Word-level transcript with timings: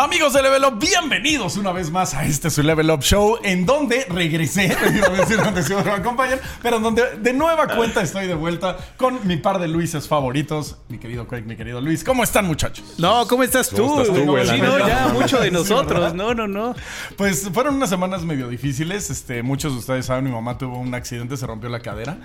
Amigos 0.00 0.32
de 0.32 0.40
Level 0.40 0.64
Up, 0.64 0.78
bienvenidos 0.78 1.58
una 1.58 1.72
vez 1.72 1.90
más 1.90 2.14
a 2.14 2.24
este 2.24 2.48
su 2.48 2.62
Level 2.62 2.90
Up 2.90 3.02
Show, 3.02 3.36
en 3.42 3.66
donde 3.66 4.06
regresé, 4.08 4.64
iba 4.96 5.08
a 5.08 5.10
decir 5.10 5.36
donde 5.36 5.62
siempre 5.62 5.92
me 5.92 5.98
acompañan, 5.98 6.40
pero 6.62 6.78
en 6.78 6.82
donde 6.82 7.18
de 7.18 7.34
nueva 7.34 7.68
cuenta 7.68 8.00
estoy 8.00 8.26
de 8.26 8.32
vuelta 8.32 8.78
con 8.96 9.26
mi 9.28 9.36
par 9.36 9.58
de 9.58 9.68
Luises 9.68 10.08
favoritos, 10.08 10.78
mi 10.88 10.96
querido 10.96 11.28
Craig, 11.28 11.42
mi 11.42 11.54
querido 11.54 11.82
Luis. 11.82 12.02
¿Cómo 12.02 12.22
están, 12.22 12.46
muchachos? 12.46 12.94
No, 12.96 13.28
¿cómo 13.28 13.42
estás 13.42 13.68
tú? 13.68 13.86
¿Cómo 13.86 14.00
estás 14.00 14.16
tú, 14.16 14.24
güey? 14.24 14.46
Sí, 14.46 14.58
no, 14.58 14.78
ya 14.78 15.08
mucho 15.12 15.38
de 15.38 15.50
nosotros. 15.50 16.14
no, 16.14 16.32
no, 16.32 16.48
no. 16.48 16.74
Pues 17.18 17.50
fueron 17.52 17.74
unas 17.74 17.90
semanas 17.90 18.22
medio 18.22 18.48
difíciles. 18.48 19.10
Este, 19.10 19.42
muchos 19.42 19.74
de 19.74 19.80
ustedes 19.80 20.06
saben, 20.06 20.24
mi 20.24 20.30
mamá 20.30 20.56
tuvo 20.56 20.78
un 20.78 20.94
accidente, 20.94 21.36
se 21.36 21.46
rompió 21.46 21.68
la 21.68 21.80
cadera. 21.80 22.16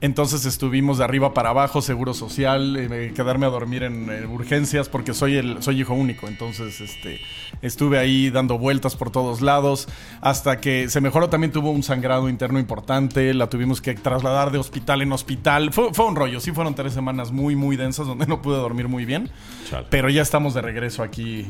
Entonces 0.00 0.44
estuvimos 0.44 0.98
de 0.98 1.04
arriba 1.04 1.34
para 1.34 1.50
abajo, 1.50 1.82
seguro 1.82 2.14
social, 2.14 2.76
eh, 2.76 3.12
quedarme 3.14 3.46
a 3.46 3.48
dormir 3.48 3.82
en, 3.82 4.08
urgencias 4.30 4.88
porque 4.88 5.12
soy 5.12 5.36
el 5.36 5.62
soy 5.62 5.80
hijo 5.80 5.94
único. 5.94 6.28
Entonces, 6.28 6.80
este, 6.80 7.20
estuve 7.62 7.98
ahí 7.98 8.30
dando 8.30 8.58
vueltas 8.58 8.94
por 8.94 9.10
todos 9.10 9.40
lados 9.40 9.88
hasta 10.20 10.60
que 10.60 10.88
se 10.88 11.00
mejoró. 11.00 11.28
También 11.28 11.52
tuvo 11.52 11.70
un 11.70 11.82
sangrado 11.82 12.28
interno 12.28 12.60
importante, 12.60 13.34
la 13.34 13.48
tuvimos 13.48 13.80
que 13.80 13.94
trasladar 13.94 14.52
de 14.52 14.58
hospital 14.58 15.02
en 15.02 15.12
hospital. 15.12 15.72
Fue, 15.72 15.92
fue 15.92 16.06
un 16.06 16.14
rollo, 16.14 16.38
sí 16.38 16.52
fueron 16.52 16.76
tres 16.76 16.92
semanas 16.92 17.32
muy, 17.32 17.56
muy 17.56 17.76
densas 17.76 18.06
donde 18.06 18.26
no 18.26 18.40
pude 18.40 18.56
dormir 18.56 18.86
muy 18.86 19.04
bien. 19.04 19.30
Chale. 19.68 19.86
Pero 19.90 20.08
ya 20.10 20.22
estamos 20.22 20.54
de 20.54 20.62
regreso 20.62 21.02
aquí. 21.02 21.44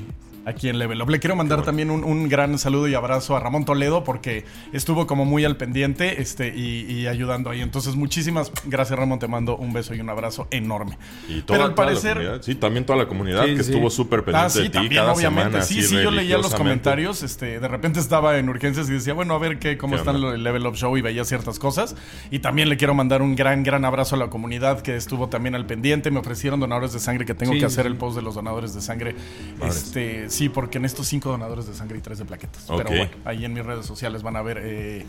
Aquí 0.48 0.68
en 0.68 0.78
Level 0.78 1.02
Up. 1.02 1.10
Le 1.10 1.18
quiero 1.20 1.36
mandar 1.36 1.62
también 1.62 1.90
un, 1.90 2.04
un 2.04 2.28
gran 2.28 2.58
saludo 2.58 2.88
y 2.88 2.94
abrazo 2.94 3.36
a 3.36 3.40
Ramón 3.40 3.64
Toledo 3.64 4.02
porque 4.04 4.44
estuvo 4.72 5.06
como 5.06 5.24
muy 5.24 5.44
al 5.44 5.56
pendiente 5.56 6.22
este, 6.22 6.48
y, 6.56 6.90
y 6.90 7.06
ayudando 7.06 7.50
ahí. 7.50 7.60
Entonces, 7.60 7.96
muchísimas 7.96 8.50
gracias, 8.64 8.98
Ramón. 8.98 9.18
Te 9.18 9.28
mando 9.28 9.56
un 9.56 9.72
beso 9.72 9.94
y 9.94 10.00
un 10.00 10.08
abrazo 10.08 10.48
enorme. 10.50 10.96
Y 11.28 11.42
toda, 11.42 11.46
Pero 11.46 11.64
al 11.64 11.74
toda 11.74 11.86
parecer. 11.86 12.40
Sí, 12.42 12.54
también 12.54 12.86
toda 12.86 12.98
la 12.98 13.06
comunidad 13.08 13.44
Sí, 13.44 13.56
que 13.56 13.62
sí. 13.62 13.70
estuvo 13.72 13.90
súper 13.90 14.24
pendiente 14.24 14.46
Ah, 14.46 14.48
sí, 14.50 14.58
de 14.60 14.64
ti 14.66 14.70
también, 14.70 14.94
cada 15.02 15.12
obviamente. 15.12 15.50
semana. 15.62 15.64
sí, 15.64 15.82
sí, 15.82 15.94
yo 16.02 16.10
leía 16.10 16.38
los 16.38 16.54
comentarios. 16.54 17.22
Este, 17.22 17.60
de 17.60 17.68
repente 17.68 18.00
estaba 18.00 18.38
en 18.38 18.48
urgencias 18.48 18.88
y 18.88 18.92
decía, 18.92 19.12
bueno, 19.14 19.34
a 19.34 19.38
ver 19.38 19.58
qué, 19.58 19.76
cómo 19.76 19.96
lo 19.96 20.30
del 20.30 20.42
Level 20.42 20.66
Up 20.66 20.76
Show 20.76 20.96
y 20.96 21.02
veía 21.02 21.24
ciertas 21.24 21.58
cosas. 21.58 21.94
Y 22.30 22.38
también 22.38 22.68
le 22.70 22.76
quiero 22.76 22.94
mandar 22.94 23.20
un 23.20 23.36
gran, 23.36 23.62
gran 23.64 23.84
abrazo 23.84 24.14
a 24.16 24.18
la 24.18 24.30
comunidad 24.30 24.80
que 24.80 24.96
estuvo 24.96 25.28
también 25.28 25.54
al 25.54 25.66
pendiente. 25.66 26.10
Me 26.10 26.20
ofrecieron 26.20 26.58
donadores 26.60 26.92
de 26.94 27.00
sangre 27.00 27.26
que 27.26 27.34
tengo 27.34 27.52
que 27.52 27.64
hacer 27.66 27.84
el 27.86 27.96
post 27.96 28.16
de 28.16 28.22
los 28.22 28.34
donadores 28.34 28.74
de 28.74 28.80
sangre. 28.80 29.14
Madres. 29.58 29.76
Este, 29.76 30.30
sí, 30.38 30.48
porque 30.48 30.78
en 30.78 30.84
estos 30.84 31.06
cinco 31.08 31.30
donadores 31.30 31.66
de 31.66 31.74
sangre 31.74 31.98
y 31.98 32.00
tres 32.00 32.18
de 32.18 32.24
plaquetas. 32.24 32.64
Pero 32.68 32.88
bueno, 32.88 33.10
ahí 33.24 33.44
en 33.44 33.52
mis 33.52 33.64
redes 33.64 33.84
sociales 33.86 34.22
van 34.22 34.36
a 34.36 34.42
ver 34.42 34.58
eh, 34.62 35.04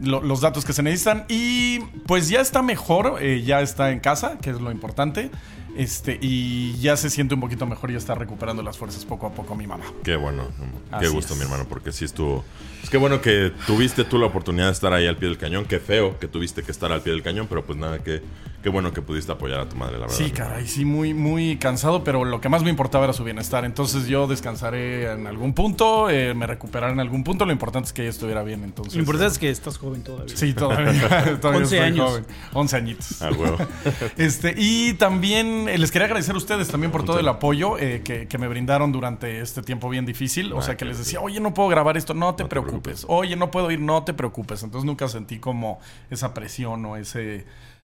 lo- 0.00 0.20
los 0.22 0.40
datos 0.40 0.64
que 0.64 0.72
se 0.72 0.82
necesitan. 0.82 1.24
Y 1.28 1.80
pues 2.06 2.28
ya 2.28 2.40
está 2.40 2.62
mejor, 2.62 3.16
eh, 3.20 3.42
ya 3.42 3.60
está 3.60 3.90
en 3.90 4.00
casa, 4.00 4.38
que 4.38 4.50
es 4.50 4.60
lo 4.60 4.70
importante. 4.70 5.30
Este, 5.76 6.18
y 6.20 6.76
ya 6.78 6.96
se 6.96 7.10
siente 7.10 7.34
un 7.34 7.40
poquito 7.40 7.66
mejor 7.66 7.90
y 7.90 7.94
ya 7.94 7.98
está 7.98 8.14
recuperando 8.14 8.62
las 8.62 8.78
fuerzas 8.78 9.04
poco 9.04 9.26
a 9.26 9.32
poco 9.32 9.56
mi 9.56 9.66
mamá. 9.66 9.84
Qué 10.04 10.14
bueno. 10.14 10.44
Qué 10.90 10.94
Así 11.06 11.06
gusto, 11.08 11.32
es. 11.32 11.38
mi 11.40 11.44
hermano, 11.44 11.66
porque 11.68 11.90
sí 11.90 12.04
estuvo. 12.04 12.44
Es 12.84 12.90
que 12.90 12.98
bueno 12.98 13.20
que 13.22 13.50
tuviste 13.66 14.04
tú 14.04 14.18
la 14.18 14.26
oportunidad 14.26 14.66
de 14.66 14.72
estar 14.72 14.92
ahí 14.92 15.06
al 15.06 15.16
pie 15.16 15.28
del 15.30 15.38
cañón. 15.38 15.64
Qué 15.64 15.80
feo 15.80 16.18
que 16.18 16.28
tuviste 16.28 16.62
que 16.62 16.70
estar 16.70 16.92
al 16.92 17.00
pie 17.00 17.12
del 17.14 17.22
cañón, 17.22 17.46
pero 17.48 17.64
pues 17.64 17.78
nada, 17.78 18.00
qué, 18.00 18.22
qué 18.62 18.68
bueno 18.68 18.92
que 18.92 19.00
pudiste 19.00 19.32
apoyar 19.32 19.60
a 19.60 19.68
tu 19.68 19.74
madre, 19.76 19.94
la 19.94 20.00
verdad. 20.00 20.14
Sí, 20.14 20.30
caray, 20.30 20.66
sí, 20.68 20.84
muy, 20.84 21.14
muy 21.14 21.56
cansado, 21.56 22.04
pero 22.04 22.26
lo 22.26 22.42
que 22.42 22.50
más 22.50 22.62
me 22.62 22.68
importaba 22.68 23.04
era 23.04 23.14
su 23.14 23.24
bienestar. 23.24 23.64
Entonces 23.64 24.06
yo 24.06 24.26
descansaré 24.26 25.10
en 25.10 25.26
algún 25.26 25.54
punto, 25.54 26.10
eh, 26.10 26.34
me 26.34 26.46
recuperaré 26.46 26.92
en 26.92 27.00
algún 27.00 27.24
punto. 27.24 27.46
Lo 27.46 27.52
importante 27.52 27.86
es 27.86 27.92
que 27.94 28.02
ella 28.02 28.10
estuviera 28.10 28.42
bien. 28.42 28.62
Entonces, 28.64 28.94
Lo 28.96 29.00
importante 29.00 29.32
es 29.32 29.38
que 29.38 29.48
estás 29.48 29.78
joven 29.78 30.02
todavía. 30.04 30.36
Sí, 30.36 30.52
todavía, 30.52 31.38
todavía 31.40 31.60
11 31.60 31.62
estoy 31.62 31.78
años. 31.78 32.10
joven. 32.10 32.26
11 32.52 32.76
añitos. 32.76 33.22
Ah, 33.22 33.30
huevo. 33.36 33.56
Este, 34.18 34.54
y 34.58 34.92
también 34.94 35.68
eh, 35.70 35.78
les 35.78 35.90
quería 35.90 36.04
agradecer 36.04 36.34
a 36.34 36.38
ustedes 36.38 36.68
también 36.68 36.90
por 36.92 37.04
todo 37.04 37.18
el 37.18 37.28
apoyo 37.28 37.78
eh, 37.78 38.02
que, 38.04 38.28
que 38.28 38.36
me 38.38 38.46
brindaron 38.46 38.92
durante 38.92 39.40
este 39.40 39.62
tiempo 39.62 39.88
bien 39.88 40.04
difícil. 40.04 40.52
O 40.52 40.58
Ah, 40.58 40.62
sea, 40.62 40.76
que 40.76 40.84
les 40.84 40.98
decía, 40.98 41.20
oye, 41.20 41.40
no 41.40 41.54
puedo 41.54 41.68
grabar 41.70 41.96
esto, 41.96 42.12
no 42.12 42.34
te 42.34 42.42
No 42.42 42.48
te 42.48 42.50
preocupes. 42.50 42.73
Oye, 43.08 43.36
no 43.36 43.50
puedo 43.50 43.70
ir, 43.70 43.80
no 43.80 44.04
te 44.04 44.14
preocupes. 44.14 44.62
Entonces 44.62 44.84
nunca 44.86 45.08
sentí 45.08 45.38
como 45.38 45.80
esa 46.10 46.34
presión 46.34 46.84
o 46.86 46.96
ese. 46.96 47.46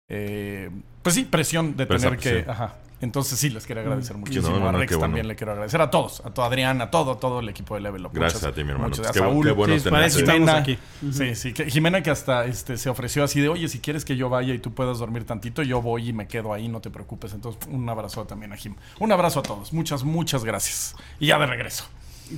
eh, 0.09 0.71
pues 1.03 1.15
sí, 1.15 1.25
presión 1.25 1.77
de 1.77 1.87
tener 1.87 2.19
que. 2.19 2.45
Ajá. 2.49 2.77
Entonces 3.01 3.39
sí, 3.39 3.51
les 3.51 3.67
quiero 3.67 3.83
agradecer 3.83 4.17
muchísimo. 4.17 4.49
no, 4.51 4.61
no, 4.61 4.69
a 4.69 4.73
Rex 4.73 4.93
bueno. 4.93 5.01
también 5.03 5.29
le 5.29 5.37
quiero 5.37 5.53
agradecer. 5.53 5.79
A 5.83 5.91
todos, 5.91 6.21
a 6.25 6.31
todo 6.31 6.47
Adrián, 6.47 6.81
a 6.81 6.91
todo, 6.91 7.19
todo 7.19 7.41
el 7.41 7.49
equipo 7.51 7.75
de 7.75 7.83
Level 7.83 8.07
Up. 8.07 8.13
Gracias 8.15 8.41
Muchas- 8.41 8.53
a 8.53 8.55
ti, 8.55 8.65
mi 8.65 8.71
hermano. 8.71 8.89
muchas- 8.91 9.09
Pues 9.09 9.11
a 9.11 9.43
qué, 9.43 9.51
bueno 9.53 9.75
Sí, 9.75 9.79
estamos 9.79 10.11
Jimena, 10.15 10.57
aquí. 10.57 10.79
Sí, 11.13 11.35
sí. 11.35 11.53
que 11.53 11.71
Jimena 11.71 12.03
que 12.03 12.11
hasta 12.11 12.47
este, 12.47 12.79
se 12.79 12.89
ofreció 12.89 13.23
así 13.25 13.41
de, 13.43 13.51
oye, 13.51 13.69
si 13.69 13.81
quieres 13.81 14.07
que 14.07 14.17
yo 14.17 14.31
vaya 14.31 14.55
y 14.55 14.59
tú 14.59 14.73
puedas 14.73 15.01
dormir 15.01 15.25
tantito, 15.25 15.63
yo 15.63 15.83
voy 15.83 16.09
y 16.09 16.13
me 16.15 16.29
quedo 16.29 16.55
ahí, 16.55 16.69
no 16.69 16.81
te 16.81 16.89
preocupes. 16.91 17.35
Entonces, 17.35 17.61
un 17.69 17.87
abrazo 17.91 18.25
también 18.25 18.55
a 18.55 18.57
Jim. 18.57 18.75
Un 19.01 19.13
abrazo 19.13 19.41
a 19.41 19.43
todos. 19.43 19.75
Muchas, 19.75 20.03
muchas 20.03 20.43
gracias. 20.43 20.97
Y 21.21 21.27
ya 21.27 21.39
de 21.39 21.47
regreso. 21.47 21.85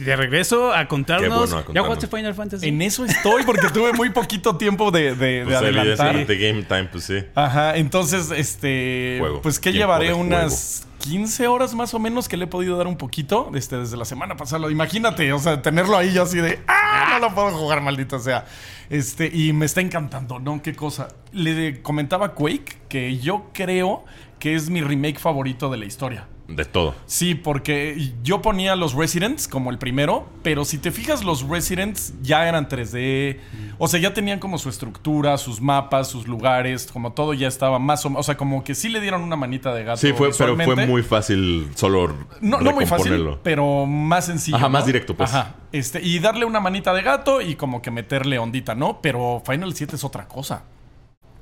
De 0.04 0.16
regreso 0.16 0.72
a 0.72 0.86
contarnos. 0.88 1.48
Qué 1.48 1.54
bueno, 1.54 1.70
a 1.70 1.74
¿Ya 1.74 1.82
jugaste 1.82 2.06
Final 2.06 2.34
Fantasy? 2.34 2.68
En 2.68 2.82
eso 2.82 3.04
estoy 3.04 3.42
porque 3.44 3.68
tuve 3.70 3.92
muy 3.92 4.10
poquito 4.10 4.56
tiempo 4.56 4.90
de, 4.90 5.14
de- 5.14 5.26
de 5.40 5.44
Pues 5.44 5.56
adelantar. 5.56 6.14
evidentemente, 6.16 6.36
Game 6.36 6.62
Time, 6.64 6.84
pues 6.92 7.04
sí. 7.04 7.18
Ajá, 7.34 7.76
entonces, 7.76 8.30
este, 8.30 9.16
Juego. 9.20 9.42
pues 9.42 9.58
que 9.58 9.72
llevaré 9.72 10.08
de 10.08 10.14
unas 10.14 10.86
15 11.00 11.46
horas 11.46 11.74
más 11.74 11.94
o 11.94 11.98
menos 11.98 12.28
que 12.28 12.36
le 12.36 12.44
he 12.44 12.48
podido 12.48 12.76
dar 12.76 12.86
un 12.86 12.96
poquito 12.96 13.50
este, 13.54 13.76
desde 13.76 13.96
la 13.96 14.04
semana 14.04 14.36
pasada. 14.36 14.70
Imagínate, 14.70 15.32
o 15.32 15.38
sea, 15.38 15.62
tenerlo 15.62 15.96
ahí 15.96 16.12
yo 16.12 16.22
así 16.22 16.38
de, 16.38 16.58
ah, 16.66 17.10
no 17.20 17.28
lo 17.28 17.34
puedo 17.34 17.50
jugar, 17.52 17.80
maldito 17.80 18.18
sea. 18.18 18.44
Este, 18.90 19.30
y 19.32 19.52
me 19.52 19.66
está 19.66 19.80
encantando, 19.80 20.38
¿no? 20.38 20.62
Qué 20.62 20.74
cosa. 20.74 21.08
Le 21.32 21.82
comentaba 21.82 22.26
a 22.26 22.32
Quake 22.32 22.76
que 22.88 23.18
yo 23.18 23.46
creo 23.52 24.04
que 24.38 24.54
es 24.54 24.68
mi 24.70 24.80
remake 24.82 25.18
favorito 25.18 25.70
de 25.70 25.76
la 25.78 25.84
historia. 25.86 26.28
De 26.48 26.64
todo. 26.64 26.94
Sí, 27.06 27.34
porque 27.34 28.12
yo 28.22 28.40
ponía 28.40 28.76
los 28.76 28.94
Residents 28.94 29.48
como 29.48 29.70
el 29.70 29.78
primero, 29.78 30.28
pero 30.44 30.64
si 30.64 30.78
te 30.78 30.92
fijas, 30.92 31.24
los 31.24 31.42
Residents 31.48 32.14
ya 32.22 32.48
eran 32.48 32.68
3D. 32.68 33.38
O 33.78 33.88
sea, 33.88 33.98
ya 33.98 34.14
tenían 34.14 34.38
como 34.38 34.56
su 34.58 34.68
estructura, 34.68 35.38
sus 35.38 35.60
mapas, 35.60 36.08
sus 36.08 36.28
lugares, 36.28 36.88
como 36.92 37.12
todo 37.12 37.34
ya 37.34 37.48
estaba 37.48 37.80
más 37.80 38.04
o 38.06 38.10
menos. 38.10 38.20
O 38.20 38.22
sea, 38.22 38.36
como 38.36 38.62
que 38.62 38.76
sí 38.76 38.88
le 38.88 39.00
dieron 39.00 39.22
una 39.22 39.34
manita 39.34 39.74
de 39.74 39.82
gato. 39.82 39.96
Sí, 39.98 40.12
fue, 40.12 40.30
pero 40.38 40.56
fue 40.56 40.86
muy 40.86 41.02
fácil 41.02 41.68
solo 41.74 42.14
No, 42.40 42.60
no 42.60 42.72
muy 42.72 42.86
fácil, 42.86 43.38
pero 43.42 43.84
más 43.84 44.26
sencillo. 44.26 44.56
Ajá, 44.56 44.68
más 44.68 44.86
directo, 44.86 45.16
pues. 45.16 45.34
Ajá. 45.34 45.56
Este, 45.72 46.00
y 46.00 46.20
darle 46.20 46.44
una 46.44 46.60
manita 46.60 46.94
de 46.94 47.02
gato 47.02 47.40
y 47.40 47.56
como 47.56 47.82
que 47.82 47.90
meterle 47.90 48.38
ondita, 48.38 48.76
¿no? 48.76 49.00
Pero 49.02 49.42
Final 49.44 49.74
7 49.74 49.96
es 49.96 50.04
otra 50.04 50.28
cosa. 50.28 50.62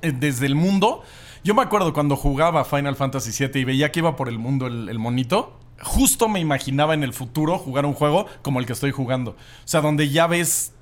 Eh, 0.00 0.12
Desde 0.12 0.46
el 0.46 0.54
mundo. 0.54 1.02
Yo 1.44 1.52
me 1.52 1.60
acuerdo 1.60 1.92
cuando 1.92 2.16
jugaba 2.16 2.64
Final 2.64 2.96
Fantasy 2.96 3.30
7 3.30 3.58
y 3.58 3.64
veía 3.64 3.92
que 3.92 4.00
iba 4.00 4.16
por 4.16 4.30
el 4.30 4.38
mundo 4.38 4.66
el, 4.66 4.88
el 4.88 4.98
monito. 4.98 5.60
Justo 5.82 6.26
me 6.26 6.40
imaginaba 6.40 6.94
en 6.94 7.02
el 7.02 7.12
futuro 7.12 7.58
jugar 7.58 7.84
un 7.84 7.92
juego 7.92 8.24
como 8.40 8.60
el 8.60 8.66
que 8.66 8.72
estoy 8.72 8.92
jugando. 8.92 9.32
O 9.32 9.36
sea, 9.66 9.82
donde 9.82 10.08
ya 10.08 10.26
ves 10.26 10.73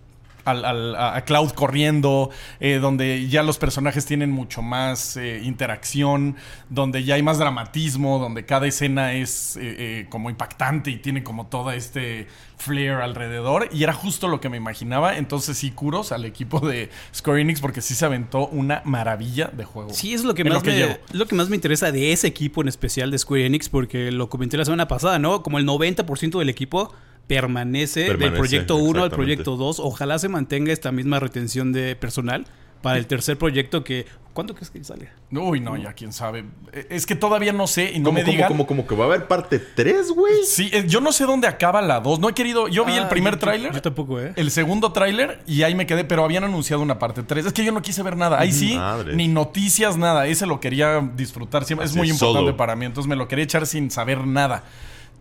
al- 0.45 0.65
al- 0.65 0.97
a, 0.97 1.25
Cloud 1.25 1.51
corriendo, 1.53 2.31
eh, 2.61 2.79
donde 2.81 3.29
ya 3.29 3.43
los 3.43 3.59
personajes 3.59 4.07
tienen 4.07 4.31
mucho 4.31 4.63
más 4.63 5.17
eh, 5.17 5.41
interacción, 5.45 6.37
donde 6.69 7.05
ya 7.05 7.15
hay 7.15 7.23
más 7.23 7.39
dramatismo, 7.39 8.19
donde 8.19 8.45
cada 8.45 8.67
escena 8.67 9.13
es 9.15 9.59
eh, 9.61 10.07
como 10.09 10.31
impactante 10.31 10.91
y 10.91 10.97
tiene 10.97 11.23
como 11.23 11.47
todo 11.47 11.71
este 11.73 12.27
flair 12.57 12.93
alrededor. 12.93 13.69
Y 13.73 13.83
era 13.83 13.93
justo 13.93 14.29
lo 14.29 14.41
que 14.41 14.49
me 14.49 14.57
imaginaba. 14.57 15.17
Entonces 15.17 15.57
sí, 15.59 15.71
curos 15.73 16.13
al 16.13 16.25
equipo 16.25 16.61
de 16.61 16.91
Square 17.15 17.41
Enix 17.41 17.61
porque 17.61 17.81
sí 17.81 17.95
se 17.95 18.05
aventó 18.05 18.47
una 18.49 18.83
maravilla 18.85 19.51
de 19.53 19.65
juego. 19.65 19.91
Sí, 19.93 20.15
es 20.15 20.25
lo 20.25 20.35
que, 20.35 20.45
más 20.45 20.55
lo 20.55 20.63
que 20.63 20.71
me, 20.71 21.19
lo 21.19 21.27
que 21.27 21.35
más 21.35 21.49
me 21.49 21.57
interesa 21.57 21.91
de 21.93 22.13
ese 22.13 22.27
equipo 22.29 22.63
en 22.63 22.69
especial 22.69 23.11
de 23.11 23.19
Square 23.19 23.47
Enix, 23.47 23.69
porque 23.69 24.13
lo 24.13 24.29
comenté 24.29 24.57
la 24.57 24.65
semana 24.65 24.89
pasada, 24.89 25.19
¿no? 25.19 25.43
Como 25.43 25.59
el 25.59 25.67
90% 25.67 26.39
del 26.39 26.49
equipo 26.49 26.93
permanece, 27.27 28.15
del 28.15 28.33
proyecto 28.33 28.77
1 28.77 29.05
al 29.05 29.11
proyecto 29.11 29.57
2. 29.57 29.81
Ojalá 29.81 30.19
se 30.19 30.29
mantenga 30.29 30.73
esta 30.73 30.93
misma 30.93 31.19
retención 31.21 31.73
de 31.73 31.97
personal 31.97 32.45
para 32.83 32.99
el 32.99 33.07
tercer 33.07 33.39
proyecto 33.39 33.85
que... 33.85 34.07
¿Cuándo 34.33 34.55
crees 34.55 34.71
que 34.71 34.83
sale? 34.83 35.11
Uy, 35.31 35.61
no, 35.61 35.77
ya 35.77 35.93
quién 35.93 36.11
sabe. 36.11 36.43
Eh, 36.73 36.87
Es 36.89 37.05
que 37.05 37.15
todavía 37.15 37.53
no 37.53 37.67
sé 37.67 37.93
y 37.93 37.99
no 37.99 38.07
¿Cómo, 38.07 38.15
me 38.15 38.21
cómo, 38.23 38.33
digan. 38.33 38.49
cómo, 38.49 38.67
cómo 38.67 38.87
que 38.87 38.95
va 38.97 39.05
a 39.05 39.09
haber 39.09 39.29
parte 39.29 39.59
3, 39.59 40.11
güey? 40.13 40.33
Sí, 40.47 40.71
eh, 40.73 40.85
yo 40.89 41.03
no 41.03 41.13
sé 41.13 41.27
dónde 41.27 41.47
acaba 41.47 41.83
la 41.83 42.01
2. 42.01 42.19
No 42.19 42.31
he 42.31 42.33
querido. 42.33 42.67
Yo 42.67 42.87
vi 42.87 42.95
el 42.95 43.05
Ah, 43.05 43.09
primer 43.11 43.37
tráiler. 43.37 43.75
Yo 43.75 43.83
tampoco, 43.83 44.19
¿eh? 44.21 44.33
el 44.37 44.51
segundo 44.51 44.91
tráiler 44.91 45.43
y 45.47 45.65
ahí 45.65 45.75
me 45.75 45.85
quedé, 45.87 46.05
pero 46.05 46.25
habían 46.25 46.45
anunciado 46.45 46.81
una 46.83 46.99
parte 46.99 47.23
3. 47.23 47.45
Es 47.45 47.53
que 47.53 47.63
yo 47.63 47.73
no 47.73 47.83
quise 47.83 48.03
ver 48.03 48.17
nada. 48.17 48.41
Ahí 48.41 48.53
sí, 48.53 48.79
ni 49.15 49.29
noticias, 49.29 49.99
nada. 49.99 50.27
Ese 50.27 50.47
lo 50.47 50.61
quería 50.61 50.99
disfrutar 51.15 51.65
siempre. 51.67 51.85
es 51.87 51.95
muy 51.95 52.09
importante 52.09 52.39
solo. 52.47 52.57
para 52.57 52.75
mí, 52.75 52.87
entonces 52.87 53.09
me 53.09 53.17
lo 53.17 53.29
quería 53.29 53.45
echar 53.45 53.67
sin 53.67 53.91
saber 53.91 54.27
nada. 54.27 54.65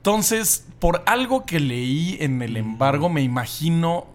Entonces, 0.01 0.65
por 0.79 1.03
algo 1.05 1.45
que 1.45 1.59
leí 1.59 2.17
en 2.21 2.41
el 2.41 2.57
embargo, 2.57 3.07
me 3.07 3.21
imagino 3.21 4.07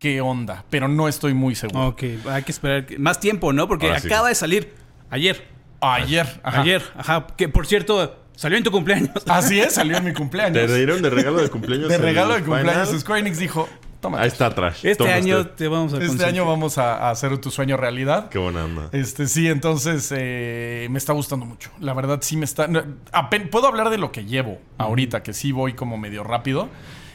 qué 0.00 0.20
onda, 0.20 0.64
pero 0.68 0.88
no 0.88 1.06
estoy 1.06 1.32
muy 1.32 1.54
seguro. 1.54 1.86
Ok, 1.88 2.02
hay 2.28 2.42
que 2.42 2.50
esperar 2.50 2.86
que- 2.86 2.98
más 2.98 3.20
tiempo, 3.20 3.52
¿no? 3.52 3.68
Porque 3.68 3.86
Ahora 3.86 4.00
sí. 4.00 4.08
acaba 4.08 4.28
de 4.30 4.34
salir 4.34 4.74
ayer. 5.10 5.46
Ayer, 5.80 6.40
ajá. 6.42 6.60
Ayer, 6.62 6.82
ajá. 6.96 7.26
Que 7.36 7.48
por 7.48 7.68
cierto, 7.68 8.18
salió 8.34 8.58
en 8.58 8.64
tu 8.64 8.72
cumpleaños. 8.72 9.10
Así 9.28 9.60
es, 9.60 9.74
salió 9.74 9.96
en 9.96 10.04
mi 10.06 10.10
Te 10.10 10.16
cumpleaños. 10.16 10.74
dieron 10.74 11.02
de 11.02 11.10
regalo 11.10 11.40
de 11.40 11.48
cumpleaños. 11.50 11.88
De 11.88 11.98
regalo 11.98 12.34
de 12.34 12.42
Final? 12.42 12.62
cumpleaños, 12.64 13.00
Square 13.00 13.20
Enix 13.20 13.38
dijo, 13.38 13.68
toma. 14.00 14.20
Ahí 14.20 14.28
está 14.28 14.46
atrás. 14.46 14.76
Este 14.84 14.96
Toma 14.96 15.14
año 15.14 15.38
usted. 15.40 15.52
te 15.54 15.68
vamos 15.68 15.94
a 15.94 15.98
Este 16.02 16.24
año 16.24 16.44
vamos 16.46 16.78
a, 16.78 16.96
a 16.96 17.10
hacer 17.10 17.36
tu 17.38 17.50
sueño 17.50 17.76
realidad. 17.76 18.28
Qué 18.28 18.38
buena 18.38 18.64
onda. 18.64 18.88
Este, 18.92 19.26
sí, 19.26 19.48
entonces 19.48 20.12
eh, 20.16 20.86
me 20.90 20.98
está 20.98 21.12
gustando 21.12 21.44
mucho. 21.46 21.70
La 21.80 21.94
verdad, 21.94 22.18
sí 22.22 22.36
me 22.36 22.44
está. 22.44 22.68
no, 22.68 22.82
apen- 23.12 23.50
puedo 23.50 23.66
hablar 23.66 23.90
de 23.90 23.98
lo 23.98 24.12
que 24.12 24.24
llevo 24.24 24.58
ahorita, 24.78 25.22
que 25.22 25.32
sí 25.32 25.52
voy 25.52 25.74
como 25.74 25.96
medio 25.98 26.22
rápido. 26.24 26.68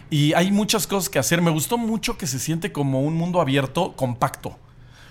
Y 0.10 0.34
hay 0.34 0.52
muchas 0.52 0.86
cosas 0.86 1.10
que 1.10 1.18
hacer. 1.20 1.42
Me 1.42 1.50
gustó 1.52 1.78
mucho 1.78 2.18
que 2.18 2.28
se 2.28 2.38
siente 2.38 2.72
como 2.72 3.02
un 3.02 3.16
mundo 3.16 3.42
abierto, 3.42 3.94
compacto. 3.94 4.58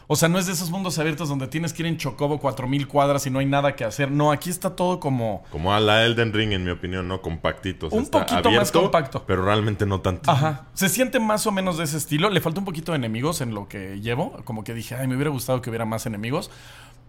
O 0.07 0.17
sea, 0.17 0.29
no 0.29 0.39
es 0.39 0.47
de 0.47 0.53
esos 0.53 0.71
mundos 0.71 0.99
abiertos 0.99 1.29
donde 1.29 1.47
tienes 1.47 1.73
que 1.73 1.83
ir 1.83 1.87
en 1.87 1.97
Chocobo 1.97 2.39
4000 2.39 2.89
cuadras 2.89 3.27
y 3.27 3.31
no 3.31 3.39
hay 3.39 3.47
nada 3.47 3.77
que 3.77 3.85
hacer. 3.85 4.11
No, 4.11 4.33
aquí 4.33 4.51
está 4.51 4.75
todo 4.77 5.01
como. 5.01 5.45
Como 5.51 5.73
a 5.73 5.81
la 5.81 6.05
Elden 6.05 6.33
Ring, 6.33 6.53
en 6.53 6.65
mi 6.65 6.71
opinión, 6.71 7.09
¿no? 7.09 7.23
Compactito. 7.23 7.87
O 7.87 7.91
sea, 7.91 7.99
Un 7.99 8.07
poquito 8.07 8.51
más 8.51 8.73
compacto. 8.73 9.25
Pero 9.27 9.45
realmente 9.45 9.87
no 9.87 10.01
tanto. 10.01 10.31
Ajá. 10.31 10.67
Se 10.75 10.89
siente 10.89 11.21
más 11.21 11.47
o 11.47 11.53
menos 11.53 11.79
de 11.79 11.85
ese 11.85 11.97
estilo. 11.97 12.31
Le 12.31 12.41
falta 12.41 12.59
un 12.59 12.65
poquito 12.65 12.93
de 12.93 12.97
enemigos 12.97 13.41
en 13.41 13.55
lo 13.55 13.69
que 13.69 14.01
llevo. 14.01 14.43
Como 14.45 14.65
que 14.65 14.75
dije, 14.75 14.95
ay, 14.95 15.07
me 15.07 15.15
hubiera 15.15 15.31
gustado 15.31 15.63
que 15.63 15.71
hubiera 15.71 15.85
más 15.85 16.07
enemigos. 16.07 16.51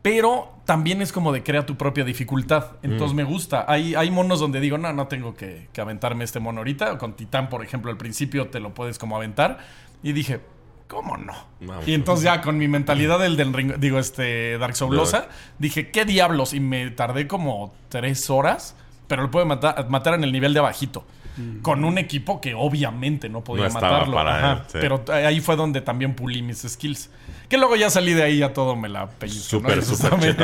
Pero 0.02 0.50
también 0.66 1.02
es 1.02 1.14
como 1.14 1.32
de 1.32 1.44
crea 1.44 1.66
tu 1.66 1.78
propia 1.78 2.04
dificultad. 2.04 2.72
Entonces 2.84 3.16
me 3.16 3.24
gusta. 3.24 3.66
Hay, 3.70 3.96
hay 3.96 4.12
monos 4.12 4.40
donde 4.40 4.60
digo, 4.60 4.78
no, 4.78 4.92
no 4.92 5.08
tengo 5.08 5.34
que, 5.34 5.70
que 5.72 5.80
aventarme 5.80 6.26
este 6.26 6.42
mono 6.42 6.60
ahorita. 6.60 6.98
Con 6.98 7.14
Titán, 7.14 7.48
por 7.50 7.64
ejemplo, 7.64 7.90
al 7.90 7.98
principio 7.98 8.50
te 8.50 8.60
lo 8.60 8.74
puedes 8.74 9.00
como 9.00 9.16
aventar. 9.16 9.60
Y 10.04 10.12
dije, 10.12 10.42
¿cómo 10.94 11.18
no? 11.18 11.34
Y 11.86 11.94
entonces 11.94 12.24
ya 12.26 12.42
con 12.42 12.58
mi 12.58 12.68
mentalidad 12.68 13.20
del, 13.20 13.36
del 13.38 13.54
ring- 13.54 13.76
digo, 13.78 14.00
este 14.00 14.58
Dark 14.58 14.76
Soulosa, 14.76 15.28
dije, 15.60 15.90
¿qué 15.92 16.06
diablos? 16.06 16.54
Y 16.54 16.60
me 16.60 16.90
tardé 16.92 17.28
como 17.28 17.74
tres 17.90 18.30
horas, 18.30 18.76
pero 19.08 19.24
lo 19.24 19.32
puedo 19.32 19.46
matar, 19.46 19.90
matar 19.90 20.14
en 20.14 20.24
el 20.24 20.32
nivel 20.32 20.54
de 20.54 20.60
abajito. 20.60 21.06
Con 21.64 21.84
un 21.84 21.98
equipo 21.98 22.40
que 22.40 22.54
obviamente 22.54 23.28
no 23.28 23.44
podía 23.44 23.64
No 23.64 23.68
estaba 23.70 23.92
matarlo. 23.94 24.14
para 24.16 24.38
Ajá. 24.38 24.52
él, 24.52 24.60
sí. 24.68 24.78
Pero 24.80 25.04
ahí 25.12 25.42
fue 25.42 25.56
donde 25.56 25.82
también 25.82 26.14
pulí 26.14 26.44
mis 26.44 26.60
skills. 26.62 27.10
Que 27.50 27.58
luego 27.58 27.76
ya 27.76 27.90
salí 27.90 28.14
de 28.14 28.22
ahí 28.22 28.38
ya 28.38 28.54
todo 28.54 28.76
me 28.76 28.88
la 28.88 29.08
pellizco. 29.10 29.58
Súper, 29.58 29.78
¿no? 29.78 29.84
Súper 29.84 30.36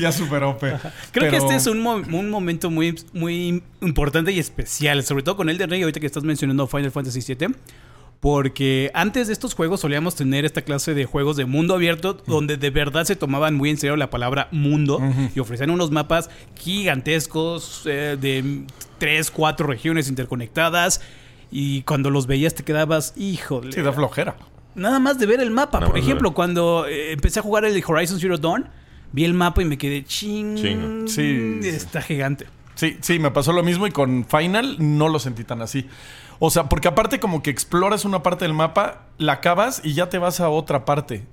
ya 0.00 0.12
super 0.12 0.44
OP. 0.44 0.60
Creo 0.60 0.80
Pero- 1.12 1.30
que 1.30 1.36
este 1.38 1.56
es 1.56 1.66
un, 1.66 1.80
mo- 1.80 1.94
un 1.96 2.30
momento 2.30 2.70
muy, 2.70 2.94
muy 3.12 3.62
importante 3.80 4.30
y 4.30 4.38
especial, 4.38 5.02
sobre 5.02 5.24
todo 5.24 5.36
con 5.36 5.48
Elden 5.48 5.70
Ring, 5.70 5.82
ahorita 5.82 5.98
que 5.98 6.06
estás 6.06 6.22
mencionando 6.22 6.66
Final 6.68 6.92
Fantasy 6.92 7.34
VII. 7.34 7.48
Porque 8.20 8.90
antes 8.94 9.28
de 9.28 9.32
estos 9.32 9.54
juegos 9.54 9.80
solíamos 9.80 10.16
tener 10.16 10.44
esta 10.44 10.62
clase 10.62 10.92
de 10.92 11.04
juegos 11.04 11.36
de 11.36 11.44
mundo 11.44 11.74
abierto 11.74 12.14
donde 12.26 12.56
de 12.56 12.70
verdad 12.70 13.04
se 13.04 13.14
tomaban 13.14 13.54
muy 13.54 13.70
en 13.70 13.76
serio 13.76 13.96
la 13.96 14.10
palabra 14.10 14.48
mundo 14.50 15.00
y 15.34 15.38
ofrecían 15.38 15.70
unos 15.70 15.92
mapas 15.92 16.28
gigantescos 16.56 17.82
eh, 17.86 18.16
de 18.20 18.64
tres, 18.98 19.30
cuatro 19.30 19.68
regiones 19.68 20.08
interconectadas 20.08 21.00
y 21.50 21.82
cuando 21.82 22.10
los 22.10 22.26
veías 22.26 22.54
te 22.54 22.62
quedabas, 22.62 23.14
híjole. 23.16 23.72
Sí, 23.72 23.80
da 23.80 23.92
flojera. 23.92 24.36
Nada 24.74 24.98
más 24.98 25.18
de 25.18 25.26
ver 25.26 25.40
el 25.40 25.50
mapa. 25.50 25.80
Nada 25.80 25.90
Por 25.90 25.98
ejemplo, 25.98 26.34
cuando 26.34 26.86
eh, 26.86 27.12
empecé 27.12 27.40
a 27.40 27.42
jugar 27.42 27.64
el 27.64 27.82
Horizon 27.86 28.20
Zero 28.20 28.36
Dawn, 28.36 28.68
vi 29.12 29.24
el 29.24 29.34
mapa 29.34 29.62
y 29.62 29.64
me 29.64 29.78
quedé 29.78 30.04
ching. 30.04 30.56
Chingo. 30.56 31.08
Sí, 31.08 31.58
sí. 31.62 31.68
Está 31.68 32.02
gigante. 32.02 32.46
Sí, 32.74 32.96
sí, 33.00 33.18
me 33.18 33.30
pasó 33.32 33.52
lo 33.52 33.64
mismo 33.64 33.86
y 33.86 33.90
con 33.90 34.24
Final 34.24 34.76
no 34.78 35.08
lo 35.08 35.18
sentí 35.18 35.42
tan 35.42 35.62
así. 35.62 35.86
O 36.38 36.50
sea, 36.50 36.68
porque 36.68 36.88
aparte 36.88 37.18
como 37.20 37.42
que 37.42 37.50
exploras 37.50 38.04
una 38.04 38.22
parte 38.22 38.44
del 38.44 38.54
mapa, 38.54 39.06
la 39.18 39.34
acabas 39.34 39.80
y 39.84 39.94
ya 39.94 40.08
te 40.08 40.18
vas 40.18 40.40
a 40.40 40.48
otra 40.48 40.84
parte. 40.84 41.24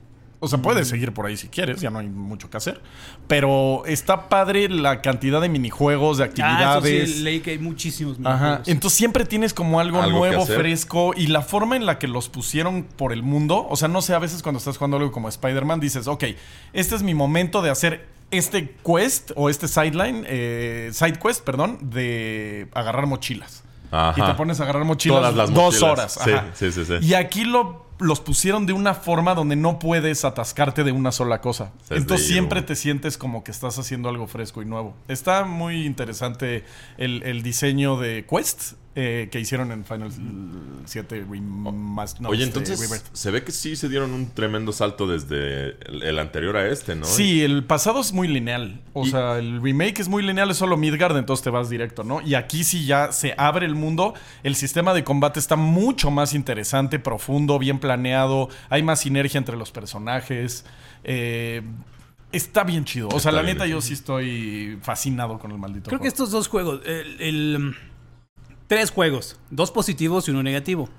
O 0.42 0.48
sea, 0.48 0.62
puedes 0.62 0.90
seguir 0.90 1.12
por 1.14 1.26
ahí 1.26 1.38
si 1.38 1.48
quieres, 1.48 1.80
ya 1.82 1.90
no 1.90 2.00
hay 2.00 2.08
mucho 2.08 2.50
que 2.50 2.58
hacer. 2.58 2.82
Pero 3.28 3.84
está 3.86 4.28
padre 4.30 4.68
la 4.70 5.02
cantidad 5.02 5.42
de 5.42 5.50
minijuegos, 5.50 6.18
de 6.18 6.24
Ah, 6.24 6.28
actividades. 6.28 7.04
eso 7.10 7.18
sí, 7.18 7.24
leí 7.24 7.40
que 7.40 7.52
hay 7.52 7.58
muchísimos 7.60 8.18
Ajá. 8.24 8.34
minijuegos. 8.38 8.68
Entonces 8.68 8.98
siempre 8.98 9.26
tienes 9.26 9.54
como 9.54 9.80
algo, 9.80 10.02
Algo 10.02 10.20
nuevo, 10.20 10.46
fresco. 10.46 11.14
Y 11.16 11.28
la 11.28 11.42
forma 11.42 11.76
en 11.78 11.86
la 11.86 11.98
que 12.00 12.08
los 12.08 12.30
pusieron 12.30 12.84
por 12.84 13.14
el 13.14 13.24
mundo. 13.24 13.66
O 13.70 13.76
sea, 13.76 13.88
no 13.88 14.02
sé, 14.02 14.14
a 14.14 14.20
veces 14.20 14.44
cuando 14.44 14.60
estás 14.60 14.78
jugando 14.78 14.98
algo 14.98 15.12
como 15.12 15.30
Spider-Man, 15.30 15.80
dices, 15.80 16.06
ok, 16.08 16.26
este 16.74 16.96
es 16.96 17.02
mi 17.02 17.14
momento 17.16 17.62
de 17.62 17.70
hacer 17.72 18.06
este 18.30 18.76
quest 18.86 19.32
o 19.36 19.50
este 19.50 19.68
sideline, 19.68 20.26
eh, 20.28 20.90
side 20.94 21.18
quest, 21.18 21.44
perdón, 21.44 21.78
de 21.82 22.68
agarrar 22.74 23.08
mochilas. 23.08 23.64
Ajá. 23.96 24.14
Y 24.22 24.26
te 24.26 24.34
pones 24.36 24.60
a 24.60 24.64
agarrar 24.64 24.84
mochilas 24.86 25.20
Todas 25.20 25.36
las 25.36 25.54
dos 25.54 25.64
mochilas. 25.76 25.84
horas. 25.84 26.20
Sí, 26.24 26.32
ajá. 26.32 26.46
sí, 26.54 26.72
sí, 26.72 26.86
sí. 26.86 26.94
Y 27.02 27.14
aquí 27.14 27.44
lo, 27.46 27.86
los 28.00 28.20
pusieron 28.20 28.66
de 28.66 28.74
una 28.74 28.94
forma 28.94 29.36
donde 29.36 29.56
no 29.56 29.80
puedes 29.80 30.26
atascarte 30.26 30.84
de 30.84 30.92
una 30.92 31.12
sola 31.12 31.42
cosa. 31.42 31.72
Entonces 31.90 32.28
siempre 32.28 32.62
te 32.62 32.76
sientes 32.76 33.18
como 33.18 33.44
que 33.44 33.52
estás 33.52 33.80
haciendo 33.80 34.10
algo 34.10 34.28
fresco 34.28 34.62
y 34.62 34.66
nuevo. 34.66 34.96
Está 35.08 35.46
muy 35.46 35.86
interesante 35.86 36.66
el, 36.98 37.24
el 37.24 37.42
diseño 37.44 37.98
de 37.98 38.26
Quest 38.30 38.74
eh, 38.98 39.28
que 39.32 39.40
hicieron 39.42 39.72
en 39.74 39.84
Final 39.84 40.10
7 40.86 41.26
Remastered. 41.30 42.22
no, 42.24 42.30
Oye, 42.30 42.44
este, 42.46 42.60
entonces 42.60 42.80
Rebirth. 42.90 43.06
se 43.14 43.30
ve 43.32 43.44
que 43.44 43.52
sí 43.52 43.76
se 43.76 43.90
dieron 43.90 44.12
un 44.14 44.30
tremendo 44.34 44.72
salto 44.72 45.06
desde 45.06 45.72
el, 45.90 46.04
el 46.04 46.18
anterior 46.20 46.56
a 46.56 46.68
este, 46.70 46.96
¿no? 46.96 47.06
Sí, 47.06 47.44
el 47.44 47.64
pasado 47.66 48.00
es 48.00 48.14
muy 48.14 48.28
lineal. 48.28 48.82
O 48.94 49.06
Y- 49.06 49.12
sea, 49.12 49.38
el 49.38 49.62
remake 49.62 50.00
es 50.00 50.08
muy 50.08 50.24
lineal, 50.24 50.50
es 50.50 50.58
solo 50.58 50.78
Midgard, 50.78 51.18
entonces 51.18 51.44
te 51.44 51.50
vas 51.50 51.70
directo, 51.70 52.04
¿no? 52.04 52.22
Y 52.22 52.36
aquí 52.36 52.64
sí 52.64 52.86
ya 52.86 53.12
se 53.12 53.34
abre 53.38 53.66
el 53.66 53.76
mundo. 53.76 54.14
El 54.44 54.56
sistema 54.56 54.94
de 54.94 55.04
combate 55.04 55.40
está 55.40 55.56
mucho 55.58 56.10
más 56.12 56.34
interesante, 56.34 56.98
profundo, 57.00 57.60
bien 57.60 57.80
planeado. 57.80 58.48
Hay 58.70 58.82
más 58.84 59.02
sinergia 59.02 59.38
entre 59.38 59.58
los 59.58 59.72
personajes. 59.72 60.66
Eh, 61.04 61.62
está 62.32 62.64
bien 62.64 62.86
chido. 62.86 63.08
O 63.10 63.20
sea, 63.20 63.32
Está 63.32 63.32
la 63.32 63.44
neta, 63.44 63.66
yo 63.68 63.82
sí 63.82 63.94
estoy 63.94 64.78
fascinado 64.82 65.38
con 65.40 65.52
el 65.52 65.58
maldito 65.58 65.90
Creo 65.90 66.00
que 66.00 66.08
estos 66.08 66.32
dos 66.32 66.48
juegos, 66.48 66.82
el, 66.86 67.22
el- 67.22 67.76
tres 68.68 68.92
juegos, 68.92 69.40
dos 69.50 69.72
positivos 69.72 70.28
y 70.28 70.32
uno 70.32 70.44
negativo. 70.44 70.90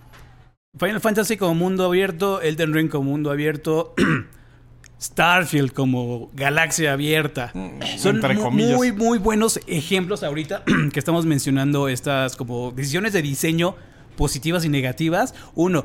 Final 0.79 1.01
Fantasy 1.01 1.37
como 1.37 1.55
mundo 1.55 1.85
abierto, 1.87 2.41
Elden 2.43 2.75
Ring 2.75 2.89
como 2.91 3.11
mundo 3.11 3.31
abierto, 3.31 3.95
Starfield 5.01 5.73
como 5.73 6.31
galaxia 6.35 6.93
abierta. 6.93 7.53
Son 7.99 8.17
entre 8.17 8.35
mu- 8.35 8.43
comillas. 8.43 8.77
muy, 8.77 8.93
muy 8.93 9.19
buenos 9.19 9.61
ejemplos 9.67 10.23
ahorita 10.23 10.65
que 10.93 10.99
estamos 10.99 11.27
mencionando 11.27 11.89
estas 11.89 12.37
como 12.37 12.73
decisiones 12.73 13.13
de 13.13 13.23
diseño 13.23 13.77
positivas 14.17 14.65
y 14.65 14.69
negativas. 14.71 15.35
Uno, 15.55 15.85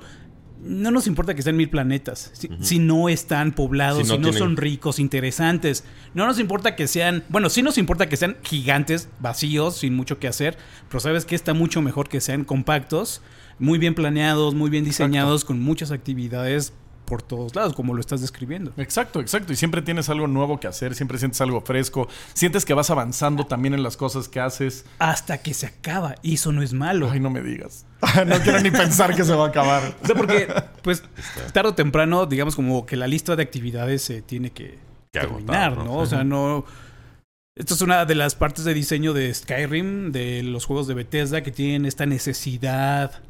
no 0.63 0.91
nos 0.91 1.07
importa 1.07 1.33
que 1.33 1.41
sean 1.41 1.57
mil 1.57 1.69
planetas, 1.69 2.31
si, 2.33 2.49
si 2.61 2.79
no 2.79 3.09
están 3.09 3.51
poblados, 3.53 3.99
Si 3.99 4.03
si 4.05 4.09
no 4.11 4.21
tienen- 4.21 4.37
son 4.39 4.57
ricos, 4.57 4.99
interesantes. 4.99 5.83
No 6.13 6.25
nos 6.27 6.39
importa 6.39 6.75
que 6.75 6.87
sean, 6.87 7.23
bueno, 7.29 7.49
sí 7.49 7.61
nos 7.63 7.77
importa 7.77 8.07
que 8.07 8.17
sean 8.17 8.37
gigantes, 8.43 9.09
vacíos, 9.19 9.77
sin 9.77 9.95
mucho 9.95 10.19
que 10.19 10.27
hacer, 10.27 10.57
pero 10.87 10.99
sabes 10.99 11.25
que 11.25 11.35
está 11.35 11.53
mucho 11.53 11.81
mejor 11.81 12.09
que 12.09 12.21
sean 12.21 12.43
compactos, 12.43 13.21
muy 13.59 13.79
bien 13.79 13.95
planeados, 13.95 14.53
muy 14.55 14.69
bien 14.69 14.83
diseñados, 14.83 15.45
con 15.45 15.59
muchas 15.59 15.91
actividades 15.91 16.73
por 17.05 17.21
todos 17.21 17.55
lados, 17.55 17.73
como 17.73 17.93
lo 17.93 17.99
estás 17.99 18.21
describiendo. 18.21 18.71
Exacto, 18.77 19.19
exacto. 19.19 19.53
Y 19.53 19.55
siempre 19.55 19.81
tienes 19.81 20.09
algo 20.09 20.27
nuevo 20.27 20.59
que 20.59 20.67
hacer, 20.67 20.95
siempre 20.95 21.17
sientes 21.17 21.41
algo 21.41 21.61
fresco. 21.61 22.07
Sientes 22.33 22.65
que 22.65 22.73
vas 22.73 22.89
avanzando 22.89 23.45
también 23.45 23.73
en 23.73 23.83
las 23.83 23.97
cosas 23.97 24.27
que 24.27 24.39
haces. 24.39 24.85
Hasta 24.99 25.39
que 25.39 25.53
se 25.53 25.65
acaba, 25.65 26.15
y 26.21 26.35
eso 26.35 26.51
no 26.51 26.61
es 26.61 26.73
malo. 26.73 27.09
Ay, 27.11 27.19
no 27.19 27.29
me 27.29 27.41
digas. 27.41 27.85
no 28.25 28.39
quiero 28.39 28.61
ni 28.61 28.71
pensar 28.71 29.15
que 29.15 29.23
se 29.23 29.33
va 29.33 29.45
a 29.45 29.49
acabar. 29.49 29.95
O 30.01 30.05
sea, 30.05 30.15
porque, 30.15 30.47
pues, 30.81 31.03
tarde 31.53 31.69
o 31.69 31.75
temprano, 31.75 32.25
digamos, 32.25 32.55
como 32.55 32.85
que 32.85 32.95
la 32.95 33.07
lista 33.07 33.35
de 33.35 33.43
actividades 33.43 34.01
se 34.01 34.21
tiene 34.21 34.51
que, 34.51 34.79
Que 35.11 35.19
terminar, 35.19 35.73
agotar, 35.73 35.77
¿no? 35.77 35.83
¿no? 35.85 35.97
O 35.97 36.05
sea, 36.05 36.23
no. 36.23 36.65
Esto 37.55 37.73
es 37.73 37.81
una 37.81 38.05
de 38.05 38.15
las 38.15 38.35
partes 38.35 38.63
de 38.63 38.73
diseño 38.73 39.13
de 39.13 39.33
Skyrim, 39.33 40.11
de 40.11 40.41
los 40.43 40.65
juegos 40.65 40.87
de 40.87 40.93
Bethesda, 40.93 41.43
que 41.43 41.51
tienen 41.51 41.85
esta 41.85 42.05
necesidad. 42.05 43.21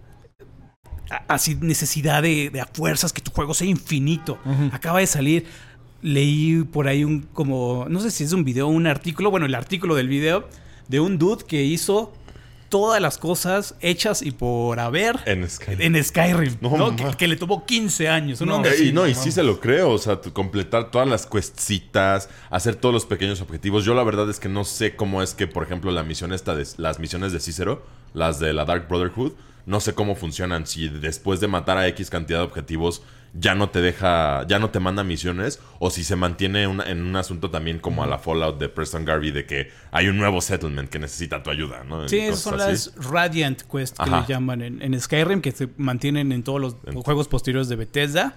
Así, 1.27 1.55
necesidad 1.59 2.21
de, 2.23 2.49
de 2.49 2.61
a 2.61 2.65
fuerzas 2.65 3.11
que 3.13 3.21
tu 3.21 3.31
juego 3.31 3.53
sea 3.53 3.67
infinito. 3.67 4.37
Acaba 4.71 4.99
de 4.99 5.07
salir. 5.07 5.45
Leí 6.01 6.63
por 6.63 6.87
ahí 6.87 7.03
un 7.03 7.21
como. 7.33 7.85
No 7.89 7.99
sé 7.99 8.09
si 8.11 8.23
es 8.23 8.31
un 8.33 8.43
video 8.43 8.67
o 8.67 8.71
un 8.71 8.87
artículo. 8.87 9.29
Bueno, 9.29 9.45
el 9.45 9.55
artículo 9.55 9.95
del 9.95 10.07
video. 10.07 10.47
De 10.87 10.99
un 10.99 11.17
dude 11.17 11.45
que 11.45 11.63
hizo 11.63 12.11
todas 12.69 13.01
las 13.01 13.17
cosas 13.17 13.75
hechas 13.81 14.21
y 14.21 14.31
por 14.31 14.79
haber 14.79 15.19
En 15.25 15.47
Skyrim. 15.49 15.95
en 15.95 16.03
Skyrim, 16.03 16.55
No, 16.61 16.77
¿no? 16.77 16.91
ma. 16.91 16.95
Que, 16.95 17.17
que 17.17 17.27
le 17.27 17.35
tomó 17.35 17.65
15 17.65 18.07
años. 18.09 18.41
No, 18.41 18.63
Eh, 18.65 18.85
y 18.85 18.91
no, 18.93 19.07
y 19.07 19.13
sí 19.13 19.31
se 19.31 19.43
lo 19.43 19.59
creo. 19.59 19.89
O 19.91 19.97
sea, 19.97 20.19
completar 20.33 20.89
todas 20.91 21.07
las 21.07 21.27
cuestitas, 21.27 22.29
hacer 22.49 22.75
todos 22.75 22.93
los 22.93 23.05
pequeños 23.05 23.41
objetivos. 23.41 23.85
Yo 23.85 23.93
la 23.93 24.03
verdad 24.03 24.29
es 24.29 24.39
que 24.39 24.49
no 24.49 24.63
sé 24.63 24.95
cómo 24.95 25.21
es 25.21 25.33
que, 25.33 25.47
por 25.47 25.63
ejemplo, 25.63 25.91
la 25.91 26.03
misión 26.03 26.33
esta 26.33 26.55
de 26.55 26.65
las 26.77 26.99
misiones 26.99 27.31
de 27.33 27.39
Cicero, 27.41 27.85
las 28.13 28.39
de 28.39 28.53
la 28.53 28.65
Dark 28.65 28.87
Brotherhood, 28.87 29.33
no 29.65 29.79
sé 29.79 29.93
cómo 29.93 30.15
funcionan. 30.15 30.65
Si 30.67 30.87
después 30.89 31.39
de 31.39 31.47
matar 31.47 31.77
a 31.77 31.87
X 31.87 32.09
cantidad 32.09 32.39
de 32.39 32.45
objetivos 32.45 33.01
ya 33.33 33.55
no 33.55 33.69
te 33.69 33.79
deja, 33.81 34.45
ya 34.47 34.59
no 34.59 34.71
te 34.71 34.81
manda 34.81 35.05
misiones, 35.05 35.61
o 35.79 35.89
si 35.89 36.03
se 36.03 36.17
mantiene 36.17 36.67
una- 36.67 36.83
en 36.83 37.01
un 37.01 37.15
asunto 37.15 37.49
también 37.49 37.79
como 37.79 38.03
a 38.03 38.07
la 38.07 38.17
Fallout 38.19 38.59
de 38.59 38.67
Preston 38.67 39.05
Garvey 39.05 39.31
de 39.31 39.45
que 39.45 39.71
hay 39.91 40.09
un 40.09 40.17
nuevo 40.17 40.41
settlement 40.41 40.89
que 40.89 40.99
necesita 40.99 41.41
tu 41.41 41.49
ayuda, 41.49 41.85
¿no? 41.85 42.09
Sí, 42.09 42.19
cosas 42.27 42.39
son 42.41 42.59
así. 42.59 42.71
las 42.71 43.09
Radiant 43.09 43.61
Quest 43.61 43.95
que 43.95 44.03
Ajá. 44.03 44.21
le 44.21 44.27
llaman 44.27 44.61
en, 44.61 44.81
en 44.81 44.99
Skyrim, 44.99 45.39
que 45.41 45.51
se 45.53 45.69
mantienen 45.77 46.33
en 46.33 46.43
todos 46.43 46.59
los 46.59 46.75
juegos 47.05 47.29
posteriores 47.29 47.69
de 47.69 47.77
Bethesda. 47.77 48.35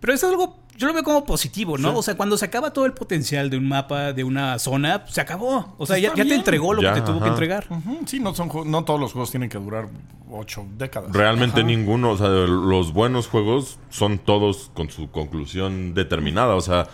Pero 0.00 0.12
es 0.12 0.22
algo, 0.22 0.58
yo 0.76 0.86
lo 0.86 0.94
veo 0.94 1.02
como 1.02 1.24
positivo, 1.24 1.76
¿no? 1.76 1.90
Sí. 1.90 1.94
O 1.98 2.02
sea, 2.02 2.16
cuando 2.16 2.36
se 2.36 2.44
acaba 2.44 2.72
todo 2.72 2.86
el 2.86 2.92
potencial 2.92 3.50
de 3.50 3.56
un 3.56 3.68
mapa, 3.68 4.12
de 4.12 4.22
una 4.24 4.58
zona, 4.58 5.04
se 5.08 5.20
acabó. 5.20 5.74
O 5.76 5.86
sea, 5.86 5.98
ya, 5.98 6.08
Está 6.10 6.22
ya 6.22 6.28
te 6.28 6.34
entregó 6.36 6.72
lo 6.72 6.82
Ya, 6.82 6.94
que 6.94 7.00
te 7.00 7.06
tuvo 7.06 7.20
que 7.20 7.28
entregar. 7.28 7.66
Ujú, 7.68 7.98
Sí, 8.06 8.20
no, 8.20 8.34
son, 8.34 8.50
no 8.70 8.84
todos 8.84 9.00
los 9.00 9.12
juegos 9.12 9.30
tienen 9.30 9.48
que 9.48 9.58
durar 9.58 9.88
ocho 10.30 10.66
décadas. 10.76 11.10
Realmente 11.12 11.60
Ajá. 11.60 11.66
ninguno, 11.66 12.10
o 12.12 12.16
sea, 12.16 12.28
los 12.28 12.92
buenos 12.92 13.26
juegos 13.26 13.78
son 13.90 14.18
todos 14.18 14.70
con 14.74 14.88
su 14.90 15.10
conclusión 15.10 15.94
determinada, 15.94 16.54
o 16.54 16.60
sea, 16.60 16.86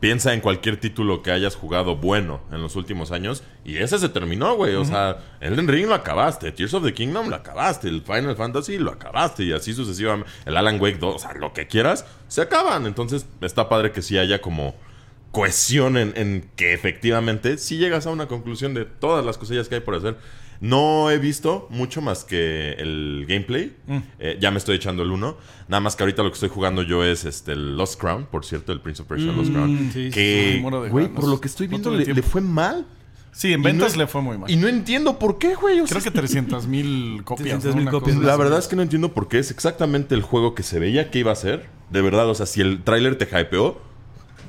piensa 0.00 0.34
en 0.34 0.40
cualquier 0.40 0.78
título 0.78 1.22
que 1.22 1.30
hayas 1.30 1.56
jugado 1.56 1.96
bueno 1.96 2.40
en 2.52 2.62
los 2.62 2.76
últimos 2.76 3.12
años 3.12 3.42
y 3.64 3.78
ese 3.78 3.98
se 3.98 4.08
terminó, 4.08 4.54
güey. 4.54 4.74
O 4.74 4.84
sea, 4.84 5.18
Elden 5.40 5.68
Ring 5.68 5.86
lo 5.86 5.94
acabaste, 5.94 6.52
Tears 6.52 6.74
of 6.74 6.84
the 6.84 6.92
Kingdom 6.92 7.28
lo 7.28 7.36
acabaste, 7.36 7.88
el 7.88 8.02
Final 8.02 8.36
Fantasy 8.36 8.78
lo 8.78 8.92
acabaste 8.92 9.44
y 9.44 9.52
así 9.52 9.72
sucesivamente. 9.72 10.30
El 10.44 10.56
Alan 10.56 10.80
Wake 10.80 10.98
2, 10.98 11.14
o 11.14 11.18
sea, 11.18 11.34
lo 11.34 11.52
que 11.52 11.66
quieras, 11.66 12.06
se 12.28 12.42
acaban. 12.42 12.86
Entonces 12.86 13.26
está 13.40 13.68
padre 13.68 13.92
que 13.92 14.02
sí 14.02 14.18
haya 14.18 14.40
como 14.40 14.74
cohesión 15.32 15.96
en, 15.96 16.12
en 16.16 16.50
que 16.56 16.72
efectivamente 16.72 17.58
si 17.58 17.76
llegas 17.76 18.06
a 18.06 18.10
una 18.10 18.26
conclusión 18.26 18.74
de 18.74 18.84
todas 18.84 19.24
las 19.24 19.38
cosillas 19.38 19.68
que 19.68 19.76
hay 19.76 19.80
por 19.80 19.94
hacer. 19.94 20.16
No 20.60 21.10
he 21.10 21.18
visto 21.18 21.66
mucho 21.70 22.00
más 22.00 22.24
que 22.24 22.72
el 22.78 23.24
gameplay. 23.28 23.76
Eh, 24.18 24.38
ya 24.40 24.50
me 24.50 24.58
estoy 24.58 24.76
echando 24.76 25.02
el 25.02 25.10
1. 25.10 25.36
Nada 25.68 25.80
más 25.80 25.96
que 25.96 26.02
ahorita 26.02 26.22
lo 26.22 26.30
que 26.30 26.34
estoy 26.34 26.48
jugando 26.48 26.82
yo 26.82 27.04
es 27.04 27.24
este 27.24 27.52
el 27.52 27.76
Lost 27.76 28.00
Crown, 28.00 28.26
por 28.30 28.44
cierto, 28.44 28.72
el 28.72 28.80
Prince 28.80 29.02
of 29.02 29.08
Persia 29.08 29.32
Lost 29.32 29.52
Crown. 29.52 29.90
sí, 29.92 30.06
sí, 30.06 30.10
que, 30.10 30.60
güey, 30.90 31.08
por 31.08 31.28
lo 31.28 31.40
que 31.40 31.48
estoy 31.48 31.66
viendo, 31.66 31.90
le, 31.90 32.22
fue 32.22 32.40
mal. 32.40 32.86
Sí, 33.32 33.52
en 33.52 33.62
ventas 33.62 33.92
no- 33.92 33.98
le 34.02 34.06
fue 34.06 34.22
muy 34.22 34.38
mal. 34.38 34.50
Y 34.50 34.56
no 34.56 34.66
entiendo 34.66 35.18
por 35.18 35.36
qué, 35.38 35.54
güey. 35.56 35.80
O 35.80 35.86
sea, 35.86 36.00
Creo 36.00 36.10
que 36.10 36.18
300 36.18 36.66
mil 36.66 37.20
copias. 37.24 37.60
300,000 37.60 37.74
¿no? 37.76 37.82
Una 37.82 37.90
copias. 37.90 38.16
cosa 38.16 38.26
la 38.28 38.36
verdad 38.36 38.58
es 38.58 38.66
que 38.66 38.76
no 38.76 38.82
entiendo 38.82 39.12
por 39.12 39.28
qué 39.28 39.38
es 39.38 39.50
exactamente 39.50 40.14
el 40.14 40.22
juego 40.22 40.54
que 40.54 40.62
se 40.62 40.78
veía 40.78 41.10
que 41.10 41.18
iba 41.18 41.32
a 41.32 41.36
ser. 41.36 41.66
De 41.90 42.00
verdad, 42.00 42.28
o 42.30 42.34
sea, 42.34 42.46
si 42.46 42.62
el 42.62 42.82
tráiler 42.82 43.16
te 43.18 43.26
hypeó, 43.26 43.78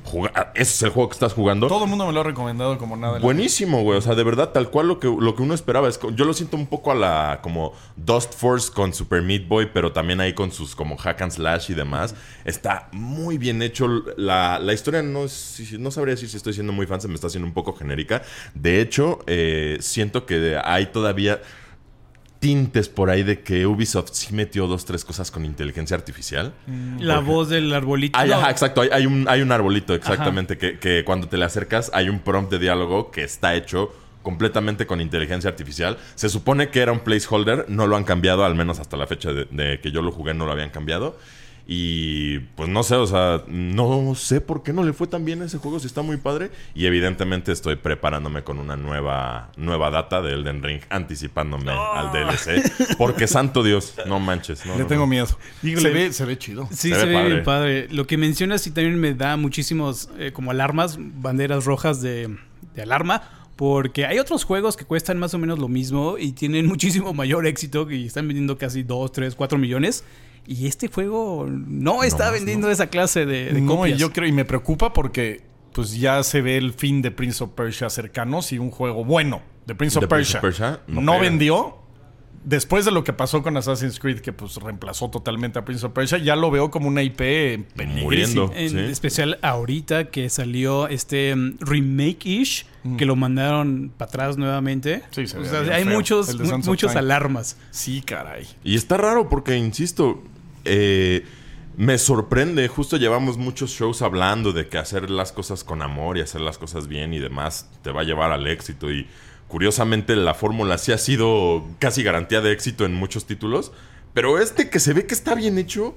juga- 0.08 0.52
ese 0.54 0.62
es 0.74 0.82
el 0.82 0.90
juego 0.90 1.08
que 1.10 1.14
estás 1.14 1.32
jugando. 1.34 1.68
Todo 1.68 1.84
el 1.84 1.90
mundo 1.90 2.06
me 2.06 2.12
lo 2.12 2.20
ha 2.20 2.24
recomendado 2.24 2.76
como 2.78 2.96
nada. 2.96 3.18
Buenísimo, 3.18 3.82
güey. 3.82 3.98
O 3.98 4.00
sea, 4.00 4.14
de 4.14 4.24
verdad, 4.24 4.50
tal 4.50 4.70
cual 4.70 4.88
lo 4.88 4.98
que, 4.98 5.06
lo 5.06 5.34
que 5.34 5.42
uno 5.42 5.54
esperaba. 5.54 5.88
Es, 5.88 6.00
yo 6.14 6.24
lo 6.24 6.32
siento 6.34 6.56
un 6.56 6.66
poco 6.66 6.90
a 6.90 6.94
la 6.94 7.40
como 7.42 7.72
Dust 7.96 8.34
Force 8.34 8.72
con 8.72 8.92
Super 8.92 9.22
Meat 9.22 9.46
Boy, 9.46 9.68
pero 9.72 9.92
también 9.92 10.20
ahí 10.20 10.32
con 10.32 10.50
sus 10.50 10.74
como 10.74 10.96
hack 10.96 11.22
and 11.22 11.32
slash 11.32 11.70
y 11.70 11.74
demás. 11.74 12.14
Está 12.44 12.88
muy 12.92 13.38
bien 13.38 13.62
hecho. 13.62 13.86
La, 14.16 14.58
la 14.58 14.72
historia 14.72 15.02
no 15.02 15.28
si- 15.28 15.78
no 15.78 15.90
sabría 15.90 16.14
decir 16.14 16.28
si 16.28 16.36
estoy 16.36 16.52
siendo 16.54 16.72
muy 16.72 16.86
fan, 16.86 17.00
se 17.00 17.08
me 17.08 17.14
está 17.14 17.26
haciendo 17.26 17.46
un 17.46 17.54
poco 17.54 17.74
genérica. 17.74 18.22
De 18.54 18.80
hecho, 18.80 19.20
eh, 19.26 19.76
siento 19.80 20.26
que 20.26 20.58
hay 20.64 20.86
todavía 20.86 21.40
tintes 22.38 22.88
por 22.88 23.10
ahí 23.10 23.22
de 23.22 23.40
que 23.40 23.66
Ubisoft 23.66 24.10
sí 24.12 24.34
metió 24.34 24.66
dos, 24.66 24.84
tres 24.84 25.04
cosas 25.04 25.30
con 25.30 25.44
inteligencia 25.44 25.96
artificial. 25.96 26.54
La 26.98 27.18
voz 27.20 27.48
del 27.48 27.72
arbolito. 27.72 28.18
Ah, 28.18 28.22
ajá, 28.22 28.50
exacto. 28.50 28.80
Hay, 28.80 28.90
hay 28.92 29.06
un, 29.06 29.26
hay 29.28 29.42
un 29.42 29.50
arbolito, 29.52 29.94
exactamente, 29.94 30.56
que, 30.56 30.78
que 30.78 31.04
cuando 31.04 31.28
te 31.28 31.36
le 31.36 31.44
acercas 31.44 31.90
hay 31.94 32.08
un 32.08 32.20
prompt 32.20 32.50
de 32.50 32.58
diálogo 32.58 33.10
que 33.10 33.24
está 33.24 33.54
hecho 33.54 33.92
completamente 34.22 34.86
con 34.86 35.00
inteligencia 35.00 35.48
artificial. 35.48 35.96
Se 36.14 36.28
supone 36.28 36.68
que 36.68 36.80
era 36.80 36.92
un 36.92 37.00
placeholder, 37.00 37.64
no 37.68 37.86
lo 37.86 37.96
han 37.96 38.04
cambiado, 38.04 38.44
al 38.44 38.54
menos 38.54 38.78
hasta 38.78 38.96
la 38.96 39.06
fecha 39.06 39.32
de, 39.32 39.46
de 39.46 39.80
que 39.80 39.90
yo 39.90 40.02
lo 40.02 40.12
jugué 40.12 40.34
no 40.34 40.44
lo 40.44 40.52
habían 40.52 40.70
cambiado. 40.70 41.16
Y 41.70 42.38
pues 42.56 42.66
no 42.70 42.82
sé, 42.82 42.94
o 42.94 43.06
sea, 43.06 43.44
no 43.46 44.14
sé 44.14 44.40
por 44.40 44.62
qué 44.62 44.72
no 44.72 44.82
le 44.84 44.94
fue 44.94 45.06
tan 45.06 45.26
bien 45.26 45.42
ese 45.42 45.58
juego, 45.58 45.78
si 45.78 45.86
está 45.86 46.00
muy 46.00 46.16
padre. 46.16 46.50
Y 46.74 46.86
evidentemente 46.86 47.52
estoy 47.52 47.76
preparándome 47.76 48.42
con 48.42 48.58
una 48.58 48.74
nueva, 48.74 49.52
nueva 49.58 49.90
data 49.90 50.22
de 50.22 50.32
Elden 50.32 50.62
Ring, 50.62 50.80
anticipándome 50.88 51.70
al 51.70 52.10
DLC. 52.10 52.96
Porque 52.96 53.26
santo 53.28 53.62
Dios, 53.62 53.94
no 54.06 54.18
manches. 54.18 54.64
no, 54.64 54.72
Le 54.76 54.80
no, 54.80 54.86
tengo 54.86 55.02
no. 55.02 55.08
miedo. 55.08 55.26
Se 55.62 55.90
ve, 55.90 56.10
se 56.14 56.24
ve 56.24 56.38
chido. 56.38 56.66
Sí, 56.70 56.88
Se 56.88 57.00
se, 57.00 57.04
ve 57.04 57.06
ve 57.06 57.14
padre. 57.14 57.28
bien 57.34 57.44
padre. 57.44 57.88
Lo 57.90 58.06
que 58.06 58.16
mencionas 58.16 58.62
sí 58.62 58.70
también 58.70 58.98
me 58.98 59.12
da 59.12 59.36
muchísimos 59.36 60.08
eh, 60.18 60.32
como 60.32 60.52
alarmas, 60.52 60.96
banderas 60.98 61.66
rojas 61.66 62.00
de, 62.00 62.34
de 62.74 62.82
alarma. 62.82 63.22
Porque 63.56 64.06
hay 64.06 64.18
otros 64.20 64.44
juegos 64.44 64.74
que 64.76 64.86
cuestan 64.86 65.18
más 65.18 65.34
o 65.34 65.38
menos 65.38 65.58
lo 65.58 65.68
mismo 65.68 66.16
y 66.18 66.32
tienen 66.32 66.64
muchísimo 66.68 67.12
mayor 67.12 67.46
éxito 67.46 67.90
y 67.90 68.06
están 68.06 68.26
vendiendo 68.26 68.56
casi 68.56 68.84
2, 68.84 69.12
3, 69.12 69.34
4 69.34 69.58
millones. 69.58 70.02
Y 70.46 70.66
este 70.66 70.88
juego 70.88 71.46
no 71.48 72.02
está 72.02 72.30
vendiendo 72.30 72.70
esa 72.70 72.88
clase 72.88 73.26
de, 73.26 73.52
de 73.52 73.60
no, 73.60 73.76
copias. 73.76 73.98
y 73.98 74.00
yo 74.00 74.12
creo, 74.12 74.28
y 74.28 74.32
me 74.32 74.44
preocupa 74.44 74.92
porque 74.92 75.42
pues 75.72 75.98
ya 75.98 76.22
se 76.22 76.40
ve 76.40 76.56
el 76.56 76.72
fin 76.72 77.02
de 77.02 77.10
Prince 77.10 77.44
of 77.44 77.50
Persia 77.50 77.90
cercanos 77.90 78.52
y 78.52 78.58
un 78.58 78.70
juego 78.70 79.04
bueno 79.04 79.42
de 79.66 79.74
Prince 79.74 79.98
of, 79.98 80.06
Prince 80.06 80.38
Persia, 80.38 80.38
of 80.38 80.78
Persia 80.78 80.80
no 80.88 81.20
vendió. 81.20 81.78
Después 82.44 82.84
de 82.84 82.92
lo 82.92 83.04
que 83.04 83.12
pasó 83.12 83.42
con 83.42 83.56
Assassin's 83.56 83.98
Creed, 83.98 84.20
que 84.20 84.32
pues 84.32 84.56
reemplazó 84.56 85.10
totalmente 85.10 85.58
a 85.58 85.64
Prince 85.64 85.84
of 85.84 85.92
Persia, 85.92 86.18
ya 86.18 86.34
lo 86.36 86.50
veo 86.50 86.70
como 86.70 86.88
una 86.88 87.02
IP. 87.02 87.66
Muriendo. 88.00 88.50
En 88.54 88.70
Sí. 88.70 88.78
especial 88.78 89.38
ahorita 89.42 90.06
que 90.10 90.30
salió 90.30 90.88
este 90.88 91.34
mm, 91.36 91.58
remake-ish, 91.60 92.66
que 92.96 93.04
lo 93.04 93.16
mandaron 93.16 93.92
para 93.96 94.08
atrás 94.08 94.36
nuevamente. 94.38 95.02
Sí, 95.10 95.26
se 95.26 95.36
O 95.36 95.42
ve 95.42 95.48
sea, 95.48 95.60
hay 95.74 95.84
feo. 95.84 95.94
muchos, 95.94 96.38
mu- 96.40 96.58
muchos 96.58 96.96
alarmas. 96.96 97.56
Sí, 97.70 98.00
caray. 98.02 98.46
Y 98.64 98.76
está 98.76 98.96
raro 98.96 99.28
porque, 99.28 99.56
insisto, 99.56 100.22
eh, 100.64 101.26
me 101.76 101.98
sorprende. 101.98 102.66
Justo 102.68 102.96
llevamos 102.96 103.36
muchos 103.36 103.70
shows 103.72 104.00
hablando 104.00 104.52
de 104.52 104.68
que 104.68 104.78
hacer 104.78 105.10
las 105.10 105.32
cosas 105.32 105.64
con 105.64 105.82
amor 105.82 106.16
y 106.18 106.22
hacer 106.22 106.40
las 106.40 106.56
cosas 106.56 106.88
bien 106.88 107.12
y 107.12 107.18
demás 107.18 107.68
te 107.82 107.90
va 107.90 108.00
a 108.00 108.04
llevar 108.04 108.32
al 108.32 108.46
éxito. 108.46 108.90
Y 108.90 109.06
curiosamente 109.48 110.14
la 110.16 110.34
fórmula 110.34 110.78
sí 110.78 110.92
ha 110.92 110.98
sido 110.98 111.64
casi 111.78 112.02
garantía 112.02 112.40
de 112.40 112.52
éxito 112.52 112.84
en 112.84 112.94
muchos 112.94 113.26
títulos. 113.26 113.72
Pero 114.14 114.38
este 114.38 114.70
que 114.70 114.80
se 114.80 114.92
ve 114.92 115.06
que 115.06 115.14
está 115.14 115.34
bien 115.34 115.58
hecho, 115.58 115.94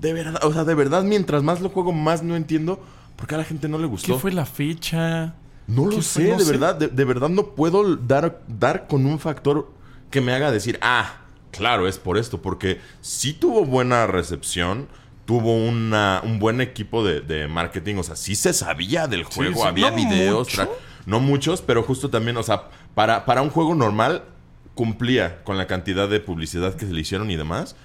de 0.00 0.12
verdad, 0.12 0.44
o 0.44 0.52
sea, 0.52 0.64
de 0.64 0.74
verdad, 0.74 1.02
mientras 1.04 1.42
más 1.42 1.60
lo 1.60 1.70
juego, 1.70 1.92
más 1.92 2.22
no 2.22 2.36
entiendo 2.36 2.80
por 3.16 3.26
qué 3.26 3.34
a 3.34 3.38
la 3.38 3.44
gente 3.44 3.68
no 3.68 3.78
le 3.78 3.86
gustó. 3.86 4.14
¿Qué 4.14 4.20
fue 4.20 4.32
la 4.32 4.46
fecha? 4.46 5.34
No 5.66 5.88
¿Qué 5.88 5.96
lo 5.96 6.02
sé, 6.02 6.28
No 6.28 6.38
de 6.38 6.44
sé. 6.44 6.50
verdad, 6.52 6.76
de, 6.76 6.88
de 6.88 7.04
verdad 7.04 7.28
no 7.28 7.54
puedo 7.54 7.96
dar, 7.96 8.42
dar 8.46 8.86
con 8.86 9.04
un 9.06 9.18
factor 9.18 9.72
que 10.10 10.20
me 10.20 10.32
haga 10.32 10.52
decir, 10.52 10.78
ah, 10.82 11.16
claro, 11.50 11.88
es 11.88 11.98
por 11.98 12.18
esto, 12.18 12.40
porque 12.40 12.80
sí 13.00 13.32
tuvo 13.32 13.64
buena 13.64 14.06
recepción, 14.06 14.86
tuvo 15.24 15.56
una, 15.56 16.20
un 16.24 16.38
buen 16.38 16.60
equipo 16.60 17.04
de, 17.04 17.20
de 17.20 17.48
marketing, 17.48 17.96
o 17.96 18.04
sea, 18.04 18.14
sí 18.14 18.36
se 18.36 18.52
sabía 18.52 19.08
del 19.08 19.24
juego, 19.24 19.62
sí, 19.62 19.66
había 19.66 19.90
no 19.90 19.96
videos, 19.96 20.48
mucho. 20.50 20.70
no 21.06 21.18
muchos, 21.18 21.62
pero 21.62 21.82
justo 21.82 22.10
también, 22.10 22.36
o 22.36 22.44
sea, 22.44 22.68
para, 22.96 23.26
para 23.26 23.42
un 23.42 23.50
juego 23.50 23.74
normal 23.74 24.24
cumplía 24.74 25.44
con 25.44 25.58
la 25.58 25.66
cantidad 25.66 26.08
de 26.08 26.18
publicidad 26.18 26.74
que 26.76 26.86
se 26.86 26.94
le 26.94 27.02
hicieron 27.02 27.30
y 27.30 27.36
demás. 27.36 27.76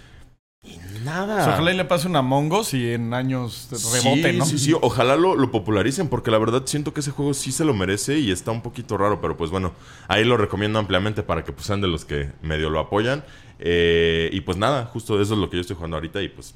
Y 0.63 0.77
nada. 1.03 1.36
Pues 1.36 1.48
ojalá 1.50 1.74
y 1.74 1.75
le 1.75 1.84
pase 1.84 2.08
un 2.08 2.15
Among 2.15 2.53
Us 2.53 2.74
y 2.74 2.94
en 2.94 3.13
años 3.13 3.68
rebote, 3.72 4.32
sí, 4.32 4.38
¿no? 4.38 4.46
Sí, 4.46 4.58
sí, 4.58 4.74
ojalá 4.80 5.18
lo, 5.18 5.36
lo 5.36 5.51
popularicen 5.51 6.08
porque 6.08 6.32
la 6.32 6.38
verdad 6.38 6.63
siento 6.65 6.94
que 6.94 7.01
ese 7.01 7.12
juego 7.12 7.34
sí 7.34 7.51
se 7.51 7.65
lo 7.65 7.74
merece 7.74 8.20
y 8.20 8.32
está 8.32 8.51
un 8.51 8.62
poquito 8.62 8.98
raro, 8.98 9.20
pero 9.20 9.36
pues 9.36 9.51
bueno, 9.51 9.74
ahí 10.08 10.24
lo 10.24 10.38
recomiendo 10.38 10.80
ampliamente 10.80 11.24
para 11.24 11.44
que 11.44 11.51
pues 11.51 11.65
sean 11.65 11.82
de 11.82 11.89
los 11.89 12.06
que 12.06 12.32
medio 12.41 12.70
lo 12.70 12.80
apoyan. 12.80 13.25
Eh, 13.60 14.30
y 14.32 14.39
pues 14.41 14.58
nada, 14.58 14.86
justo 14.86 15.22
eso 15.22 15.34
es 15.34 15.39
lo 15.41 15.50
que 15.50 15.58
yo 15.58 15.62
estoy 15.62 15.75
jugando 15.75 15.98
ahorita 15.98 16.22
y 16.22 16.30
pues, 16.30 16.56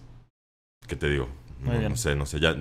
¿qué 0.87 0.95
te 0.95 1.09
digo? 1.09 1.27
No, 1.61 1.89
no 1.89 1.97
sé, 1.97 2.15
no 2.15 2.25
sé, 2.25 2.39
ya... 2.39 2.55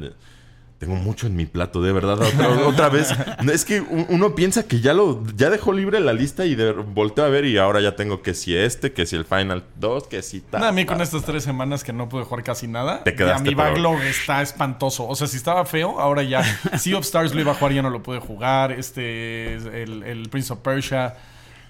Tengo 0.79 0.97
mucho 0.97 1.27
en 1.27 1.37
mi 1.37 1.47
plato, 1.47 1.81
de 1.81 1.93
verdad. 1.93 2.21
Otra, 2.21 2.67
otra 2.67 2.89
vez. 2.89 3.15
Es 3.51 3.65
que 3.65 3.81
uno 3.81 4.35
piensa 4.35 4.67
que 4.67 4.81
ya 4.81 4.93
lo 4.93 5.23
ya 5.37 5.49
dejó 5.49 5.73
libre 5.73 6.01
la 6.01 6.13
lista 6.13 6.45
y 6.45 6.55
de, 6.55 6.73
volteo 6.73 7.25
a 7.25 7.29
ver 7.29 7.45
y 7.45 7.59
ahora 7.59 7.81
ya 7.81 7.97
tengo 7.97 8.23
que 8.23 8.35
si 8.35 8.57
este, 8.57 8.93
que 8.93 9.07
si 9.07 9.17
el 9.17 9.25
Final 9.25 9.65
2, 9.77 10.09
que 10.09 10.23
si 10.23 10.41
tal. 10.41 10.65
A 10.65 10.73
mí 10.73 10.85
con 10.85 11.01
estas 11.01 11.25
tres 11.25 11.45
semanas 11.45 11.85
que 11.85 11.93
no 11.93 12.09
pude 12.09 12.25
jugar 12.25 12.45
casi 12.45 12.67
nada, 12.67 13.05
Te 13.05 13.15
quedaste 13.15 13.45
ya 13.45 13.51
mi 13.51 13.55
backlog 13.55 14.01
está 14.03 14.43
espantoso. 14.43 15.07
O 15.07 15.15
sea, 15.15 15.27
si 15.27 15.37
estaba 15.37 15.65
feo, 15.65 16.01
ahora 16.01 16.23
ya 16.23 16.43
Sea 16.79 16.99
of 16.99 17.05
Stars 17.05 17.35
lo 17.35 17.41
iba 17.41 17.53
a 17.53 17.55
jugar, 17.55 17.73
ya 17.73 17.83
no 17.83 17.91
lo 17.91 18.03
pude 18.03 18.19
jugar. 18.19 18.73
Este, 18.73 19.55
el, 19.55 20.03
el 20.03 20.29
Prince 20.29 20.53
of 20.53 20.59
Persia. 20.59 21.15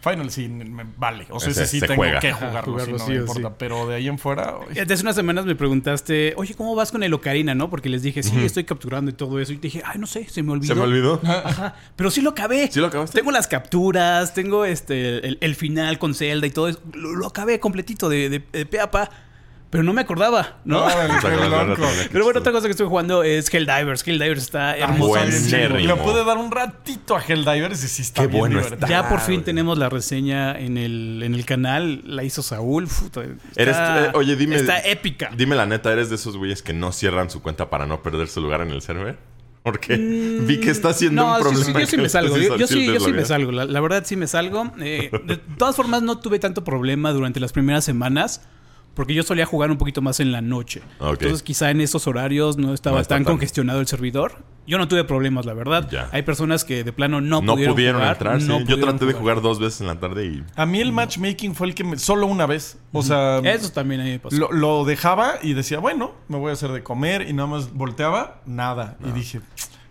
Final 0.04 0.30
sí, 0.30 0.48
me 0.48 0.84
vale. 0.98 1.26
O 1.30 1.40
sea, 1.40 1.50
ese, 1.50 1.62
Ese 1.62 1.70
sí 1.72 1.80
se 1.80 1.86
tengo 1.86 2.02
juega. 2.02 2.20
que 2.20 2.28
Ajá, 2.28 2.48
jugarlo, 2.48 2.72
jugarlo 2.72 2.98
sí, 2.98 3.02
no 3.02 3.06
sí 3.06 3.12
me 3.12 3.18
o 3.18 3.20
importa. 3.22 3.48
sí. 3.48 3.54
Pero 3.58 3.86
de 3.86 3.94
ahí 3.96 4.08
en 4.08 4.18
fuera... 4.18 4.54
uy. 4.58 4.78
Hace 4.78 5.02
unas 5.02 5.16
semanas 5.16 5.46
me 5.46 5.54
preguntaste, 5.56 6.34
oye, 6.36 6.54
¿cómo 6.54 6.74
vas 6.74 6.92
con 6.92 7.02
el 7.02 7.14
Ocarina, 7.14 7.54
no? 7.54 7.70
Porque 7.70 7.88
les 7.88 8.02
dije, 8.02 8.22
sí, 8.22 8.44
estoy 8.44 8.64
capturando 8.64 9.10
y 9.10 9.14
todo 9.14 9.40
eso. 9.40 9.52
Y 9.52 9.56
te 9.56 9.68
dije, 9.68 9.82
ay, 9.84 9.98
no 9.98 10.06
sé, 10.06 10.28
se 10.28 10.42
me 10.42 10.52
olvidó. 10.52 10.74
¿Se 10.74 10.78
me 10.78 10.86
olvidó? 10.86 11.20
Ajá, 11.24 11.74
pero 11.96 12.10
sí 12.10 12.20
lo 12.20 12.30
acabé. 12.30 12.70
¿Sí 12.70 12.80
lo 12.80 12.86
acabaste? 12.88 13.18
Tengo 13.18 13.30
las 13.32 13.48
capturas, 13.48 14.34
tengo 14.34 14.64
este 14.64 15.26
el, 15.26 15.38
el 15.40 15.54
final 15.54 15.98
con 15.98 16.14
Zelda 16.14 16.46
y 16.46 16.50
todo 16.50 16.68
eso. 16.68 16.80
Lo, 16.92 17.14
lo 17.14 17.26
acabé 17.26 17.58
completito 17.58 18.08
de, 18.08 18.28
de, 18.28 18.42
de 18.52 18.66
pe 18.66 18.80
a 18.80 18.90
pa, 18.90 19.10
pero 19.74 19.82
no 19.82 19.92
me 19.92 20.02
acordaba, 20.02 20.58
¿no? 20.64 20.86
Loco. 20.86 20.88
lata, 21.48 21.74
Pero 22.12 22.24
bueno, 22.24 22.38
otra 22.38 22.52
cosa 22.52 22.68
que 22.68 22.70
estoy 22.70 22.86
jugando 22.86 23.24
es 23.24 23.52
Helldivers. 23.52 24.06
Helldivers 24.06 24.42
está 24.42 24.76
hermoso. 24.76 25.14
bien 25.14 25.30
chido. 25.32 25.58
Buenérrimo. 25.70 25.96
Le 25.96 26.00
pude 26.00 26.24
dar 26.24 26.38
un 26.38 26.52
ratito 26.52 27.16
a 27.16 27.20
Helldivers 27.20 27.82
y 27.82 27.88
sí 27.88 28.02
está 28.02 28.22
Qué 28.22 28.28
bien 28.28 28.38
bueno 28.38 28.60
está. 28.60 28.86
Ya 28.86 29.08
por 29.08 29.18
fin 29.18 29.34
güey. 29.36 29.44
tenemos 29.46 29.76
la 29.76 29.88
reseña 29.88 30.56
en 30.56 30.78
el, 30.78 31.22
en 31.24 31.34
el 31.34 31.44
canal. 31.44 32.02
La 32.06 32.22
hizo 32.22 32.40
Saúl. 32.40 32.86
Puta, 32.86 33.22
está- 33.24 33.60
Eres- 33.60 33.76
eh, 33.76 34.10
oye, 34.14 34.36
dime- 34.36 34.54
Está 34.54 34.78
épica. 34.78 35.30
Dime 35.36 35.56
la 35.56 35.66
neta, 35.66 35.90
¿eres 35.92 36.08
de 36.08 36.14
esos 36.14 36.36
güeyes 36.36 36.62
que 36.62 36.72
no 36.72 36.92
cierran 36.92 37.28
su 37.28 37.42
cuenta 37.42 37.68
para 37.68 37.84
no 37.84 38.00
perder 38.00 38.28
su 38.28 38.40
lugar 38.40 38.60
en 38.60 38.70
el 38.70 38.80
server? 38.80 39.18
Porque 39.64 39.96
vi 39.96 40.60
que 40.60 40.70
está 40.70 40.92
siendo 40.92 41.22
Mm, 41.24 41.26
No, 41.26 41.34
un 41.36 41.40
problema. 41.42 41.64
sí, 41.64 41.72
yo 41.80 41.86
sí 41.86 41.96
me 41.96 42.08
salgo. 42.08 42.36
Yo, 42.36 42.56
yo 42.58 42.66
sí, 42.68 42.86
yo 42.86 43.00
sí 43.00 43.12
me 43.12 43.24
salgo. 43.24 43.50
La, 43.50 43.64
la 43.64 43.80
verdad 43.80 44.04
sí 44.06 44.14
me 44.14 44.28
salgo. 44.28 44.70
Eh, 44.78 45.10
de 45.24 45.36
todas 45.58 45.74
formas, 45.74 46.02
no 46.02 46.18
tuve 46.20 46.38
tanto 46.38 46.62
problema 46.62 47.10
durante 47.12 47.40
las 47.40 47.52
primeras 47.52 47.84
semanas. 47.84 48.42
Porque 48.94 49.12
yo 49.14 49.22
solía 49.22 49.44
jugar 49.46 49.70
un 49.70 49.76
poquito 49.78 50.00
más 50.02 50.20
en 50.20 50.30
la 50.32 50.40
noche. 50.40 50.82
Entonces, 51.00 51.42
quizá 51.42 51.70
en 51.70 51.80
esos 51.80 52.06
horarios 52.06 52.56
no 52.56 52.72
estaba 52.74 52.98
No 52.98 53.04
tan 53.04 53.24
tan- 53.24 53.32
congestionado 53.34 53.80
el 53.80 53.86
servidor. 53.86 54.44
Yo 54.66 54.78
no 54.78 54.88
tuve 54.88 55.04
problemas, 55.04 55.44
la 55.44 55.52
verdad. 55.52 55.88
Ya. 55.90 56.08
Hay 56.12 56.22
personas 56.22 56.64
que 56.64 56.84
de 56.84 56.92
plano 56.92 57.20
no, 57.20 57.42
No 57.42 57.52
pudieron, 57.52 57.74
pudieron 57.74 58.00
jugar, 58.00 58.12
entrar, 58.16 58.40
sí. 58.40 58.48
no 58.48 58.60
Yo 58.60 58.64
pudieron 58.64 58.96
traté 58.96 59.06
de 59.06 59.12
jugar 59.12 59.42
dos 59.42 59.58
veces 59.58 59.82
en 59.82 59.88
la 59.88 60.00
tarde 60.00 60.24
y... 60.26 60.44
A 60.56 60.64
mí 60.64 60.80
el 60.80 60.90
matchmaking 60.92 61.54
fue 61.54 61.66
el 61.66 61.74
que 61.74 61.84
me... 61.84 61.98
Solo 61.98 62.26
una 62.26 62.46
vez. 62.46 62.78
O 62.92 63.02
sea... 63.02 63.40
Eso 63.40 63.70
también 63.72 64.00
a 64.00 64.04
mí 64.04 64.10
me 64.12 64.18
pasó. 64.20 64.36
Lo, 64.36 64.50
lo 64.52 64.84
dejaba 64.86 65.34
y 65.42 65.52
decía, 65.52 65.80
bueno, 65.80 66.12
me 66.28 66.38
voy 66.38 66.48
a 66.50 66.52
hacer 66.54 66.70
de 66.72 66.82
comer 66.82 67.28
y 67.28 67.34
nada 67.34 67.46
más 67.48 67.74
volteaba, 67.74 68.40
nada. 68.46 68.96
Y 69.06 69.10
dije, 69.10 69.40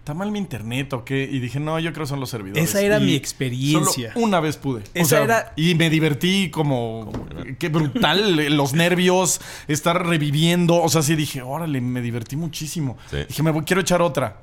¿está 0.03 0.13
mal 0.13 0.31
mi 0.31 0.37
internet 0.39 0.91
o 0.91 1.05
qué? 1.05 1.23
Y 1.31 1.39
dije, 1.39 1.61
no, 1.61 1.79
yo 1.79 1.93
creo 1.93 2.03
que 2.03 2.09
son 2.09 2.19
los 2.19 2.29
servidores. 2.29 2.61
Esa 2.69 2.81
era 2.81 2.97
Y 2.99 3.05
mi 3.05 3.15
experiencia. 3.15 4.11
Solo 4.11 4.25
una 4.25 4.41
vez 4.41 4.57
pude. 4.57 4.81
O 4.81 4.83
Esa 4.93 5.09
sea, 5.09 5.23
era- 5.23 5.53
Y 5.55 5.75
me 5.75 5.89
divertí 5.89 6.49
como... 6.51 7.09
Qué 7.57 7.69
brutal. 7.69 8.35
los 8.57 8.73
nervios, 8.73 9.39
estar 9.69 10.05
reviviendo. 10.05 10.75
O 10.81 10.89
sea, 10.89 11.03
sí 11.03 11.15
dije, 11.15 11.41
órale, 11.41 11.79
me 11.79 12.01
divertí 12.01 12.35
muchísimo. 12.35 12.97
Sí. 13.09 13.17
Dije, 13.29 13.43
me 13.43 13.51
voy- 13.51 13.63
quiero 13.63 13.79
echar 13.79 14.01
otra. 14.01 14.41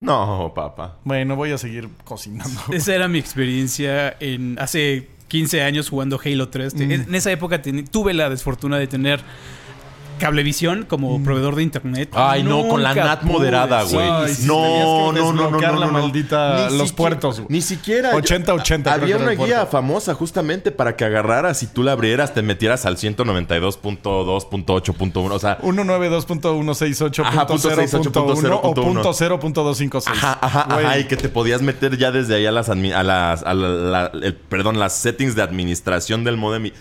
No, 0.00 0.52
papá. 0.54 0.98
Bueno, 1.02 1.34
voy 1.34 1.50
a 1.50 1.58
seguir 1.58 1.88
cocinando. 2.04 2.60
Esa 2.72 2.94
era 2.94 3.08
mi 3.08 3.18
experiencia 3.18 4.16
en 4.20 4.56
hace 4.60 5.08
15 5.26 5.62
años 5.62 5.88
jugando 5.88 6.20
Halo 6.24 6.48
3. 6.48 6.74
Mm. 6.76 6.92
En 6.92 7.14
esa 7.16 7.32
época 7.32 7.60
tuve 7.90 8.14
la 8.14 8.30
desfortuna 8.30 8.78
de 8.78 8.86
tener 8.86 9.20
Cablevisión 10.18 10.84
como 10.88 11.22
proveedor 11.22 11.54
de 11.56 11.62
internet. 11.62 12.08
Ay, 12.12 12.42
no, 12.42 12.66
con 12.68 12.82
la 12.82 12.94
NAT 12.94 13.20
pude. 13.22 13.32
moderada, 13.32 13.82
güey. 13.84 14.06
Ay, 14.08 14.10
no, 14.10 14.14
tenías 14.14 14.36
que 14.36 14.46
no, 14.46 15.12
no, 15.12 15.32
no, 15.32 15.50
no, 15.50 15.60
no, 15.60 15.78
la 15.80 15.86
no. 15.86 15.92
maldita- 15.92 16.68
Ni 16.70 16.78
los 16.78 16.88
siquiera- 16.88 16.96
puertos, 16.96 17.36
güey. 17.40 17.46
Ni 17.50 17.60
siquiera. 17.60 18.12
80-80 18.14 18.94
creo 18.94 19.06
que 19.06 19.12
Había 19.12 19.14
era 19.16 19.24
una 19.24 19.32
guía 19.32 19.56
puerto. 19.56 19.66
famosa 19.72 20.14
justamente 20.14 20.70
para 20.70 20.96
que 20.96 21.04
agarraras 21.04 21.62
y 21.62 21.66
tú 21.66 21.82
la 21.82 21.92
abrieras, 21.92 22.32
te 22.34 22.42
metieras 22.42 22.86
al 22.86 22.96
192.2.8.1. 22.96 25.34
O 25.34 25.38
sea, 25.38 25.58
192.168.0.1 25.62 28.60
o 28.62 28.74
punto 28.74 29.12
.0.256. 29.12 30.06
Ajá, 30.12 30.38
ajá, 30.40 30.66
Güey. 30.74 30.86
ajá, 30.86 30.98
y 30.98 31.04
que 31.04 31.16
te 31.16 31.28
podías 31.28 31.62
meter 31.62 31.96
ya 31.96 32.10
desde 32.10 32.34
ahí 32.36 32.46
a 32.46 32.52
las, 32.52 32.68
a 32.68 32.74
las, 32.74 33.42
a 33.42 33.54
la- 33.54 33.68
la- 33.68 34.10
el- 34.22 34.34
perdón, 34.34 34.78
las 34.78 34.94
settings 34.94 35.34
de 35.34 35.42
administración 35.42 36.24
del 36.24 36.36
modem 36.36 36.66
y 36.66 36.72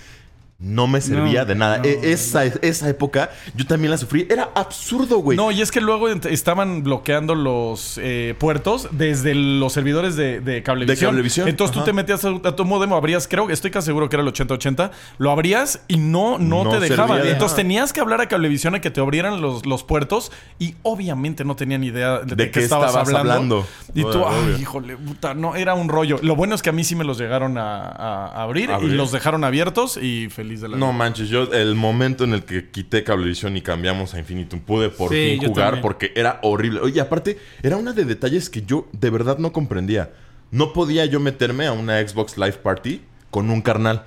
no 0.57 0.88
me 0.88 1.01
servía 1.01 1.41
No, 1.41 1.45
de 1.47 1.55
nada. 1.55 1.77
no, 1.79 1.83
E- 1.83 2.13
esa, 2.13 2.45
esa 2.45 2.88
época 2.89 3.29
yo 3.55 3.65
también 3.67 3.91
la 3.91 3.97
sufrí. 3.97 4.25
Era 4.29 4.51
absurdo, 4.55 5.17
güey. 5.17 5.35
No, 5.38 5.51
y 5.51 5.62
es 5.62 5.69
que 5.69 5.81
luego 5.81 6.07
estaban 6.07 6.81
bloqueando 6.81 7.35
los 7.35 8.00
eh, 8.01 8.35
puertos 8.39 8.88
desde 8.91 9.35
los 9.35 9.74
servidores 9.74 10.15
de, 10.15 10.39
de 10.39 10.63
cablevisión. 10.63 10.95
De 11.00 11.05
Cablevisión, 11.05 11.47
Entonces 11.50 11.75
tú 11.75 11.83
te 11.83 11.91
metías 11.91 12.24
a, 12.24 12.29
a 12.29 12.55
tu 12.55 12.63
modem, 12.63 12.93
abrías, 12.93 13.27
creo 13.27 13.47
que 13.47 13.53
estoy 13.53 13.69
casi 13.69 13.88
seguro 13.88 14.07
que 14.07 14.15
era 14.15 14.21
el 14.24 14.29
8080, 14.29 14.91
lo 15.17 15.29
abrías 15.31 15.81
y 15.89 15.97
no, 15.97 16.39
no, 16.39 16.63
No 16.63 16.69
te 16.71 16.79
dejaba. 16.79 17.07
servía 17.09 17.24
de 17.25 17.31
Entonces 17.33 17.57
nada. 17.57 17.62
tenías 17.63 17.91
que 17.93 18.00
hablar 18.00 18.21
a 18.21 18.27
cablevisión 18.29 18.75
a 18.75 18.79
que 18.81 18.89
te 18.91 19.01
abrieran 19.01 19.41
los, 19.41 19.65
los 19.65 19.83
puertos 19.83 20.31
y 20.57 20.75
obviamente 20.83 21.43
no 21.43 21.57
tenían 21.57 21.83
idea 21.83 22.19
de, 22.19 22.33
¿De 22.33 22.45
qué 22.45 22.51
qué 22.51 22.59
estabas, 22.62 22.91
estabas 22.91 23.09
hablando. 23.09 23.33
hablando? 23.33 23.67
Y 23.93 24.03
tú, 24.03 24.25
ay, 24.25 24.39
obvio. 24.45 24.57
híjole, 24.57 24.95
puta, 24.95 25.33
no, 25.33 25.55
era 25.57 25.74
un 25.74 25.89
rollo. 25.89 26.17
Lo 26.24 26.38
bueno 26.38 26.55
es 26.55 26.62
que 26.62 26.69
a 26.69 26.74
mí 26.74 26.85
sí 26.85 26.95
me 26.95 27.03
los 27.03 27.17
llegaron 27.17 27.57
a, 27.57 27.81
a- 27.81 28.27
a 28.27 28.43
abrir, 28.43 28.71
¿Abrir? 28.71 28.93
y 28.93 28.95
los 28.95 29.12
dejaron 29.12 29.43
abiertos 29.43 29.97
y 29.97 30.29
feliz 30.29 30.44
de 30.49 30.69
la 30.69 30.77
No 30.77 30.93
manches, 30.93 31.29
yo 31.29 31.43
el 31.53 31.75
momento 31.75 32.23
en 32.23 32.33
el 32.33 32.43
que 32.45 32.69
quité 32.69 33.03
Cablevisión 33.03 33.57
y 33.57 33.61
cambiamos 33.61 34.13
a 34.13 34.19
Infinitum 34.19 34.59
pude 34.59 34.89
por 34.89 35.11
Sí, 35.11 35.37
fin 35.39 35.47
jugar 35.47 35.65
también. 35.67 35.81
porque 35.81 36.11
era 36.15 36.39
horrible. 36.43 36.79
Oye, 36.81 37.01
aparte, 37.01 37.37
era 37.63 37.77
una 37.77 37.93
de 37.93 38.05
detalles 38.05 38.49
que 38.49 38.61
yo 38.61 38.87
de 38.93 39.09
verdad 39.09 39.37
no 39.39 39.51
comprendía. 39.51 40.13
No 40.51 40.73
podía 40.73 41.05
yo 41.05 41.19
meterme 41.19 41.65
a 41.67 41.71
una 41.73 41.99
Xbox 42.07 42.37
Live 42.37 42.59
Party 42.63 43.01
con 43.31 43.49
un 43.49 43.61
carnal. 43.61 44.05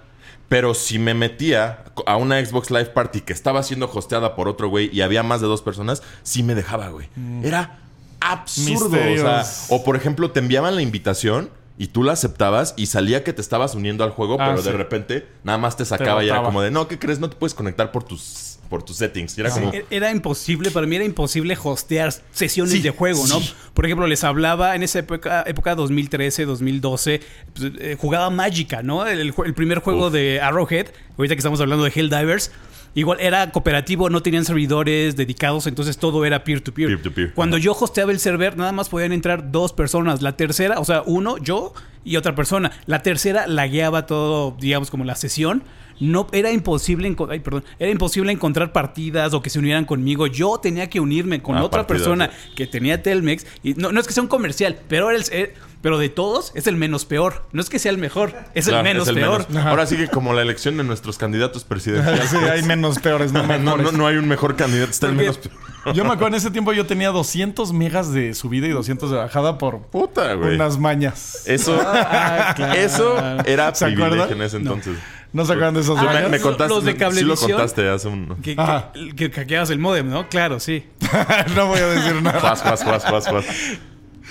Pero 0.49 0.73
si 0.73 0.99
me 0.99 1.12
metía 1.12 1.85
a 2.07 2.16
una 2.16 2.42
Xbox 2.42 2.71
Live 2.71 2.87
Party 2.87 3.21
que 3.21 3.35
estaba 3.35 3.62
siendo 3.62 3.90
hosteada 3.92 4.35
por 4.35 4.49
otro 4.49 4.68
güey 4.71 4.88
y 4.92 5.02
había 5.02 5.23
más 5.23 5.42
de 5.42 5.47
dos 5.47 5.61
personas, 5.61 6.02
sí 6.23 6.42
me 6.42 6.54
dejaba, 6.54 6.88
güey. 6.88 7.09
Era 7.42 7.80
absurdo. 8.21 8.97
O, 8.99 9.16
sea, 9.16 9.45
o 9.68 9.85
por 9.85 9.95
ejemplo, 9.97 10.30
te 10.30 10.40
enviaban 10.40 10.75
la 10.75 10.83
invitación 10.83 11.50
y 11.79 11.87
tú 11.89 12.03
la 12.03 12.13
aceptabas 12.13 12.75
y 12.77 12.87
salía 12.87 13.23
que 13.25 13.33
te 13.33 13.41
estabas 13.41 13.75
uniendo 13.75 14.03
al 14.05 14.11
juego, 14.11 14.37
Ah, 14.41 14.47
pero 14.49 14.59
sí. 14.63 14.69
de 14.71 14.77
repente 14.77 15.27
nada 15.45 15.59
más 15.59 15.77
te 15.77 15.85
sacaba 15.85 16.25
y 16.25 16.29
era 16.29 16.43
como 16.43 16.61
de, 16.61 16.71
no, 16.71 16.89
¿qué 16.89 16.99
crees? 16.99 17.21
No 17.21 17.31
te 17.31 17.37
puedes 17.37 17.55
conectar 17.55 17.93
por 17.93 18.03
tus, 18.03 18.59
por 18.69 18.83
tus 18.83 18.97
settings. 18.97 19.39
Y 19.39 19.41
era 19.43 19.51
como, 19.51 19.73
E- 19.73 19.87
Era 19.89 20.11
imposible, 20.11 20.71
para 20.73 20.87
mí 20.89 20.97
era 20.97 21.05
imposible 21.05 21.57
hostear 21.63 22.13
sesiones 22.33 22.73
Sí, 22.73 22.81
de 22.81 22.91
juego, 22.91 23.25
¿no? 23.29 23.41
sí. 23.41 23.55
Por 23.75 23.87
ejemplo, 23.87 24.07
les 24.09 24.25
hablaba 24.25 24.75
en 24.75 24.83
esa 24.83 24.99
época, 24.99 25.45
época 25.47 25.77
2013, 25.77 26.45
2012, 26.47 27.21
pues, 27.55 27.73
eh, 27.79 27.97
jugaba 27.99 28.29
Magica, 28.31 28.83
¿no? 28.83 29.07
El, 29.07 29.33
primer 29.55 29.79
juego 29.79 30.09
Uf. 30.09 30.13
de 30.13 30.41
Arrowhead, 30.41 30.89
ahorita 31.17 31.35
que 31.37 31.39
estamos 31.39 31.61
hablando 31.61 31.85
de 31.85 31.93
Helldivers. 31.95 32.51
Igual 32.95 33.21
era 33.21 33.50
cooperativo, 33.50 34.11
no 34.11 34.23
tenían 34.23 34.45
servidores 34.45 35.16
dedicados, 35.16 35.66
entonces 35.66 35.98
todo 35.98 36.24
era 36.24 36.42
peer-to-peer. 36.44 37.33
Cuando 37.35 37.59
yo 37.59 37.72
hosteaba 37.72 38.12
el 38.12 38.18
server, 38.18 38.57
nada 38.57 38.72
más 38.72 38.88
podían 38.88 39.12
entrar 39.12 39.53
dos 39.53 39.72
personas. 39.72 40.22
La 40.22 40.37
tercera, 40.37 40.81
o 40.81 40.85
sea, 40.85 41.03
uno, 41.07 41.38
yo 41.38 41.74
y 42.05 42.16
otra 42.16 42.35
persona. 42.35 42.72
La 42.87 43.03
tercera 43.03 43.46
la 43.46 43.66
guiaba 43.66 44.07
todo, 44.07 44.57
digamos, 44.59 44.90
como 44.90 45.05
la 45.05 45.14
sesión. 45.14 45.62
No, 46.01 46.27
era 46.33 46.53
imposible, 46.53 47.15
ay, 47.31 47.41
perdón, 47.41 47.65
era 47.79 47.91
imposible 47.91 48.33
encontrar 48.33 48.73
partidas 48.73 49.35
o 49.35 49.43
que 49.43 49.51
se 49.51 49.59
unieran 49.59 49.85
conmigo. 49.85 50.27
Yo 50.27 50.59
tenía 50.59 50.89
que 50.89 51.01
unirme 51.01 51.43
con 51.43 51.57
Ah, 51.57 51.65
otra 51.65 51.87
partidas, 51.87 52.03
persona 52.09 52.31
que 52.55 52.67
tenía 52.67 53.03
Telmex. 53.03 53.47
Y 53.63 53.75
no, 53.75 53.93
no 53.93 54.01
es 54.01 54.07
que 54.07 54.13
sea 54.13 54.23
un 54.23 54.29
comercial, 54.29 54.79
pero, 54.89 55.11
era 55.11 55.19
el- 55.19 55.25
eh, 55.33 55.55
pero 55.83 55.99
de 55.99 56.09
todos 56.09 56.53
es 56.55 56.67
el 56.67 56.77
menos 56.77 57.05
peor. 57.05 57.45
No 57.53 57.61
es 57.61 57.69
que 57.71 57.79
sea 57.79 57.91
el 57.93 57.99
mejor, 57.99 58.35
es 58.55 58.67
el 58.69 58.83
menos 58.83 59.05
es 59.05 59.09
el 59.11 59.15
peor. 59.17 59.47
menos. 59.49 59.67
Ahora 59.67 59.87
sí 59.87 59.97
que 59.97 60.09
como 60.09 60.33
la 60.35 60.43
elección 60.43 60.77
de 60.77 60.85
nuestros 60.85 61.19
candidatos 61.19 61.65
presidenciales. 61.65 62.29
Sí, 62.31 62.37
hay 62.37 62.63
menos 62.63 62.99
peores, 62.99 63.33
no 63.33 63.43
no, 63.59 63.77
no, 63.77 63.93
no 63.93 64.07
hay 64.07 64.17
un 64.17 64.29
mejor 64.29 64.57
candidato, 64.57 64.91
está 64.91 65.07
el 65.09 65.15
menos 65.15 65.39
peor. 65.39 65.55
Yo 65.95 66.05
me 66.05 66.11
acuerdo 66.11 66.29
en 66.29 66.35
ese 66.35 66.51
tiempo 66.51 66.73
yo 66.75 66.85
tenía 66.87 67.09
200 67.11 67.73
megas 67.73 68.13
de 68.13 68.35
subida 68.35 68.67
y 68.67 68.71
200 68.71 69.11
de 69.11 69.17
bajada 69.17 69.57
por 69.57 69.81
Puta, 69.83 70.35
güey. 70.35 70.57
unas 70.57 70.79
mañas. 70.79 71.45
Eso, 71.47 71.81
Ah, 71.83 72.53
claro. 72.55 72.75
eso 72.79 73.17
era 73.47 73.75
¿Se 73.75 73.87
privilegio 73.87 74.35
en 74.37 74.43
ese 74.43 74.57
entonces. 74.59 74.95
¿No 74.95 75.17
se 75.45 75.53
acuerdan 75.53 75.75
de 75.75 75.81
esos 75.81 75.99
Ah, 75.99 76.27
Me- 76.31 76.41
contaste, 76.41 76.75
los 76.75 76.85
de 76.85 77.11
sí 77.12 77.23
lo 77.23 77.37
contaste 77.37 77.88
hace 77.88 78.09
un... 78.09 78.37
Que, 78.43 78.57
que, 78.57 79.14
que 79.14 79.31
hackeabas 79.31 79.71
el 79.71 79.79
modem, 79.79 80.09
¿no? 80.09 80.29
Claro, 80.29 80.59
sí. 80.61 80.85
no 81.57 81.67
voy 81.67 81.79
a 81.81 81.87
decir 81.88 82.23
nada. 82.23 82.41
Juas, 82.41 82.62
juas, 82.62 82.83
juas, 82.85 83.05
juas, 83.05 83.29
juas. 83.29 83.47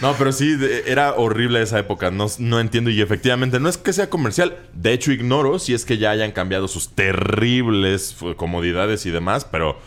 No, 0.02 0.14
pero 0.14 0.32
sí, 0.32 0.56
de- 0.56 0.84
era 0.88 1.14
horrible 1.16 1.62
esa 1.62 1.80
época. 1.80 2.12
No, 2.12 2.28
no 2.40 2.60
entiendo. 2.60 2.90
Y 2.90 3.02
efectivamente, 3.02 3.60
no 3.60 3.68
es 3.70 3.78
que 3.78 3.94
sea 3.94 4.10
comercial. 4.10 4.56
De 4.74 4.94
hecho, 4.94 5.12
ignoro 5.12 5.58
si 5.60 5.74
es 5.74 5.86
que 5.86 5.98
ya 5.98 6.12
hayan 6.12 6.32
cambiado 6.32 6.68
sus 6.68 6.90
terribles 6.96 8.14
fu- 8.14 8.36
comodidades 8.36 9.06
y 9.06 9.12
demás. 9.12 9.46
Pero 9.46 9.80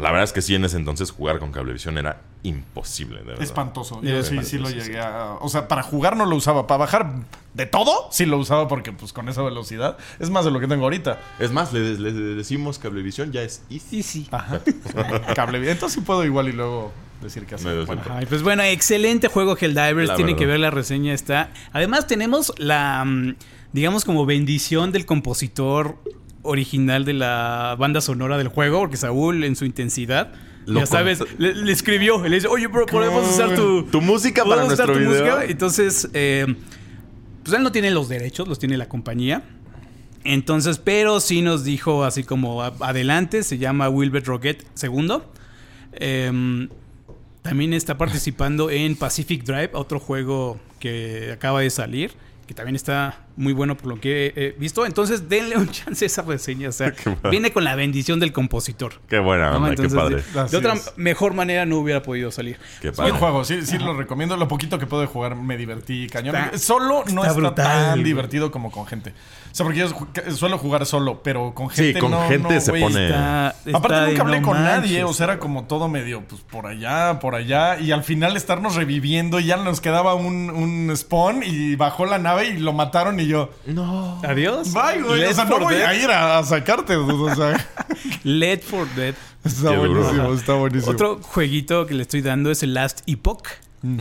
la 0.00 0.10
verdad 0.10 0.24
es 0.24 0.32
que 0.32 0.42
sí, 0.42 0.54
en 0.54 0.64
ese 0.64 0.76
entonces 0.76 1.10
jugar 1.10 1.38
con 1.38 1.52
cablevisión 1.52 1.98
era 1.98 2.22
imposible, 2.42 3.18
de 3.18 3.24
verdad. 3.24 3.42
Espantoso. 3.42 4.00
Yo 4.02 4.22
sí, 4.22 4.42
sí 4.42 4.58
lo 4.58 4.70
llegué 4.70 5.00
a... 5.00 5.36
O 5.40 5.48
sea, 5.48 5.68
para 5.68 5.82
jugar 5.82 6.16
no 6.16 6.26
lo 6.26 6.36
usaba. 6.36 6.66
Para 6.66 6.78
bajar 6.78 7.12
de 7.54 7.66
todo, 7.66 8.08
sí 8.10 8.26
lo 8.26 8.38
usaba 8.38 8.68
porque 8.68 8.92
pues 8.92 9.12
con 9.12 9.28
esa 9.28 9.42
velocidad 9.42 9.98
es 10.18 10.30
más 10.30 10.44
de 10.44 10.50
lo 10.50 10.60
que 10.60 10.66
tengo 10.66 10.84
ahorita. 10.84 11.20
Es 11.38 11.52
más, 11.52 11.72
le, 11.72 11.98
le 11.98 12.12
decimos 12.12 12.78
cablevisión, 12.78 13.32
ya 13.32 13.42
es 13.42 13.62
easy. 13.70 14.02
Sí, 14.02 14.02
sí. 14.02 14.28
Ajá. 14.30 14.60
Cable. 15.34 15.58
Entonces 15.70 15.94
sí 15.94 16.00
puedo 16.00 16.24
igual 16.24 16.48
y 16.48 16.52
luego 16.52 16.92
decir 17.20 17.46
que 17.46 17.56
así. 17.56 17.64
Bueno, 17.64 18.02
pues 18.28 18.42
bueno, 18.42 18.62
excelente 18.62 19.28
juego 19.28 19.56
Helldivers. 19.56 20.10
Verdad. 20.16 20.36
que 20.36 20.46
ver 20.46 20.60
la 20.60 20.70
reseña. 20.70 21.12
Está. 21.12 21.50
Además, 21.72 22.06
tenemos 22.06 22.52
la, 22.58 23.04
mm, 23.04 23.36
digamos, 23.72 24.04
como 24.04 24.26
bendición 24.26 24.92
del 24.92 25.06
compositor 25.06 25.96
original 26.42 27.04
de 27.04 27.12
la 27.14 27.76
banda 27.78 28.00
sonora 28.00 28.38
del 28.38 28.48
juego, 28.48 28.80
porque 28.80 28.96
Saúl, 28.96 29.44
en 29.44 29.56
su 29.56 29.64
intensidad, 29.64 30.32
ya 30.66 30.86
sabes, 30.86 31.22
le, 31.38 31.54
le 31.54 31.72
escribió. 31.72 32.22
Le 32.22 32.36
dice, 32.36 32.48
oye, 32.48 32.66
bro, 32.66 32.86
podemos 32.86 33.28
usar 33.28 33.54
tu, 33.54 33.84
Tu 33.84 34.00
música 34.00 34.42
para 34.44 34.56
¿podemos 34.62 34.72
usar 34.74 34.86
nuestro 34.88 35.06
tu 35.06 35.10
video. 35.12 35.36
música?" 35.36 35.50
Entonces, 35.50 36.08
eh, 36.12 36.46
pues 37.42 37.56
él 37.56 37.62
no 37.62 37.72
tiene 37.72 37.90
los 37.90 38.08
derechos, 38.08 38.46
los 38.46 38.58
tiene 38.58 38.76
la 38.76 38.88
compañía. 38.88 39.42
Entonces, 40.22 40.78
pero 40.78 41.18
sí 41.20 41.40
nos 41.42 41.64
dijo 41.64 42.04
así 42.04 42.24
como 42.24 42.62
adelante, 42.62 43.42
se 43.42 43.58
llama 43.58 43.88
Wilbert 43.88 44.26
Rocket 44.26 44.64
II. 44.82 45.18
Em, 45.92 46.68
también 47.42 47.72
está 47.72 47.96
participando 47.96 48.70
en 48.70 48.96
Pacific 48.96 49.44
Drive, 49.44 49.70
otro 49.72 49.98
juego 49.98 50.60
que 50.78 51.32
acaba 51.32 51.60
de 51.62 51.70
salir, 51.70 52.12
que 52.46 52.52
también 52.52 52.76
está 52.76 53.24
muy 53.40 53.52
bueno 53.52 53.76
por 53.76 53.88
lo 53.88 54.00
que 54.00 54.32
he 54.36 54.54
visto. 54.58 54.86
Entonces, 54.86 55.28
denle 55.28 55.56
un 55.56 55.68
chance 55.70 56.04
a 56.04 56.06
esa 56.06 56.22
reseña. 56.22 56.68
O 56.68 56.72
sea, 56.72 56.92
viene 57.30 57.52
con 57.52 57.64
la 57.64 57.74
bendición 57.74 58.20
del 58.20 58.32
compositor. 58.32 58.92
Qué 59.08 59.18
buena 59.18 59.52
qué 59.76 59.88
padre. 59.88 60.22
De, 60.50 60.56
otra 60.56 60.74
es. 60.74 60.92
mejor 60.96 61.34
manera 61.34 61.66
no 61.66 61.78
hubiera 61.78 62.02
podido 62.02 62.30
salir. 62.30 62.58
Qué 62.80 62.90
Buen 62.90 62.96
padre. 63.08 63.12
juego, 63.12 63.44
sí, 63.44 63.62
sí 63.66 63.78
lo 63.78 63.94
recomiendo. 63.94 64.36
Lo 64.36 64.46
poquito 64.48 64.78
que 64.78 64.86
puedo 64.86 65.06
jugar 65.06 65.34
me 65.36 65.56
divertí 65.56 66.06
cañón. 66.08 66.36
Está- 66.36 66.58
solo 66.58 67.04
no 67.12 67.22
está 67.22 67.28
está, 67.28 67.32
brutal, 67.32 67.54
tan 67.66 67.90
güey. 67.92 68.04
divertido 68.04 68.50
como 68.50 68.70
con 68.70 68.86
gente. 68.86 69.10
O 69.50 69.54
sea, 69.54 69.64
porque 69.66 69.80
yo 69.80 69.88
suelo 70.36 70.58
jugar 70.58 70.86
solo, 70.86 71.22
pero 71.24 71.52
con 71.54 71.70
Sí, 71.70 71.86
gente 71.86 71.98
con 72.00 72.10
no, 72.12 72.28
gente 72.28 72.54
no, 72.54 72.60
se 72.60 72.70
güey. 72.70 72.82
pone- 72.82 73.06
Está- 73.06 73.48
Aparte 73.72 74.06
nunca 74.10 74.22
hablé 74.22 74.40
no 74.40 74.46
con 74.46 74.62
nadie, 74.62 75.02
o 75.02 75.12
sea, 75.12 75.24
era 75.24 75.38
como 75.40 75.64
todo 75.64 75.88
medio, 75.88 76.22
pues 76.22 76.40
por 76.42 76.66
allá, 76.66 77.18
por 77.20 77.34
allá, 77.34 77.78
y 77.80 77.90
al 77.90 78.04
final 78.04 78.36
estarnos 78.36 78.76
reviviendo, 78.76 79.40
y 79.40 79.46
ya 79.46 79.56
nos 79.56 79.80
quedaba 79.80 80.14
un, 80.14 80.50
un 80.50 80.96
spawn 80.96 81.42
y 81.44 81.74
bajó 81.74 82.06
la 82.06 82.18
nave 82.18 82.46
y 82.48 82.58
lo 82.58 82.72
mataron 82.72 83.18
y 83.18 83.26
yo, 83.30 83.50
No. 83.66 84.20
Adiós. 84.22 84.72
bye, 84.74 85.02
güey, 85.02 85.24
o 85.24 85.32
sea, 85.34 85.44
no 85.44 85.50
4 85.50 85.64
voy 85.66 85.74
Dead. 85.76 85.86
a 85.86 85.94
ir 85.94 86.10
a, 86.10 86.38
a 86.38 86.44
sacarte, 86.44 86.96
o 86.96 87.34
sea, 87.34 87.66
Led 88.24 88.60
for 88.60 88.86
Dead. 88.94 89.14
está 89.44 89.70
Qué 89.70 89.76
duro. 89.76 89.92
buenísimo, 90.02 90.32
está 90.34 90.54
buenísimo. 90.54 90.92
Otro 90.92 91.18
jueguito 91.22 91.86
que 91.86 91.94
le 91.94 92.02
estoy 92.02 92.20
dando 92.20 92.50
es 92.50 92.62
el 92.62 92.74
Last 92.74 93.00
Epoch. 93.06 93.46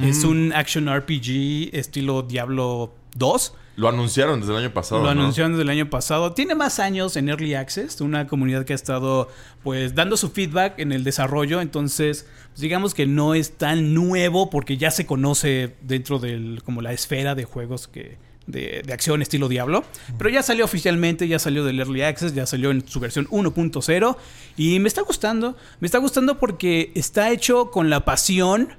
Es 0.04 0.26
un 0.26 0.52
action 0.54 0.94
RPG 0.94 1.70
estilo 1.74 2.22
Diablo 2.24 2.94
2. 3.16 3.54
Lo 3.78 3.88
anunciaron 3.88 4.42
desde 4.42 4.52
el 4.52 4.60
año 4.66 4.74
pasado. 4.74 5.00
Lo 5.02 5.06
¿no? 5.06 5.22
anunciaron 5.22 5.54
desde 5.54 5.64
el 5.64 5.70
año 5.70 5.90
pasado. 5.90 6.34
Tiene 6.34 6.54
más 6.54 6.80
años 6.80 7.16
en 7.16 7.30
Early 7.30 7.54
Access, 7.54 8.02
una 8.02 8.28
comunidad 8.28 8.66
que 8.66 8.74
ha 8.74 8.76
estado 8.76 9.30
pues 9.64 9.96
dando 9.96 10.18
su 10.18 10.32
feedback 10.32 10.80
en 10.80 10.92
el 10.92 11.06
desarrollo, 11.06 11.62
entonces 11.62 12.28
pues, 12.50 12.60
digamos 12.60 12.94
que 12.94 13.06
no 13.06 13.36
es 13.36 13.54
tan 13.58 13.94
nuevo 13.94 14.50
porque 14.50 14.76
ya 14.76 14.92
se 14.92 15.06
conoce 15.06 15.78
dentro 15.82 16.20
del 16.20 16.62
como 16.66 16.82
la 16.82 16.92
esfera 16.92 17.36
de 17.36 17.46
juegos 17.46 17.88
que 17.88 18.18
de, 18.50 18.82
de 18.86 18.94
acción 18.94 19.22
estilo 19.22 19.48
Diablo, 19.48 19.84
pero 20.18 20.30
ya 20.30 20.44
salió 20.44 20.66
oficialmente, 20.66 21.28
ya 21.28 21.40
salió 21.40 21.64
del 21.64 21.80
Early 21.80 22.02
Access, 22.02 22.34
ya 22.34 22.46
salió 22.46 22.72
en 22.72 22.88
su 22.88 23.00
versión 23.00 23.28
1.0 23.28 24.18
y 24.58 24.80
me 24.80 24.88
está 24.88 25.02
gustando, 25.02 25.56
me 25.80 25.86
está 25.86 25.98
gustando 26.00 26.38
porque 26.40 26.92
está 26.96 27.32
hecho 27.32 27.72
con 27.72 27.90
la 27.90 28.06
pasión 28.06 28.70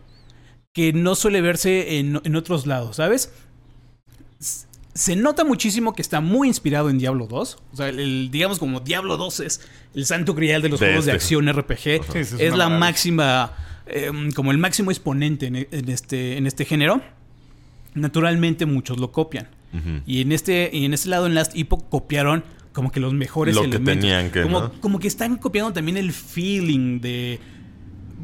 que 0.72 0.92
no 0.92 1.14
suele 1.14 1.40
verse 1.40 1.98
en, 1.98 2.20
en 2.24 2.36
otros 2.36 2.66
lados, 2.66 2.96
¿sabes? 2.96 3.32
se 4.92 5.14
nota 5.16 5.44
muchísimo 5.44 5.94
que 5.94 6.02
está 6.02 6.20
muy 6.20 6.48
inspirado 6.48 6.90
en 6.90 6.98
Diablo 6.98 7.26
2. 7.26 7.58
O 7.72 7.76
sea, 7.76 7.88
el, 7.88 8.00
el- 8.00 8.30
digamos 8.30 8.58
como 8.58 8.80
Diablo 8.80 9.16
2 9.16 9.40
es 9.40 9.60
el 9.94 10.04
santo 10.04 10.34
grial 10.34 10.62
de 10.62 10.68
los 10.68 10.80
De 10.80 10.86
juegos 10.86 11.04
de 11.06 11.12
este. 11.12 11.16
acción 11.24 11.48
RPG. 11.50 12.12
Sí, 12.12 12.18
es 12.18 12.32
la 12.52 12.68
maravilla. 12.68 12.68
máxima, 12.78 13.52
eh, 13.86 14.10
como 14.34 14.50
el 14.50 14.58
máximo 14.58 14.90
exponente 14.90 15.46
en, 15.46 15.56
en 15.56 15.88
este, 15.88 16.36
en 16.36 16.46
este 16.46 16.64
género. 16.64 17.00
Naturalmente 17.94 18.66
muchos 18.66 18.98
lo 18.98 19.10
copian. 19.12 19.48
Y 20.06 20.20
en 20.20 20.32
este, 20.32 20.70
y 20.72 20.84
en 20.84 20.94
este 20.94 21.08
lado, 21.08 21.26
en 21.26 21.34
Last 21.34 21.52
Epoch, 21.54 21.88
copiaron 21.88 22.44
como 22.72 22.90
que 22.90 23.00
los 23.00 23.12
mejores 23.12 23.54
Lo 23.54 23.62
que 23.62 23.68
elementos. 23.68 24.00
tenían 24.00 24.30
que, 24.30 24.42
como, 24.42 24.60
¿no? 24.60 24.72
como 24.80 24.98
que 24.98 25.08
están 25.08 25.36
copiando 25.36 25.72
también 25.72 25.96
el 25.96 26.12
feeling 26.12 27.00
de. 27.00 27.38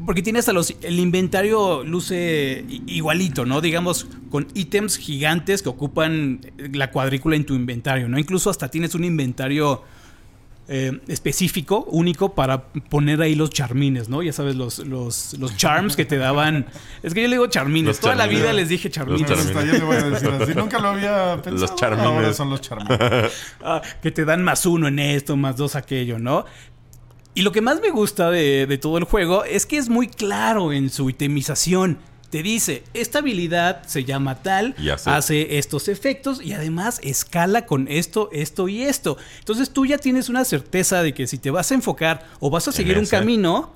Porque 0.05 0.21
tiene 0.21 0.39
hasta 0.39 0.53
los. 0.53 0.75
El 0.81 0.99
inventario 0.99 1.83
luce 1.83 2.65
igualito, 2.85 3.45
¿no? 3.45 3.61
Digamos, 3.61 4.07
con 4.29 4.47
ítems 4.53 4.97
gigantes 4.97 5.61
que 5.61 5.69
ocupan 5.69 6.41
la 6.73 6.91
cuadrícula 6.91 7.35
en 7.35 7.45
tu 7.45 7.55
inventario, 7.55 8.07
¿no? 8.07 8.19
Incluso 8.19 8.49
hasta 8.49 8.69
tienes 8.69 8.93
un 8.95 9.03
inventario 9.03 9.83
eh, 10.69 10.99
específico, 11.07 11.85
único, 11.89 12.35
para 12.35 12.63
poner 12.67 13.21
ahí 13.21 13.35
los 13.35 13.49
charmines, 13.51 14.09
¿no? 14.09 14.21
Ya 14.21 14.33
sabes, 14.33 14.55
los, 14.55 14.79
los, 14.79 15.35
los 15.39 15.55
charms 15.55 15.95
que 15.95 16.03
te 16.05 16.17
daban. 16.17 16.65
Es 17.03 17.13
que 17.13 17.21
yo 17.21 17.27
le 17.27 17.35
digo 17.35 17.47
charmines. 17.47 17.87
Los 17.87 17.99
Toda 17.99 18.15
la 18.15 18.23
charmines. 18.23 18.43
vida 18.43 18.53
les 18.53 18.69
dije 18.69 18.89
charmines. 18.89 19.29
Los 19.29 19.39
Hasta 19.39 19.63
yo 19.65 19.73
le 19.73 19.79
voy 19.79 19.95
a 19.95 20.09
decir 20.09 20.29
así. 20.29 20.53
Nunca 20.55 20.79
lo 20.79 20.89
había 20.89 21.35
pensado. 21.41 21.55
Los 21.67 21.75
charmines. 21.75 22.05
Ahora 22.05 22.33
son 22.33 22.49
los 22.49 22.61
charmines. 22.61 22.97
Ah, 23.63 23.81
que 24.01 24.11
te 24.11 24.25
dan 24.25 24.43
más 24.43 24.65
uno 24.65 24.87
en 24.87 24.99
esto, 24.99 25.35
más 25.37 25.57
dos 25.57 25.75
aquello, 25.75 26.19
¿no? 26.19 26.45
Y 27.33 27.41
lo 27.43 27.51
que 27.51 27.61
más 27.61 27.79
me 27.81 27.89
gusta 27.91 28.29
de, 28.31 28.65
de 28.65 28.77
todo 28.77 28.97
el 28.97 29.03
juego 29.03 29.43
es 29.45 29.65
que 29.65 29.77
es 29.77 29.89
muy 29.89 30.07
claro 30.07 30.73
en 30.73 30.89
su 30.89 31.09
itemización. 31.09 31.97
Te 32.29 32.43
dice, 32.43 32.83
esta 32.93 33.19
habilidad 33.19 33.83
se 33.87 34.03
llama 34.03 34.35
tal, 34.43 34.75
Y 34.77 34.89
hace- 34.89 35.09
hace 35.09 35.57
estos 35.57 35.87
efectos 35.87 36.41
y 36.43 36.51
además 36.53 36.99
escala 37.01 37.65
con 37.65 37.87
esto, 37.87 38.29
esto 38.33 38.67
y 38.67 38.83
esto. 38.83 39.17
Entonces 39.39 39.69
tú 39.69 39.85
ya 39.85 39.97
tienes 39.97 40.27
una 40.27 40.43
certeza 40.43 41.01
de 41.03 41.13
que 41.13 41.25
si 41.27 41.37
te 41.37 41.51
vas 41.51 41.71
a 41.71 41.75
enfocar 41.75 42.27
o 42.41 42.49
vas 42.49 42.67
a 42.67 42.73
seguir 42.73 42.97
un 42.97 43.05
camino, 43.05 43.73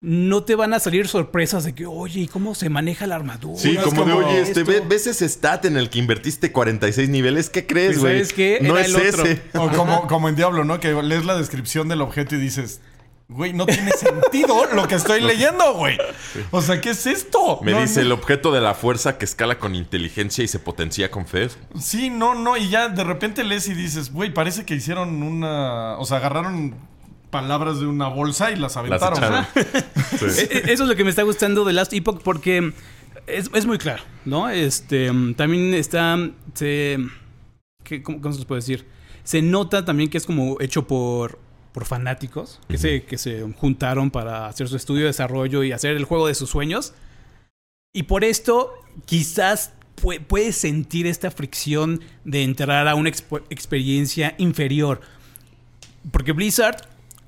no 0.00 0.44
te 0.44 0.54
van 0.54 0.74
a 0.74 0.78
salir 0.78 1.08
sorpresas 1.08 1.64
de 1.64 1.74
que, 1.74 1.86
oye, 1.86 2.20
¿y 2.20 2.28
cómo 2.28 2.54
se 2.54 2.68
maneja 2.68 3.06
la 3.08 3.16
armadura? 3.16 3.58
Sí, 3.58 3.76
como, 3.82 4.04
de, 4.04 4.12
oye, 4.12 4.40
este, 4.42 4.60
esto". 4.60 4.70
ve- 4.72 4.82
¿ves 4.86 5.06
ese 5.08 5.28
stat 5.28 5.64
en 5.64 5.76
el 5.76 5.90
que 5.90 5.98
invertiste 5.98 6.52
46 6.52 7.08
niveles? 7.08 7.50
¿Qué 7.50 7.66
crees, 7.66 7.98
Pues, 7.98 8.00
güey? 8.00 8.14
¿sabes 8.18 8.32
qué? 8.32 8.58
No 8.62 8.78
es 8.78 8.88
el 8.88 8.96
otro. 8.96 9.24
ese. 9.24 9.42
O 9.54 9.68
como, 9.70 10.06
como 10.06 10.28
en 10.28 10.36
Diablo, 10.36 10.64
¿no? 10.64 10.78
Que 10.78 10.92
lees 11.02 11.24
la 11.24 11.36
descripción 11.36 11.88
del 11.88 12.02
objeto 12.02 12.36
y 12.36 12.38
dices, 12.38 12.80
güey, 13.28 13.52
no 13.52 13.66
tiene 13.66 13.90
sentido 13.92 14.66
lo 14.74 14.86
que 14.88 14.94
estoy 14.96 15.20
leyendo, 15.20 15.74
güey. 15.74 15.98
O 16.50 16.62
sea, 16.62 16.80
¿qué 16.80 16.90
es 16.90 17.06
esto? 17.06 17.60
Me 17.62 17.72
No, 17.72 17.80
dice 17.80 18.00
no. 18.00 18.06
el 18.06 18.12
objeto 18.12 18.52
de 18.52 18.60
la 18.60 18.74
fuerza 18.74 19.18
que 19.18 19.24
escala 19.24 19.58
con 19.58 19.74
inteligencia 19.74 20.44
y 20.44 20.48
se 20.48 20.58
potencia 20.58 21.10
con 21.10 21.26
fe. 21.26 21.48
Sí, 21.78 22.10
no, 22.10 22.34
no. 22.34 22.56
Y 22.56 22.68
ya 22.68 22.88
de 22.88 23.04
repente 23.04 23.42
lees 23.44 23.68
y 23.68 23.74
dices, 23.74 24.12
güey, 24.12 24.32
parece 24.32 24.64
que 24.64 24.74
hicieron 24.74 25.22
una. 25.22 25.98
O 25.98 26.04
sea, 26.04 26.18
agarraron 26.18 26.74
palabras 27.30 27.80
de 27.80 27.86
una 27.86 28.08
bolsa 28.08 28.50
y 28.52 28.56
las 28.56 28.76
aventaron. 28.76 29.18
echaron. 29.18 29.46
Sí. 30.18 30.40
E- 30.50 30.58
e- 30.68 30.72
Eso 30.72 30.84
es 30.84 30.88
lo 30.88 30.94
que 30.96 31.02
me 31.04 31.10
está 31.10 31.22
gustando 31.24 31.64
de 31.64 31.72
Last 31.72 31.92
Epoch 31.92 32.22
porque 32.22 32.72
es, 33.26 33.50
es 33.52 33.66
muy 33.66 33.76
claro, 33.76 34.02
¿no? 34.24 34.48
Este, 34.48 35.10
también 35.36 35.74
está, 35.74 36.16
se, 36.54 36.98
¿qué- 37.82 38.02
cómo, 38.02 38.20
cómo 38.22 38.32
se 38.32 38.38
les 38.38 38.46
puede 38.46 38.60
decir? 38.60 38.86
Se 39.24 39.42
nota 39.42 39.84
también 39.84 40.08
que 40.08 40.16
es 40.18 40.24
como 40.26 40.56
hecho 40.60 40.86
por, 40.86 41.38
por 41.76 41.84
fanáticos 41.84 42.58
que, 42.68 42.78
se, 42.78 43.02
que 43.02 43.18
se 43.18 43.42
juntaron 43.52 44.10
para 44.10 44.46
hacer 44.46 44.66
su 44.66 44.76
estudio 44.76 45.02
de 45.02 45.08
desarrollo 45.08 45.62
y 45.62 45.72
hacer 45.72 45.94
el 45.94 46.04
juego 46.06 46.26
de 46.26 46.34
sus 46.34 46.48
sueños. 46.48 46.94
Y 47.94 48.04
por 48.04 48.24
esto 48.24 48.72
quizás 49.04 49.74
pue- 49.94 50.24
puedes 50.24 50.56
sentir 50.56 51.06
esta 51.06 51.30
fricción 51.30 52.00
de 52.24 52.44
entrar 52.44 52.88
a 52.88 52.94
una 52.94 53.10
experiencia 53.10 54.34
inferior. 54.38 55.02
Porque 56.12 56.32
Blizzard, 56.32 56.76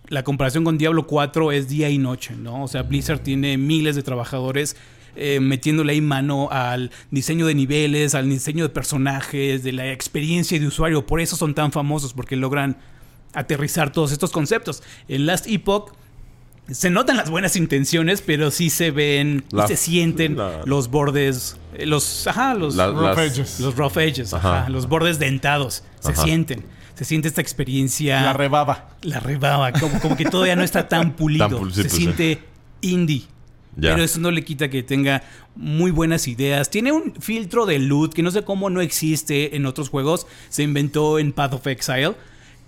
la 0.08 0.24
comparación 0.24 0.64
con 0.64 0.78
Diablo 0.78 1.06
4 1.06 1.52
es 1.52 1.68
día 1.68 1.90
y 1.90 1.98
noche, 1.98 2.34
¿no? 2.34 2.64
O 2.64 2.68
sea, 2.68 2.84
Blizzard 2.84 3.20
tiene 3.20 3.58
miles 3.58 3.96
de 3.96 4.02
trabajadores 4.02 4.76
eh, 5.14 5.40
metiéndole 5.40 5.92
ahí 5.92 6.00
mano 6.00 6.48
al 6.50 6.90
diseño 7.10 7.44
de 7.44 7.54
niveles, 7.54 8.14
al 8.14 8.30
diseño 8.30 8.62
de 8.64 8.70
personajes, 8.70 9.62
de 9.62 9.72
la 9.72 9.92
experiencia 9.92 10.58
de 10.58 10.66
usuario. 10.66 11.04
Por 11.04 11.20
eso 11.20 11.36
son 11.36 11.54
tan 11.54 11.70
famosos, 11.70 12.14
porque 12.14 12.34
logran 12.34 12.78
aterrizar 13.34 13.92
todos 13.92 14.12
estos 14.12 14.30
conceptos. 14.30 14.82
En 15.08 15.26
Last 15.26 15.46
Epoch 15.46 15.92
se 16.70 16.90
notan 16.90 17.16
las 17.16 17.30
buenas 17.30 17.56
intenciones, 17.56 18.20
pero 18.20 18.50
sí 18.50 18.68
se 18.70 18.90
ven 18.90 19.44
y 19.52 19.66
se 19.68 19.76
sienten 19.76 20.36
la- 20.36 20.62
los 20.66 20.88
bordes, 20.90 21.56
eh, 21.74 21.86
los, 21.86 22.26
ajá, 22.26 22.54
los, 22.54 22.74
La- 22.76 22.88
Rough 22.88 23.02
las- 23.02 23.18
edges. 23.38 23.60
los 23.60 23.74
rough 23.76 23.96
edges, 23.96 24.34
Ajá. 24.34 24.60
ajá, 24.62 24.68
los 24.70 24.86
bordes 24.88 25.18
dentados, 25.18 25.82
se 26.00 26.12
Ajá. 26.12 26.22
sienten. 26.24 26.64
Se 26.94 27.04
siente 27.04 27.28
esta 27.28 27.40
experiencia. 27.40 28.20
La 28.22 28.32
rebaba. 28.32 28.96
La 29.02 29.20
rebaba, 29.20 29.72
como, 29.72 30.00
como 30.00 30.16
que 30.16 30.24
todavía 30.24 30.56
no 30.56 30.64
está 30.64 30.88
tan 30.88 31.12
pulido. 31.16 31.48
Tan 31.48 31.56
pul- 31.58 31.70
sí, 31.70 31.74
se 31.76 31.82
pues, 31.82 31.92
sí. 31.92 31.98
siente 32.00 32.42
indie. 32.80 33.22
Ya. 33.76 33.90
Pero 33.92 34.02
eso 34.02 34.18
no 34.18 34.32
le 34.32 34.44
quita 34.44 34.68
que 34.68 34.82
tenga 34.82 35.22
muy 35.54 35.92
buenas 35.92 36.26
ideas. 36.26 36.68
Tiene 36.68 36.90
un 36.90 37.14
filtro 37.20 37.64
de 37.64 37.78
loot 37.78 38.12
que 38.12 38.24
no 38.24 38.32
sé 38.32 38.42
cómo 38.42 38.68
no 38.70 38.80
existe 38.80 39.54
en 39.54 39.66
otros 39.66 39.88
juegos. 39.88 40.26
Se 40.48 40.64
inventó 40.64 41.20
en 41.20 41.32
Path 41.32 41.52
of 41.54 41.66
Exile. 41.68 42.14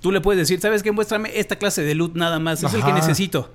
Tú 0.01 0.13
le 0.13 0.21
puedes 0.21 0.39
decir, 0.39 0.61
¿sabes 0.61 0.83
qué? 0.83 0.93
Muéstrame 0.93 1.31
esta 1.39 1.57
clase 1.57 1.83
de 1.83 1.95
loot 1.95 2.15
nada 2.15 2.39
más. 2.39 2.63
Es 2.63 2.73
el 2.75 2.83
que 2.85 2.93
necesito. 2.93 3.53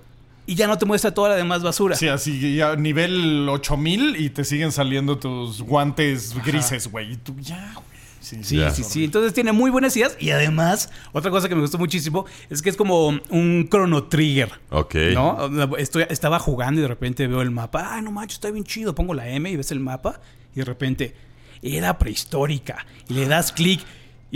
Y 0.47 0.53
ya 0.55 0.67
no 0.67 0.77
te 0.77 0.86
muestra 0.86 1.12
toda 1.12 1.29
la 1.29 1.36
demás 1.36 1.63
basura. 1.63 1.95
Sí, 1.95 2.08
así 2.08 2.55
ya 2.55 2.75
nivel 2.75 3.49
8000 3.49 4.15
y 4.17 4.29
te 4.29 4.43
siguen 4.43 4.71
saliendo 4.71 5.17
tus 5.17 5.62
guantes 5.63 6.36
grises, 6.45 6.88
güey. 6.91 7.13
Y 7.13 7.17
tú 7.17 7.36
ya, 7.39 7.73
güey. 7.73 7.86
Sí, 8.19 8.43
Sí, 8.43 8.58
Ya. 8.58 8.69
sí, 8.71 8.84
sí. 8.84 9.03
Entonces 9.05 9.34
tiene 9.34 9.51
muy 9.53 9.71
buenas 9.71 9.95
ideas. 9.97 10.15
Y 10.19 10.29
además, 10.31 10.91
otra 11.13 11.31
cosa 11.31 11.49
que 11.49 11.55
me 11.55 11.62
gustó 11.62 11.77
muchísimo 11.79 12.25
es 12.49 12.62
que 12.62 12.69
es 12.69 12.75
como 12.77 13.08
un 13.29 13.67
chrono 13.71 14.03
trigger. 14.03 14.51
Ok. 14.69 14.95
¿No? 15.13 15.49
Estoy, 15.77 16.05
estaba 16.10 16.38
jugando 16.39 16.79
y 16.79 16.84
de 16.84 16.88
repente 16.89 17.25
veo 17.27 17.41
el 17.41 17.49
mapa. 17.51 17.95
Ah, 17.95 18.01
no 18.01 18.12
manches, 18.12 18.36
está 18.38 18.51
bien 18.51 18.63
chido. 18.65 18.93
Pongo 18.93 19.13
la 19.15 19.27
M 19.27 19.49
y 19.49 19.55
ves 19.55 19.71
el 19.71 19.79
mapa. 19.79 20.21
Y 20.55 20.60
de 20.60 20.65
repente, 20.65 21.15
era 21.63 21.97
prehistórica. 21.97 22.86
Y 23.10 23.13
le 23.15 23.25
das 23.27 23.51
clic. 23.51 23.81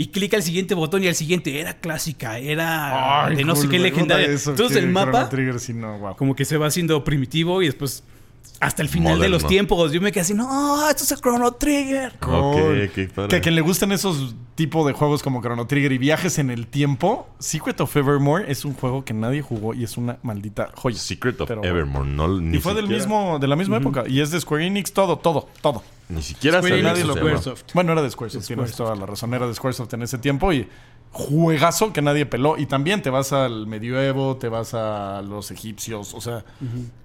Y 0.00 0.06
clic 0.08 0.32
al 0.32 0.42
siguiente 0.42 0.74
botón 0.74 1.04
y 1.04 1.08
al 1.08 1.14
siguiente 1.14 1.60
era 1.60 1.74
clásica, 1.74 2.38
era 2.38 3.26
Ay, 3.26 3.36
de 3.36 3.44
no 3.44 3.54
sé 3.54 3.68
qué 3.68 3.78
legendaria. 3.78 4.26
Eso, 4.28 4.50
Entonces 4.52 4.78
el 4.78 4.88
mapa 4.88 5.28
Trigger, 5.28 5.60
sí, 5.60 5.74
no, 5.74 5.98
wow. 5.98 6.16
como 6.16 6.34
que 6.34 6.46
se 6.46 6.56
va 6.56 6.68
haciendo 6.68 7.04
primitivo 7.04 7.60
y 7.60 7.66
después 7.66 8.02
hasta 8.60 8.80
el 8.80 8.88
final 8.88 9.18
de 9.20 9.28
los 9.28 9.46
tiempos 9.46 9.92
yo 9.92 10.00
me 10.00 10.10
quedé 10.10 10.22
así, 10.22 10.32
no, 10.32 10.88
esto 10.88 11.04
es 11.04 11.12
el 11.12 11.18
Chrono 11.20 11.52
Trigger. 11.52 12.12
Ok, 12.14 12.18
Cool. 12.22 12.90
qué 12.94 13.08
padre. 13.14 13.28
Que 13.28 13.36
a 13.36 13.40
quien 13.42 13.54
le 13.54 13.60
gustan 13.60 13.92
esos 13.92 14.34
tipos 14.54 14.86
de 14.86 14.94
juegos 14.94 15.22
como 15.22 15.42
Chrono 15.42 15.66
Trigger 15.66 15.92
y 15.92 15.98
viajes 15.98 16.38
en 16.38 16.48
el 16.50 16.66
tiempo, 16.66 17.28
Secret 17.38 17.78
of 17.82 17.94
Evermore 17.94 18.50
es 18.50 18.64
un 18.64 18.72
juego 18.72 19.04
que 19.04 19.12
nadie 19.12 19.42
jugó 19.42 19.74
y 19.74 19.84
es 19.84 19.98
una 19.98 20.16
maldita 20.22 20.70
joya. 20.76 20.96
Secret 20.98 21.38
of 21.42 21.48
Pero- 21.48 21.62
Evermore. 21.62 22.08
No, 22.08 22.26
ni 22.40 22.56
Y 22.56 22.60
fue 22.60 22.72
del 22.72 22.88
mismo, 22.88 23.38
de 23.38 23.46
la 23.48 23.56
misma 23.56 23.76
época. 23.76 24.04
Y 24.08 24.20
es 24.20 24.30
de 24.30 24.40
Square 24.40 24.66
Enix, 24.66 24.92
todo, 24.94 25.18
todo, 25.18 25.46
todo. 25.60 25.82
Ni 26.10 26.22
siquiera 26.22 26.58
Square 26.58 26.82
sabía 26.82 26.94
llama. 26.94 27.14
Squaresoft. 27.14 27.64
Bueno, 27.74 27.92
era 27.92 28.02
de 28.02 28.10
Squaresoft, 28.10 28.46
tienes 28.46 28.74
toda 28.74 28.94
la 28.96 29.06
razón. 29.06 29.32
Era 29.32 29.46
de 29.46 29.54
Squaresoft 29.54 29.92
en 29.94 30.02
ese 30.02 30.18
tiempo 30.18 30.52
y 30.52 30.68
juegazo 31.12 31.92
que 31.92 32.02
nadie 32.02 32.26
peló. 32.26 32.56
Y 32.58 32.66
también 32.66 33.02
te 33.02 33.10
vas 33.10 33.32
al 33.32 33.66
medioevo, 33.66 34.36
te 34.36 34.48
vas 34.48 34.74
a 34.74 35.22
los 35.22 35.50
egipcios, 35.50 36.14
o 36.14 36.20
sea, 36.20 36.44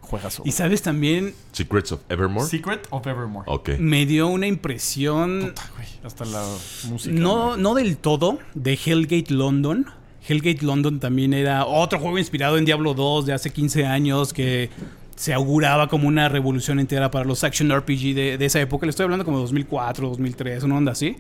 juegazo. 0.02 0.44
Y 0.46 0.52
sabes 0.52 0.82
también, 0.82 1.34
Secrets 1.52 1.92
of 1.92 2.02
Evermore. 2.10 2.48
Secret 2.48 2.88
of 2.90 3.06
Evermore. 3.08 3.46
Ok. 3.48 3.70
me 3.80 4.06
dio 4.06 4.28
una 4.28 4.48
impresión 4.48 5.42
Puta, 5.42 5.70
güey, 5.76 5.88
hasta 6.04 6.26
la 6.26 6.44
música. 6.86 7.16
No, 7.16 7.50
güey. 7.50 7.62
no 7.62 7.74
del 7.74 7.98
todo, 7.98 8.40
de 8.54 8.74
Hellgate 8.84 9.34
London. 9.34 9.86
Hellgate 10.28 10.66
London 10.66 11.00
también 11.00 11.34
era 11.36 11.66
otro 11.66 12.00
juego 12.00 12.18
inspirado 12.18 12.58
en 12.58 12.66
Diablo 12.66 12.96
2 12.96 13.28
de 13.28 13.34
hace 13.34 13.54
15 13.54 13.86
años 13.86 14.34
que 14.34 14.72
se 15.16 15.34
auguraba 15.34 15.88
como 15.88 16.08
una 16.08 16.28
revolución 16.30 16.80
entera 16.80 17.10
para 17.12 17.26
los 17.26 17.44
action 17.44 17.70
RPG 17.72 18.14
de, 18.14 18.38
de 18.38 18.46
esa 18.46 18.60
época. 18.60 18.86
Le 18.86 18.90
estoy 18.90 19.06
hablando 19.06 19.26
como 19.26 19.40
2004, 19.40 20.10
2003, 20.10 20.64
una 20.64 20.76
onda 20.78 20.92
así. 20.92 21.16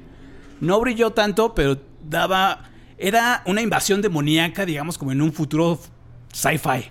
No 0.61 0.79
brilló 0.79 1.11
tanto, 1.11 1.53
pero 1.55 1.77
daba... 2.03 2.69
Era 2.97 3.41
una 3.45 3.61
invasión 3.61 4.01
demoníaca, 4.01 4.65
digamos, 4.65 4.97
como 4.97 5.11
en 5.11 5.21
un 5.21 5.33
futuro 5.33 5.79
sci-fi. 6.33 6.89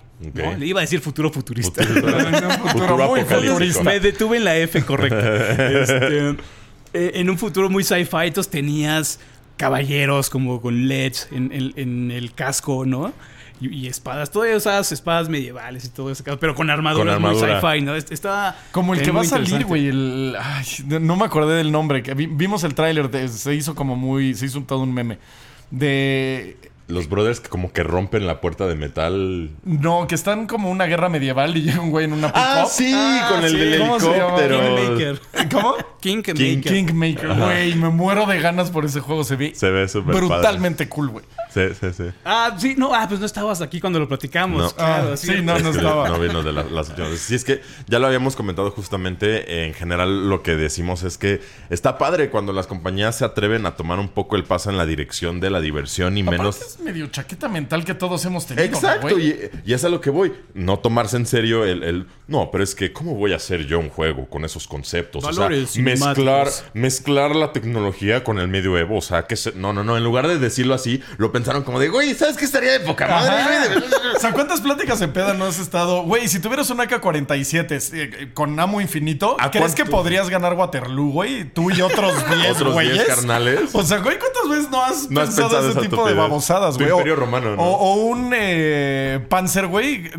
Le 0.57 0.65
iba 0.67 0.79
a 0.79 0.83
decir 0.83 0.99
futuro 1.01 1.31
futurista. 1.31 1.83
Futuro 1.83 2.97
muy 3.09 3.21
futurista. 3.21 3.83
Me 3.83 3.99
detuve 3.99 4.37
en 4.37 4.43
la 4.43 4.55
F 4.57 4.81
correcta. 4.83 5.71
Este, 5.81 6.29
eh, 6.93 7.11
en 7.15 7.29
un 7.29 7.37
futuro 7.37 7.69
muy 7.69 7.83
sci-fi, 7.83 8.27
entonces 8.27 8.49
tenías 8.51 9.19
caballeros 9.57 10.29
como 10.29 10.61
con 10.61 10.87
LEDs 10.87 11.27
en, 11.31 11.51
en- 11.51 11.73
en 11.75 12.11
el 12.11 12.33
casco, 12.33 12.85
¿no? 12.85 13.11
Y, 13.61 13.69
y 13.73 13.87
espadas, 13.87 14.31
todas 14.31 14.49
esas 14.49 14.91
espadas 14.91 15.29
medievales 15.29 15.85
y 15.85 15.89
todo 15.89 16.11
eso, 16.11 16.23
pero 16.39 16.55
con 16.55 16.69
armaduras 16.69 17.19
muy 17.19 17.29
armadura. 17.29 17.61
sci-fi, 17.61 17.81
¿no? 17.85 17.95
Est- 17.95 18.11
Estaba 18.11 18.55
Como 18.71 18.93
el 18.93 19.01
que 19.01 19.11
va 19.11 19.19
a 19.19 19.23
muy 19.23 19.27
salir, 19.27 19.63
güey. 19.65 19.87
el- 19.87 20.35
ay, 20.37 20.65
no 20.99 21.15
me 21.15 21.23
acordé 21.25 21.55
del 21.55 21.71
nombre. 21.71 22.03
que 22.03 22.13
vi- 22.13 22.27
vimos 22.27 22.63
el 22.65 22.75
tráiler. 22.75 23.09
Se 23.29 23.55
hizo 23.55 23.73
como 23.73 23.95
muy... 23.95 24.33
Se 24.35 24.45
hizo 24.47 24.57
un- 24.59 24.65
todo 24.65 24.79
un 24.79 24.93
meme. 24.93 25.19
De... 25.71 26.57
Los 26.87 27.09
brothers 27.09 27.39
que 27.39 27.49
como 27.49 27.73
que 27.73 27.81
rompen 27.81 28.27
la 28.27 28.41
puerta 28.41 28.67
de 28.67 28.75
metal. 28.75 29.49
No, 29.63 30.05
que 30.07 30.13
están 30.13 30.45
como 30.45 30.69
una 30.69 30.85
guerra 30.85 31.09
medieval 31.09 31.57
y 31.57 31.63
llega 31.63 31.81
un 31.81 31.89
güey 31.89 32.05
en 32.05 32.13
una 32.13 32.31
Ah, 32.35 32.65
pick-up. 32.67 32.69
sí, 32.71 32.95
con 33.29 33.43
el 33.43 33.51
sí. 33.51 33.57
del 33.57 33.73
helicóptero. 33.81 34.75
Kingmaker. 34.75 35.21
¿Cómo? 35.51 35.75
Kingmaker. 35.99 36.35
King- 36.35 36.61
Kingmaker, 36.61 37.33
güey. 37.33 37.73
Me 37.75 37.89
muero 37.89 38.27
de 38.27 38.39
ganas 38.39 38.69
por 38.69 38.85
ese 38.85 38.99
juego. 38.99 39.23
Se 39.23 39.35
ve, 39.35 39.53
Se 39.55 39.71
ve 39.71 39.87
súper 39.87 40.13
padre. 40.13 40.27
brutalmente 40.27 40.87
cool, 40.87 41.09
güey. 41.09 41.25
Sí, 41.51 41.61
sí, 41.79 41.87
sí. 41.95 42.03
Ah, 42.23 42.55
sí, 42.59 42.75
no, 42.77 42.93
ah, 42.93 43.05
pues 43.07 43.19
no 43.19 43.25
estabas 43.25 43.61
aquí 43.61 43.79
cuando 43.79 43.97
lo 43.97 44.07
platicamos. 44.07 44.61
No. 44.61 44.69
Claro, 44.71 45.09
Ah, 45.13 45.17
sí. 45.17 45.27
sí, 45.27 45.41
no, 45.41 45.55
Es 45.55 45.63
no 45.63 45.69
estaba. 45.71 46.07
No 46.09 46.19
vino 46.19 46.43
de 46.43 46.51
la- 46.53 46.63
las 46.65 46.89
últimas 46.89 47.11
veces. 47.11 47.25
Sí, 47.25 47.33
es 47.35 47.43
que 47.45 47.61
ya 47.87 47.97
lo 47.97 48.05
habíamos 48.05 48.35
comentado 48.35 48.69
justamente. 48.69 49.65
En 49.65 49.73
general, 49.73 50.29
lo 50.29 50.43
que 50.43 50.55
decimos 50.55 51.01
es 51.03 51.17
que 51.17 51.41
está 51.71 51.97
padre 51.97 52.29
cuando 52.29 52.53
las 52.53 52.67
compañías 52.67 53.17
se 53.17 53.25
atreven 53.25 53.65
a 53.65 53.75
tomar 53.75 53.97
un 53.99 54.09
poco 54.09 54.35
el 54.35 54.43
paso 54.43 54.69
en 54.69 54.77
la 54.77 54.85
dirección 54.85 55.39
de 55.39 55.49
la 55.49 55.61
diversión 55.61 56.17
y 56.17 56.23
menos. 56.23 56.74
Es 56.75 56.81
medio 56.81 57.07
chaqueta 57.07 57.47
mental 57.47 57.85
que 57.85 57.93
todos 57.93 58.23
hemos 58.25 58.45
tenido, 58.45 58.67
¿no, 58.69 58.75
Exacto, 58.77 59.17
y, 59.19 59.49
y 59.65 59.73
es 59.73 59.83
a 59.85 59.89
lo 59.89 60.01
que 60.01 60.09
voy. 60.09 60.33
No 60.53 60.79
tomarse 60.79 61.15
en 61.17 61.25
serio 61.25 61.63
el, 61.63 61.83
el- 61.83 62.07
No, 62.27 62.49
pero 62.51 62.63
es 62.63 62.75
que, 62.75 62.91
¿cómo 62.91 63.15
voy 63.15 63.33
a 63.33 63.37
hacer 63.37 63.65
yo 63.65 63.79
un 63.79 63.89
juego 63.89 64.27
con 64.29 64.43
esos 64.45 64.67
conceptos? 64.67 65.23
Valores 65.23 65.69
o 65.69 65.73
sea, 65.73 65.83
mezclar, 65.83 66.49
mezclar 66.73 67.35
la 67.35 67.51
tecnología 67.53 68.23
con 68.23 68.39
el 68.39 68.47
medioevo. 68.47 68.97
O 68.97 69.01
sea, 69.01 69.27
que 69.27 69.35
se- 69.35 69.53
no, 69.53 69.71
no, 69.73 69.83
no. 69.83 69.95
En 69.97 70.03
lugar 70.03 70.27
de 70.27 70.37
decirlo 70.37 70.73
así, 70.73 71.01
lo 71.17 71.31
pensaron 71.31 71.63
como 71.63 71.79
de, 71.79 71.87
güey, 71.89 72.13
¿sabes 72.13 72.35
qué 72.35 72.45
estaría 72.45 72.71
de 72.73 72.79
poca 72.81 73.07
madre? 73.07 73.67
Güey? 73.79 73.83
O 74.15 74.19
sea, 74.19 74.33
¿cuántas 74.33 74.59
pláticas 74.61 74.99
en 75.01 75.13
peda 75.13 75.33
no 75.33 75.45
has 75.45 75.59
estado? 75.59 76.03
Güey, 76.03 76.27
si 76.27 76.39
tuvieras 76.39 76.69
un 76.69 76.79
AK-47 76.79 77.89
eh, 77.93 78.31
con 78.33 78.59
amo 78.59 78.81
infinito, 78.81 79.37
¿A 79.39 79.49
¿crees 79.51 79.67
cuánto? 79.73 79.83
que 79.83 79.89
podrías 79.89 80.29
ganar 80.29 80.53
Waterloo, 80.53 81.11
güey? 81.11 81.45
Tú 81.45 81.71
y 81.71 81.81
otros 81.81 82.13
10 82.35 82.51
Otros 82.51 82.73
güeyes. 82.73 82.93
10 82.95 83.07
carnales. 83.07 83.61
O 83.73 83.83
sea, 83.83 83.99
güey, 83.99 84.17
¿cuántas 84.19 84.49
veces 84.49 84.69
no 84.69 84.83
has 84.83 85.09
No 85.09 85.21
has 85.21 85.27
pensado, 85.27 85.49
pensado 85.49 85.69
ese 85.71 85.79
tipo 85.81 85.95
de 86.05 86.11
estupidez? 86.11 86.15
Güey? 86.71 86.89
O- 86.91 86.97
imperio 86.97 87.15
romano, 87.15 87.55
¿no? 87.55 87.61
O, 87.61 87.71
o 87.73 87.93
un 88.05 88.31
eh, 88.35 89.25
Panzer, 89.29 89.67
güey. 89.67 90.11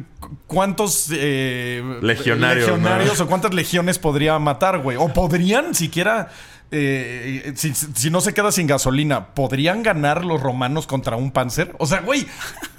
¿Cuántos 0.46 1.08
eh, 1.12 1.82
Legionarios, 2.02 2.68
legionarios 2.68 3.18
¿no? 3.18 3.24
o 3.24 3.28
cuántas 3.28 3.52
legiones 3.52 3.98
podría 3.98 4.38
matar, 4.38 4.78
güey? 4.78 4.96
O 4.96 5.08
podrían 5.12 5.74
siquiera... 5.74 6.28
eh, 6.72 7.52
si, 7.54 7.72
si 7.74 8.10
no 8.10 8.20
se 8.20 8.34
queda 8.34 8.50
sin 8.50 8.66
gasolina, 8.66 9.34
¿podrían 9.34 9.84
ganar 9.84 10.24
los 10.24 10.42
romanos 10.42 10.86
contra 10.86 11.16
un 11.16 11.30
Panzer? 11.30 11.74
O 11.78 11.86
sea, 11.86 12.00
güey, 12.00 12.26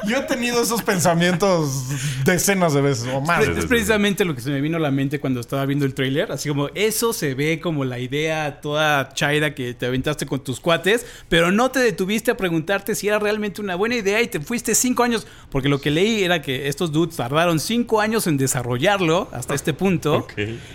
yo 0.06 0.17
he 0.17 0.23
tenido 0.23 0.62
esos 0.62 0.84
pensamientos 0.84 1.86
decenas 2.26 2.73
de 2.73 2.82
veces 2.82 3.08
o 3.13 3.21
más. 3.21 3.47
Es 3.47 3.65
precisamente 3.65 4.26
lo 4.26 4.36
que 4.36 4.41
se 4.41 4.50
me 4.50 4.60
vino 4.60 4.76
a 4.76 4.80
la 4.80 4.91
mente 4.91 5.19
cuando 5.19 5.39
estaba 5.39 5.65
viendo 5.65 5.86
el 5.86 5.93
tráiler. 5.93 6.32
Así 6.34 6.50
como, 6.50 6.69
eso 6.76 7.13
se 7.13 7.34
ve 7.34 7.62
como 7.62 7.86
la 7.86 8.00
idea 8.00 8.60
toda 8.60 9.10
chaira 9.13 9.56
que 9.56 9.73
te 9.73 9.86
aventaste 9.86 10.26
con 10.26 10.43
tus 10.43 10.60
cuates, 10.60 11.06
pero 11.30 11.52
no 11.52 11.71
te 11.71 11.80
detuviste 11.80 12.32
a 12.32 12.38
preguntarte 12.38 12.93
si 12.93 13.08
era 13.08 13.19
realmente 13.19 13.62
una 13.62 13.76
buena 13.76 13.95
idea 13.95 14.21
y 14.21 14.28
te 14.28 14.41
fuiste 14.41 14.76
cinco 14.76 15.04
años. 15.04 15.26
Porque 15.50 15.69
lo 15.69 15.80
que 15.80 15.91
leí 15.91 16.23
era 16.23 16.41
que 16.41 16.67
estos 16.67 16.91
dudes 16.91 17.15
tardaron 17.15 17.62
cinco 17.62 18.02
años 18.02 18.28
en 18.28 18.36
desarrollarlo 18.36 19.30
hasta 19.32 19.56
este 19.56 19.73
punto. 19.73 20.28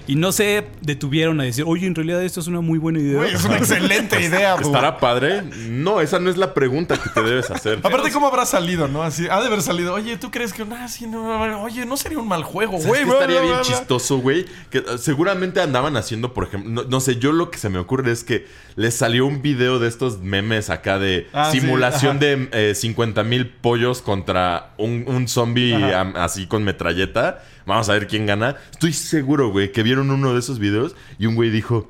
Y 0.07 0.17
no 0.17 0.33
se 0.33 0.65
detuvieron 0.81 1.41
a 1.43 1.45
decir, 1.45 1.65
oye, 1.67 1.87
en 1.87 1.95
realidad 1.95 2.23
esto 2.25 2.41
es 2.41 2.47
una 2.47 2.63
muy 2.63 2.79
buena 2.79 3.02
Güey, 3.15 3.35
es 3.35 3.45
una 3.45 3.57
excelente 3.59 4.21
idea, 4.25 4.55
güey. 4.55 4.67
¿Estará 4.67 4.99
padre? 4.99 5.43
No, 5.43 6.01
esa 6.01 6.19
no 6.19 6.31
es 6.31 6.37
la 6.37 6.55
pregunta 6.55 6.97
que 6.97 7.09
te 7.11 7.23
debes 7.23 7.51
hacer. 7.51 7.79
Aparte, 7.83 8.11
¿cómo 8.13 8.27
habrá 8.29 8.47
salido, 8.47 8.89
no? 8.89 9.03
Así, 9.03 9.27
ha 9.31 9.41
de 9.41 9.47
haber 9.47 9.63
salido. 9.63 9.95
Oye, 9.95 10.17
¿tú 10.17 10.31
crees 10.31 10.53
que 10.53 10.63
ah, 10.71 10.89
sí, 10.89 11.07
no, 11.07 11.63
oye, 11.63 11.87
no 11.87 11.97
sería 11.97 12.19
un 12.19 12.29
mal 12.29 12.43
juego, 12.45 12.73
¿Sabes 12.73 12.87
güey? 12.87 13.05
bla, 13.05 13.15
estaría 13.15 13.41
bla, 13.41 13.47
bien 13.47 13.57
bla, 13.57 13.65
chistoso, 13.65 14.19
güey. 14.19 14.47
Que 14.71 14.81
uh, 14.81 14.99
seguramente 14.99 15.61
andaban 15.61 15.97
haciendo, 15.97 16.33
por 16.35 16.45
ejemplo, 16.45 16.71
no, 16.71 16.85
no 16.85 17.01
sé, 17.01 17.17
yo 17.17 17.33
lo 17.33 17.51
que 17.51 17.59
se 17.59 17.69
me 17.69 17.79
ocurre 17.79 18.13
es 18.13 18.25
que 18.25 18.47
les 18.77 18.95
salió 18.95 19.27
un 19.27 19.43
video 19.43 19.79
de 19.79 19.89
estos 19.89 20.21
memes 20.21 20.71
acá 20.71 20.99
de 20.99 21.29
Ah, 21.33 21.51
simulación 21.51 22.19
de 22.19 22.75
50 22.75 23.23
mil 23.25 23.49
pollos 23.49 24.03
contra 24.03 24.73
un, 24.79 25.05
un 25.07 25.29
zombie 25.29 25.75
así 26.15 26.47
con 26.47 26.65
metralleta. 26.65 27.43
Vamos 27.67 27.89
a 27.89 27.93
ver 27.93 28.07
quién 28.07 28.27
gana. 28.27 28.57
Estoy 28.73 28.93
seguro, 28.93 29.51
güey, 29.51 29.73
que 29.73 29.83
vieron 29.83 30.11
uno 30.11 30.33
de 30.33 30.41
esos 30.41 30.59
videos 30.59 30.95
y 31.19 31.27
un 31.27 31.35
güey 31.35 31.51
dijo, 31.51 31.89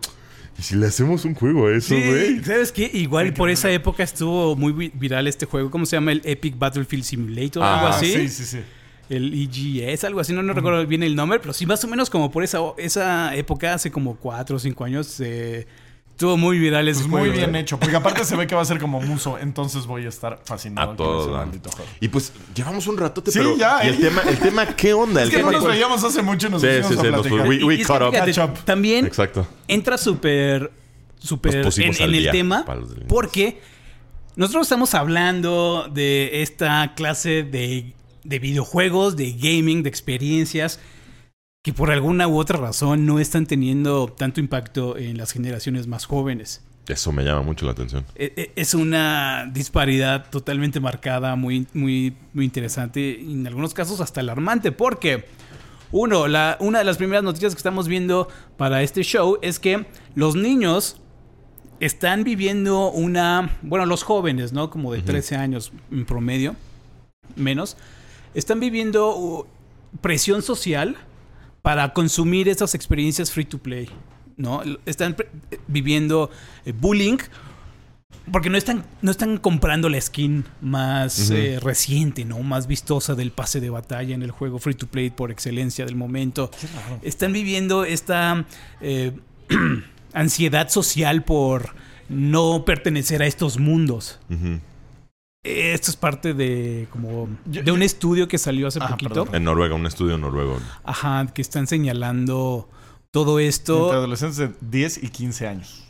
¿y 0.59 0.63
si 0.63 0.77
le 0.77 0.87
hacemos 0.87 1.25
un 1.25 1.35
juego 1.35 1.67
a 1.67 1.77
eso, 1.77 1.95
Sí, 1.95 2.03
güey? 2.07 2.45
¿sabes 2.45 2.73
qué? 2.73 2.91
Igual 2.93 3.33
por 3.35 3.51
esa 3.51 3.71
época 3.71 4.03
estuvo 4.03 4.55
muy 4.57 4.73
vi- 4.73 4.93
viral 4.95 5.27
este 5.27 5.47
juego. 5.47 5.71
¿Cómo 5.71 5.87
se 5.87 5.97
llama? 5.97 6.13
El 6.13 6.21
Epic 6.25 6.59
Battlefield 6.59 7.05
Simulator, 7.05 7.63
Ah, 7.63 7.75
algo 7.81 7.89
así. 7.95 8.13
sí, 8.13 8.29
sí, 8.29 8.45
sí. 8.45 8.59
El 9.09 9.35
EGS, 9.35 10.05
algo 10.05 10.21
así, 10.21 10.33
no, 10.33 10.43
no 10.43 10.53
recuerdo 10.55 10.87
bien 10.87 11.03
el 11.03 11.15
nombre, 11.15 11.39
pero 11.41 11.53
sí, 11.53 11.67
más 11.67 11.83
o 11.85 11.89
menos 11.89 12.09
como 12.09 12.31
por 12.31 12.45
esa, 12.45 12.59
esa 12.79 13.35
época, 13.37 13.75
hace 13.75 13.91
como 13.91 14.17
cuatro 14.17 14.57
o 14.57 14.59
cinco 14.59 14.85
años, 14.85 15.21
eh, 15.21 15.67
estuvo 16.23 16.37
muy 16.37 16.57
viral 16.61 16.87
ese 16.87 17.01
Pues 17.01 17.09
muy 17.11 17.21
juego. 17.23 17.35
bien 17.35 17.57
hecho. 17.57 17.81
Porque 17.81 17.97
aparte 17.97 18.25
se 18.25 18.37
ve 18.37 18.47
que 18.47 18.55
va 18.55 18.63
a 18.63 18.65
ser 18.65 18.79
como 18.79 19.01
muso. 19.03 19.39
Entonces 19.39 19.87
voy 19.87 20.07
a 20.07 20.09
estar 20.09 20.39
fascinado 20.45 20.93
A 20.93 20.97
con 20.97 20.97
todo. 20.99 21.21
ese 21.23 21.31
¿no? 21.31 21.37
maldito 21.39 21.71
juego. 21.73 21.91
Y 22.01 22.07
pues 22.09 22.33
llevamos 22.55 22.87
un 22.87 22.97
ratote, 22.97 23.33
Sí, 23.33 23.39
pero 23.41 23.57
ya, 23.57 23.85
¿y 23.85 23.89
el 23.89 23.95
eh. 23.95 23.99
tema, 23.99 24.23
el 24.23 24.39
tema, 24.39 24.67
¿qué 24.77 24.93
onda? 24.93 25.21
Es 25.23 25.27
El 25.29 25.31
que 25.35 25.37
no 25.39 25.49
tema 25.49 25.53
nos 25.53 25.61
cuál- 25.63 25.73
veíamos 25.73 26.05
hace 26.05 26.23
mucho 26.23 26.47
y 26.47 26.51
nos 26.51 26.63
Sí, 26.63 26.69
sí, 26.69 26.79
a 26.79 26.83
sí, 26.89 26.95
nos 26.95 27.03
platicar. 27.23 27.49
we- 27.49 27.65
we 27.65 27.75
Y 27.75 27.81
es 27.81 27.87
caught 27.89 28.03
up. 28.03 28.11
fíjate, 28.13 28.33
Catch 28.35 28.51
up. 28.51 28.65
también 28.65 29.05
Exacto. 29.07 29.47
entra 29.67 29.99
súper 29.99 30.71
súper 31.19 31.65
Nos 31.65 31.79
en, 31.79 31.93
en 32.03 32.15
el 32.15 32.31
tema 32.31 32.65
porque 33.09 33.61
nosotros 34.37 34.63
estamos 34.67 34.95
hablando 34.95 35.89
de 35.93 36.43
esta 36.43 36.95
clase 36.95 37.43
de, 37.43 37.95
de 38.25 38.39
videojuegos, 38.39 39.17
de 39.17 39.33
gaming, 39.33 39.83
de 39.83 39.89
experiencias 39.89 40.79
que 41.63 41.73
por 41.73 41.91
alguna 41.93 42.27
u 42.27 42.39
otra 42.39 42.59
razón 42.59 43.07
no 43.07 43.21
están 43.21 43.47
teniendo 43.47 44.09
tanto 44.09 44.41
impacto 44.41 44.97
en 44.99 45.17
las 45.17 45.33
generaciones 45.33 45.87
más 45.87 46.07
jóvenes. 46.07 46.63
Eso 46.89 47.13
me 47.13 47.23
llama 47.23 47.43
mucho 47.43 47.65
la 47.65 47.73
atención. 47.73 48.05
E- 48.17 48.33
e- 48.37 48.53
Es 48.57 48.75
una 48.75 49.49
disparidad 49.53 50.29
totalmente 50.31 50.81
marcada, 50.81 51.37
muy, 51.37 51.69
muy, 51.73 52.17
muy 52.35 52.45
interesante 52.45 53.01
y 53.01 53.33
en 53.33 53.47
algunos 53.47 53.73
casos 53.75 54.01
hasta 54.01 54.21
alarmante, 54.21 54.73
porque 54.73 55.25
uno, 55.93 56.27
la, 56.27 56.57
una 56.59 56.81
de 56.81 56.85
las 56.85 56.97
primeras 56.97 57.23
noticias 57.23 57.55
que 57.55 57.59
estamos 57.59 57.87
viendo 57.87 58.27
para 58.57 58.83
este 58.83 59.05
show 59.05 59.39
es 59.43 59.61
que 59.61 59.87
los 60.17 60.35
niños 60.35 60.97
están 61.79 62.25
viviendo 62.25 62.91
una, 62.91 63.57
bueno, 63.63 63.87
los 63.87 64.03
jóvenes, 64.03 64.53
¿no? 64.53 64.69
Como 64.71 64.93
de 64.93 65.03
13 65.03 65.37
años 65.37 65.73
en 65.93 66.05
promedio, 66.07 66.57
menos, 67.37 67.77
están 68.35 68.59
viviendo 68.59 69.17
uh, 69.17 69.47
presión 70.01 70.43
social 70.43 70.97
para 71.63 71.93
consumir 71.93 72.49
esas 72.49 72.75
experiencias 72.75 73.31
free 73.31 73.45
to 73.45 73.59
play, 73.59 73.89
¿no? 74.37 74.63
Están 74.85 75.15
pre- 75.15 75.29
viviendo 75.69 76.31
eh, 76.65 76.73
bullying 76.73 77.19
porque 78.31 78.51
no 78.51 78.57
están, 78.57 78.85
no 79.01 79.11
están 79.11 79.37
comprando 79.39 79.89
la 79.89 80.01
skin 80.01 80.45
más 80.61 81.31
eh, 81.31 81.59
reciente, 81.61 82.25
¿no? 82.25 82.41
Más 82.41 82.67
vistosa 82.69 83.15
del 83.15 83.33
pase 83.33 83.61
de 83.61 83.71
batalla 83.71 84.15
en 84.15 84.23
el 84.23 84.31
juego 84.31 84.59
free 84.61 84.75
to 84.75 84.87
play 84.87 85.11
por 85.11 85.31
excelencia 85.33 85.85
del 85.85 85.97
momento. 85.97 86.51
Están 87.03 87.33
viviendo 87.33 87.85
esta 87.85 88.45
eh, 88.81 89.13
ansiedad 90.13 90.69
social 90.69 91.25
por 91.25 91.75
no 92.09 92.65
pertenecer 92.65 93.23
a 93.23 93.27
estos 93.27 93.59
mundos. 93.59 94.21
Esto 95.45 95.91
es 95.91 95.97
parte 95.97 96.35
de 96.35 96.87
como 96.91 97.29
de 97.45 97.73
un 97.73 97.83
estudio 97.83 98.29
que 98.29 98.39
salió 98.39 98.69
hace 98.69 98.79
Ah, 98.81 98.89
poquito. 98.91 99.09
perdón. 99.25 99.35
En 99.35 99.43
Noruega, 99.45 99.75
un 99.75 99.87
estudio 99.87 100.17
noruego. 100.17 100.59
Ajá, 100.85 101.27
que 101.35 101.43
están 101.43 101.67
señalando 101.67 102.69
todo 103.11 103.41
esto. 103.41 103.85
Entre 103.87 103.97
adolescentes 103.97 104.37
de 104.39 104.53
10 104.61 105.03
y 105.03 105.09
15 105.09 105.49
años. 105.49 105.85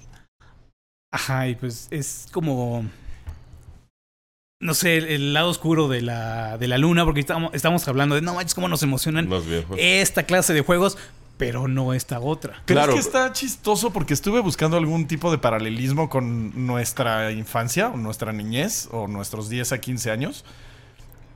Ajá, 1.12 1.48
y 1.48 1.54
pues 1.56 1.88
es 1.90 2.28
como. 2.32 2.86
No 4.62 4.72
sé, 4.74 4.96
el, 4.96 5.04
el 5.06 5.34
lado 5.34 5.50
oscuro 5.50 5.88
de 5.88 6.00
la, 6.00 6.56
de 6.56 6.68
la 6.68 6.78
luna, 6.78 7.04
porque 7.04 7.20
estamos, 7.20 7.52
estamos 7.52 7.86
hablando 7.88 8.14
de 8.14 8.22
no 8.22 8.34
manches, 8.34 8.54
cómo 8.54 8.68
nos 8.68 8.82
emocionan 8.84 9.28
Los 9.28 9.44
viejos. 9.44 9.76
esta 9.78 10.22
clase 10.22 10.54
de 10.54 10.60
juegos, 10.62 10.96
pero 11.36 11.66
no 11.68 11.92
esta 11.94 12.20
otra. 12.20 12.62
Pero 12.66 12.78
Claro. 12.80 12.92
es 12.92 13.00
que 13.00 13.06
está 13.06 13.32
chistoso 13.32 13.92
porque 13.92 14.14
estuve 14.14 14.40
buscando 14.40 14.76
algún 14.76 15.06
tipo 15.06 15.30
de 15.30 15.38
paralelismo 15.38 16.08
con 16.08 16.66
nuestra 16.66 17.32
infancia 17.32 17.88
o 17.88 17.96
nuestra 17.96 18.32
niñez 18.32 18.88
o 18.92 19.08
nuestros 19.08 19.48
10 19.48 19.72
a 19.72 19.78
15 19.80 20.10
años. 20.10 20.44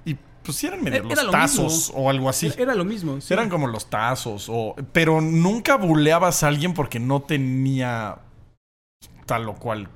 Y 0.04 0.16
pues 0.44 0.59
sí 0.59 0.66
eran 0.68 0.82
medio 0.85 0.98
Era 1.04 1.14
los 1.16 1.24
lo 1.24 1.30
tazos 1.32 1.72
mismo. 1.88 1.94
o 2.04 2.11
algo 2.11 2.28
así. 2.28 2.46
Era, 2.46 2.62
era 2.62 2.74
lo 2.76 2.85
mismo. 2.85 3.20
sí. 3.20 3.32
Eran 3.35 3.48
como 3.48 3.66
los 3.66 3.90
tazos 3.90 4.46
o... 4.48 4.76
Pero 4.92 5.20
nunca 5.20 5.76
buleabas 5.76 6.42
a 6.44 6.48
alguien 6.48 6.72
porque 6.74 7.00
no 7.00 7.22
tenía 7.22 8.18
tal 9.26 9.48
o 9.48 9.54
cual 9.54 9.88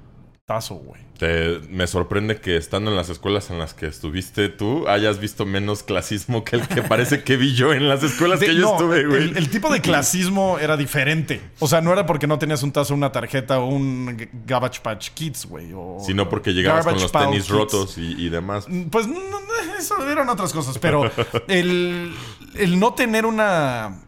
tazo, 0.44 0.74
güey. 0.76 1.00
Te- 1.20 1.60
me 1.68 1.86
sorprende 1.86 2.40
que 2.40 2.56
estando 2.56 2.90
en 2.90 2.96
las 2.96 3.10
escuelas 3.10 3.50
en 3.50 3.58
las 3.58 3.74
que 3.74 3.86
estuviste 3.86 4.48
tú 4.48 4.88
hayas 4.88 5.20
visto 5.20 5.44
menos 5.44 5.82
clasismo 5.82 6.44
que 6.44 6.56
el 6.56 6.66
que 6.66 6.82
parece 6.82 7.22
que 7.22 7.36
vi 7.36 7.54
yo 7.54 7.74
en 7.74 7.88
las 7.90 8.02
escuelas 8.02 8.40
que 8.40 8.54
yo 8.54 8.62
no, 8.62 8.72
estuve, 8.72 9.04
güey. 9.06 9.22
El, 9.24 9.36
el 9.36 9.50
tipo 9.50 9.70
de 9.70 9.80
clasismo 9.82 10.58
era 10.58 10.78
diferente. 10.78 11.42
O 11.58 11.68
sea, 11.68 11.82
no 11.82 11.92
era 11.92 12.06
porque 12.06 12.26
no 12.26 12.38
tenías 12.38 12.62
un 12.62 12.72
tazo, 12.72 12.94
una 12.94 13.12
tarjeta 13.12 13.60
o 13.60 13.66
un 13.66 14.28
Garbage 14.46 14.80
Patch 14.82 15.10
Kids, 15.10 15.44
güey. 15.44 15.72
o- 15.74 15.98
Sino 16.04 16.26
porque 16.28 16.52
llegabas 16.54 16.86
con 16.86 16.94
los 16.94 17.12
tenis 17.12 17.44
Kids. 17.44 17.48
rotos 17.50 17.98
y, 17.98 18.14
y 18.18 18.30
demás. 18.30 18.66
Pues 18.90 19.06
no, 19.06 19.14
no, 19.20 19.38
eso 19.78 20.08
eran 20.10 20.28
otras 20.30 20.52
cosas, 20.54 20.78
pero 20.78 21.10
el, 21.48 22.14
el 22.56 22.80
no 22.80 22.94
tener 22.94 23.26
una 23.26 24.00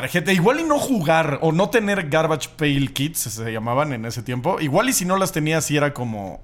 tarjeta, 0.00 0.32
igual 0.32 0.60
y 0.60 0.64
no 0.64 0.78
jugar 0.78 1.38
o 1.42 1.52
no 1.52 1.70
tener 1.70 2.08
Garbage 2.08 2.48
Pail 2.56 2.92
Kids, 2.92 3.18
se 3.18 3.52
llamaban 3.52 3.92
en 3.92 4.04
ese 4.04 4.22
tiempo, 4.22 4.60
igual 4.60 4.88
y 4.88 4.92
si 4.92 5.04
no 5.04 5.16
las 5.16 5.32
tenías, 5.32 5.64
sí 5.64 5.76
era 5.76 5.92
como 5.94 6.40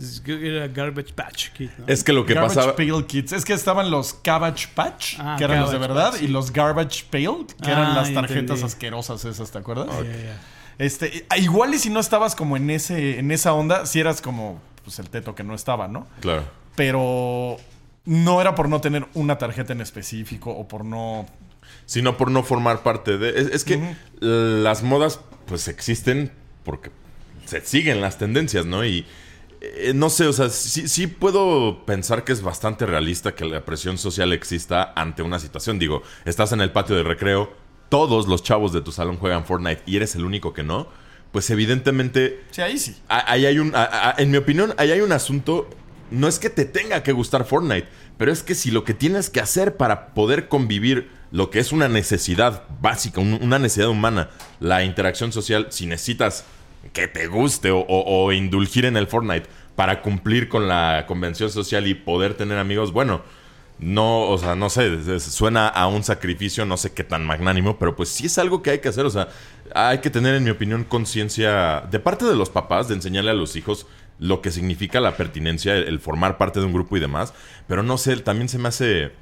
Es 0.00 0.20
que 0.20 0.32
Era 0.56 0.68
Garbage 0.68 1.12
Patch 1.12 1.48
¿no? 1.58 1.84
Es 1.86 2.04
que 2.04 2.12
lo 2.12 2.24
que 2.24 2.34
Garbage 2.34 2.54
pasaba... 2.54 2.76
Pail 2.76 3.04
Kids. 3.06 3.32
Es 3.32 3.44
que 3.44 3.52
estaban 3.52 3.90
los 3.90 4.14
Cabbage 4.14 4.68
Patch, 4.74 5.16
Ah, 5.18 5.34
que 5.38 5.44
eran 5.44 5.60
los 5.60 5.72
de 5.72 5.78
verdad, 5.78 6.12
Patch, 6.12 6.22
y 6.22 6.28
los 6.28 6.52
Garbage 6.52 7.04
Pail, 7.10 7.46
que 7.62 7.70
Ah, 7.70 7.72
eran 7.72 7.94
las 7.94 8.08
ya 8.08 8.14
tarjetas 8.14 8.40
entendí. 8.42 8.64
asquerosas 8.64 9.24
esas, 9.24 9.50
¿te 9.50 9.58
acuerdas? 9.58 9.88
Este, 10.78 11.26
igual 11.38 11.74
y 11.74 11.78
si 11.78 11.90
no 11.90 11.98
estabas 12.00 12.36
como 12.36 12.56
en 12.56 12.70
ese, 12.70 13.18
en 13.18 13.30
esa 13.32 13.52
onda, 13.52 13.86
si 13.86 13.98
eras 13.98 14.20
como 14.22 14.60
pues 14.84 14.98
el 15.00 15.10
teto 15.10 15.34
que 15.34 15.42
no 15.42 15.54
estaba, 15.54 15.88
¿no? 15.88 16.06
Claro. 16.20 16.44
Pero 16.76 17.56
no 18.04 18.40
era 18.40 18.54
por 18.54 18.68
no 18.68 18.80
tener 18.80 19.06
una 19.14 19.36
tarjeta 19.38 19.72
en 19.72 19.80
específico 19.80 20.50
o 20.50 20.66
por 20.68 20.84
no. 20.84 21.26
Sino 21.88 22.18
por 22.18 22.30
no 22.30 22.42
formar 22.42 22.82
parte 22.82 23.16
de... 23.16 23.30
Es, 23.30 23.46
es 23.48 23.64
que 23.64 23.96
las 24.20 24.82
modas 24.82 25.20
pues 25.46 25.68
existen 25.68 26.30
porque 26.62 26.90
se 27.46 27.62
siguen 27.62 28.02
las 28.02 28.18
tendencias, 28.18 28.66
¿no? 28.66 28.84
Y 28.84 29.06
eh, 29.62 29.92
no 29.94 30.10
sé, 30.10 30.26
o 30.26 30.32
sea, 30.34 30.50
sí, 30.50 30.86
sí 30.86 31.06
puedo 31.06 31.86
pensar 31.86 32.24
que 32.24 32.32
es 32.32 32.42
bastante 32.42 32.84
realista 32.84 33.34
que 33.34 33.46
la 33.46 33.64
presión 33.64 33.96
social 33.96 34.34
exista 34.34 34.92
ante 34.96 35.22
una 35.22 35.38
situación. 35.38 35.78
Digo, 35.78 36.02
estás 36.26 36.52
en 36.52 36.60
el 36.60 36.72
patio 36.72 36.94
de 36.94 37.04
recreo, 37.04 37.54
todos 37.88 38.28
los 38.28 38.42
chavos 38.42 38.74
de 38.74 38.82
tu 38.82 38.92
salón 38.92 39.16
juegan 39.16 39.46
Fortnite 39.46 39.82
y 39.86 39.96
eres 39.96 40.14
el 40.14 40.26
único 40.26 40.52
que 40.52 40.62
no. 40.62 40.88
Pues 41.32 41.48
evidentemente 41.48 42.44
Sí, 42.50 42.60
ahí 42.60 42.76
sí. 42.76 42.96
Ahí 43.08 43.46
hay 43.46 43.58
un, 43.58 43.72
en 44.18 44.30
mi 44.30 44.36
opinión, 44.36 44.74
ahí 44.76 44.92
hay 44.92 45.00
un 45.00 45.12
asunto. 45.12 45.70
No 46.10 46.28
es 46.28 46.38
que 46.38 46.50
te 46.50 46.66
tenga 46.66 47.02
que 47.02 47.12
gustar 47.12 47.46
Fortnite, 47.46 47.88
pero 48.18 48.30
es 48.30 48.42
que 48.42 48.54
si 48.54 48.70
lo 48.70 48.84
que 48.84 48.92
tienes 48.92 49.30
que 49.30 49.40
hacer 49.40 49.78
para 49.78 50.14
poder 50.14 50.48
convivir 50.48 51.10
lo 51.30 51.50
que 51.50 51.58
es 51.60 51.72
una 51.72 51.88
necesidad 51.88 52.64
básica, 52.80 53.20
un- 53.20 53.38
una 53.42 53.58
necesidad 53.58 53.88
humana, 53.88 54.30
la 54.60 54.84
interacción 54.84 55.32
social, 55.32 55.66
si 55.70 55.86
necesitas 55.86 56.44
que 56.92 57.08
te 57.08 57.26
guste 57.26 57.70
o, 57.70 57.84
o- 57.88 58.32
indulgir 58.32 58.84
en 58.84 58.96
el 58.96 59.06
Fortnite 59.06 59.48
para 59.76 60.00
cumplir 60.02 60.48
con 60.48 60.68
la 60.68 61.04
convención 61.06 61.50
social 61.50 61.86
y 61.86 61.94
poder 61.94 62.34
tener 62.34 62.58
amigos, 62.58 62.92
bueno, 62.92 63.22
no, 63.78 64.22
o 64.22 64.38
sea, 64.38 64.56
no 64.56 64.70
sé, 64.70 65.20
suena 65.20 65.68
a 65.68 65.86
un 65.86 66.02
sacrificio, 66.02 66.64
no 66.66 66.76
sé 66.76 66.92
qué 66.92 67.04
tan 67.04 67.24
magnánimo, 67.24 67.78
pero 67.78 67.94
pues 67.94 68.08
sí 68.08 68.26
es 68.26 68.36
algo 68.38 68.60
que 68.60 68.70
hay 68.70 68.78
que 68.80 68.88
hacer, 68.88 69.06
o 69.06 69.10
sea, 69.10 69.28
hay 69.74 69.98
que 69.98 70.10
tener, 70.10 70.34
en 70.34 70.42
mi 70.44 70.50
opinión, 70.50 70.82
conciencia 70.82 71.82
de 71.88 72.00
parte 72.00 72.24
de 72.24 72.34
los 72.34 72.50
papás 72.50 72.88
de 72.88 72.94
enseñarle 72.94 73.30
a 73.30 73.34
los 73.34 73.54
hijos 73.54 73.86
lo 74.18 74.42
que 74.42 74.50
significa 74.50 74.98
la 75.00 75.16
pertinencia, 75.16 75.76
el 75.76 76.00
formar 76.00 76.38
parte 76.38 76.58
de 76.58 76.66
un 76.66 76.72
grupo 76.72 76.96
y 76.96 77.00
demás, 77.00 77.32
pero 77.68 77.84
no 77.84 77.98
sé, 77.98 78.16
también 78.16 78.48
se 78.48 78.58
me 78.58 78.66
hace 78.68 79.12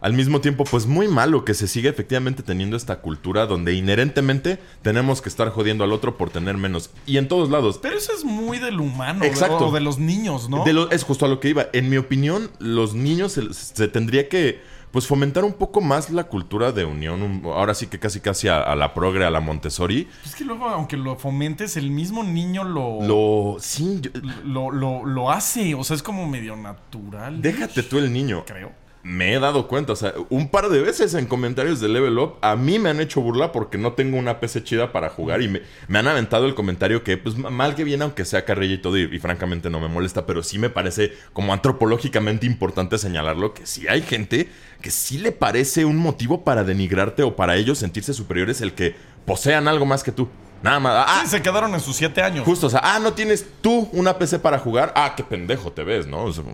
al 0.00 0.12
mismo 0.12 0.40
tiempo, 0.40 0.64
pues 0.64 0.86
muy 0.86 1.08
malo 1.08 1.44
que 1.44 1.54
se 1.54 1.66
siga 1.68 1.90
efectivamente 1.90 2.42
teniendo 2.42 2.76
esta 2.76 3.00
cultura 3.00 3.46
donde 3.46 3.74
inherentemente 3.74 4.58
tenemos 4.82 5.22
que 5.22 5.28
estar 5.28 5.48
jodiendo 5.50 5.84
al 5.84 5.92
otro 5.92 6.16
por 6.16 6.30
tener 6.30 6.56
menos. 6.56 6.90
Y 7.06 7.16
en 7.16 7.28
todos 7.28 7.50
lados. 7.50 7.78
Pero 7.82 7.96
eso 7.96 8.12
es 8.12 8.24
muy 8.24 8.58
del 8.58 8.80
humano. 8.80 9.24
Exacto. 9.24 9.68
O 9.68 9.72
de 9.72 9.80
los 9.80 9.98
niños, 9.98 10.48
¿no? 10.48 10.64
De 10.64 10.72
lo- 10.72 10.90
es 10.90 11.02
justo 11.04 11.24
a 11.26 11.28
lo 11.28 11.40
que 11.40 11.48
iba. 11.48 11.66
En 11.72 11.88
mi 11.88 11.96
opinión, 11.96 12.50
los 12.58 12.94
niños 12.94 13.32
se, 13.32 13.52
se 13.54 13.88
tendría 13.88 14.28
que 14.28 14.60
pues 14.92 15.06
fomentar 15.06 15.44
un 15.44 15.52
poco 15.52 15.80
más 15.82 16.08
la 16.10 16.24
cultura 16.24 16.72
de 16.72 16.84
unión. 16.86 17.20
un- 17.22 17.42
ahora 17.44 17.74
sí 17.74 17.86
que 17.86 17.98
casi 17.98 18.20
casi 18.20 18.48
a, 18.48 18.60
a 18.62 18.74
la 18.76 18.94
progre, 18.94 19.24
a 19.26 19.30
la 19.30 19.40
Montessori. 19.40 20.08
Es 20.24 20.34
que 20.34 20.44
luego, 20.44 20.66
aunque 20.68 20.96
lo 20.96 21.16
fomentes, 21.16 21.76
el 21.76 21.90
mismo 21.90 22.22
niño 22.22 22.64
lo. 22.64 23.02
Lo. 23.02 23.56
Sí, 23.60 23.98
yo- 24.00 24.10
lo, 24.44 24.70
lo- 24.70 25.04
lo 25.04 25.30
hace. 25.30 25.74
O 25.74 25.84
sea, 25.84 25.96
es 25.96 26.02
como 26.02 26.26
medio 26.26 26.56
natural. 26.56 27.42
déjate 27.42 27.82
tú 27.82 27.98
el 27.98 28.12
niño. 28.12 28.44
Creo. 28.46 28.72
Me 29.08 29.34
he 29.34 29.38
dado 29.38 29.68
cuenta, 29.68 29.92
o 29.92 29.96
sea, 29.96 30.14
un 30.30 30.48
par 30.48 30.68
de 30.68 30.82
veces 30.82 31.14
en 31.14 31.26
comentarios 31.26 31.78
de 31.80 31.88
Level 31.88 32.18
Up, 32.18 32.38
a 32.40 32.56
mí 32.56 32.80
me 32.80 32.90
han 32.90 33.00
hecho 33.00 33.20
burla 33.20 33.52
porque 33.52 33.78
no 33.78 33.92
tengo 33.92 34.18
una 34.18 34.40
PC 34.40 34.64
chida 34.64 34.90
para 34.90 35.10
jugar 35.10 35.42
y 35.42 35.48
me, 35.48 35.62
me 35.86 36.00
han 36.00 36.08
aventado 36.08 36.46
el 36.46 36.56
comentario 36.56 37.04
que, 37.04 37.16
pues, 37.16 37.36
mal 37.36 37.76
que 37.76 37.84
bien, 37.84 38.02
aunque 38.02 38.24
sea 38.24 38.44
carrilla 38.44 38.74
y 38.74 38.78
todo, 38.78 38.98
y, 38.98 39.02
y 39.02 39.18
francamente 39.20 39.70
no 39.70 39.78
me 39.78 39.86
molesta, 39.86 40.26
pero 40.26 40.42
sí 40.42 40.58
me 40.58 40.70
parece 40.70 41.12
como 41.32 41.52
antropológicamente 41.52 42.46
importante 42.46 42.98
señalarlo, 42.98 43.54
que 43.54 43.64
sí 43.64 43.86
hay 43.86 44.02
gente 44.02 44.48
que 44.80 44.90
sí 44.90 45.18
le 45.18 45.30
parece 45.30 45.84
un 45.84 45.98
motivo 45.98 46.42
para 46.42 46.64
denigrarte 46.64 47.22
o 47.22 47.36
para 47.36 47.54
ellos 47.54 47.78
sentirse 47.78 48.12
superiores 48.12 48.60
el 48.60 48.72
que 48.72 48.96
posean 49.24 49.68
algo 49.68 49.86
más 49.86 50.02
que 50.02 50.10
tú. 50.10 50.28
Nada 50.62 50.80
más. 50.80 51.06
Ah, 51.08 51.20
Sí, 51.22 51.30
se 51.30 51.42
quedaron 51.42 51.74
en 51.74 51.80
sus 51.80 51.96
siete 51.96 52.22
años. 52.22 52.44
Justo, 52.44 52.66
o 52.66 52.70
sea, 52.70 52.80
ah, 52.82 52.98
no 52.98 53.12
tienes 53.12 53.46
tú 53.60 53.88
una 53.92 54.18
PC 54.18 54.38
para 54.38 54.58
jugar. 54.58 54.92
Ah, 54.96 55.14
qué 55.16 55.22
pendejo 55.22 55.72
te 55.72 55.84
ves, 55.84 56.06
¿no? 56.06 56.24
O 56.24 56.32
sea, 56.32 56.44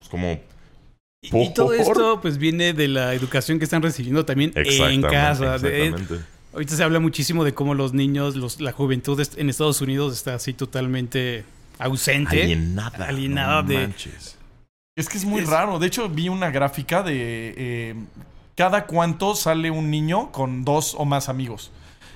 es 0.00 0.08
como. 0.08 0.38
Y, 1.22 1.36
y 1.36 1.52
todo 1.52 1.74
esto 1.74 2.20
pues 2.22 2.38
viene 2.38 2.72
de 2.72 2.88
la 2.88 3.12
educación 3.14 3.58
que 3.58 3.64
están 3.64 3.82
recibiendo 3.82 4.24
también 4.24 4.52
en 4.54 4.62
Exactamente, 4.62 5.08
casa. 5.08 5.58
De- 5.58 5.86
exactamente. 5.88 6.24
ahorita 6.54 6.76
se 6.76 6.82
habla 6.82 6.98
muchísimo 6.98 7.44
de 7.44 7.52
cómo 7.52 7.74
los 7.74 7.92
niños, 7.92 8.36
los, 8.36 8.60
la 8.60 8.72
juventud 8.72 9.20
en 9.36 9.50
Estados 9.50 9.80
Unidos 9.82 10.14
está 10.14 10.34
así 10.34 10.54
totalmente 10.54 11.44
ausente. 11.78 12.42
Alienada. 12.42 13.06
Alienada 13.06 13.62
no 13.62 13.68
de- 13.68 13.74
manches. 13.78 14.36
Es 14.96 15.08
que 15.08 15.18
es 15.18 15.24
muy 15.26 15.42
Es- 15.42 15.48
raro. 15.48 15.78
De 15.78 15.86
hecho, 15.88 16.08
vi 16.08 16.28
una 16.30 16.50
gráfica 16.50 17.02
de 17.02 17.54
eh, 17.56 17.94
cada 18.56 18.86
cuánto 18.86 19.34
sale 19.34 19.70
un 19.70 19.90
niño 19.90 20.32
con 20.32 20.64
dos 20.64 20.94
o 20.96 21.04
más 21.04 21.28
amigos. 21.28 21.70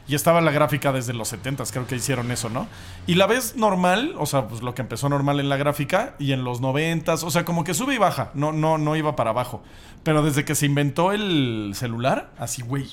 Y 0.06 0.14
estaba 0.14 0.40
la 0.42 0.50
gráfica 0.50 0.92
desde 0.92 1.14
los 1.14 1.28
70 1.28 1.64
creo 1.72 1.86
que 1.86 1.96
hicieron 1.96 2.30
eso, 2.30 2.50
¿no? 2.50 2.66
Y 3.06 3.14
la 3.14 3.26
ves 3.26 3.56
normal, 3.56 4.14
o 4.18 4.26
sea, 4.26 4.48
pues 4.48 4.62
lo 4.62 4.74
que 4.74 4.82
empezó 4.82 5.08
normal 5.08 5.40
en 5.40 5.48
la 5.48 5.56
gráfica, 5.56 6.14
y 6.18 6.32
en 6.32 6.44
los 6.44 6.60
90 6.60 7.14
o 7.14 7.30
sea, 7.30 7.44
como 7.44 7.64
que 7.64 7.72
sube 7.74 7.94
y 7.94 7.98
baja, 7.98 8.30
no, 8.34 8.52
no, 8.52 8.76
no 8.78 8.96
iba 8.96 9.16
para 9.16 9.30
abajo. 9.30 9.62
Pero 10.02 10.22
desde 10.22 10.44
que 10.44 10.54
se 10.54 10.66
inventó 10.66 11.12
el 11.12 11.72
celular, 11.74 12.30
así, 12.38 12.60
güey, 12.62 12.86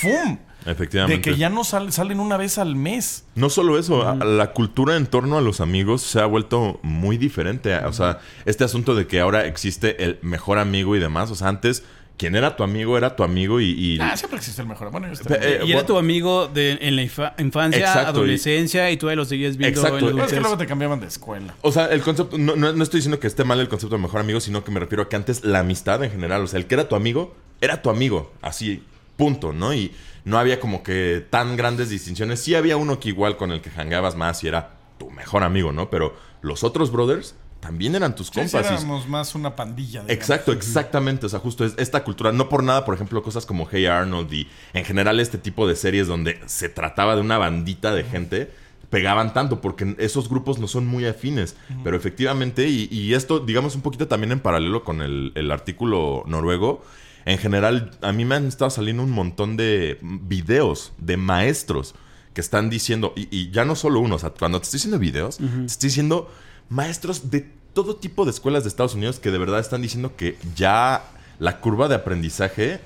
¡fum! 0.00 0.38
Efectivamente. 0.66 1.16
De 1.16 1.22
que 1.22 1.36
ya 1.38 1.48
no 1.48 1.62
sal- 1.62 1.92
salen 1.92 2.18
una 2.18 2.36
vez 2.36 2.58
al 2.58 2.74
mes. 2.74 3.24
No 3.36 3.48
solo 3.48 3.78
eso, 3.78 4.06
a- 4.06 4.16
la 4.16 4.52
cultura 4.52 4.96
en 4.96 5.06
torno 5.06 5.38
a 5.38 5.40
los 5.40 5.60
amigos 5.60 6.02
se 6.02 6.20
ha 6.20 6.26
vuelto 6.26 6.80
muy 6.82 7.16
diferente. 7.16 7.74
O 7.76 7.92
sea, 7.92 8.18
este 8.44 8.64
asunto 8.64 8.96
de 8.96 9.06
que 9.06 9.20
ahora 9.20 9.46
existe 9.46 10.02
el 10.04 10.18
mejor 10.22 10.58
amigo 10.58 10.96
y 10.96 10.98
demás. 10.98 11.30
O 11.30 11.36
sea, 11.36 11.48
antes, 11.48 11.84
quien 12.18 12.36
era 12.36 12.56
tu 12.56 12.62
amigo 12.64 12.98
era 12.98 13.16
tu 13.16 13.22
amigo 13.22 13.60
y. 13.60 13.70
y- 13.70 13.98
Ah, 14.00 14.16
siempre 14.16 14.38
existe 14.38 14.60
el 14.60 14.68
mejor. 14.68 14.90
Bueno, 14.90 15.06
yo 15.10 15.14
eh, 15.36 15.38
y 15.40 15.54
era 15.54 15.64
bueno, 15.64 15.84
tu 15.86 15.96
amigo 15.98 16.48
de, 16.48 16.76
en 16.82 16.96
la 16.96 17.02
infa- 17.02 17.32
infancia, 17.38 17.80
Exacto, 17.80 18.00
y- 18.10 18.10
adolescencia, 18.10 18.90
y, 18.90 18.96
tú 18.98 19.08
ahí 19.08 19.16
lo 19.16 19.24
seguías 19.24 19.56
viendo 19.56 19.80
Exacto. 19.80 20.10
en 20.10 20.16
la 20.16 20.24
es 20.26 20.32
que 20.32 20.40
luego 20.40 20.58
te 20.58 20.66
cambiaban 20.66 21.00
de 21.00 21.06
escuela. 21.06 21.54
O 21.62 21.72
sea, 21.72 21.86
el 21.86 22.00
concepto, 22.02 22.36
no, 22.36 22.56
no- 22.56 22.72
no 22.74 22.82
estoy 22.82 22.98
diciendo 22.98 23.18
que 23.20 23.26
esté 23.28 23.44
mal 23.44 23.60
el 23.60 23.68
concepto 23.68 23.96
de 23.96 24.02
mejor 24.02 24.20
amigo, 24.20 24.40
sino 24.40 24.64
que 24.64 24.70
me 24.70 24.80
refiero 24.80 25.04
a 25.04 25.08
que 25.08 25.16
antes 25.16 25.44
la 25.44 25.60
amistad 25.60 26.02
en 26.04 26.10
general, 26.10 26.42
o 26.42 26.46
sea, 26.46 26.58
el 26.58 26.66
que 26.66 26.74
era 26.74 26.88
tu 26.88 26.96
amigo, 26.96 27.34
era 27.60 27.80
tu 27.80 27.88
amigo, 27.88 28.32
así, 28.42 28.82
punto, 29.16 29.52
¿no? 29.52 29.72
Y 29.72 29.92
no 30.24 30.38
había 30.38 30.60
como 30.60 30.82
que 30.82 31.24
tan 31.30 31.56
grandes 31.56 31.88
distinciones. 31.88 32.40
Sí 32.40 32.54
había 32.54 32.76
uno 32.76 33.00
que 33.00 33.08
igual 33.08 33.36
con 33.36 33.50
el 33.52 33.60
que 33.60 33.70
jangueabas 33.70 34.14
más 34.16 34.42
y 34.44 34.48
era 34.48 34.74
tu 34.98 35.10
mejor 35.10 35.42
amigo, 35.44 35.72
¿no? 35.72 35.88
Pero 35.90 36.14
los 36.42 36.64
otros 36.64 36.90
brothers 36.92 37.34
también 37.60 37.94
eran 37.94 38.14
tus 38.14 38.28
Sí, 38.28 38.32
sí, 38.34 38.40
compas. 38.40 38.70
y- 38.70 38.74
éramos 38.74 39.08
más 39.08 39.34
una 39.34 39.54
pandilla. 39.56 40.00
digamos. 40.02 40.10
Exacto, 40.10 40.52
exactamente. 40.52 41.26
O 41.26 41.28
sea, 41.28 41.40
justo 41.40 41.64
es 41.64 41.74
esta 41.76 42.04
cultura. 42.04 42.32
No 42.32 42.48
por 42.48 42.62
nada, 42.62 42.84
por 42.84 42.94
ejemplo, 42.94 43.22
cosas 43.22 43.46
como 43.46 43.66
Hey 43.70 43.86
Arnold 43.86 44.32
y 44.32 44.48
en 44.74 44.84
general 44.84 45.20
este 45.20 45.38
tipo 45.38 45.66
de 45.66 45.74
series 45.76 46.06
donde 46.06 46.40
se 46.46 46.68
trataba 46.68 47.14
de 47.16 47.20
una 47.20 47.38
bandita 47.38 47.92
de 47.94 48.04
gente 48.04 48.50
pegaban 48.90 49.34
tanto 49.34 49.60
porque 49.60 49.94
esos 49.98 50.30
grupos 50.30 50.58
no 50.58 50.66
son 50.66 50.86
muy 50.86 51.04
afines. 51.04 51.56
Pero 51.84 51.96
efectivamente, 51.96 52.68
y, 52.68 52.88
y 52.90 53.12
esto, 53.14 53.40
digamos, 53.40 53.74
un 53.74 53.82
poquito 53.82 54.08
también 54.08 54.32
en 54.32 54.40
paralelo 54.40 54.82
con 54.84 55.02
el, 55.02 55.32
el 55.34 55.50
artículo 55.50 56.22
noruego. 56.26 56.82
En 57.26 57.36
general, 57.36 57.90
a 58.00 58.12
mí 58.12 58.24
me 58.24 58.36
han 58.36 58.46
estado 58.46 58.70
saliendo 58.70 59.02
un 59.02 59.10
montón 59.10 59.58
de 59.58 59.98
videos 60.00 60.92
de 60.96 61.18
maestros 61.18 61.94
que 62.32 62.40
están 62.40 62.70
diciendo, 62.70 63.12
y, 63.16 63.28
y 63.36 63.50
ya 63.50 63.64
no 63.66 63.74
solo 63.74 64.00
uno, 64.00 64.14
o 64.14 64.18
sea, 64.18 64.30
cuando 64.30 64.58
te 64.60 64.64
estoy 64.64 64.78
diciendo 64.78 64.98
videos, 64.98 65.36
te 65.38 65.44
estoy 65.66 65.88
diciendo 65.88 66.30
maestros 66.68 67.30
de 67.30 67.46
todo 67.72 67.96
tipo 67.96 68.24
de 68.24 68.30
escuelas 68.30 68.64
de 68.64 68.68
Estados 68.68 68.94
Unidos 68.94 69.18
que 69.20 69.30
de 69.30 69.38
verdad 69.38 69.60
están 69.60 69.82
diciendo 69.82 70.16
que 70.16 70.36
ya 70.56 71.02
la 71.38 71.60
curva 71.60 71.88
de 71.88 71.94
aprendizaje 71.94 72.80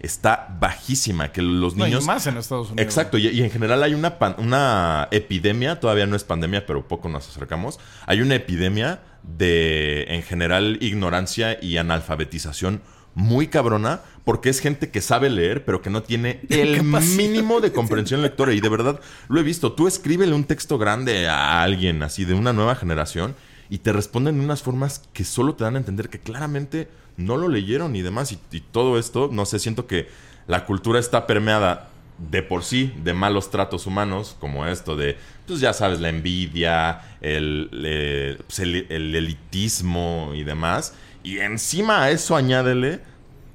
está 0.00 0.54
bajísima, 0.60 1.32
que 1.32 1.40
los 1.40 1.76
No, 1.76 1.86
y 1.86 1.90
niños... 1.90 2.04
más 2.04 2.26
en 2.26 2.36
Estados 2.36 2.70
Unidos. 2.70 2.84
Exacto, 2.84 3.16
y, 3.16 3.26
y 3.28 3.42
en 3.42 3.50
general 3.50 3.82
hay 3.82 3.94
una, 3.94 4.18
pan- 4.18 4.34
una 4.36 5.08
epidemia, 5.12 5.80
todavía 5.80 6.06
no 6.06 6.14
es 6.14 6.24
pandemia, 6.24 6.66
pero 6.66 6.86
poco 6.86 7.08
nos 7.08 7.26
acercamos, 7.26 7.80
hay 8.04 8.20
una 8.20 8.34
epidemia 8.34 9.00
de, 9.22 10.04
en 10.08 10.22
general, 10.22 10.76
ignorancia 10.82 11.58
y 11.62 11.78
analfabetización 11.78 12.82
muy 13.14 13.46
cabrona 13.48 14.00
porque 14.24 14.48
es 14.48 14.60
gente 14.60 14.90
que 14.90 15.00
sabe 15.00 15.30
leer, 15.30 15.64
pero 15.64 15.82
que 15.82 15.90
no 15.90 16.02
tiene 16.02 16.40
el 16.48 16.82
mínimo 16.82 17.60
de 17.60 17.72
comprensión 17.72 18.22
lectora. 18.22 18.52
Y 18.54 18.60
de 18.60 18.68
verdad, 18.68 19.00
lo 19.28 19.40
he 19.40 19.42
visto. 19.42 19.72
Tú 19.72 19.86
escríbele 19.86 20.34
un 20.34 20.44
texto 20.44 20.78
grande 20.78 21.28
a 21.28 21.62
alguien 21.62 22.02
así 22.02 22.24
de 22.24 22.34
una 22.34 22.52
nueva 22.52 22.74
generación 22.74 23.34
y 23.70 23.78
te 23.78 23.92
responden 23.92 24.38
de 24.38 24.44
unas 24.44 24.62
formas 24.62 25.02
que 25.12 25.24
solo 25.24 25.54
te 25.54 25.64
dan 25.64 25.74
a 25.76 25.78
entender 25.78 26.08
que 26.08 26.20
claramente 26.20 26.88
no 27.16 27.36
lo 27.36 27.48
leyeron 27.48 27.94
y 27.96 28.02
demás. 28.02 28.32
Y, 28.32 28.38
y 28.50 28.60
todo 28.60 28.98
esto, 28.98 29.28
no 29.32 29.46
sé, 29.46 29.58
siento 29.58 29.86
que 29.86 30.08
la 30.46 30.64
cultura 30.66 30.98
está 30.98 31.26
permeada 31.26 31.90
de 32.30 32.42
por 32.42 32.62
sí 32.62 32.92
de 33.02 33.12
malos 33.12 33.50
tratos 33.50 33.86
humanos, 33.86 34.36
como 34.38 34.66
esto 34.66 34.94
de, 34.96 35.16
pues 35.46 35.60
ya 35.60 35.72
sabes, 35.72 36.00
la 36.00 36.08
envidia, 36.10 37.00
el, 37.20 37.68
eh, 37.84 38.38
pues, 38.46 38.60
el- 38.60 38.86
el 38.88 39.14
elitismo 39.14 40.32
y 40.34 40.44
demás. 40.44 40.94
Y 41.24 41.38
encima 41.40 42.04
a 42.04 42.10
eso 42.10 42.36
añádele 42.36 43.00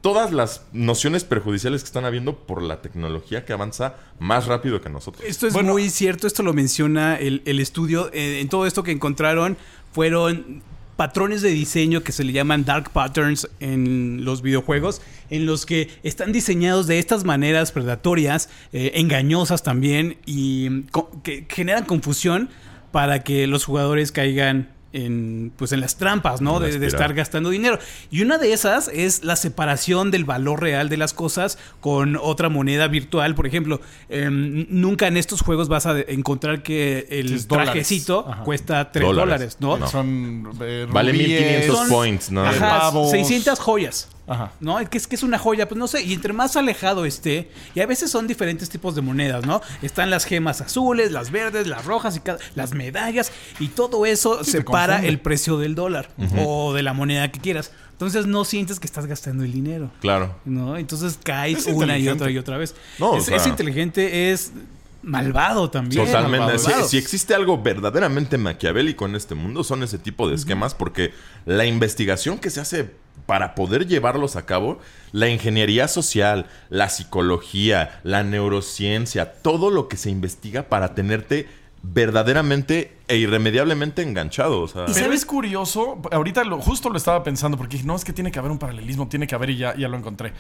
todas 0.02 0.32
las 0.32 0.64
nociones 0.74 1.24
perjudiciales 1.24 1.82
que 1.82 1.88
están 1.88 2.04
habiendo 2.06 2.36
por 2.38 2.62
la 2.62 2.82
tecnología 2.82 3.46
que 3.46 3.54
avanza 3.54 3.96
más 4.18 4.48
rápido 4.48 4.82
que 4.82 4.90
nosotros. 4.90 5.24
Esto 5.26 5.48
es 5.48 5.54
Bueno. 5.54 5.74
muy 5.74 5.90
cierto, 5.90 6.26
esto 6.28 6.44
lo 6.44 6.54
menciona 6.54 7.16
el, 7.16 7.42
el 7.46 7.60
estudio. 7.60 8.10
Eh, 8.14 8.40
en 8.42 8.50
todo 8.50 8.66
esto 8.66 8.84
que 8.84 8.92
encontraron 8.92 9.58
fueron 9.94 10.64
patrones 10.96 11.42
de 11.42 11.50
diseño 11.50 12.04
que 12.04 12.12
se 12.12 12.26
le 12.26 12.34
llaman 12.34 12.66
dark 12.66 12.92
patterns 12.92 13.48
en 13.62 14.26
los 14.26 14.42
videojuegos, 14.42 15.02
en 15.30 15.46
los 15.46 15.66
que 15.66 15.90
están 16.04 16.34
diseñados 16.34 16.88
de 16.88 17.00
estas 17.00 17.24
maneras 17.24 17.72
predatorias, 17.72 18.50
eh, 18.74 18.92
engañosas 18.96 19.64
también, 19.64 20.18
y 20.26 20.84
que 21.24 21.46
generan 21.50 21.86
confusión 21.86 22.50
para 22.92 23.24
que 23.24 23.48
los 23.48 23.64
jugadores 23.64 24.12
caigan 24.12 24.74
en, 24.94 25.52
pues 25.56 25.72
en 25.72 25.82
las 25.82 25.98
trampas, 25.98 26.42
¿no? 26.42 26.60
De, 26.60 26.80
de 26.80 26.88
estar 26.88 27.14
gastando 27.14 27.50
dinero. 27.50 27.78
Y 28.12 28.22
una 28.22 28.38
de 28.38 28.54
esas 28.54 28.88
es 28.88 29.24
la 29.24 29.36
separación 29.36 30.12
del 30.12 30.26
valor 30.26 30.62
real 30.62 30.90
de 30.90 30.98
las 30.98 31.14
cosas 31.14 31.58
con 31.80 32.16
otra 32.16 32.50
moneda 32.50 32.88
virtual. 32.88 33.36
Por 33.36 33.46
ejemplo, 33.48 33.82
em, 34.10 34.66
nunca 34.70 35.08
en 35.08 35.18
estos 35.18 35.42
juegos 35.42 35.68
vas 35.68 35.86
a 35.86 36.00
encontrar 36.08 36.64
que 36.64 37.08
el 37.10 37.34
Es 37.36 37.48
trajecito 37.48 38.26
cuesta 38.46 38.92
3 38.92 39.06
Dólares. 39.06 39.58
dólares, 39.58 39.58
¿no? 39.60 39.78
No. 39.78 39.88
Son 39.88 40.52
eh, 40.62 40.88
Vale 40.90 41.12
rubíes, 41.12 41.28
1500 41.30 41.78
Son- 41.78 41.90
points, 41.90 42.32
¿no? 42.32 42.44
Ajá, 42.46 42.80
Pavos. 42.80 43.12
600 43.12 43.60
joyas. 43.60 44.10
Ajá. 44.30 44.52
¿No? 44.60 44.78
¿Qué 44.90 44.98
es, 44.98 45.08
que 45.08 45.16
es 45.16 45.24
una 45.24 45.38
joya? 45.40 45.68
Pues 45.68 45.78
no 45.80 45.88
sé. 45.88 46.04
Y 46.04 46.14
entre 46.14 46.32
más 46.34 46.56
alejado 46.56 47.06
esté, 47.06 47.50
y 47.76 47.80
a 47.82 47.86
veces 47.86 48.12
son 48.12 48.28
diferentes 48.28 48.70
tipos 48.70 48.96
de 48.96 49.02
monedas, 49.02 49.46
¿no? 49.46 49.62
Están 49.82 50.10
las 50.10 50.24
gemas 50.26 50.62
azules, 50.62 51.12
las 51.12 51.32
verdes, 51.32 51.68
las 51.68 51.84
rojas, 51.86 52.16
y 52.16 52.20
cada- 52.20 52.40
las 52.56 52.74
medallas, 52.74 53.32
y 53.60 53.68
todo 53.70 54.06
eso 54.06 54.44
Sí, 54.44 54.52
separa 54.52 55.04
el 55.04 55.20
precio 55.20 55.58
del 55.58 55.76
dólar 55.76 56.10
o 56.46 56.74
de 56.74 56.84
la 56.84 56.94
moneda 56.94 57.32
que 57.32 57.40
quieras. 57.40 57.72
Entonces 57.94 58.28
no 58.28 58.46
sientes 58.46 58.80
que 58.80 58.88
estás 58.88 59.08
gastando 59.08 59.44
el 59.44 59.52
dinero. 59.52 59.92
Claro. 60.00 60.34
¿no? 60.46 60.78
Entonces 60.78 61.20
caes 61.22 61.68
Es 61.68 61.74
una 61.76 61.98
y 61.98 62.08
otra 62.08 62.30
y 62.32 62.38
otra 62.38 62.58
vez. 62.58 62.74
No, 62.98 63.10
o 63.12 63.18
es, 63.18 63.26
sea- 63.26 63.36
es 63.36 63.46
inteligente, 63.48 64.32
es 64.32 64.54
malvado 65.02 65.70
también. 65.70 66.06
Totalmente. 66.06 66.58
si 66.86 66.97
existe 66.97 67.34
algo 67.34 67.62
verdaderamente 67.62 68.38
maquiavélico 68.38 69.06
en 69.06 69.16
este 69.16 69.36
mundo, 69.36 69.64
son 69.64 69.84
ese 69.84 69.97
tipo 70.00 70.28
de 70.28 70.36
esquemas, 70.36 70.76
porque 70.76 71.14
la 71.45 71.66
investigación 71.66 72.38
que 72.38 72.50
se 72.50 72.60
hace 72.60 72.91
para 73.26 73.54
poder 73.54 73.86
llevarlos 73.86 74.36
a 74.36 74.45
cabo, 74.45 74.80
la 75.12 75.30
ingeniería 75.30 75.88
social, 75.88 76.47
la 76.70 76.89
psicología, 76.89 78.00
la 78.04 78.24
neurociencia, 78.24 79.34
todo 79.34 79.70
lo 79.70 79.88
que 79.88 79.97
se 79.97 80.10
investiga 80.10 80.64
para 80.64 80.95
tenerte 80.95 81.47
verdaderamente 81.82 82.98
e 83.08 83.18
irremediablemente 83.18 84.02
enganchado. 84.02 84.62
O 84.62 84.68
sea, 84.68 84.84
Y 84.84 84.94
Pero 84.94 85.06
sabes- 85.06 85.20
es 85.22 85.26
curioso, 85.26 86.02
ahorita 86.12 86.44
lo, 86.44 86.60
justo 86.62 86.90
lo 86.90 86.98
estaba 86.98 87.24
pensando 87.24 87.58
porque 87.58 87.78
dije, 87.78 87.88
no, 87.88 87.96
es 87.96 88.04
que 88.06 88.14
tiene 88.14 88.32
que 88.32 88.40
haber 88.40 88.52
un 88.52 88.60
paralelismo, 88.60 89.08
tiene 89.08 89.28
que 89.28 89.36
haber 89.36 89.50
y 89.52 89.58
ya, 89.58 89.76
ya 89.76 89.88
lo 89.88 89.98
encontré. 89.98 90.34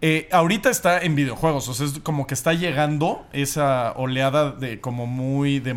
Eh, 0.00 0.28
ahorita 0.32 0.70
está 0.70 1.00
en 1.00 1.14
videojuegos, 1.14 1.68
o 1.68 1.74
sea, 1.74 1.86
es 1.86 1.98
como 2.00 2.26
que 2.26 2.34
está 2.34 2.52
llegando 2.54 3.26
esa 3.32 3.92
oleada 3.92 4.50
de 4.52 4.80
como 4.80 5.06
muy 5.06 5.60
de 5.60 5.74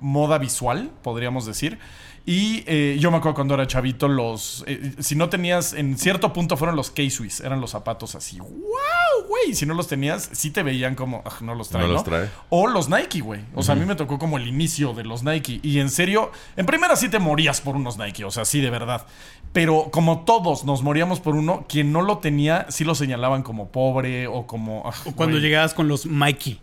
moda 0.00 0.38
visual, 0.38 0.90
podríamos 1.02 1.46
decir. 1.46 1.78
Y 2.24 2.62
eh, 2.66 2.96
yo 3.00 3.10
me 3.10 3.16
acuerdo 3.16 3.34
cuando 3.34 3.54
era 3.54 3.66
chavito, 3.66 4.06
los. 4.06 4.62
eh, 4.68 4.92
si 5.00 5.16
no 5.16 5.28
tenías. 5.28 5.72
En 5.72 5.98
cierto 5.98 6.32
punto 6.32 6.56
fueron 6.56 6.76
los 6.76 6.90
K-Swiss, 6.90 7.40
eran 7.40 7.60
los 7.60 7.70
zapatos 7.70 8.14
así. 8.14 8.38
¡Wow, 8.38 9.26
güey! 9.28 9.54
Si 9.56 9.66
no 9.66 9.74
los 9.74 9.88
tenías, 9.88 10.28
sí 10.32 10.50
te 10.50 10.62
veían 10.62 10.94
como. 10.94 11.22
"Ah, 11.24 11.32
no 11.40 11.56
los 11.56 11.68
trae, 11.68 11.82
No 11.82 11.88
¿no? 11.88 11.94
los 11.94 12.04
trae. 12.04 12.28
O 12.50 12.68
los 12.68 12.88
Nike, 12.88 13.20
güey. 13.20 13.40
O 13.56 13.62
sea, 13.64 13.74
a 13.74 13.76
mí 13.78 13.84
me 13.84 13.96
tocó 13.96 14.20
como 14.20 14.36
el 14.38 14.46
inicio 14.46 14.92
de 14.94 15.02
los 15.02 15.24
Nike. 15.24 15.58
Y 15.64 15.80
en 15.80 15.90
serio, 15.90 16.30
en 16.56 16.64
primera 16.66 16.94
sí 16.94 17.08
te 17.08 17.18
morías 17.18 17.60
por 17.60 17.74
unos 17.74 17.98
Nike, 17.98 18.24
o 18.24 18.30
sea, 18.30 18.44
sí, 18.44 18.60
de 18.60 18.70
verdad. 18.70 19.04
Pero 19.52 19.88
como 19.90 20.20
todos 20.20 20.64
nos 20.64 20.82
moríamos 20.82 21.18
por 21.18 21.34
uno, 21.34 21.66
quien 21.68 21.92
no 21.92 22.02
lo 22.02 22.18
tenía, 22.18 22.66
sí 22.70 22.84
lo 22.84 22.94
señalaban 22.94 23.42
como 23.42 23.68
pobre 23.72 24.28
o 24.28 24.46
como. 24.46 24.82
ah, 24.86 24.94
O 25.06 25.12
cuando 25.12 25.38
llegabas 25.38 25.74
con 25.74 25.88
los 25.88 26.06
Mikey, 26.06 26.60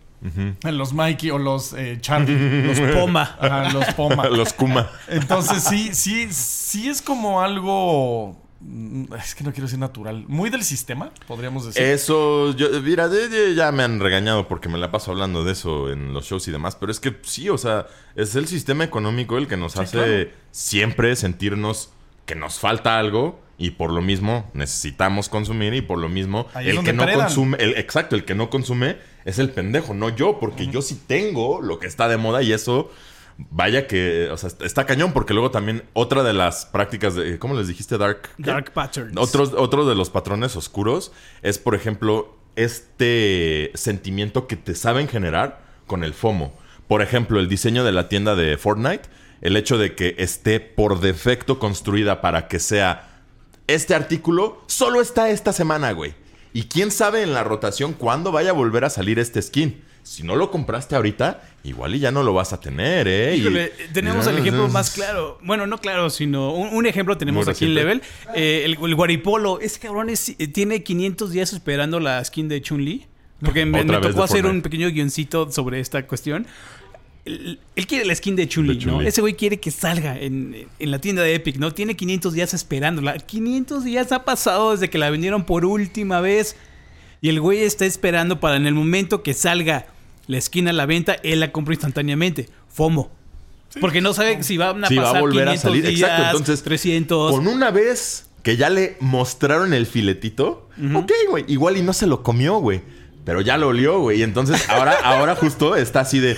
Los 0.64 0.92
Mikey 0.92 1.30
o 1.30 1.38
los 1.38 1.72
eh, 1.72 1.98
Charlie. 2.00 2.62
los 2.66 2.78
Poma. 2.94 3.36
Ajá, 3.40 3.72
los 3.72 3.86
Poma. 3.94 4.28
los 4.30 4.52
Kuma. 4.52 4.90
Entonces 5.08 5.64
sí, 5.64 5.90
sí, 5.94 6.28
sí 6.32 6.88
es 6.88 7.00
como 7.02 7.40
algo. 7.40 8.36
mm, 8.60 9.14
Es 9.14 9.34
que 9.34 9.44
no 9.44 9.50
quiero 9.52 9.66
decir 9.66 9.78
natural. 9.78 10.24
Muy 10.28 10.50
del 10.50 10.62
sistema, 10.62 11.10
podríamos 11.26 11.64
decir. 11.66 11.82
Eso, 11.82 12.54
yo, 12.54 12.68
mira, 12.82 13.08
de- 13.08 13.28
de- 13.28 13.54
ya 13.54 13.72
me 13.72 13.82
han 13.82 13.98
regañado 14.00 14.46
porque 14.46 14.68
me 14.68 14.76
la 14.78 14.90
paso 14.90 15.10
hablando 15.10 15.42
de 15.44 15.52
eso 15.52 15.90
en 15.90 16.12
los 16.12 16.26
shows 16.26 16.46
y 16.48 16.50
demás, 16.50 16.76
pero 16.76 16.92
es 16.92 17.00
que 17.00 17.16
sí, 17.22 17.48
o 17.48 17.56
sea, 17.58 17.86
es 18.14 18.34
el 18.36 18.46
sistema 18.46 18.84
económico 18.84 19.38
el 19.38 19.46
que 19.48 19.56
nos 19.56 19.76
hace 19.78 19.96
claro. 19.96 20.30
siempre 20.50 21.16
sentirnos 21.16 21.92
que 22.26 22.34
nos 22.34 22.58
falta 22.58 22.98
algo 22.98 23.40
y 23.60 23.70
por 23.72 23.92
lo 23.92 24.00
mismo 24.00 24.50
necesitamos 24.54 25.28
consumir 25.28 25.74
y 25.74 25.82
por 25.82 25.98
lo 25.98 26.08
mismo 26.08 26.48
Ahí 26.54 26.70
el 26.70 26.82
que 26.82 26.92
no 26.92 27.06
consume, 27.12 27.56
el, 27.60 27.76
exacto, 27.76 28.16
el 28.16 28.24
que 28.24 28.34
no 28.34 28.50
consume 28.50 28.96
es 29.24 29.38
el 29.38 29.50
pendejo, 29.50 29.94
no 29.94 30.08
yo, 30.08 30.40
porque 30.40 30.66
yo 30.66 30.82
sí 30.82 31.00
tengo 31.06 31.60
lo 31.60 31.78
que 31.78 31.86
está 31.86 32.08
de 32.08 32.16
moda 32.16 32.42
y 32.42 32.52
eso... 32.52 32.90
Vaya 33.50 33.86
que, 33.86 34.28
o 34.30 34.36
sea, 34.36 34.48
está- 34.48 34.66
está 34.66 34.84
cañón 34.84 35.14
porque 35.14 35.32
luego 35.32 35.50
también 35.50 35.82
otra 35.94 36.22
de 36.22 36.34
las 36.34 36.66
prácticas 36.66 37.14
de, 37.14 37.38
¿cómo 37.38 37.54
les 37.54 37.68
dijiste? 37.68 37.96
Dark. 37.96 38.28
qué? 38.36 38.42
Dark 38.42 38.70
Patterns. 38.74 39.16
Otros, 39.16 39.54
otro 39.56 39.88
de 39.88 39.94
los 39.94 40.10
patrones 40.10 40.56
oscuros 40.56 41.10
es, 41.40 41.58
por 41.58 41.74
ejemplo, 41.74 42.36
este 42.54 43.70
sentimiento 43.74 44.46
que 44.46 44.56
te 44.56 44.74
saben 44.74 45.08
generar 45.08 45.62
con 45.86 46.04
el 46.04 46.12
FOMO. 46.12 46.52
Por 46.86 47.00
ejemplo, 47.00 47.40
el 47.40 47.48
diseño 47.48 47.82
de 47.82 47.92
la 47.92 48.08
tienda 48.10 48.34
de 48.36 48.58
Fortnite, 48.58 49.08
el 49.40 49.56
hecho 49.56 49.78
de 49.78 49.94
que 49.94 50.16
esté 50.18 50.60
por 50.60 51.00
defecto 51.00 51.58
construida 51.58 52.20
para 52.20 52.46
que 52.46 52.58
sea 52.58 53.09
este 53.74 53.94
artículo, 53.94 54.62
solo 54.66 55.00
está 55.00 55.30
esta 55.30 55.52
semana, 55.52 55.92
güey. 55.92 56.14
Y 56.52 56.64
quién 56.64 56.90
sabe 56.90 57.22
en 57.22 57.32
la 57.32 57.44
rotación 57.44 57.92
cuándo 57.92 58.32
vaya 58.32 58.50
a 58.50 58.52
volver 58.54 58.84
a 58.84 58.90
salir 58.90 59.18
este 59.18 59.40
skin. 59.40 59.82
Si 60.02 60.22
no 60.22 60.34
lo 60.34 60.50
compraste 60.50 60.96
ahorita, 60.96 61.42
igual 61.62 61.94
y 61.94 61.98
ya 62.00 62.10
no 62.10 62.22
lo 62.22 62.32
vas 62.32 62.52
a 62.52 62.60
tener, 62.60 63.06
¿eh? 63.06 63.36
Y- 63.36 63.40
Híjole, 63.40 63.70
tenemos 63.92 64.26
el 64.26 64.38
ejemplo 64.38 64.66
más 64.68 64.90
claro. 64.90 65.38
Bueno, 65.42 65.66
no 65.66 65.78
claro, 65.78 66.10
sino 66.10 66.52
un, 66.54 66.74
un 66.74 66.86
ejemplo 66.86 67.16
tenemos 67.18 67.44
Muy 67.46 67.52
aquí 67.52 67.66
en. 67.66 67.74
Level. 67.74 68.02
Eh, 68.34 68.62
el, 68.64 68.78
el 68.82 68.94
Guaripolo. 68.94 69.60
Ese 69.60 69.78
cabrón 69.78 70.08
es- 70.10 70.30
eh, 70.30 70.48
tiene 70.48 70.82
500 70.82 71.30
días 71.30 71.52
esperando 71.52 72.00
la 72.00 72.24
skin 72.24 72.48
de 72.48 72.60
Chun-Li. 72.62 73.06
Porque 73.42 73.64
me, 73.64 73.84
me 73.84 73.98
tocó 74.00 74.22
hacer 74.24 74.44
un 74.44 74.60
pequeño 74.60 74.88
guioncito 74.90 75.50
sobre 75.52 75.80
esta 75.80 76.06
cuestión. 76.06 76.46
Él, 77.24 77.60
él 77.76 77.86
quiere 77.86 78.04
la 78.06 78.14
skin 78.14 78.34
de 78.34 78.48
Chun-Li, 78.48 78.78
De 78.78 78.86
¿no? 78.86 79.02
Ese 79.02 79.20
güey 79.20 79.34
quiere 79.34 79.60
que 79.60 79.70
salga 79.70 80.18
en, 80.18 80.66
en 80.78 80.90
la 80.90 80.98
tienda 81.00 81.22
de 81.22 81.34
Epic, 81.34 81.56
¿no? 81.58 81.72
Tiene 81.72 81.94
500 81.96 82.32
días 82.32 82.54
esperándola. 82.54 83.18
500 83.18 83.84
días 83.84 84.10
ha 84.12 84.24
pasado 84.24 84.72
desde 84.72 84.88
que 84.88 84.98
la 84.98 85.10
vendieron 85.10 85.44
por 85.44 85.64
última 85.64 86.20
vez. 86.20 86.56
Y 87.20 87.28
el 87.28 87.40
güey 87.40 87.60
está 87.60 87.84
esperando 87.84 88.40
para 88.40 88.56
en 88.56 88.66
el 88.66 88.74
momento 88.74 89.22
que 89.22 89.34
salga 89.34 89.86
la 90.26 90.38
esquina 90.38 90.70
a 90.70 90.72
la 90.72 90.86
venta, 90.86 91.16
él 91.22 91.40
la 91.40 91.52
compra 91.52 91.74
instantáneamente. 91.74 92.48
FOMO. 92.68 93.10
Porque 93.80 94.00
no 94.00 94.12
sabe 94.14 94.42
si 94.42 94.56
van 94.56 94.82
a 94.84 94.88
Sí, 94.88 94.96
va 94.96 95.02
a 95.02 95.06
pasar 95.06 95.20
volver 95.20 95.48
a 95.48 95.52
500 95.52 95.62
salir. 95.62 95.86
días, 95.86 96.10
Exacto, 96.10 96.38
entonces, 96.38 96.62
300. 96.62 97.32
Con 97.32 97.46
una 97.46 97.70
vez 97.70 98.26
que 98.42 98.56
ya 98.56 98.70
le 98.70 98.96
mostraron 99.00 99.74
el 99.74 99.86
filetito, 99.86 100.68
ok, 100.94 101.12
güey, 101.28 101.44
igual 101.48 101.76
y 101.76 101.82
no 101.82 101.92
se 101.92 102.06
lo 102.06 102.22
comió, 102.22 102.58
güey. 102.58 102.80
Pero 103.24 103.42
ya 103.42 103.58
lo 103.58 103.68
olió, 103.68 104.00
güey. 104.00 104.20
Y 104.20 104.22
entonces 104.22 104.68
ahora, 104.70 104.92
ahora 105.04 105.36
justo 105.36 105.76
está 105.76 106.00
así 106.00 106.18
de. 106.18 106.36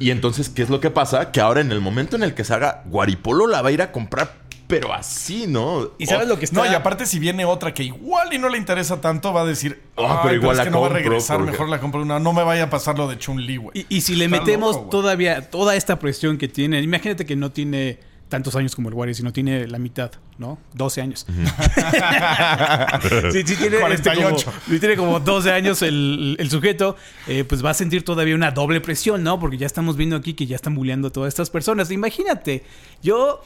Y 0.00 0.10
entonces, 0.10 0.48
¿qué 0.48 0.62
es 0.62 0.70
lo 0.70 0.80
que 0.80 0.90
pasa? 0.90 1.30
Que 1.32 1.40
ahora 1.40 1.60
en 1.60 1.72
el 1.72 1.80
momento 1.80 2.16
en 2.16 2.22
el 2.22 2.34
que 2.34 2.44
salga, 2.44 2.82
Guaripolo 2.86 3.46
la 3.46 3.62
va 3.62 3.68
a 3.68 3.72
ir 3.72 3.82
a 3.82 3.92
comprar, 3.92 4.34
pero 4.66 4.92
así, 4.94 5.46
¿no? 5.46 5.90
¿Y 5.98 6.06
sabes 6.06 6.26
lo 6.26 6.38
que 6.38 6.46
está? 6.46 6.56
No, 6.64 6.70
y 6.70 6.74
aparte 6.74 7.06
si 7.06 7.18
viene 7.18 7.44
otra 7.44 7.74
que 7.74 7.84
igual 7.84 8.32
y 8.32 8.38
no 8.38 8.48
le 8.48 8.56
interesa 8.58 9.00
tanto, 9.00 9.32
va 9.32 9.42
a 9.42 9.44
decir, 9.44 9.82
Ah, 9.96 10.02
"Ay, 10.08 10.18
pero 10.22 10.34
igual 10.36 10.52
es 10.52 10.58
la 10.58 10.64
que 10.64 10.70
no 10.70 10.80
va 10.80 10.86
a 10.86 10.90
regresar, 10.90 11.36
porque- 11.38 11.52
mejor 11.52 11.68
la 11.68 11.80
compro 11.80 12.02
una. 12.02 12.18
No 12.18 12.32
me 12.32 12.42
vaya 12.42 12.64
a 12.64 12.70
pasar 12.70 12.98
lo 12.98 13.06
de 13.08 13.18
Chun-Li, 13.18 13.56
güey. 13.58 13.86
Y, 13.88 13.96
y 13.96 14.00
si 14.00 14.16
le 14.16 14.24
Está 14.24 14.38
metemos 14.40 14.76
loco, 14.76 14.88
todavía 14.88 15.50
toda 15.50 15.76
esta 15.76 15.98
presión 15.98 16.38
que 16.38 16.48
tiene, 16.48 16.80
imagínate 16.80 17.24
que 17.26 17.36
no 17.36 17.52
tiene 17.52 17.98
tantos 18.34 18.56
años 18.56 18.74
como 18.74 18.88
el 18.88 18.96
Wario, 18.96 19.14
sino 19.14 19.32
tiene 19.32 19.68
la 19.68 19.78
mitad, 19.78 20.10
¿no? 20.38 20.58
12 20.72 21.00
años. 21.00 21.24
sí, 23.30 23.42
sí 23.46 23.54
tiene, 23.54 23.76
este, 23.76 24.10
48. 24.10 24.44
como, 24.44 24.56
sí 24.68 24.80
tiene 24.80 24.96
como 24.96 25.20
12 25.20 25.52
años 25.52 25.82
el, 25.82 26.34
el 26.40 26.50
sujeto, 26.50 26.96
eh, 27.28 27.44
pues 27.44 27.64
va 27.64 27.70
a 27.70 27.74
sentir 27.74 28.04
todavía 28.04 28.34
una 28.34 28.50
doble 28.50 28.80
presión, 28.80 29.22
¿no? 29.22 29.38
Porque 29.38 29.56
ya 29.56 29.66
estamos 29.66 29.96
viendo 29.96 30.16
aquí 30.16 30.34
que 30.34 30.46
ya 30.46 30.56
están 30.56 30.74
bulleando 30.74 31.06
a 31.06 31.12
todas 31.12 31.28
estas 31.28 31.48
personas. 31.48 31.92
Imagínate, 31.92 32.64
yo, 33.04 33.40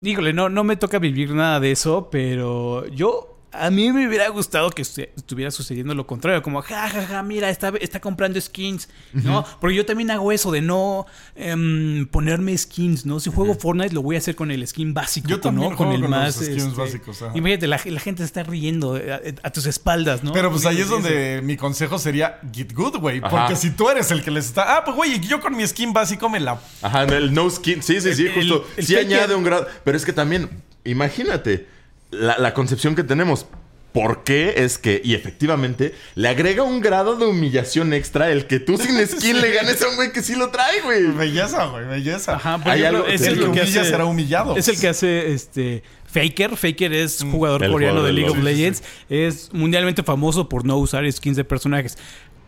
híjole, 0.00 0.32
no, 0.32 0.48
no 0.48 0.64
me 0.64 0.76
toca 0.76 0.98
vivir 0.98 1.32
nada 1.32 1.60
de 1.60 1.72
eso, 1.72 2.08
pero 2.10 2.86
yo 2.86 3.31
A 3.52 3.70
mí 3.70 3.92
me 3.92 4.08
hubiera 4.08 4.28
gustado 4.28 4.70
que 4.70 4.82
estu- 4.82 5.08
estuviera 5.16 5.50
sucediendo 5.50 5.94
lo 5.94 6.06
contrario, 6.06 6.42
como, 6.42 6.62
ja, 6.62 6.88
ja, 6.88 7.06
ja, 7.06 7.22
mira, 7.22 7.50
está, 7.50 7.70
está 7.80 8.00
comprando 8.00 8.40
skins, 8.40 8.88
¿no? 9.12 9.44
Porque 9.60 9.76
yo 9.76 9.84
también 9.84 10.10
hago 10.10 10.32
eso 10.32 10.50
de 10.50 10.62
no 10.62 11.06
em, 11.36 12.06
ponerme 12.06 12.56
skins, 12.56 13.04
¿no? 13.04 13.20
Si 13.20 13.30
juego 13.30 13.54
Fortnite 13.54 13.94
lo 13.94 14.02
voy 14.02 14.16
a 14.16 14.18
hacer 14.20 14.34
con 14.36 14.50
el 14.50 14.66
skin 14.66 14.94
básico, 14.94 15.28
Yo 15.28 15.38
también 15.40 15.70
¿no? 15.70 15.76
Con 15.76 15.92
el 15.92 16.00
con 16.00 16.10
más... 16.10 16.36
los 16.36 16.46
skins 16.46 16.62
este, 16.64 16.80
básicos, 16.80 17.22
ajá. 17.22 17.36
Imagínate, 17.36 17.66
la, 17.66 17.80
la 17.84 18.00
gente 18.00 18.22
se 18.22 18.26
está 18.26 18.42
riendo 18.42 18.96
eh, 18.96 19.12
a, 19.42 19.46
a 19.46 19.50
tus 19.52 19.66
espaldas, 19.66 20.22
¿no? 20.24 20.32
Pero 20.32 20.50
pues 20.50 20.64
ahí 20.66 20.80
es 20.80 20.88
donde 20.88 21.40
mi 21.42 21.56
consejo 21.56 21.98
sería 21.98 22.40
get 22.54 22.72
good, 22.74 22.96
güey. 22.98 23.20
Porque 23.20 23.56
si 23.56 23.70
tú 23.70 23.88
eres 23.90 24.10
el 24.10 24.22
que 24.24 24.30
les 24.30 24.46
está. 24.46 24.76
Ah, 24.78 24.84
pues 24.84 24.96
güey, 24.96 25.20
yo 25.20 25.40
con 25.40 25.54
mi 25.56 25.66
skin 25.66 25.92
básico 25.92 26.28
me 26.28 26.40
la. 26.40 26.58
Ajá, 26.80 27.02
el 27.04 27.34
no 27.34 27.50
skin. 27.50 27.82
Sí, 27.82 28.00
sí, 28.00 28.14
sí, 28.14 28.26
El- 28.26 28.32
justo. 28.34 28.66
el 28.76 28.86
sí 28.86 28.96
añade 28.96 29.34
un 29.34 29.44
grado. 29.44 29.66
Pero 29.84 29.96
es 29.96 30.04
que 30.04 30.12
también, 30.12 30.48
imagínate 30.84 31.66
la, 32.12 32.38
la 32.38 32.54
concepción 32.54 32.94
que 32.94 33.02
tenemos. 33.02 33.46
¿Por 33.92 34.24
qué? 34.24 34.54
Es 34.56 34.78
que, 34.78 35.02
y 35.04 35.12
efectivamente, 35.12 35.94
le 36.14 36.28
agrega 36.28 36.62
un 36.62 36.80
grado 36.80 37.16
de 37.16 37.26
humillación 37.26 37.92
extra 37.92 38.30
el 38.30 38.46
que 38.46 38.58
tú 38.58 38.78
sin 38.78 38.96
skin 39.06 39.38
le 39.38 39.52
ganes 39.52 39.82
a 39.82 39.88
un 39.90 39.96
güey 39.96 40.12
que 40.12 40.22
sí 40.22 40.34
lo 40.34 40.48
trae, 40.48 40.80
güey. 40.80 41.08
Belleza, 41.08 41.66
güey, 41.66 41.84
belleza. 41.84 42.36
Ajá, 42.36 42.56
por 42.56 42.72
Hay 42.72 42.80
ejemplo, 42.80 43.00
algo- 43.04 43.12
es 43.12 43.20
el 43.20 43.34
el 43.34 43.38
que 43.40 43.44
humilla 43.48 43.62
hace, 43.82 43.84
será 43.90 44.06
humillado. 44.06 44.56
Es 44.56 44.68
el 44.68 44.80
que 44.80 44.88
hace 44.88 45.32
este 45.34 45.82
Faker. 46.06 46.56
Faker 46.56 46.90
es 46.94 47.22
jugador 47.30 47.62
El 47.64 47.70
coreano 47.72 47.98
jugador 48.00 48.14
de 48.14 48.20
de 48.22 48.26
League 48.26 48.38
of. 48.38 48.42
Legends. 48.42 48.82
Es 49.10 49.50
mundialmente 49.52 50.02
famoso 50.02 50.48
por 50.48 50.64
no 50.64 50.78
usar 50.78 51.10
skins 51.12 51.36
de 51.36 51.44
personajes. 51.44 51.98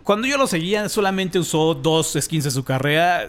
Cuando 0.02 0.26
yo 0.26 0.38
lo 0.38 0.46
seguía, 0.46 0.88
solamente 0.88 1.38
usó 1.38 1.74
dos 1.74 2.16
skins 2.18 2.44
de 2.44 2.52
su 2.52 2.64
carrera. 2.64 3.28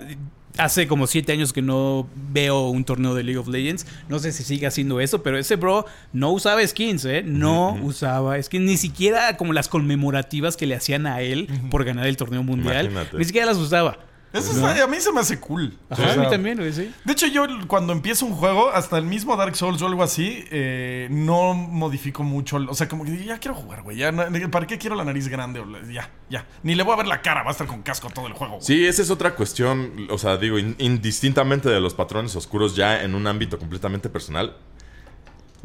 Hace 0.57 0.87
como 0.87 1.07
siete 1.07 1.31
años 1.31 1.53
que 1.53 1.61
no 1.61 2.07
veo 2.31 2.69
un 2.69 2.85
torneo 2.85 3.13
de 3.13 3.23
League 3.23 3.37
of 3.37 3.47
Legends. 3.47 3.85
No 4.07 4.19
sé 4.19 4.31
si 4.31 4.43
sigue 4.43 4.67
haciendo 4.67 4.99
eso, 4.99 5.21
pero 5.23 5.37
ese 5.37 5.55
bro 5.55 5.85
no 6.13 6.31
usaba 6.31 6.65
skins, 6.65 7.05
¿eh? 7.05 7.23
No 7.25 7.77
usaba 7.81 8.41
skins. 8.41 8.65
Ni 8.65 8.77
siquiera 8.77 9.37
como 9.37 9.53
las 9.53 9.67
conmemorativas 9.67 10.55
que 10.57 10.65
le 10.65 10.75
hacían 10.75 11.07
a 11.07 11.21
él 11.21 11.49
por 11.69 11.83
ganar 11.83 12.07
el 12.07 12.17
torneo 12.17 12.43
mundial. 12.43 12.85
Imagínate. 12.85 13.17
Ni 13.17 13.25
siquiera 13.25 13.47
las 13.47 13.57
usaba. 13.57 13.99
Eso 14.35 14.65
a 14.65 14.87
mí 14.87 14.97
se 14.99 15.11
me 15.11 15.19
hace 15.21 15.39
cool. 15.39 15.77
Ajá, 15.89 16.03
O 16.03 16.11
a 16.11 16.15
mí 16.15 16.29
también, 16.29 16.57
güey, 16.57 16.73
sí. 16.73 16.93
De 17.03 17.13
hecho, 17.13 17.27
yo 17.27 17.45
cuando 17.67 17.93
empiezo 17.93 18.25
un 18.25 18.33
juego, 18.33 18.69
hasta 18.71 18.97
el 18.97 19.05
mismo 19.05 19.35
Dark 19.37 19.55
Souls 19.55 19.81
o 19.81 19.87
algo 19.87 20.03
así, 20.03 20.43
eh, 20.51 21.07
no 21.11 21.53
modifico 21.53 22.23
mucho. 22.23 22.57
O 22.67 22.73
sea, 22.75 22.87
como 22.87 23.05
que 23.05 23.23
ya 23.25 23.37
quiero 23.39 23.55
jugar, 23.55 23.81
güey. 23.83 23.97
Ya, 23.97 24.11
¿Para 24.51 24.67
qué 24.67 24.77
quiero 24.77 24.95
la 24.95 25.03
nariz 25.05 25.27
grande? 25.27 25.63
Ya, 25.91 26.09
ya. 26.29 26.45
Ni 26.63 26.75
le 26.75 26.83
voy 26.83 26.93
a 26.93 26.97
ver 26.97 27.07
la 27.07 27.21
cara, 27.21 27.43
va 27.43 27.49
a 27.49 27.51
estar 27.51 27.67
con 27.67 27.81
casco 27.81 28.09
todo 28.09 28.27
el 28.27 28.33
juego. 28.33 28.55
güey. 28.55 28.65
Sí, 28.65 28.85
esa 28.85 29.01
es 29.01 29.09
otra 29.09 29.35
cuestión, 29.35 30.07
o 30.09 30.17
sea, 30.17 30.37
digo, 30.37 30.57
in- 30.59 30.75
indistintamente 30.79 31.69
de 31.69 31.79
los 31.79 31.93
patrones 31.93 32.35
oscuros 32.35 32.75
ya 32.75 33.03
en 33.03 33.15
un 33.15 33.27
ámbito 33.27 33.57
completamente 33.59 34.09
personal. 34.09 34.55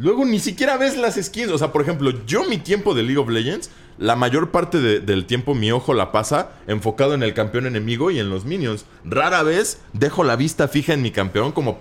Luego 0.00 0.24
ni 0.24 0.40
siquiera 0.40 0.76
ves 0.78 0.96
las 0.96 1.14
skins, 1.16 1.52
o 1.52 1.58
sea, 1.58 1.70
por 1.72 1.82
ejemplo, 1.82 2.10
yo 2.26 2.44
mi 2.44 2.58
tiempo 2.58 2.94
de 2.94 3.02
League 3.02 3.18
of 3.18 3.28
Legends, 3.28 3.70
la 3.98 4.16
mayor 4.16 4.50
parte 4.50 4.78
de- 4.80 4.98
del 5.00 5.26
tiempo 5.26 5.54
mi 5.54 5.70
ojo 5.72 5.92
la 5.92 6.10
pasa 6.10 6.52
enfocado 6.66 7.12
en 7.12 7.22
el 7.22 7.34
campeón 7.34 7.66
enemigo 7.66 8.10
y 8.10 8.18
en 8.18 8.30
los 8.30 8.46
minions. 8.46 8.86
Rara 9.04 9.42
vez 9.42 9.78
dejo 9.92 10.24
la 10.24 10.36
vista 10.36 10.68
fija 10.68 10.94
en 10.94 11.02
mi 11.02 11.10
campeón 11.10 11.52
como... 11.52 11.78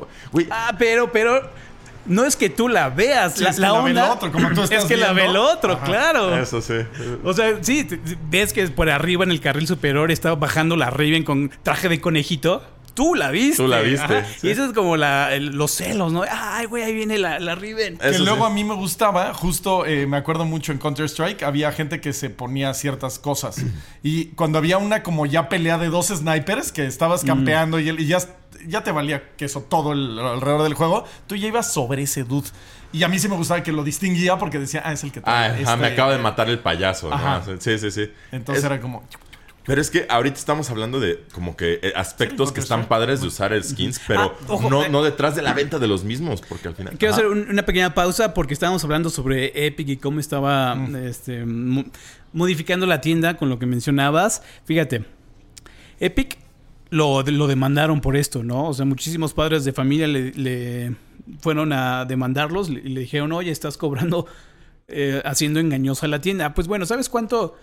Ah, 0.51 0.75
pero, 0.77 1.11
pero. 1.13 1.49
No 2.05 2.25
es 2.25 2.35
que 2.35 2.49
tú 2.49 2.67
la 2.69 2.89
veas. 2.89 3.35
Sí, 3.35 3.43
la, 3.43 3.51
es 3.51 3.55
que 3.57 3.61
la 3.61 3.71
la 3.71 3.81
ve 3.81 3.91
el 3.91 3.97
onda 3.97 4.13
otro, 4.13 4.31
como 4.31 4.49
tú 4.51 4.63
es 4.63 4.85
que 4.85 4.97
la 4.97 5.13
ve 5.13 5.25
el 5.25 5.37
otro, 5.37 5.73
Ajá. 5.73 5.85
claro. 5.85 6.35
eso 6.37 6.59
sí. 6.61 6.73
O 7.23 7.33
sea, 7.33 7.57
sí, 7.61 7.87
ves 8.29 8.51
que 8.51 8.67
por 8.69 8.89
arriba 8.89 9.23
en 9.25 9.31
el 9.31 9.39
carril 9.41 9.67
superior 9.67 10.09
estaba 10.11 10.35
bajando 10.35 10.75
la 10.75 10.89
Raven 10.89 11.23
con 11.23 11.51
traje 11.63 11.87
de 11.87 12.01
conejito. 12.01 12.63
Tú 12.93 13.15
la 13.15 13.31
viste. 13.31 13.57
Tú 13.63 13.67
la 13.67 13.79
viste, 13.81 14.23
sí. 14.39 14.47
Y 14.47 14.49
eso 14.51 14.65
es 14.65 14.73
como 14.73 14.97
la, 14.97 15.33
el- 15.33 15.47
los 15.55 15.71
celos, 15.71 16.11
¿no? 16.11 16.23
Ay, 16.29 16.65
güey, 16.65 16.83
ahí 16.83 16.93
viene 16.93 17.17
la, 17.17 17.39
la 17.39 17.55
Raven. 17.55 17.97
Que 17.97 18.09
Eso 18.09 18.23
luego 18.23 18.45
sí. 18.45 18.51
a 18.51 18.55
mí 18.55 18.63
me 18.63 18.75
gustaba, 18.75 19.33
justo 19.33 19.85
eh, 19.85 20.05
me 20.07 20.17
acuerdo 20.17 20.45
mucho 20.45 20.71
en 20.71 20.77
Counter-Strike, 20.79 21.43
había 21.43 21.71
gente 21.71 22.01
que 22.01 22.13
se 22.13 22.29
ponía 22.29 22.73
ciertas 22.73 23.19
cosas. 23.19 23.57
Y 24.03 24.27
cuando 24.27 24.57
había 24.57 24.77
una 24.77 25.03
como 25.03 25.25
ya 25.25 25.49
pelea 25.49 25.77
de 25.77 25.87
dos 25.89 26.07
snipers, 26.07 26.71
que 26.71 26.85
estabas 26.85 27.23
campeando 27.23 27.79
y, 27.79 27.89
el- 27.89 27.99
y 27.99 28.07
ya, 28.07 28.19
ya 28.67 28.83
te 28.83 28.91
valía 28.91 29.29
queso 29.37 29.61
todo 29.61 29.91
el, 29.93 30.17
alrededor 30.19 30.63
del 30.63 30.73
juego, 30.73 31.05
tú 31.27 31.35
ya 31.35 31.47
ibas 31.47 31.71
sobre 31.73 32.03
ese 32.03 32.23
dude. 32.23 32.47
Y 32.91 33.03
a 33.03 33.07
mí 33.07 33.19
sí 33.19 33.27
me 33.29 33.35
gustaba 33.35 33.61
que 33.61 33.71
lo 33.71 33.83
distinguía 33.83 34.37
porque 34.37 34.57
decía, 34.57 34.81
ah, 34.83 34.93
es 34.93 35.03
el 35.03 35.11
que 35.11 35.19
Ah, 35.19 35.23
trae 35.51 35.63
ajá, 35.63 35.75
me 35.75 35.83
este- 35.87 35.93
acaba 35.93 36.11
de 36.13 36.17
matar 36.17 36.49
el 36.49 36.59
payaso. 36.59 37.11
Sí, 37.59 37.77
sí, 37.77 37.91
sí. 37.91 38.11
Entonces 38.31 38.63
Es- 38.63 38.69
era 38.71 38.81
como... 38.81 39.03
Pero 39.69 39.81
es 39.81 39.91
que 39.91 40.07
ahorita 40.09 40.35
estamos 40.39 40.69
hablando 40.71 40.99
de 40.99 41.23
como 41.31 41.55
que 41.55 41.79
eh, 41.83 41.93
aspectos 41.95 42.49
Sí, 42.49 42.55
que 42.55 42.59
están 42.59 42.87
padres 42.87 43.21
de 43.21 43.27
usar 43.27 43.51
skins, 43.63 44.01
pero 44.07 44.21
Ah, 44.21 44.45
ojo, 44.47 44.67
no, 44.67 44.83
eh. 44.83 44.89
no 44.89 45.03
detrás 45.03 45.35
de 45.35 45.43
la 45.43 45.53
venta 45.53 45.77
de 45.77 45.87
los 45.87 46.03
mismos, 46.03 46.41
porque 46.41 46.69
al 46.69 46.73
final... 46.75 46.97
Quiero 46.97 47.13
Ajá. 47.13 47.21
hacer 47.21 47.31
un- 47.31 47.47
una 47.51 47.63
pequeña 47.63 47.93
pausa 47.93 48.33
porque 48.33 48.55
estábamos 48.55 48.83
hablando 48.83 49.11
sobre 49.11 49.67
Epic 49.67 49.87
y 49.89 49.97
cómo 49.97 50.19
estaba 50.19 50.75
este, 51.05 51.45
mo- 51.45 51.85
modificando 52.33 52.87
la 52.87 52.99
tienda 52.99 53.37
con 53.37 53.47
lo 53.49 53.59
que 53.59 53.67
mencionabas. 53.67 54.41
Fíjate, 54.65 55.05
Epic 55.99 56.37
lo, 56.89 57.21
lo 57.21 57.45
demandaron 57.47 58.01
por 58.01 58.17
esto, 58.17 58.43
¿no? 58.43 58.69
O 58.69 58.73
sea, 58.73 58.85
muchísimos 58.85 59.33
padres 59.33 59.65
de 59.65 59.73
familia 59.73 60.07
le, 60.07 60.31
le 60.31 60.95
fueron 61.41 61.73
a 61.73 62.05
demandarlos 62.05 62.69
y 62.69 62.77
le, 62.77 62.81
le 62.89 62.99
dijeron, 63.01 63.31
oye, 63.33 63.51
estás 63.51 63.77
cobrando, 63.77 64.25
eh, 64.87 65.21
haciendo 65.25 65.59
engañosa 65.59 66.07
la 66.07 66.19
tienda. 66.21 66.55
Pues 66.55 66.67
bueno, 66.67 66.87
¿sabes 66.87 67.07
cuánto, 67.09 67.55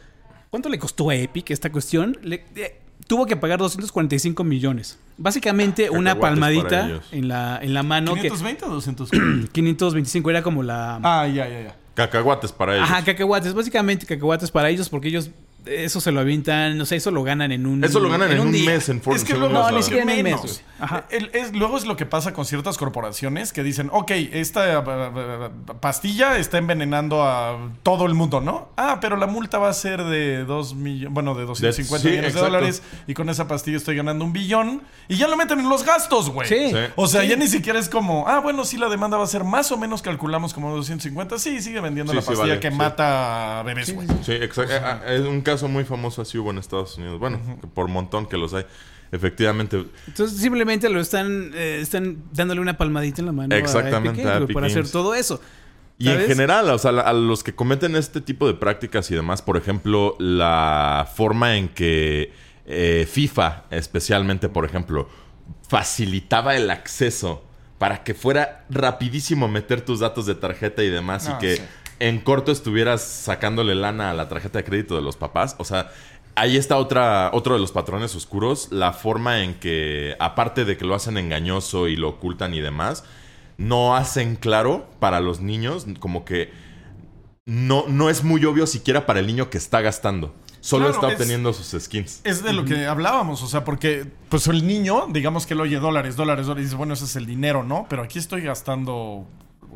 cuánto 0.51 0.69
le 0.69 0.79
costó 0.79 1.11
a 1.11 1.15
Epic 1.15 1.51
esta 1.51 1.71
cuestión? 1.71 2.19
Le- 2.23 2.45
eh, 2.57 2.81
tuvo 3.07 3.27
que 3.27 3.37
pagar 3.37 3.59
245 3.59 4.45
millones. 4.45 4.99
Básicamente 5.19 5.91
una 5.91 6.19
palmadita 6.19 7.01
en 7.13 7.29
la, 7.29 7.59
en 7.63 7.73
la 7.75 7.83
mano 7.83 8.15
que... 8.15 8.23
520 8.23 8.65
o 8.67 8.69
200. 8.71 9.11
525 9.53 10.31
era 10.31 10.43
como 10.43 10.63
la... 10.63 11.01
ah, 11.03 11.27
ya, 11.27 11.49
ya, 11.49 11.63
ya. 11.63 11.77
Cacahuates 11.95 12.53
para 12.53 12.77
ellos. 12.77 12.91
Ajá, 12.91 13.03
cacahuates. 13.05 13.55
Básicamente 13.55 14.05
cacahuates 14.05 14.51
para 14.51 14.69
ellos 14.69 14.89
porque 14.91 15.09
ellos 15.09 15.31
eso 15.67 16.01
se 16.01 16.13
lo 16.13 16.21
avientan, 16.21 16.79
no 16.79 16.87
sé, 16.87 16.97
eso 16.97 17.11
lo 17.11 17.23
ganan 17.23 17.53
en 17.53 17.67
un 17.67 17.83
Eso 17.85 18.01
lo 18.01 18.09
ganan 18.09 18.31
en 18.33 18.41
un, 18.41 18.53
día. 18.53 18.71
mes 18.71 18.89
en 18.89 19.01
Fortnite. 19.01 19.25
Es 19.27 19.31
que 19.33 19.39
luego, 19.39 19.71
ni 19.73 19.83
siquiera 19.83 20.03
en 20.05 20.09
un 20.11 20.15
mes, 20.15 20.25
menos. 20.25 20.63
Ajá. 20.79 21.05
El- 21.11 21.31
es- 21.33 21.53
luego 21.55 21.77
es 21.79 21.87
lo 21.87 21.97
que 21.97 22.07
pasa 22.07 22.33
con 22.33 22.45
ciertas 22.45 22.77
corporaciones 22.79 23.53
que 23.53 23.63
dicen, 23.63 23.89
ok, 23.93 24.11
esta 24.11 24.79
eh, 24.81 25.51
pastilla 25.81 26.39
está 26.39 26.59
envenenando 26.59 27.23
a 27.25 27.59
todo 27.83 28.07
el 28.07 28.15
mundo, 28.15 28.41
¿no? 28.41 28.69
Ah, 28.77 28.99
pero 29.01 29.17
la 29.17 29.27
multa 29.27 29.59
va 29.59 29.69
a 29.69 29.73
ser 29.73 30.05
de 30.05 30.45
2 30.45 30.75
millones, 30.75 31.13
bueno, 31.15 31.35
de 31.35 31.45
250 31.47 32.03
sí, 32.03 32.09
millones 32.11 32.35
de 32.35 32.41
dólares 32.41 32.83
y 33.07 33.15
con 33.15 33.29
esa 33.31 33.49
pastilla 33.49 33.77
estoy 33.77 33.97
ganando 33.97 34.25
un 34.25 34.33
billón 34.33 34.83
y 35.09 35.17
ya 35.17 35.29
lo 35.29 35.37
meten 35.37 35.61
en 35.61 35.69
los 35.69 35.85
gastos, 35.85 36.31
güey. 36.31 36.49
Sí. 36.49 36.71
Sí. 36.71 36.77
O 36.97 37.07
sea, 37.07 37.25
ya 37.25 37.37
ni 37.37 37.49
siquiera 37.49 37.79
es 37.79 37.89
como, 37.89 38.29
ah, 38.29 38.41
bueno, 38.41 38.65
sí, 38.65 38.77
la 38.77 38.89
demanda 38.89 39.17
va 39.17 39.25
a 39.25 39.29
ser 39.29 39.45
más 39.45 39.71
o 39.73 39.79
menos, 39.79 40.03
calculamos 40.03 40.53
como 40.53 40.71
250. 40.75 41.39
Sí, 41.39 41.61
sigue 41.63 41.81
vendiendo 41.81 42.13
Sí, 42.13 42.17
la 42.17 42.23
sí, 42.23 42.27
pastilla 42.29 42.49
vale, 42.49 42.61
que 42.61 42.71
sí. 42.71 42.77
mata 42.77 43.61
a 43.61 43.63
bebés, 43.63 43.95
güey. 43.95 44.07
Sí, 44.23 44.33
exacto. 44.33 44.73
Eh, 44.75 44.81
ah, 44.85 45.01
es 45.09 45.21
un 45.23 45.41
caso 45.41 45.56
muy 45.63 45.85
famoso 45.85 46.23
así 46.23 46.39
hubo 46.39 46.51
en 46.51 46.59
Estados 46.59 46.97
Unidos. 46.99 47.19
Bueno, 47.19 47.41
por 47.75 47.89
montón 47.89 48.27
que 48.27 48.37
los 48.37 48.55
hay. 48.55 48.65
Efectivamente. 49.13 49.85
Entonces 50.09 50.39
simplemente 50.39 50.89
lo 50.89 51.01
están 51.01 51.53
eh, 51.55 51.79
están 51.81 52.25
dándole 52.33 52.61
una 52.61 52.77
palmadita 52.77 53.23
en 53.23 53.27
la 53.27 53.33
mano 53.33 53.55
Exactamente, 53.55 54.09
a 54.09 54.13
Epic 54.13 54.17
Games, 54.17 54.27
a 54.27 54.33
güey, 54.35 54.45
Epic 54.45 54.55
para 54.55 54.67
hacer 54.67 54.91
todo 54.91 55.15
eso. 55.15 55.41
Y 55.99 56.11
en 56.11 56.27
general, 56.27 56.69
o 56.69 56.79
sea, 56.79 56.91
a 56.91 57.13
los 57.15 57.43
que 57.43 57.55
cometen 57.55 57.97
este 57.97 58.21
tipo 58.21 58.47
de 58.47 58.55
prácticas 58.55 59.11
y 59.11 59.15
demás, 59.15 59.41
por 59.41 59.57
ejemplo, 59.57 60.15
la 60.19 61.09
forma 61.15 61.57
en 61.57 61.69
que 61.71 62.33
eh, 62.67 63.09
FIFA, 63.11 63.65
especialmente, 63.71 64.51
por 64.51 64.67
ejemplo, 64.67 65.09
facilitaba 65.67 66.55
el 66.55 66.71
acceso 66.71 67.45
para 67.79 68.05
que 68.05 68.13
fuera 68.13 68.67
rapidísimo 68.69 69.49
meter 69.49 69.81
tus 69.81 70.01
datos 70.01 70.27
de 70.27 70.35
tarjeta 70.35 70.83
y 70.83 70.91
demás 70.91 71.29
Ah, 71.29 71.37
y 71.37 71.41
que 71.41 71.57
sí. 71.57 71.63
En 71.99 72.19
corto 72.21 72.53
estuvieras 72.53 73.03
sacándole 73.03 73.75
lana 73.75 74.11
a 74.11 74.15
la 74.15 74.29
tarjeta 74.29 74.59
de 74.59 74.65
crédito 74.65 74.97
de 74.97 75.03
los 75.03 75.17
papás. 75.17 75.57
O 75.59 75.65
sea, 75.65 75.91
ahí 76.35 76.57
está 76.57 76.77
otra, 76.77 77.31
otro 77.33 77.55
de 77.55 77.61
los 77.61 77.73
patrones 77.73 78.15
oscuros, 78.15 78.69
la 78.71 78.93
forma 78.93 79.43
en 79.43 79.55
que, 79.55 80.15
aparte 80.19 80.65
de 80.65 80.77
que 80.77 80.85
lo 80.85 80.95
hacen 80.95 81.17
engañoso 81.19 81.89
y 81.89 81.97
lo 81.97 82.09
ocultan 82.11 82.53
y 82.55 82.61
demás, 82.61 83.05
no 83.59 83.97
hacen 83.97 84.37
claro 84.37 84.87
para 85.01 85.21
los 85.21 85.41
niños, 85.41 85.87
como 85.99 86.25
que 86.25 86.51
no, 87.47 87.85
no 87.89 88.11
es 88.11 88.25
muy 88.25 88.45
obvio 88.45 88.67
siquiera 88.67 89.07
para 89.07 89.21
el 89.21 89.27
niño 89.27 89.51
que 89.51 89.59
está 89.59 89.81
gastando. 89.81 90.35
Solo 90.61 90.87
Claro, 90.87 90.95
está 90.97 91.09
es- 91.09 91.21
obteniendo 91.21 91.53
sus 91.53 91.81
skins. 91.81 92.21
Es 92.25 92.43
de 92.43 92.53
lo 92.53 92.65
que 92.65 92.87
hablábamos, 92.87 93.41
o 93.43 93.47
sea, 93.47 93.63
porque 93.63 94.05
pues 94.29 94.49
el 94.49 94.67
niño, 94.67 95.07
digamos 95.11 95.47
que 95.47 95.55
él 95.55 95.61
oye 95.61 95.79
dólares, 95.79 96.17
dólares, 96.17 96.47
dólares, 96.47 96.63
y 96.63 96.65
dice, 96.67 96.77
bueno, 96.77 96.95
ese 96.95 97.05
es 97.05 97.15
el 97.15 97.25
dinero, 97.25 97.63
¿no? 97.63 97.87
Pero 97.89 98.03
aquí 98.03 98.19
estoy 98.19 98.43
gastando 98.43 99.29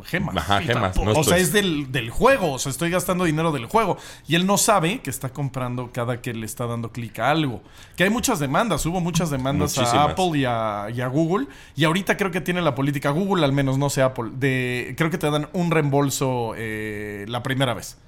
gemas. 0.05 0.37
Ajá, 0.37 0.61
gemas, 0.61 0.97
no 0.97 1.13
o 1.13 1.25
sea, 1.25 1.37
es 1.39 1.53
del, 1.53 1.93
del 1.93 2.11
juego, 2.11 2.53
o 2.53 2.59
sea, 2.59 2.71
estoy 2.71 2.91
gastando 2.91 3.25
dinero 3.25 3.53
del 3.53 3.67
juego. 3.67 3.97
Y 4.27 4.35
él 4.35 4.47
no 4.47 4.59
sabe 4.59 5.01
que 5.01 5.11
está 5.11 5.31
comprando 5.31 5.91
cada 5.93 6.21
que 6.21 6.33
le 6.35 6.47
está 6.47 6.67
dando 6.67 6.91
clic 6.93 7.19
a 7.19 7.31
algo. 7.31 7.63
Que 7.97 8.05
hay 8.05 8.11
muchas 8.11 8.39
demandas, 8.39 8.85
hubo 8.87 9.01
muchas 9.01 9.31
demandas 9.31 9.77
a. 9.79 10.05
Apple 10.05 10.39
y 10.39 10.45
a, 10.45 10.89
y 10.95 11.01
a 11.01 11.07
Google. 11.09 11.47
Y 11.77 11.85
ahorita 11.85 12.17
creo 12.17 12.31
que 12.31 12.41
tiene 12.41 12.63
la 12.63 12.75
política, 12.75 13.11
Google 13.11 13.45
al 13.45 13.53
menos, 13.53 13.79
no 13.79 13.91
sé 13.91 14.03
Apple, 14.03 14.31
de 14.35 14.95
creo 14.97 15.11
que 15.11 15.19
te 15.19 15.31
dan 15.31 15.49
un 15.53 15.71
reembolso 15.71 16.55
eh, 16.57 17.25
la 17.29 17.43
primera 17.43 17.75
vez. 17.75 17.99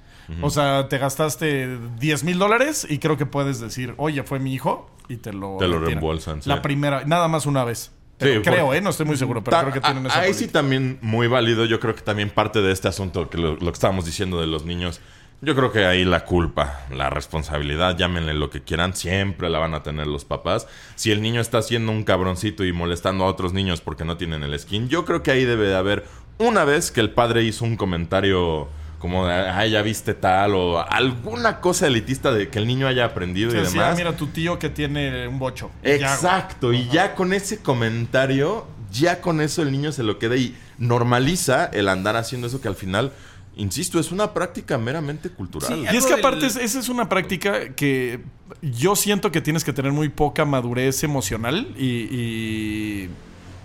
O 0.40 0.48
sea, 0.48 0.88
te 0.88 0.96
gastaste 0.96 1.76
10 1.98 2.24
mil 2.24 2.38
dólares 2.38 2.86
y 2.88 2.98
creo 2.98 3.18
que 3.18 3.26
puedes 3.26 3.60
decir, 3.60 3.92
oye, 3.98 4.22
fue 4.22 4.38
mi 4.38 4.54
hijo 4.54 4.88
y 5.08 5.16
te 5.16 5.30
lo, 5.32 5.58
Te 5.58 5.66
lo 5.68 5.74
retiran. 5.74 5.84
reembolsan, 5.86 6.42
sí. 6.42 6.48
La 6.48 6.62
primera, 6.62 7.04
nada 7.04 7.28
más 7.28 7.44
una 7.44 7.64
vez. 7.64 7.90
Pero 8.22 8.40
Sí, 8.44 8.50
creo, 8.50 8.66
por- 8.66 8.76
¿eh? 8.76 8.80
No 8.80 8.90
estoy 8.90 9.06
muy 9.06 9.16
seguro, 9.16 9.42
pero 9.44 9.56
Ta- 9.56 9.60
creo 9.62 9.72
que 9.74 9.80
tienen 9.80 10.06
esa 10.06 10.20
Ahí 10.20 10.34
sí 10.34 10.48
también 10.48 10.98
muy 11.02 11.26
válido. 11.26 11.64
Yo 11.64 11.78
creo 11.80 11.94
que 11.94 12.02
también 12.02 12.30
parte 12.30 12.60
de 12.62 12.72
este 12.72 12.88
asunto, 12.88 13.28
que 13.30 13.38
lo, 13.38 13.52
lo 13.56 13.58
que 13.66 13.70
estábamos 13.72 14.04
diciendo 14.04 14.40
de 14.40 14.46
los 14.46 14.64
niños, 14.64 15.00
yo 15.44 15.56
creo 15.56 15.72
que 15.72 15.84
ahí 15.86 16.04
la 16.04 16.24
culpa, 16.24 16.82
la 16.94 17.10
responsabilidad, 17.10 17.96
llámenle 17.98 18.32
lo 18.32 18.48
que 18.48 18.62
quieran, 18.62 18.94
siempre 18.94 19.50
la 19.50 19.58
van 19.58 19.74
a 19.74 19.82
tener 19.82 20.06
los 20.06 20.24
papás. 20.24 20.68
Si 20.94 21.10
el 21.10 21.20
niño 21.20 21.40
está 21.40 21.58
haciendo 21.58 21.90
un 21.90 22.04
cabroncito 22.04 22.64
y 22.64 22.72
molestando 22.72 23.24
a 23.24 23.26
otros 23.26 23.52
niños 23.52 23.80
porque 23.80 24.04
no 24.04 24.16
tienen 24.16 24.44
el 24.44 24.56
skin, 24.58 24.88
yo 24.88 25.04
creo 25.04 25.22
que 25.24 25.32
ahí 25.32 25.44
debe 25.44 25.66
de 25.66 25.74
haber 25.74 26.04
una 26.38 26.64
vez 26.64 26.92
que 26.92 27.00
el 27.00 27.10
padre 27.10 27.42
hizo 27.42 27.64
un 27.64 27.76
comentario 27.76 28.68
como 29.02 29.26
de, 29.26 29.34
ay, 29.34 29.72
ya 29.72 29.82
viste 29.82 30.14
tal, 30.14 30.54
o 30.54 30.80
alguna 30.80 31.58
cosa 31.60 31.88
elitista 31.88 32.30
de 32.32 32.48
que 32.48 32.60
el 32.60 32.68
niño 32.68 32.86
haya 32.86 33.04
aprendido 33.04 33.50
Sí, 33.50 33.56
y 33.58 33.66
sí, 33.66 33.72
demás. 33.72 33.94
ah, 33.94 33.94
mira 33.96 34.16
tu 34.16 34.28
tío 34.28 34.60
que 34.60 34.68
tiene 34.70 35.26
un 35.26 35.40
bocho. 35.40 35.72
Y 35.82 35.88
ya, 35.88 35.96
güey. 35.96 36.04
Exacto, 36.04 36.72
y 36.72 36.88
ya 36.88 37.16
con 37.16 37.32
ese 37.32 37.58
comentario, 37.58 38.64
ya 38.92 39.20
con 39.20 39.40
eso 39.40 39.60
el 39.62 39.72
niño 39.72 39.90
se 39.90 40.04
lo 40.04 40.20
queda 40.20 40.36
y 40.36 40.56
normaliza 40.78 41.64
el 41.66 41.88
andar 41.88 42.14
haciendo 42.16 42.46
eso 42.46 42.60
que 42.60 42.68
al 42.68 42.76
final, 42.76 43.12
insisto, 43.56 43.98
es 43.98 44.12
una 44.12 44.32
práctica 44.34 44.78
meramente 44.78 45.30
cultural. 45.30 45.68
Sí, 45.68 45.84
Y 45.92 45.96
es 45.96 46.06
que 46.06 46.14
aparte 46.14 46.46
esa 46.46 46.60
es 46.62 46.88
una 46.88 47.08
práctica 47.08 47.74
que 47.74 48.20
yo 48.62 48.94
siento 48.94 49.32
que 49.32 49.40
tienes 49.40 49.64
que 49.64 49.72
tener 49.72 49.90
muy 49.90 50.10
poca 50.10 50.44
madurez 50.44 51.02
emocional 51.02 51.74
y, 51.76 51.86
y 52.08 53.10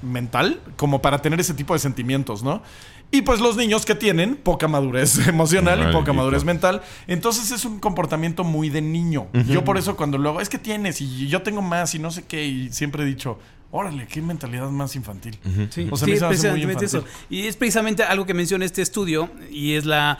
mental 0.01 0.59
como 0.75 1.01
para 1.01 1.21
tener 1.21 1.39
ese 1.39 1.53
tipo 1.53 1.73
de 1.73 1.79
sentimientos, 1.79 2.43
¿no? 2.43 2.61
Y 3.09 3.21
pues 3.21 3.39
los 3.39 3.55
niños 3.55 3.85
que 3.85 3.95
tienen 3.95 4.35
poca 4.35 4.67
madurez 4.67 5.27
emocional 5.27 5.89
y 5.89 5.93
poca 5.93 6.11
madurez 6.11 6.43
mental, 6.43 6.81
entonces 7.07 7.51
es 7.51 7.63
un 7.63 7.79
comportamiento 7.79 8.43
muy 8.43 8.69
de 8.69 8.81
niño. 8.81 9.27
Yo 9.47 9.63
por 9.63 9.77
eso 9.77 9.95
cuando 9.95 10.17
luego, 10.17 10.41
es 10.41 10.49
que 10.49 10.57
tienes 10.57 10.99
y 10.99 11.27
yo 11.27 11.41
tengo 11.41 11.61
más 11.61 11.95
y 11.95 11.99
no 11.99 12.11
sé 12.11 12.25
qué, 12.25 12.45
y 12.45 12.69
siempre 12.71 13.03
he 13.03 13.05
dicho, 13.05 13.39
órale, 13.71 14.07
qué 14.07 14.21
mentalidad 14.21 14.69
más 14.69 14.95
infantil. 14.95 15.39
Sí, 15.69 15.87
O 15.89 15.95
sea, 15.95 16.07
muy 16.07 16.19
precisamente 16.19 16.85
eso. 16.85 17.05
Y 17.29 17.43
es 17.43 17.55
precisamente 17.55 18.03
algo 18.03 18.25
que 18.25 18.33
menciona 18.33 18.65
este 18.65 18.81
estudio 18.81 19.29
y 19.49 19.73
es 19.73 19.85
la, 19.85 20.19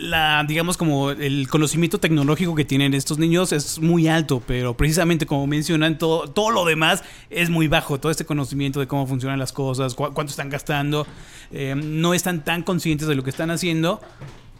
la, 0.00 0.44
digamos, 0.46 0.76
como 0.76 1.10
el 1.12 1.48
conocimiento 1.48 1.98
tecnológico 1.98 2.54
que 2.54 2.64
tienen 2.64 2.92
estos 2.94 3.18
niños 3.18 3.52
es 3.52 3.78
muy 3.78 4.08
alto, 4.08 4.42
pero 4.46 4.76
precisamente 4.76 5.26
como 5.26 5.46
mencionan, 5.46 5.96
todo, 5.98 6.28
todo 6.28 6.50
lo 6.50 6.64
demás 6.64 7.04
es 7.30 7.50
muy 7.50 7.68
bajo. 7.68 7.98
Todo 8.00 8.10
este 8.10 8.24
conocimiento 8.24 8.80
de 8.80 8.86
cómo 8.88 9.06
funcionan 9.06 9.38
las 9.38 9.52
cosas, 9.52 9.94
cu- 9.94 10.12
cuánto 10.12 10.30
están 10.30 10.50
gastando, 10.50 11.06
eh, 11.52 11.74
no 11.76 12.14
están 12.14 12.44
tan 12.44 12.62
conscientes 12.62 13.06
de 13.06 13.14
lo 13.14 13.22
que 13.22 13.30
están 13.30 13.50
haciendo. 13.50 14.00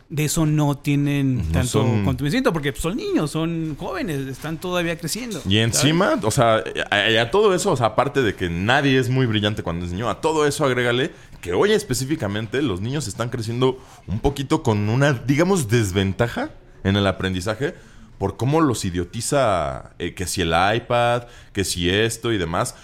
De 0.09 0.24
eso 0.24 0.46
no 0.46 0.76
tienen 0.78 1.42
tanto 1.50 1.68
son- 1.68 2.04
conocimiento 2.04 2.52
porque 2.52 2.72
son 2.76 2.96
niños, 2.96 3.30
son 3.32 3.74
jóvenes, 3.76 4.28
están 4.28 4.57
todavía 4.61 4.96
creciendo. 4.96 5.42
Y 5.48 5.59
encima, 5.59 6.16
o 6.22 6.30
sea, 6.30 6.62
a, 6.90 7.20
a 7.22 7.30
todo 7.32 7.52
eso, 7.54 7.72
o 7.72 7.76
sea, 7.76 7.86
aparte 7.86 8.22
de 8.22 8.36
que 8.36 8.48
nadie 8.48 8.98
es 9.00 9.09
muy 9.09 9.26
brillante 9.26 9.64
cuando 9.64 9.84
es 9.84 9.90
niño, 9.90 10.09
a 10.09 10.20
todo 10.20 10.46
eso 10.46 10.64
agrégale 10.64 11.11
que 11.40 11.54
hoy 11.54 11.72
específicamente 11.72 12.62
los 12.62 12.80
niños 12.80 13.09
están 13.09 13.30
creciendo 13.30 13.80
un 14.07 14.20
poquito 14.20 14.62
con 14.62 14.88
una, 14.88 15.12
digamos, 15.12 15.68
desventaja 15.68 16.50
en 16.84 16.94
el 16.94 17.07
aprendizaje 17.09 17.74
por 18.19 18.37
cómo 18.37 18.61
los 18.61 18.85
idiotiza 18.85 19.93
eh, 19.99 20.14
que 20.14 20.27
si 20.27 20.43
el 20.43 20.49
iPad, 20.49 21.25
que 21.53 21.64
si 21.64 21.91
esto 21.91 22.33
y 22.33 22.39
demás. 22.39 22.75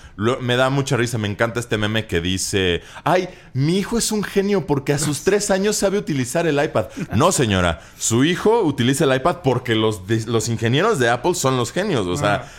Me 0.41 0.57
da 0.57 0.70
mucha 0.70 0.97
risa, 0.97 1.18
me 1.18 1.28
encanta 1.28 1.61
este 1.61 1.78
meme 1.78 2.07
que 2.07 2.20
dice, 2.20 2.83
ay, 3.05 3.28
mi 3.55 3.78
hijo 3.78 3.99
es 3.99 4.12
un 4.12 4.22
genio 4.22 4.66
porque 4.66 4.93
a 4.93 4.99
sus 4.99 5.22
tres 5.22 5.51
años 5.51 5.76
sabe 5.76 5.99
utilizar 5.99 6.47
el 6.47 6.62
iPad. 6.62 6.87
No, 7.14 7.33
señora, 7.33 7.80
su 7.99 8.24
hijo 8.24 8.62
utiliza 8.62 9.05
el 9.05 9.14
iPad 9.14 9.39
porque 9.43 9.74
los, 9.74 10.03
los 10.26 10.49
ingenieros 10.49 10.99
de 10.99 11.09
Apple 11.09 11.35
son 11.35 11.57
los 11.57 11.72
genios, 11.72 12.07
o 12.07 12.16
sea, 12.16 12.51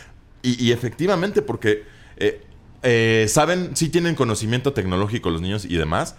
y, 0.42 0.62
y 0.62 0.72
efectivamente 0.72 1.42
porque 1.42 1.84
eh, 2.16 2.44
eh, 2.82 3.26
saben, 3.28 3.74
sí 3.74 3.88
tienen 3.88 4.14
conocimiento 4.14 4.72
tecnológico 4.72 5.30
los 5.30 5.40
niños 5.40 5.64
y 5.64 5.76
demás, 5.76 6.16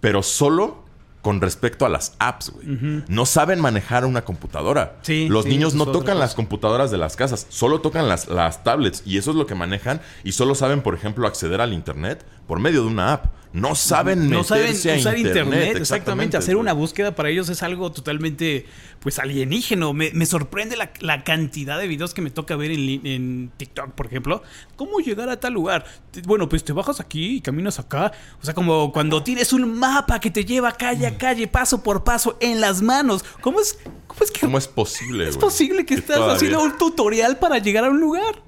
pero 0.00 0.22
solo 0.22 0.81
con 1.22 1.40
respecto 1.40 1.86
a 1.86 1.88
las 1.88 2.14
apps, 2.18 2.50
güey. 2.50 3.04
No 3.08 3.26
saben 3.26 3.60
manejar 3.60 4.04
una 4.04 4.22
computadora. 4.24 4.96
Sí, 5.02 5.28
los 5.28 5.44
sí, 5.44 5.50
niños 5.50 5.74
no 5.74 5.86
tocan 5.86 6.18
las 6.18 6.34
computadoras 6.34 6.90
de 6.90 6.98
las 6.98 7.16
casas, 7.16 7.46
solo 7.48 7.80
tocan 7.80 8.08
las, 8.08 8.28
las 8.28 8.64
tablets 8.64 9.02
y 9.06 9.18
eso 9.18 9.30
es 9.30 9.36
lo 9.36 9.46
que 9.46 9.54
manejan 9.54 10.00
y 10.24 10.32
solo 10.32 10.56
saben, 10.56 10.82
por 10.82 10.94
ejemplo, 10.94 11.26
acceder 11.26 11.60
al 11.60 11.72
internet 11.72 12.26
por 12.46 12.58
medio 12.58 12.82
de 12.82 12.88
una 12.88 13.12
app. 13.14 13.26
No 13.52 13.74
saben 13.74 14.30
no 14.30 14.44
saben 14.44 14.70
usar 14.72 14.94
internet, 15.18 15.18
internet, 15.18 15.76
exactamente. 15.76 16.36
Hacer 16.38 16.56
una 16.56 16.72
búsqueda 16.72 17.14
para 17.14 17.28
ellos 17.28 17.50
es 17.50 17.62
algo 17.62 17.92
totalmente, 17.92 18.64
pues, 19.00 19.18
alienígeno. 19.18 19.92
Me, 19.92 20.10
me 20.12 20.24
sorprende 20.24 20.76
la, 20.76 20.90
la 21.00 21.22
cantidad 21.22 21.78
de 21.78 21.86
videos 21.86 22.14
que 22.14 22.22
me 22.22 22.30
toca 22.30 22.56
ver 22.56 22.70
en, 22.70 23.06
en 23.06 23.52
TikTok, 23.56 23.90
por 23.92 24.06
ejemplo. 24.06 24.42
¿Cómo 24.76 25.00
llegar 25.00 25.28
a 25.28 25.38
tal 25.38 25.52
lugar? 25.52 25.84
Bueno, 26.24 26.48
pues 26.48 26.64
te 26.64 26.72
bajas 26.72 26.98
aquí 27.00 27.36
y 27.36 27.40
caminas 27.42 27.78
acá. 27.78 28.12
O 28.40 28.44
sea, 28.44 28.54
como 28.54 28.90
cuando 28.90 29.22
tienes 29.22 29.52
un 29.52 29.78
mapa 29.78 30.18
que 30.18 30.30
te 30.30 30.44
lleva 30.46 30.72
calle 30.72 31.06
a 31.06 31.18
calle, 31.18 31.46
paso 31.46 31.82
por 31.82 32.04
paso, 32.04 32.38
en 32.40 32.60
las 32.60 32.80
manos. 32.80 33.22
¿Cómo 33.42 33.60
es, 33.60 33.78
cómo 34.06 34.20
es 34.22 34.30
que 34.30 34.40
¿Cómo 34.40 34.56
es 34.56 34.66
posible, 34.66 35.28
es 35.28 35.36
posible 35.36 35.84
que 35.84 35.92
estás 35.94 36.16
todavía- 36.16 36.36
haciendo 36.36 36.62
un 36.62 36.78
tutorial 36.78 37.38
para 37.38 37.58
llegar 37.58 37.84
a 37.84 37.90
un 37.90 38.00
lugar? 38.00 38.42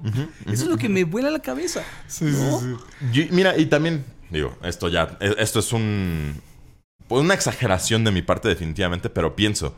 Eso 0.47 0.63
es 0.63 0.65
lo 0.67 0.77
que 0.77 0.89
me 0.89 1.03
vuela 1.03 1.29
la 1.29 1.39
cabeza. 1.39 1.83
¿no? 2.21 2.79
Yo- 3.11 3.23
mira, 3.29 3.55
y 3.57 3.67
también, 3.67 4.03
digo, 4.29 4.57
esto 4.63 4.89
ya, 4.89 5.17
e- 5.19 5.35
esto 5.39 5.59
es 5.59 5.73
un. 5.73 6.41
pues 7.07 7.21
una 7.21 7.33
exageración 7.33 8.03
de 8.03 8.11
mi 8.11 8.21
parte, 8.21 8.47
definitivamente, 8.47 9.09
pero 9.09 9.35
pienso, 9.35 9.75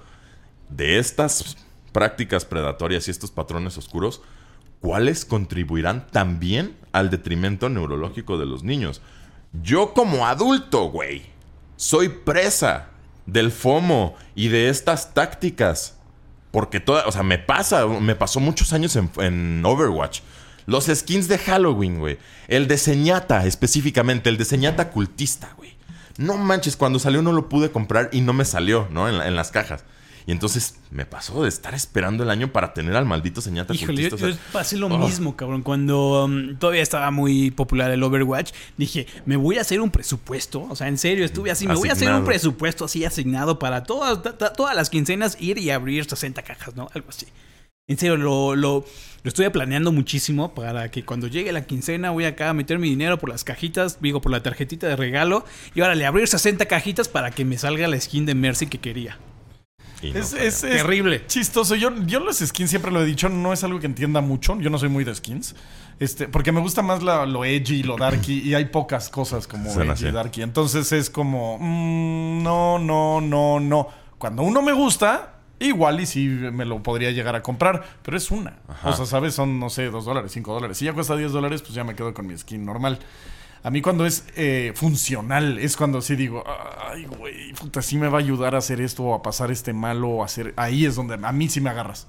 de 0.69 0.99
estas 0.99 1.57
prácticas 1.91 2.45
predatorias 2.45 3.07
y 3.07 3.11
estos 3.11 3.31
patrones 3.31 3.77
oscuros, 3.77 4.21
¿cuáles 4.79 5.25
contribuirán 5.25 6.07
también 6.07 6.75
al 6.91 7.09
detrimento 7.09 7.69
neurológico 7.69 8.37
de 8.37 8.45
los 8.45 8.63
niños? 8.63 9.01
Yo, 9.63 9.93
como 9.93 10.27
adulto, 10.27 10.89
güey, 10.89 11.23
soy 11.75 12.09
presa 12.09 12.89
del 13.25 13.51
FOMO 13.51 14.15
y 14.35 14.49
de 14.49 14.69
estas 14.69 15.13
tácticas. 15.13 15.95
Porque 16.51 16.79
toda, 16.79 17.05
o 17.05 17.11
sea, 17.11 17.23
me 17.23 17.37
pasa, 17.37 17.85
me 17.85 18.15
pasó 18.15 18.39
muchos 18.39 18.73
años 18.73 18.95
en, 18.95 19.11
en 19.17 19.63
Overwatch. 19.65 20.21
Los 20.67 20.85
skins 20.85 21.27
de 21.27 21.39
Halloween, 21.39 21.97
güey. 21.97 22.19
El 22.47 22.67
de 22.67 22.77
Señata, 22.77 23.45
específicamente, 23.47 24.29
el 24.29 24.37
de 24.37 24.45
Señata 24.45 24.91
cultista, 24.91 25.53
güey. 25.57 25.75
No 26.17 26.37
manches, 26.37 26.75
cuando 26.77 26.99
salió 26.99 27.21
no 27.21 27.31
lo 27.31 27.49
pude 27.49 27.71
comprar 27.71 28.09
y 28.11 28.21
no 28.21 28.33
me 28.33 28.45
salió, 28.45 28.87
¿no? 28.91 29.07
En, 29.09 29.17
la- 29.17 29.27
en 29.27 29.35
las 29.35 29.51
cajas. 29.51 29.83
Y 30.25 30.33
entonces 30.33 30.75
me 30.91 31.05
pasó 31.05 31.43
de 31.43 31.47
estar 31.47 31.73
esperando 31.73 32.23
el 32.23 32.29
año 32.29 32.51
para 32.51 32.73
tener 32.73 32.97
al 32.97 33.05
maldito 33.05 33.39
Señata 33.39 33.73
Híjole, 33.73 34.03
yo, 34.03 34.09
cultista. 34.09 34.27
yo 34.27 34.35
sea, 34.35 34.51
pasé 34.51 34.75
lo 34.75 34.87
oh. 34.87 34.97
mismo, 34.97 35.37
cabrón. 35.37 35.63
Cuando 35.63 36.25
um, 36.25 36.57
todavía 36.57 36.81
estaba 36.81 37.09
muy 37.11 37.49
popular 37.49 37.89
el 37.91 38.03
Overwatch, 38.03 38.51
dije, 38.75 39.07
me 39.25 39.37
voy 39.37 39.57
a 39.57 39.61
hacer 39.61 39.79
un 39.79 39.89
presupuesto. 39.89 40.67
O 40.69 40.75
sea, 40.75 40.89
en 40.89 40.97
serio, 40.97 41.23
estuve 41.23 41.49
así, 41.49 41.65
me 41.65 41.75
voy 41.75 41.87
a 41.87 41.93
hacer 41.93 42.11
un 42.13 42.25
presupuesto 42.25 42.83
así 42.83 43.05
asignado 43.05 43.57
para 43.57 43.83
todas, 43.83 44.19
todas 44.57 44.75
las 44.75 44.89
quincenas 44.89 45.37
ir 45.39 45.59
y 45.59 45.69
abrir 45.69 46.03
60 46.03 46.41
cajas, 46.41 46.75
¿no? 46.75 46.89
Algo 46.93 47.07
así. 47.07 47.27
En 47.89 47.97
serio, 47.97 48.17
lo, 48.17 48.53
lo, 48.53 48.83
lo 49.23 49.29
estoy 49.29 49.47
planeando 49.49 49.93
muchísimo 49.93 50.53
para 50.53 50.91
que 50.91 51.05
cuando 51.05 51.27
llegue 51.27 51.53
la 51.53 51.65
quincena 51.65 52.11
voy 52.11 52.25
acá 52.25 52.49
a 52.49 52.53
meter 52.53 52.79
mi 52.79 52.89
dinero 52.89 53.17
por 53.17 53.29
las 53.29 53.45
cajitas, 53.45 54.01
digo, 54.01 54.19
por 54.19 54.29
la 54.33 54.43
tarjetita 54.43 54.87
de 54.87 54.97
regalo. 54.97 55.45
Y 55.73 55.79
ahora 55.79 55.95
le 55.95 56.05
abrir 56.05 56.27
60 56.27 56.65
cajitas 56.65 57.07
para 57.07 57.31
que 57.31 57.45
me 57.45 57.57
salga 57.57 57.87
la 57.87 57.97
skin 57.99 58.25
de 58.25 58.35
Mercy 58.35 58.67
que 58.67 58.79
quería. 58.79 59.17
no 60.03 60.19
Es, 60.19 60.31
fue. 60.31 60.45
es- 60.47 60.63
es 60.65 60.81
Terrible. 60.81 61.25
chistoso. 61.27 61.75
Yo, 61.75 61.91
yo 62.05 62.19
los 62.19 62.39
skins 62.39 62.69
siempre 62.69 62.91
lo 62.91 63.01
he 63.01 63.05
dicho, 63.05 63.29
no 63.29 63.53
es 63.53 63.63
algo 63.63 63.79
que 63.79 63.85
entienda 63.85 64.19
mucho. 64.19 64.59
Yo 64.59 64.69
no 64.69 64.77
soy 64.77 64.89
muy 64.89 65.05
de 65.05 65.15
skins. 65.15 65.55
Este, 65.97 66.27
porque 66.27 66.51
me 66.51 66.59
gusta 66.59 66.81
más 66.81 67.01
la- 67.01 67.25
lo 67.25 67.45
edgy, 67.45 67.83
lo 67.83 67.95
darky, 67.95 68.41
y 68.43 68.53
hay 68.53 68.65
pocas 68.65 69.07
cosas 69.07 69.47
como 69.47 69.71
Suena 69.73 69.93
edgy, 69.93 70.07
así. 70.07 70.13
darky. 70.13 70.41
Entonces 70.41 70.91
es 70.91 71.09
como, 71.09 71.57
mm, 71.57 72.43
no, 72.43 72.79
no, 72.79 73.21
no, 73.21 73.61
no. 73.61 73.87
Cuando 74.17 74.43
uno 74.43 74.61
me 74.61 74.73
gusta, 74.73 75.36
igual 75.59 75.99
y 75.99 76.05
sí 76.05 76.27
me 76.27 76.65
lo 76.65 76.81
podría 76.83 77.11
llegar 77.11 77.35
a 77.35 77.41
comprar, 77.41 77.83
pero 78.03 78.17
es 78.17 78.31
una. 78.31 78.57
Ajá. 78.67 78.89
O 78.89 78.93
sea, 78.93 79.05
¿sabes? 79.05 79.33
Son, 79.33 79.59
no 79.59 79.69
sé, 79.69 79.85
dos 79.85 80.05
dólares, 80.05 80.31
cinco 80.31 80.53
dólares. 80.53 80.77
Si 80.77 80.85
ya 80.85 80.93
cuesta 80.93 81.15
10 81.15 81.31
dólares, 81.31 81.61
pues 81.61 81.73
ya 81.73 81.83
me 81.83 81.95
quedo 81.95 82.13
con 82.13 82.27
mi 82.27 82.37
skin 82.37 82.65
normal. 82.65 82.99
A 83.63 83.69
mí 83.69 83.81
cuando 83.81 84.05
es 84.05 84.25
eh, 84.35 84.71
funcional, 84.75 85.57
es 85.57 85.75
cuando 85.75 86.01
sí 86.01 86.15
digo, 86.15 86.43
ay, 86.89 87.05
güey, 87.05 87.53
puta, 87.53 87.81
sí 87.81 87.97
me 87.97 88.07
va 88.07 88.19
a 88.19 88.21
ayudar 88.21 88.55
a 88.55 88.59
hacer 88.59 88.79
esto 88.79 89.03
o 89.03 89.13
a 89.15 89.21
pasar 89.21 89.51
este 89.51 89.73
malo 89.73 90.09
o 90.09 90.21
a 90.21 90.25
hacer... 90.25 90.53
Ahí 90.55 90.85
es 90.85 90.95
donde 90.95 91.15
a 91.15 91.31
mí 91.31 91.49
sí 91.49 91.59
me 91.59 91.69
agarras. 91.69 92.07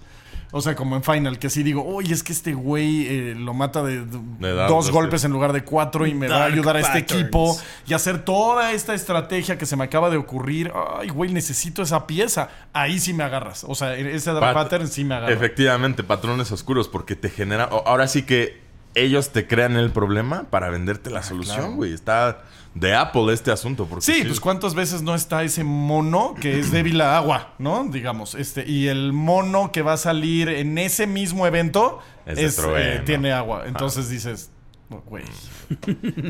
O 0.50 0.62
sea, 0.62 0.74
como 0.74 0.96
en 0.96 1.02
Final, 1.02 1.38
que 1.38 1.50
sí 1.50 1.62
digo, 1.62 1.84
oye, 1.84 2.14
es 2.14 2.22
que 2.22 2.32
este 2.32 2.54
güey 2.54 3.06
eh, 3.06 3.34
lo 3.36 3.52
mata 3.52 3.82
de, 3.82 4.04
dos 4.06 4.68
dos 4.68 4.90
golpes 4.90 5.22
en 5.24 5.32
lugar 5.32 5.52
de 5.52 5.62
cuatro 5.62 6.06
y 6.06 6.14
me 6.14 6.26
va 6.26 6.36
a 6.36 6.38
Dark 6.40 6.52
ayudar 6.54 6.76
a 6.76 6.80
este 6.80 7.00
patterns. 7.00 7.22
equipo 7.22 7.58
y 7.86 7.92
hacer 7.92 8.24
toda 8.24 8.72
esta 8.72 8.94
estrategia 8.94 9.58
que 9.58 9.66
se 9.66 9.76
me 9.76 9.84
acaba 9.84 10.08
de 10.08 10.16
ocurrir. 10.16 10.72
Ay, 10.98 11.08
güey, 11.10 11.32
necesito 11.32 11.82
esa 11.82 12.06
pieza. 12.06 12.48
Ahí 12.72 12.98
sí 12.98 13.12
me 13.12 13.24
agarras. 13.24 13.64
O 13.68 13.74
sea, 13.74 13.94
ese 13.94 14.30
dark 14.32 14.40
Pat- 14.40 14.54
pattern 14.54 14.88
sí 14.88 15.04
me 15.04 15.16
agarra. 15.16 15.32
Efectivamente, 15.34 16.02
patrones 16.02 16.50
oscuros, 16.50 16.88
porque 16.88 17.14
te 17.14 17.28
genera. 17.28 17.64
Ahora 17.64 18.08
sí 18.08 18.22
que 18.22 18.60
ellos 18.94 19.30
te 19.30 19.46
crean 19.46 19.76
el 19.76 19.90
problema 19.90 20.44
para 20.50 20.70
venderte 20.70 21.10
la 21.10 21.20
Ah, 21.20 21.22
solución, 21.24 21.56
claro. 21.56 21.72
güey. 21.74 21.92
Está 21.92 22.38
de 22.80 22.94
Apple 22.94 23.32
este 23.32 23.50
asunto. 23.50 23.86
Porque 23.86 24.04
Sí, 24.04 24.24
pues 24.24 24.40
cuántas 24.40 24.74
veces 24.74 25.02
no 25.02 25.14
está 25.14 25.42
ese 25.42 25.64
mono 25.64 26.34
que 26.40 26.58
es 26.58 26.70
débil 26.70 27.00
a 27.00 27.16
agua, 27.16 27.54
¿no? 27.58 27.84
Digamos, 27.84 28.34
este, 28.34 28.68
y 28.68 28.88
el 28.88 29.12
mono 29.12 29.72
que 29.72 29.82
va 29.82 29.94
a 29.94 29.96
salir 29.96 30.48
en 30.48 30.78
ese 30.78 31.06
mismo 31.06 31.46
evento 31.46 32.00
Es 32.26 32.38
es, 32.38 32.66
eh, 32.76 33.02
tiene 33.04 33.32
agua. 33.32 33.64
Entonces 33.66 34.08
dices, 34.08 34.50
Güey. 34.88 35.24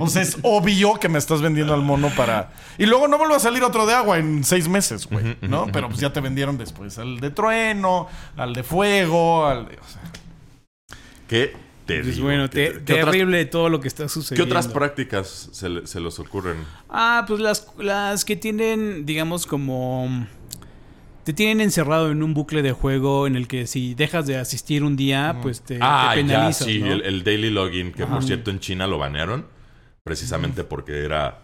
O 0.00 0.08
sea, 0.08 0.22
es 0.22 0.36
obvio 0.42 0.94
que 0.94 1.08
me 1.08 1.18
estás 1.18 1.40
vendiendo 1.40 1.74
al 1.74 1.82
mono 1.82 2.10
para. 2.16 2.50
Y 2.76 2.86
luego 2.86 3.06
no 3.06 3.16
vuelve 3.16 3.36
a 3.36 3.38
salir 3.38 3.62
otro 3.62 3.86
de 3.86 3.94
agua 3.94 4.18
en 4.18 4.42
seis 4.42 4.68
meses, 4.68 5.06
güey. 5.06 5.36
¿No? 5.42 5.68
Pero 5.72 5.88
pues 5.88 6.00
ya 6.00 6.12
te 6.12 6.20
vendieron 6.20 6.58
después 6.58 6.98
al 6.98 7.20
de 7.20 7.30
trueno, 7.30 8.08
al 8.36 8.54
de 8.54 8.64
fuego, 8.64 9.46
al 9.46 9.68
de. 9.68 9.74
o 9.74 9.84
sea, 9.84 10.02
¿Qué 11.28 11.67
te 11.88 12.02
Pues 12.02 12.14
digo? 12.16 12.26
bueno, 12.28 12.48
¿Qué- 12.50 12.70
te- 12.70 12.84
qué 12.84 12.92
otras- 12.94 13.06
terrible 13.12 13.44
todo 13.46 13.68
lo 13.68 13.80
que 13.80 13.88
está 13.88 14.04
¿Qué 14.04 14.08
sucediendo. 14.10 14.44
otras 14.44 14.68
prácticas 14.68 15.48
se, 15.52 15.68
le- 15.68 15.86
se 15.86 15.98
les 16.00 16.18
ocurren? 16.20 16.58
Ah, 16.88 17.24
pues 17.26 17.40
las, 17.40 17.66
las 17.78 18.24
que 18.24 18.36
tienen, 18.36 19.04
digamos, 19.06 19.46
como... 19.46 20.26
Te 21.24 21.32
tienen 21.34 21.60
encerrado 21.60 22.10
en 22.10 22.22
un 22.22 22.32
bucle 22.32 22.62
de 22.62 22.72
juego 22.72 23.26
en 23.26 23.36
el 23.36 23.48
que 23.48 23.66
si 23.66 23.94
dejas 23.94 24.26
de 24.26 24.38
asistir 24.38 24.82
un 24.82 24.96
día, 24.96 25.38
pues 25.42 25.60
te, 25.60 25.78
ah, 25.82 26.12
te 26.14 26.20
ya, 26.20 26.26
penalizas, 26.26 26.66
sí, 26.66 26.78
¿no? 26.80 26.92
el, 26.92 27.02
el 27.02 27.22
daily 27.24 27.50
login, 27.50 27.92
que 27.92 28.04
Ajá. 28.04 28.14
por 28.14 28.24
cierto 28.24 28.50
en 28.50 28.60
China 28.60 28.86
lo 28.86 28.96
banearon, 28.96 29.46
precisamente 30.04 30.64
porque 30.64 31.04
era, 31.04 31.40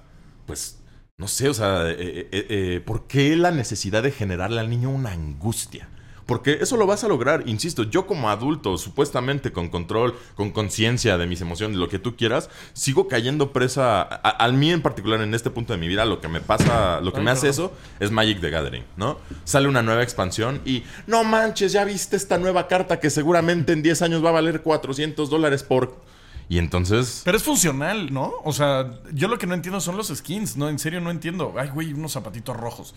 pues, 0.47 0.81
no 1.19 1.29
sé, 1.29 1.51
o 1.51 1.55
sea, 1.55 1.91
eh, 1.91 1.97
eh, 1.99 2.29
eh, 2.33 2.47
eh, 2.49 2.81
¿por 2.85 3.07
qué 3.07 3.37
la 3.37 3.51
necesidad 3.51 4.03
de 4.03 4.11
generarle 4.11 4.59
al 4.61 4.71
niño 4.71 4.89
una 4.91 5.13
angustia? 5.13 5.89
Porque 6.27 6.59
eso 6.61 6.77
lo 6.77 6.87
vas 6.87 7.05
a 7.05 7.09
lograr, 7.09 7.43
insisto, 7.47 7.83
yo 7.83 8.07
como 8.07 8.31
adulto, 8.31 8.79
supuestamente 8.79 9.53
con 9.53 9.69
control, 9.69 10.15
con 10.35 10.53
conciencia 10.53 11.19
de 11.19 11.27
mis 11.27 11.41
emociones, 11.41 11.77
lo 11.77 11.89
que 11.89 11.99
tú 11.99 12.17
quieras, 12.17 12.49
sigo 12.73 13.09
cayendo 13.09 13.53
presa, 13.53 14.03
al 14.03 14.55
mí 14.55 14.71
en 14.71 14.81
particular 14.81 15.21
en 15.21 15.35
este 15.35 15.51
punto 15.51 15.73
de 15.73 15.79
mi 15.79 15.89
vida, 15.89 16.05
lo 16.05 16.21
que 16.21 16.29
me 16.29 16.41
pasa, 16.41 17.01
lo 17.01 17.13
que 17.13 17.19
Ay, 17.19 17.25
me 17.25 17.31
hace 17.31 17.49
eso 17.49 17.73
es 18.01 18.11
Magic 18.11 18.41
the 18.41 18.51
Gathering, 18.51 18.85
¿no? 18.97 19.19
Sale 19.45 19.69
una 19.69 19.83
nueva 19.83 20.03
expansión 20.03 20.61
y 20.65 20.85
no 21.07 21.25
manches, 21.25 21.73
ya 21.73 21.85
viste 21.85 22.17
esta 22.17 22.39
nueva 22.39 22.69
carta 22.69 23.01
que 23.01 23.11
seguramente 23.11 23.73
en 23.73 23.83
10 23.83 24.03
años 24.03 24.25
va 24.25 24.31
a 24.31 24.33
valer 24.33 24.63
400 24.63 25.29
dólares 25.29 25.63
por... 25.63 26.15
Y 26.47 26.59
entonces... 26.59 27.23
Pero 27.25 27.39
es 27.39 27.43
funcional, 27.43 28.13
¿no? 28.13 28.35
O 28.45 28.53
sea, 28.53 29.01
yo 29.13 29.29
lo 29.29 29.39
que 29.39 29.47
no 29.47 29.55
entiendo 29.55 29.81
son 29.81 29.97
los 29.97 30.09
skins, 30.09 30.57
¿no? 30.57 30.69
En 30.69 30.79
serio 30.79 31.01
no 31.01 31.11
entiendo. 31.11 31.55
Ay, 31.57 31.71
güey, 31.71 31.95
unos 31.95 32.13
zapatitos 32.13 32.55
rojos. 32.55 32.95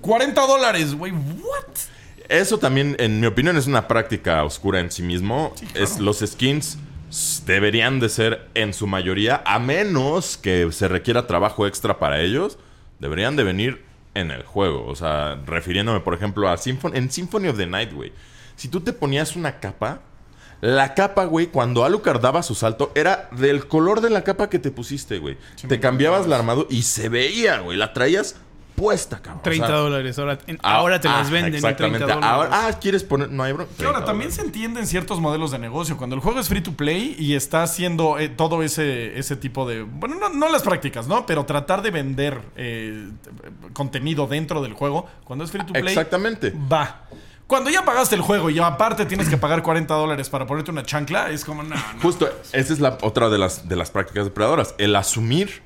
40 0.00 0.46
dólares, 0.46 0.94
güey. 0.94 1.12
¿What? 1.12 1.74
Eso 2.28 2.58
también, 2.58 2.96
en 2.98 3.20
mi 3.20 3.26
opinión, 3.26 3.56
es 3.56 3.66
una 3.66 3.86
práctica 3.86 4.44
oscura 4.44 4.80
en 4.80 4.90
sí 4.90 5.02
mismo. 5.02 5.52
Sí, 5.56 5.66
claro. 5.66 5.84
es, 5.84 5.98
los 5.98 6.20
skins 6.20 6.78
deberían 7.46 8.00
de 8.00 8.08
ser 8.08 8.48
en 8.54 8.74
su 8.74 8.86
mayoría, 8.86 9.42
a 9.46 9.58
menos 9.58 10.36
que 10.36 10.70
se 10.72 10.88
requiera 10.88 11.26
trabajo 11.26 11.66
extra 11.66 11.98
para 11.98 12.20
ellos, 12.20 12.58
deberían 12.98 13.36
de 13.36 13.44
venir 13.44 13.84
en 14.14 14.30
el 14.30 14.42
juego. 14.42 14.86
O 14.86 14.96
sea, 14.96 15.40
refiriéndome, 15.46 16.00
por 16.00 16.14
ejemplo, 16.14 16.48
a 16.48 16.56
Symphony, 16.56 16.96
en 16.96 17.10
Symphony 17.10 17.48
of 17.48 17.56
the 17.56 17.66
Night, 17.66 17.92
güey. 17.92 18.12
Si 18.56 18.68
tú 18.68 18.80
te 18.80 18.92
ponías 18.92 19.36
una 19.36 19.60
capa, 19.60 20.00
la 20.60 20.94
capa, 20.94 21.24
güey, 21.26 21.48
cuando 21.48 21.84
Alucard 21.84 22.20
daba 22.20 22.42
su 22.42 22.54
salto, 22.54 22.90
era 22.94 23.28
del 23.32 23.66
color 23.66 24.00
de 24.00 24.10
la 24.10 24.22
capa 24.22 24.48
que 24.48 24.58
te 24.58 24.70
pusiste, 24.70 25.18
güey. 25.18 25.36
Sí, 25.56 25.68
te 25.68 25.78
cambiabas 25.78 26.26
la 26.26 26.36
armadura 26.36 26.68
y 26.70 26.82
se 26.82 27.08
veía, 27.08 27.58
güey. 27.58 27.76
La 27.76 27.92
traías 27.92 28.36
puesta, 28.74 29.18
cabrón. 29.20 29.38
O 29.38 29.42
30 29.42 29.66
sea, 29.66 29.76
dólares. 29.76 30.18
Ahora, 30.18 30.38
en- 30.46 30.58
Ah, 30.62 30.74
ahora 30.76 31.00
te 31.00 31.08
las 31.08 31.28
ah, 31.28 31.30
venden. 31.30 31.54
en 31.54 31.60
30 31.60 31.68
Exactamente. 31.68 32.00
dólares. 32.00 32.24
Ahora, 32.24 32.50
ah, 32.52 32.78
quieres 32.80 33.04
poner. 33.04 33.30
No 33.30 33.42
hay 33.42 33.52
bronca. 33.52 33.72
Ahora 33.78 33.92
30 33.92 34.04
también 34.04 34.32
se 34.32 34.42
entienden 34.42 34.86
ciertos 34.86 35.20
modelos 35.20 35.50
de 35.50 35.58
negocio. 35.58 35.96
Cuando 35.96 36.16
el 36.16 36.22
juego 36.22 36.40
es 36.40 36.48
free 36.48 36.60
to 36.60 36.72
play 36.72 37.16
y 37.18 37.34
está 37.34 37.62
haciendo 37.62 38.18
eh, 38.18 38.28
todo 38.28 38.62
ese, 38.62 39.18
ese 39.18 39.36
tipo 39.36 39.66
de. 39.68 39.82
Bueno, 39.82 40.16
no, 40.16 40.28
no 40.28 40.48
las 40.48 40.62
prácticas, 40.62 41.06
¿no? 41.06 41.26
Pero 41.26 41.44
tratar 41.44 41.82
de 41.82 41.90
vender 41.90 42.40
eh, 42.56 43.08
contenido 43.72 44.26
dentro 44.26 44.62
del 44.62 44.72
juego. 44.74 45.06
Cuando 45.24 45.44
es 45.44 45.50
free 45.50 45.64
to 45.64 45.72
play. 45.72 45.86
Exactamente. 45.88 46.52
Va. 46.72 47.02
Cuando 47.46 47.68
ya 47.68 47.84
pagaste 47.84 48.14
el 48.14 48.22
juego 48.22 48.48
y 48.48 48.58
aparte 48.58 49.04
tienes 49.04 49.28
que 49.28 49.36
pagar 49.36 49.62
40 49.62 49.92
dólares 49.94 50.30
para 50.30 50.46
ponerte 50.46 50.70
una 50.70 50.82
chancla, 50.82 51.28
es 51.30 51.44
como, 51.44 51.62
no, 51.62 51.74
no. 51.74 51.82
Justo, 52.00 52.26
esa 52.52 52.72
es 52.72 52.80
la 52.80 52.96
otra 53.02 53.28
de 53.28 53.36
las, 53.36 53.68
de 53.68 53.76
las 53.76 53.90
prácticas 53.90 54.24
depredadoras. 54.24 54.74
El 54.78 54.96
asumir 54.96 55.62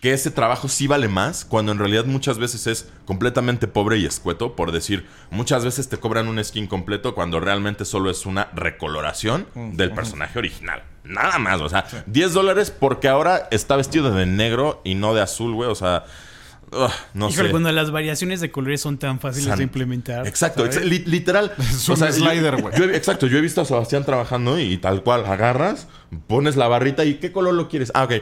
que 0.00 0.12
ese 0.12 0.30
trabajo 0.30 0.68
sí 0.68 0.86
vale 0.86 1.08
más, 1.08 1.44
cuando 1.44 1.72
en 1.72 1.78
realidad 1.78 2.04
muchas 2.04 2.38
veces 2.38 2.66
es 2.68 2.88
completamente 3.04 3.66
pobre 3.66 3.98
y 3.98 4.06
escueto. 4.06 4.54
Por 4.54 4.70
decir, 4.70 5.06
muchas 5.30 5.64
veces 5.64 5.88
te 5.88 5.96
cobran 5.96 6.28
un 6.28 6.42
skin 6.44 6.66
completo 6.68 7.14
cuando 7.16 7.40
realmente 7.40 7.84
solo 7.84 8.08
es 8.10 8.24
una 8.24 8.48
recoloración 8.54 9.46
del 9.74 9.90
personaje 9.92 10.38
original. 10.38 10.82
Nada 11.04 11.38
más, 11.38 11.60
o 11.60 11.68
sea, 11.68 11.84
10 12.06 12.32
dólares 12.32 12.70
porque 12.70 13.08
ahora 13.08 13.48
está 13.50 13.74
vestido 13.76 14.12
de 14.14 14.26
negro 14.26 14.80
y 14.84 14.94
no 14.94 15.14
de 15.14 15.22
azul, 15.22 15.54
güey. 15.54 15.68
O 15.70 15.74
sea, 15.74 16.04
no 17.14 17.30
Híjole, 17.30 17.48
sé. 17.48 17.50
cuando 17.50 17.72
las 17.72 17.90
variaciones 17.90 18.40
de 18.40 18.50
colores 18.50 18.80
son 18.82 18.98
tan 18.98 19.18
fáciles 19.18 19.48
San- 19.48 19.56
de 19.58 19.64
implementar. 19.64 20.26
Exacto, 20.28 20.60
¿sabes? 20.60 20.76
ex- 20.76 20.86
li- 20.86 21.04
literal. 21.06 21.52
Es 21.58 21.88
un 21.88 21.96
slider, 21.96 22.60
güey. 22.60 22.76
yo 22.78 22.84
he- 22.84 22.94
exacto, 22.96 23.26
yo 23.26 23.38
he 23.38 23.40
visto 23.40 23.62
a 23.62 23.64
Sebastián 23.64 24.04
trabajando 24.04 24.60
y 24.60 24.76
tal 24.76 25.02
cual, 25.02 25.24
agarras, 25.26 25.88
pones 26.26 26.56
la 26.56 26.68
barrita 26.68 27.04
y 27.06 27.14
¿qué 27.14 27.32
color 27.32 27.54
lo 27.54 27.68
quieres? 27.68 27.90
Ah, 27.94 28.04
ok. 28.04 28.12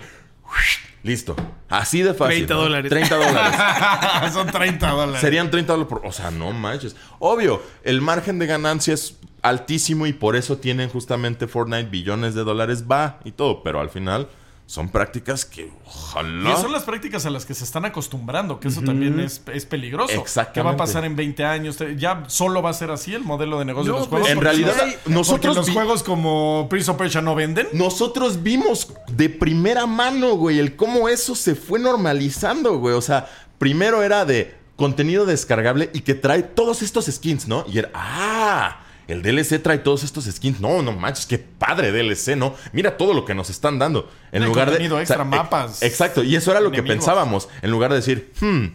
Listo. 1.07 1.37
Así 1.69 2.03
de 2.03 2.13
fácil. 2.15 2.47
30 2.47 2.55
¿no? 2.55 2.61
dólares. 2.61 2.91
30 2.91 3.15
dólares. 3.27 4.33
Son 4.33 4.47
30 4.49 4.91
dólares. 4.91 5.21
Serían 5.21 5.51
30 5.51 5.73
dólares 5.73 5.89
por... 5.89 6.07
O 6.07 6.13
sea, 6.13 6.31
no 6.31 6.51
manches. 6.53 6.97
Obvio, 7.21 7.63
el 7.85 8.01
margen 8.01 8.39
de 8.39 8.47
ganancia 8.47 8.93
es 8.95 9.17
altísimo 9.43 10.07
y 10.07 10.13
por 10.13 10.35
eso 10.37 10.59
tienen 10.59 10.89
justamente 10.91 11.47
Fortnite 11.47 11.89
billones 11.91 12.35
de 12.35 12.43
dólares, 12.43 12.85
va 12.91 13.21
y 13.25 13.31
todo. 13.33 13.63
Pero 13.63 13.81
al 13.81 13.89
final 13.91 14.29
son 14.69 14.89
prácticas 14.89 15.45
que 15.45 15.63
Y 15.67 15.73
ojalá... 15.87 16.57
son 16.57 16.73
las 16.73 16.83
prácticas 16.83 17.25
a 17.25 17.31
las 17.31 17.47
que 17.47 17.55
se 17.55 17.63
están 17.63 17.85
acostumbrando, 17.85 18.59
que 18.59 18.67
eso 18.67 18.83
también 18.83 19.21
es, 19.21 19.41
es 19.55 19.65
peligroso. 19.65 20.13
Exactamente. 20.21 20.55
¿Qué 20.55 20.63
va 20.65 20.73
a 20.73 20.77
pasar 20.77 21.05
en 21.05 21.15
20 21.15 21.45
años? 21.45 21.79
Ya 21.97 22.25
solo 22.27 22.63
va 22.63 22.71
a 22.71 22.73
ser 22.73 22.91
así 22.91 23.15
el 23.15 23.23
modelo 23.23 23.61
de 23.61 23.65
negocio 23.65 23.93
No, 23.93 23.99
de 23.99 24.01
los 24.01 24.09
pues, 24.09 24.23
juegos. 24.23 24.37
en 24.37 24.43
realidad, 24.45 24.75
no- 24.77 24.93
porque 25.05 25.11
nosotros 25.15 25.55
los 25.57 25.71
juegos 25.71 26.03
como 26.03 26.67
Prince 26.69 26.91
of 26.91 26.97
Persia 26.97 27.21
no 27.21 27.37
venden. 27.37 27.69
Nosotros 27.75 28.43
vimos 28.43 28.93
de 29.17 29.29
primera 29.31 29.87
mano, 29.87 30.35
güey, 30.35 30.59
el 30.59 30.77
cómo 30.77 31.09
eso 31.09 31.35
se 31.35 31.55
fue 31.55 31.79
normalizando, 31.79 32.79
güey. 32.79 32.95
O 32.95 33.01
sea, 33.03 33.29
primero 33.59 34.03
era 34.03 34.25
de 34.25 34.55
contenido 34.77 35.25
descargable 35.27 35.91
y 35.95 36.01
que 36.01 36.15
trae 36.15 36.43
todos 36.43 36.83
estos 36.83 37.07
skins, 37.07 37.49
¿no? 37.49 37.65
Y 37.73 37.79
era, 37.79 37.91
ah, 37.95 38.81
el 39.09 39.23
DLC 39.23 39.63
trae 39.63 39.79
todos 39.79 40.05
estos 40.05 40.25
skins. 40.25 40.61
No, 40.61 40.83
no 40.83 40.93
manches, 40.93 41.27
qué 41.27 41.39
padre 41.39 41.93
DLC, 41.93 42.37
¿no? 42.37 42.55
Mira 42.73 42.97
todo 42.97 43.15
lo 43.15 43.25
que 43.25 43.35
nos 43.35 43.49
están 43.51 43.79
dando. 43.79 44.11
En 44.33 44.45
lugar 44.45 44.71
de. 44.71 44.85
extra, 44.85 45.17
ex- 45.23 45.27
mapas, 45.27 45.83
Exacto, 45.83 46.23
y 46.23 46.37
eso 46.37 46.51
era 46.51 46.61
lo 46.61 46.71
que 46.71 46.83
pensábamos. 46.83 47.49
En 47.63 47.71
lugar 47.71 47.91
de 47.91 47.97
decir, 47.97 48.33
hmm, 48.41 48.67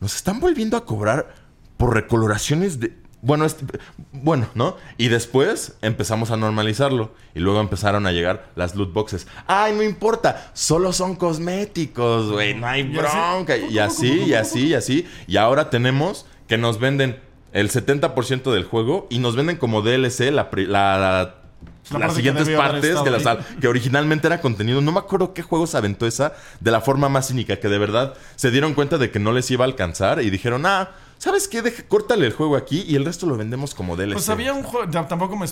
nos 0.00 0.14
están 0.16 0.40
volviendo 0.40 0.76
a 0.76 0.84
cobrar 0.86 1.34
por 1.76 1.94
recoloraciones 1.94 2.80
de. 2.80 3.01
Bueno, 3.24 3.44
este- 3.44 3.64
bueno, 4.12 4.48
¿no? 4.54 4.76
Y 4.98 5.08
después 5.08 5.76
empezamos 5.80 6.30
a 6.32 6.36
normalizarlo. 6.36 7.14
Y 7.34 7.40
luego 7.40 7.60
empezaron 7.60 8.06
a 8.06 8.12
llegar 8.12 8.50
las 8.56 8.74
loot 8.74 8.92
boxes. 8.92 9.26
¡Ay, 9.46 9.74
no 9.74 9.82
importa! 9.84 10.50
Solo 10.54 10.92
son 10.92 11.14
cosméticos, 11.16 12.30
güey. 12.30 12.54
No 12.54 12.66
hay 12.66 12.82
bronca. 12.82 13.56
Y 13.56 13.78
así, 13.78 14.22
y 14.24 14.34
así, 14.34 14.66
y 14.68 14.74
así. 14.74 15.06
Y 15.26 15.36
ahora 15.36 15.70
tenemos 15.70 16.26
que 16.48 16.58
nos 16.58 16.78
venden 16.80 17.20
el 17.52 17.70
70% 17.70 18.52
del 18.52 18.64
juego 18.64 19.06
y 19.10 19.18
nos 19.18 19.36
venden 19.36 19.56
como 19.56 19.82
DLC 19.82 20.30
la, 20.32 20.48
la- 20.52 20.98
la- 20.98 21.34
La 21.90 21.98
las 21.98 22.10
que 22.10 22.16
siguientes 22.16 22.46
haber 22.46 22.56
partes 22.56 23.00
que, 23.02 23.10
las- 23.10 23.38
que 23.60 23.68
originalmente 23.68 24.26
era 24.26 24.40
contenido. 24.40 24.80
No 24.80 24.92
me 24.92 24.98
acuerdo 24.98 25.34
qué 25.34 25.42
juego 25.42 25.66
se 25.66 25.76
aventó 25.76 26.06
esa 26.06 26.32
de 26.60 26.70
la 26.70 26.80
forma 26.80 27.08
más 27.08 27.28
cínica, 27.28 27.56
que 27.60 27.68
de 27.68 27.78
verdad 27.78 28.14
se 28.36 28.50
dieron 28.50 28.74
cuenta 28.74 28.98
de 28.98 29.10
que 29.10 29.18
no 29.18 29.32
les 29.32 29.50
iba 29.50 29.64
a 29.64 29.68
alcanzar 29.68 30.22
y 30.22 30.30
dijeron, 30.30 30.64
ah, 30.66 30.90
¿sabes 31.22 31.46
qué? 31.46 31.62
Deja, 31.62 31.84
córtale 31.84 32.26
el 32.26 32.32
juego 32.32 32.56
aquí 32.56 32.84
y 32.86 32.96
el 32.96 33.04
resto 33.04 33.26
lo 33.26 33.36
vendemos 33.36 33.76
como 33.76 33.94
DLC. 33.94 34.14
Pues 34.14 34.28
había 34.28 34.52
un 34.52 34.64
juego, 34.64 34.90
tampoco 34.90 35.36
me 35.36 35.46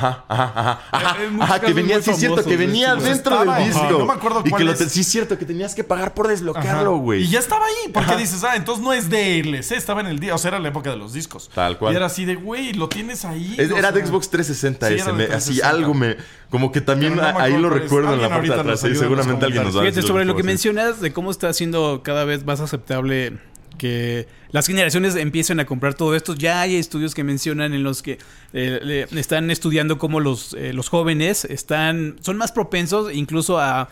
cuál 0.00 0.12
lo. 0.12 0.24
Ajá, 0.28 0.52
ajá, 0.56 0.80
ajá. 0.90 1.44
Ajá, 1.44 1.60
que 1.60 1.72
venía, 1.72 2.00
sí, 2.02 2.10
es 2.10 2.16
cierto, 2.18 2.36
famosos 2.36 2.44
que 2.52 2.56
de 2.56 2.66
venía 2.66 2.94
dentro 2.94 3.12
Estaba, 3.12 3.40
del 3.40 3.50
ajá, 3.50 3.64
disco. 3.82 3.98
no 3.98 4.06
me 4.06 4.12
acuerdo 4.12 4.40
y 4.40 4.44
que 4.44 4.50
cuál 4.50 4.64
lo 4.64 4.72
es. 4.72 4.78
te- 4.78 4.88
sí, 4.88 5.00
es 5.00 5.06
cierto, 5.08 5.38
que 5.38 5.44
tenías 5.44 5.74
que 5.74 5.84
pagar 5.84 6.14
por 6.14 6.28
desbloquearlo, 6.28 6.96
güey. 6.96 7.22
Y 7.24 7.28
ya 7.28 7.38
estaba 7.38 7.64
ahí, 7.66 7.90
porque 7.92 8.10
Ajá. 8.12 8.16
dices, 8.20 8.42
ah, 8.44 8.56
entonces 8.56 8.82
no 8.84 8.92
es 8.92 9.08
DLC, 9.10 9.72
estaba 9.76 10.00
en 10.00 10.06
el 10.08 10.18
día, 10.18 10.34
o 10.34 10.38
sea, 10.38 10.48
era 10.48 10.58
la 10.58 10.68
época 10.68 10.90
de 10.90 10.96
los 10.96 11.12
discos. 11.12 11.50
Tal 11.54 11.78
cual. 11.78 11.92
Y 11.92 11.96
era 11.96 12.06
así 12.06 12.24
de, 12.24 12.34
güey, 12.34 12.72
lo 12.72 12.88
tienes 12.88 13.24
ahí. 13.24 13.54
Es- 13.58 13.70
era 13.70 13.92
de 13.92 14.04
Xbox 14.04 14.30
360 14.30 14.88
Sí, 14.88 14.94
ese, 14.94 15.04
de 15.12 15.24
así 15.34 15.60
360. 15.60 15.68
algo 15.68 15.94
me... 15.94 16.16
Como 16.50 16.70
que 16.70 16.82
también 16.82 17.16
no 17.16 17.22
ahí 17.22 17.56
lo 17.56 17.70
cuál 17.70 17.80
recuerdo 17.80 18.12
en 18.12 18.20
la 18.22 18.28
parte 18.28 18.48
de 18.48 18.54
atrás. 18.54 18.80
seguramente 18.80 19.46
alguien 19.46 19.62
nos 19.64 19.74
va 19.74 19.80
a 19.80 19.82
Fíjate, 19.84 19.96
decir 19.96 20.08
sobre 20.08 20.24
lo 20.26 20.36
que 20.36 20.42
mencionas 20.42 21.00
de 21.00 21.10
cómo 21.12 21.30
está 21.30 21.48
haciendo 21.48 22.02
cada 22.04 22.24
vez 22.26 22.44
más 22.44 22.60
aceptable 22.60 23.38
que 23.78 24.28
las 24.50 24.66
generaciones 24.66 25.16
empiecen 25.16 25.58
a 25.60 25.64
comprar 25.64 25.94
todo 25.94 26.14
esto. 26.14 26.34
Ya 26.34 26.60
hay 26.60 26.76
estudios 26.76 27.14
que 27.14 27.24
mencionan 27.24 27.72
en 27.74 27.82
los 27.82 28.02
que 28.02 28.18
eh, 28.52 29.06
están 29.16 29.50
estudiando 29.50 29.98
cómo 29.98 30.20
los, 30.20 30.54
eh, 30.54 30.72
los 30.72 30.88
jóvenes 30.88 31.44
están 31.44 32.16
son 32.20 32.36
más 32.36 32.52
propensos 32.52 33.12
incluso 33.14 33.58
a 33.58 33.88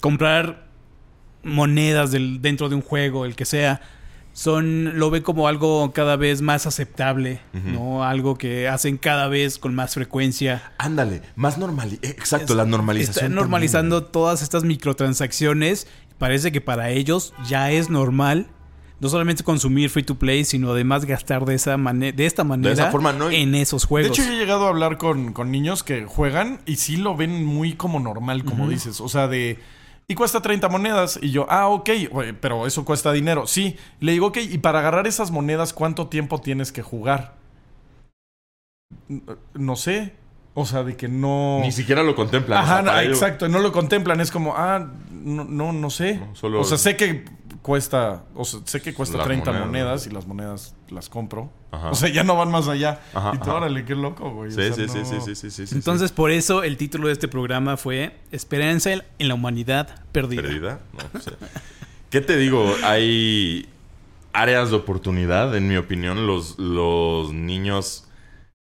comprar 0.00 0.66
monedas 1.42 2.10
del, 2.10 2.40
dentro 2.42 2.68
de 2.68 2.74
un 2.76 2.82
juego, 2.82 3.24
el 3.24 3.34
que 3.36 3.44
sea. 3.44 3.80
Son, 4.32 4.98
lo 4.98 5.10
ve 5.10 5.22
como 5.22 5.48
algo 5.48 5.92
cada 5.94 6.16
vez 6.16 6.42
más 6.42 6.66
aceptable, 6.66 7.40
¿no? 7.54 8.04
Algo 8.04 8.36
que 8.36 8.68
hacen 8.68 8.98
cada 8.98 9.28
vez 9.28 9.58
con 9.58 9.74
más 9.74 9.94
frecuencia. 9.94 10.72
Ándale, 10.76 11.22
más 11.36 11.56
normal. 11.56 11.98
Exacto, 12.02 12.52
Es- 12.52 12.56
la 12.56 12.66
normalización. 12.66 13.24
Está 13.26 13.34
normalizando 13.34 14.04
todas 14.04 14.42
estas 14.42 14.62
microtransacciones. 14.64 15.86
Parece 16.18 16.52
que 16.52 16.60
para 16.60 16.90
ellos 16.90 17.32
ya 17.48 17.70
es 17.70 17.88
normal. 17.88 18.48
No 18.98 19.08
solamente 19.08 19.44
consumir 19.44 19.90
free 19.90 20.02
to 20.04 20.14
play, 20.14 20.44
sino 20.44 20.70
además 20.72 21.04
gastar 21.04 21.44
de 21.44 21.54
esa 21.54 21.76
manera, 21.76 22.16
de 22.16 22.24
esta 22.26 22.44
manera 22.44 22.72
esa 22.72 22.90
forma, 22.90 23.12
¿no? 23.12 23.30
en 23.30 23.54
esos 23.54 23.82
De 23.82 23.88
juegos. 23.88 24.18
hecho, 24.18 24.26
yo 24.28 24.34
he 24.34 24.38
llegado 24.38 24.66
a 24.66 24.68
hablar 24.70 24.96
con, 24.98 25.32
con 25.34 25.50
niños 25.50 25.82
que 25.82 26.06
juegan 26.06 26.60
y 26.66 26.76
sí 26.76 26.96
lo 26.96 27.14
ven 27.16 27.44
muy 27.44 27.74
como 27.74 28.00
normal, 28.00 28.44
como 28.44 28.68
dices. 28.68 29.00
O 29.00 29.08
sea, 29.08 29.28
de. 29.28 29.58
Y 30.08 30.14
cuesta 30.14 30.40
30 30.40 30.68
monedas. 30.68 31.18
Y 31.20 31.30
yo, 31.32 31.46
ah, 31.50 31.66
ok, 31.68 31.90
pero 32.40 32.66
eso 32.66 32.84
cuesta 32.84 33.12
dinero. 33.12 33.46
Sí. 33.46 33.76
Le 34.00 34.12
digo, 34.12 34.28
ok, 34.28 34.38
y 34.38 34.58
para 34.58 34.78
agarrar 34.78 35.06
esas 35.06 35.30
monedas, 35.30 35.72
¿cuánto 35.72 36.06
tiempo 36.06 36.40
tienes 36.40 36.70
que 36.72 36.80
jugar? 36.82 37.34
No 39.54 39.76
sé. 39.76 40.12
O 40.54 40.64
sea, 40.64 40.84
de 40.84 40.96
que 40.96 41.08
no. 41.08 41.58
Ni 41.60 41.70
siquiera 41.72 42.02
lo 42.02 42.14
contemplan. 42.14 42.58
o 42.58 42.62
Ajá, 42.62 42.82
sea, 42.82 43.02
exacto. 43.04 43.48
No 43.48 43.58
lo 43.58 43.72
contemplan. 43.72 44.20
Es 44.20 44.30
como, 44.30 44.54
ah, 44.56 44.90
no, 45.10 45.44
no, 45.44 45.72
no 45.72 45.90
sé. 45.90 46.14
No, 46.18 46.34
solo- 46.34 46.60
O 46.60 46.64
sea, 46.64 46.78
sé 46.78 46.96
que 46.96 47.24
cuesta. 47.66 48.22
O 48.36 48.44
sea, 48.44 48.60
sé 48.64 48.80
que 48.80 48.94
cuesta 48.94 49.16
Las 49.18 49.26
30 49.26 49.50
monedas, 49.50 49.66
monedas 49.66 50.06
y 50.06 50.10
las 50.10 50.26
monedas 50.28 50.74
las 50.88 51.08
compro. 51.08 51.50
Ajá. 51.72 51.90
O 51.90 51.94
sea, 51.96 52.08
ya 52.08 52.22
no 52.22 52.36
van 52.36 52.48
más 52.52 52.68
allá. 52.68 53.00
Ajá, 53.12 53.32
y 53.34 53.38
tú, 53.38 53.42
ajá. 53.50 53.54
órale, 53.54 53.84
qué 53.84 53.96
loco, 53.96 54.30
güey. 54.30 54.52
Sí, 54.52 54.60
O 54.60 54.62
sea, 54.62 54.72
sí, 54.74 54.88
sí, 54.88 54.98
no- 55.00 55.04
sí, 55.04 55.16
sí, 55.20 55.34
sí, 55.34 55.50
sí, 55.50 55.66
sí, 55.66 55.74
Entonces, 55.74 56.12
por 56.12 56.30
eso 56.30 56.62
el 56.62 56.76
título 56.76 57.08
de 57.08 57.14
este 57.14 57.26
programa 57.26 57.76
fue 57.76 58.16
Esperanza 58.30 58.92
en 58.92 59.02
la 59.18 59.34
humanidad 59.34 60.04
perdida. 60.12 60.42
¿Perdida? 60.42 60.80
No, 60.92 61.08
pues. 61.10 61.24
¿Qué 62.08 62.20
te 62.20 62.36
digo? 62.36 62.72
Hay 62.84 63.68
áreas 64.32 64.70
de 64.70 64.76
oportunidad, 64.76 65.56
en 65.56 65.66
mi 65.66 65.76
opinión. 65.76 66.28
Los, 66.28 66.60
los 66.60 67.32
niños 67.32 68.06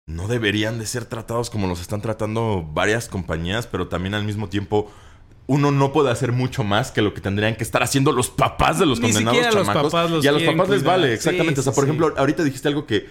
no 0.08 0.26
deberían 0.26 0.80
de 0.80 0.86
ser 0.86 1.04
tratados 1.04 1.50
como 1.50 1.68
los 1.68 1.80
están 1.80 2.00
tratando 2.02 2.68
varias 2.72 3.08
compañías, 3.08 3.68
pero 3.68 3.86
también 3.86 4.14
al 4.14 4.24
mismo 4.24 4.48
tiempo 4.48 4.90
uno 5.48 5.72
no 5.72 5.92
puede 5.92 6.10
hacer 6.10 6.30
mucho 6.30 6.62
más 6.62 6.92
que 6.92 7.02
lo 7.02 7.12
que 7.14 7.20
tendrían 7.20 7.56
que 7.56 7.64
estar 7.64 7.82
haciendo 7.82 8.12
los 8.12 8.30
papás 8.30 8.78
de 8.78 8.86
los 8.86 9.00
Ni 9.00 9.06
condenados 9.10 9.54
los 9.54 9.66
chamacos. 9.66 9.92
papás 9.92 10.10
los 10.10 10.24
y 10.24 10.28
a 10.28 10.32
los 10.32 10.42
papás 10.44 10.68
les 10.68 10.84
vale, 10.84 11.12
exactamente. 11.12 11.56
Sí, 11.56 11.60
o 11.60 11.62
sea, 11.64 11.72
por 11.72 11.84
sí. 11.84 11.88
ejemplo, 11.90 12.14
ahorita 12.16 12.44
dijiste 12.44 12.68
algo 12.68 12.86
que 12.86 13.06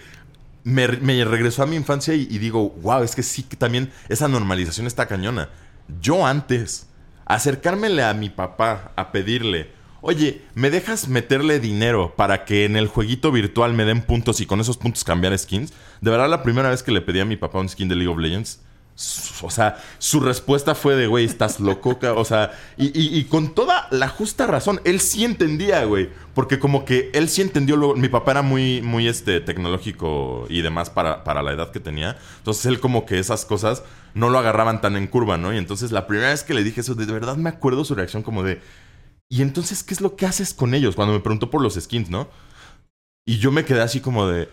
me, 0.64 0.88
me 0.88 1.24
regresó 1.24 1.62
a 1.62 1.66
mi 1.66 1.76
infancia 1.76 2.14
y, 2.14 2.26
y 2.30 2.38
digo, 2.38 2.70
wow, 2.80 3.02
es 3.02 3.14
que 3.14 3.22
sí 3.22 3.42
que 3.42 3.56
también 3.56 3.90
esa 4.08 4.28
normalización 4.28 4.86
está 4.86 5.06
cañona. 5.06 5.50
Yo 6.00 6.26
antes, 6.26 6.86
acercármele 7.26 8.02
a 8.04 8.14
mi 8.14 8.30
papá 8.30 8.92
a 8.96 9.10
pedirle, 9.12 9.72
oye, 10.00 10.42
¿me 10.54 10.70
dejas 10.70 11.08
meterle 11.08 11.58
dinero 11.60 12.14
para 12.16 12.44
que 12.44 12.64
en 12.64 12.76
el 12.76 12.86
jueguito 12.86 13.32
virtual 13.32 13.74
me 13.74 13.84
den 13.84 14.02
puntos 14.02 14.40
y 14.40 14.46
con 14.46 14.60
esos 14.60 14.76
puntos 14.76 15.02
cambiar 15.04 15.36
skins? 15.36 15.72
De 16.00 16.10
verdad, 16.10 16.28
la 16.30 16.42
primera 16.44 16.70
vez 16.70 16.82
que 16.84 16.92
le 16.92 17.00
pedí 17.00 17.20
a 17.20 17.24
mi 17.24 17.36
papá 17.36 17.58
un 17.58 17.68
skin 17.68 17.88
de 17.88 17.96
League 17.96 18.12
of 18.12 18.18
Legends, 18.18 18.60
o 19.42 19.50
sea, 19.50 19.80
su 19.98 20.18
respuesta 20.18 20.74
fue 20.74 20.96
de, 20.96 21.06
güey, 21.06 21.24
estás 21.24 21.60
loco, 21.60 22.00
ca-". 22.00 22.14
o 22.14 22.24
sea, 22.24 22.52
y, 22.76 23.22
con 23.24 23.54
toda 23.54 23.86
la 23.92 24.08
justa 24.08 24.46
razón, 24.46 24.80
él 24.84 24.98
sí 24.98 25.24
entendía, 25.24 25.84
güey, 25.84 26.10
porque 26.34 26.58
como 26.58 26.84
que 26.84 27.10
él 27.14 27.28
sí 27.28 27.42
entendió, 27.42 27.94
mi 27.94 28.08
papá 28.08 28.32
era 28.32 28.42
muy, 28.42 28.82
muy, 28.82 29.06
este, 29.06 29.40
tecnológico 29.40 30.46
y 30.48 30.62
demás 30.62 30.90
para, 30.90 31.22
para 31.22 31.42
la 31.44 31.52
edad 31.52 31.70
que 31.70 31.78
tenía, 31.78 32.16
entonces 32.38 32.66
él 32.66 32.80
como 32.80 33.06
que 33.06 33.20
esas 33.20 33.44
cosas 33.44 33.84
no 34.14 34.30
lo 34.30 34.38
agarraban 34.38 34.80
tan 34.80 34.96
en 34.96 35.06
curva, 35.06 35.36
¿no? 35.38 35.54
Y 35.54 35.58
entonces 35.58 35.92
la 35.92 36.08
primera 36.08 36.30
vez 36.30 36.42
que 36.42 36.54
le 36.54 36.64
dije 36.64 36.80
eso, 36.80 36.96
de 36.96 37.06
verdad 37.06 37.36
me 37.36 37.50
acuerdo 37.50 37.84
su 37.84 37.94
reacción 37.94 38.24
como 38.24 38.42
de, 38.42 38.60
¿y 39.28 39.42
entonces 39.42 39.84
qué 39.84 39.94
es 39.94 40.00
lo 40.00 40.16
que 40.16 40.26
haces 40.26 40.54
con 40.54 40.74
ellos? 40.74 40.96
Cuando 40.96 41.14
me 41.14 41.20
preguntó 41.20 41.50
por 41.50 41.62
los 41.62 41.74
skins, 41.74 42.10
¿no? 42.10 42.28
Y 43.24 43.38
yo 43.38 43.52
me 43.52 43.64
quedé 43.64 43.82
así 43.82 44.00
como 44.00 44.26
de... 44.26 44.48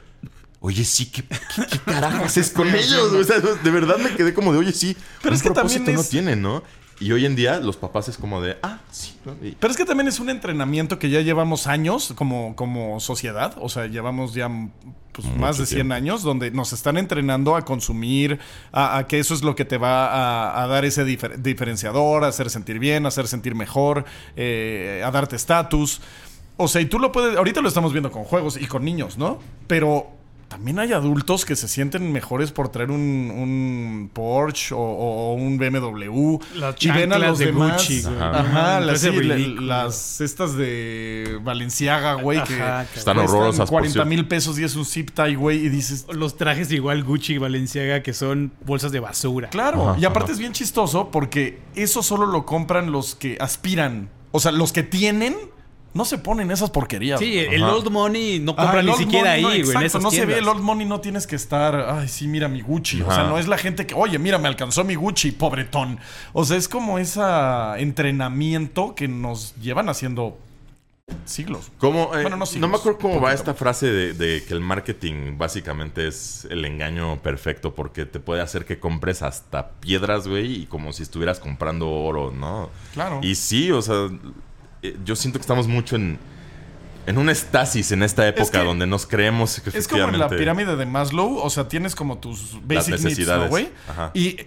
Oye, 0.65 0.83
sí, 0.83 1.05
¿qué, 1.11 1.21
qué, 1.23 1.65
qué 1.69 1.79
carajo 1.79 2.23
haces 2.25 2.49
con 2.49 2.67
ellos? 2.73 3.11
O 3.13 3.23
sea, 3.23 3.39
de 3.39 3.69
verdad 3.71 3.97
me 3.97 4.15
quedé 4.15 4.33
como 4.33 4.51
de, 4.51 4.57
oye, 4.59 4.71
sí, 4.71 4.97
Pero 5.21 5.33
un 5.33 5.35
es 5.35 5.43
que 5.43 5.51
propósito 5.51 5.79
también 5.79 5.95
no 5.95 6.01
es- 6.01 6.09
tienen, 6.09 6.41
¿no? 6.41 6.63
Y 6.97 7.11
hoy 7.11 7.25
en 7.25 7.35
día 7.35 7.59
los 7.59 7.75
papás 7.75 8.07
es 8.07 8.17
como 8.17 8.41
de, 8.41 8.57
ah, 8.63 8.79
sí. 8.89 9.17
¿no? 9.25 9.33
Y- 9.45 9.51
Pero 9.59 9.69
es 9.69 9.75
que 9.77 9.83
también 9.83 10.07
es 10.07 10.19
un 10.21 10.29
entrenamiento 10.29 10.97
que 10.97 11.09
ya 11.09 11.19
llevamos 11.21 11.67
años 11.67 12.13
como, 12.15 12.55
como 12.55 12.99
sociedad. 13.01 13.53
O 13.59 13.67
sea, 13.67 13.87
llevamos 13.87 14.33
ya 14.33 14.49
pues, 15.11 15.27
más 15.37 15.57
de 15.57 15.65
100 15.65 15.75
tiempo. 15.79 15.93
años 15.93 16.23
donde 16.23 16.51
nos 16.51 16.71
están 16.71 16.95
entrenando 16.97 17.57
a 17.57 17.65
consumir, 17.65 18.39
a, 18.71 18.97
a 18.97 19.07
que 19.07 19.19
eso 19.19 19.33
es 19.33 19.43
lo 19.43 19.55
que 19.57 19.65
te 19.65 19.77
va 19.77 20.07
a, 20.07 20.63
a 20.63 20.67
dar 20.67 20.85
ese 20.85 21.05
difer- 21.05 21.35
diferenciador, 21.35 22.23
a 22.23 22.27
hacer 22.27 22.49
sentir 22.49 22.79
bien, 22.79 23.03
a 23.03 23.09
hacer 23.09 23.27
sentir 23.27 23.55
mejor, 23.55 24.05
eh, 24.37 25.03
a 25.05 25.11
darte 25.11 25.35
estatus. 25.35 25.99
O 26.55 26.69
sea, 26.69 26.79
y 26.79 26.85
tú 26.85 26.97
lo 26.99 27.11
puedes. 27.11 27.35
Ahorita 27.37 27.59
lo 27.59 27.67
estamos 27.67 27.91
viendo 27.91 28.09
con 28.09 28.23
juegos 28.23 28.55
y 28.55 28.67
con 28.67 28.85
niños, 28.85 29.17
¿no? 29.17 29.39
Pero 29.67 30.14
también 30.47 30.77
hay 30.79 30.93
adultos 30.93 31.43
que 31.43 31.55
se 31.55 31.67
sienten 31.67 32.11
mejores 32.13 32.51
por 32.51 32.69
traer 32.69 32.91
un, 32.91 32.99
un 33.35 34.09
Porsche 34.13 34.73
o, 34.75 34.77
o- 34.79 35.31
o 35.31 35.33
un 35.33 35.57
BMW. 35.57 36.37
Las 36.55 36.75
y 36.83 36.91
ven 36.91 37.11
a 37.13 37.17
los 37.17 37.39
de 37.39 37.47
demás. 37.47 37.73
Gucci, 37.81 38.01
güey. 38.03 38.15
Ajá, 38.15 38.39
Ajá, 38.39 38.79
las, 38.79 39.01
sí, 39.01 39.11
la- 39.11 39.35
ridículo. 39.35 39.61
las 39.61 40.21
estas 40.21 40.55
de 40.55 41.39
Valenciaga, 41.43 42.13
güey, 42.15 42.43
que 42.43 42.53
Están 42.95 43.17
horrorosas, 43.17 43.61
por 43.69 43.69
40 43.81 43.93
cierto. 43.93 44.09
mil 44.09 44.27
pesos 44.27 44.59
y 44.59 44.63
es 44.63 44.75
un 44.75 44.85
zip 44.85 45.09
tie, 45.11 45.35
güey, 45.35 45.65
y 45.65 45.69
dices, 45.69 46.05
Los 46.13 46.37
trajes 46.37 46.71
igual 46.71 47.03
Gucci 47.03 47.33
y 47.33 47.37
Balenciaga 47.37 48.03
que 48.03 48.13
son 48.13 48.51
bolsas 48.65 48.91
de 48.91 48.99
basura. 48.99 49.49
claro. 49.49 49.89
Ajá, 49.89 49.99
y 49.99 50.05
aparte 50.05 50.25
ajá. 50.25 50.33
es 50.33 50.39
bien 50.39 50.53
chistoso 50.53 51.09
porque 51.11 51.59
eso 51.75 52.03
solo 52.03 52.25
lo 52.27 52.45
compran 52.45 52.91
los 52.91 53.15
que 53.15 53.37
aspiran. 53.39 54.09
O 54.31 54.39
sea, 54.39 54.51
los 54.51 54.71
que 54.73 54.83
tienen, 54.83 55.35
no 55.95 56.03
se 56.03 56.17
ponen 56.17 56.51
esas 56.51 56.71
porquerías. 56.71 57.19
Sí, 57.21 57.33
güey. 57.33 57.55
el 57.55 57.63
Ajá. 57.63 57.73
old 57.73 57.89
money 57.89 58.39
no 58.39 58.53
compra 58.53 58.83
ni 58.83 58.91
siquiera 58.93 59.29
money, 59.29 59.41
no, 59.41 59.47
ahí, 59.47 59.61
güey, 59.61 59.61
en 59.61 59.65
exacto, 59.67 59.85
esas 59.85 60.01
no 60.03 60.11
se 60.11 60.25
ve 60.25 60.39
el 60.39 60.47
old 60.47 60.61
money, 60.61 60.85
no 60.85 60.99
tienes 60.99 61.25
que 61.25 61.37
estar, 61.37 61.73
ay, 61.89 62.09
sí, 62.09 62.27
mira 62.27 62.49
mi 62.49 62.59
Gucci. 62.59 63.01
O 63.01 63.09
sea, 63.09 63.23
no 63.23 63.39
es 63.39 63.47
la 63.47 63.57
gente 63.57 63.87
que, 63.87 63.95
oye, 63.95 64.19
mira, 64.19 64.37
me 64.37 64.49
alcanzó 64.49 64.83
mi 64.83 64.95
Gucci, 64.95 65.31
pobretón. 65.31 65.97
O 66.33 66.43
sea, 66.43 66.57
es 66.57 66.67
como 66.67 66.99
ese 66.99 67.21
entrenamiento 67.77 68.93
que 68.93 69.07
nos 69.07 69.55
llevan 69.55 69.87
haciendo 69.87 70.37
siglos. 71.23 71.71
¿Cómo, 71.77 72.13
eh, 72.13 72.23
Bueno, 72.23 72.31
no 72.31 72.37
no, 72.37 72.45
siglos, 72.45 72.69
me 72.69 72.75
acuerdo 72.75 72.99
cómo 72.99 73.21
va 73.21 73.31
esta 73.31 73.53
frase 73.53 73.89
de, 73.89 74.13
de 74.13 74.43
que 74.43 74.53
el 74.53 74.59
marketing 74.59 75.37
básicamente 75.37 76.09
es 76.09 76.45
el 76.49 76.65
engaño 76.65 77.21
perfecto 77.21 77.73
porque 77.73 78.05
te 78.05 78.19
puede 78.19 78.41
hacer 78.41 78.65
que 78.65 78.79
compres 78.79 79.21
hasta 79.21 79.69
piedras, 79.79 80.27
güey, 80.27 80.63
y 80.63 80.65
como 80.65 80.91
si 80.91 81.03
estuvieras 81.03 81.39
comprando 81.39 81.89
oro, 81.89 82.31
¿no? 82.31 82.69
Claro. 82.93 83.19
Y 83.21 83.35
sí, 83.35 83.71
o 83.71 83.81
sea, 83.81 84.09
yo 85.03 85.15
siento 85.15 85.39
que 85.39 85.41
estamos 85.41 85.67
mucho 85.67 85.95
en, 85.95 86.19
en 87.05 87.17
un 87.17 87.29
estasis 87.29 87.91
en 87.91 88.03
esta 88.03 88.27
época 88.27 88.59
que 88.59 88.65
donde 88.65 88.87
nos 88.87 89.05
creemos 89.05 89.59
que 89.59 89.77
Es 89.77 89.87
como 89.87 90.03
en 90.03 90.19
la 90.19 90.29
pirámide 90.29 90.75
de 90.75 90.85
Maslow, 90.85 91.37
o 91.37 91.49
sea, 91.49 91.67
tienes 91.67 91.95
como 91.95 92.17
tus 92.17 92.59
basic 92.65 92.99
needs, 92.99 93.27
¿no, 93.27 93.47
güey? 93.47 93.69
Ajá. 93.87 94.11
Y 94.13 94.37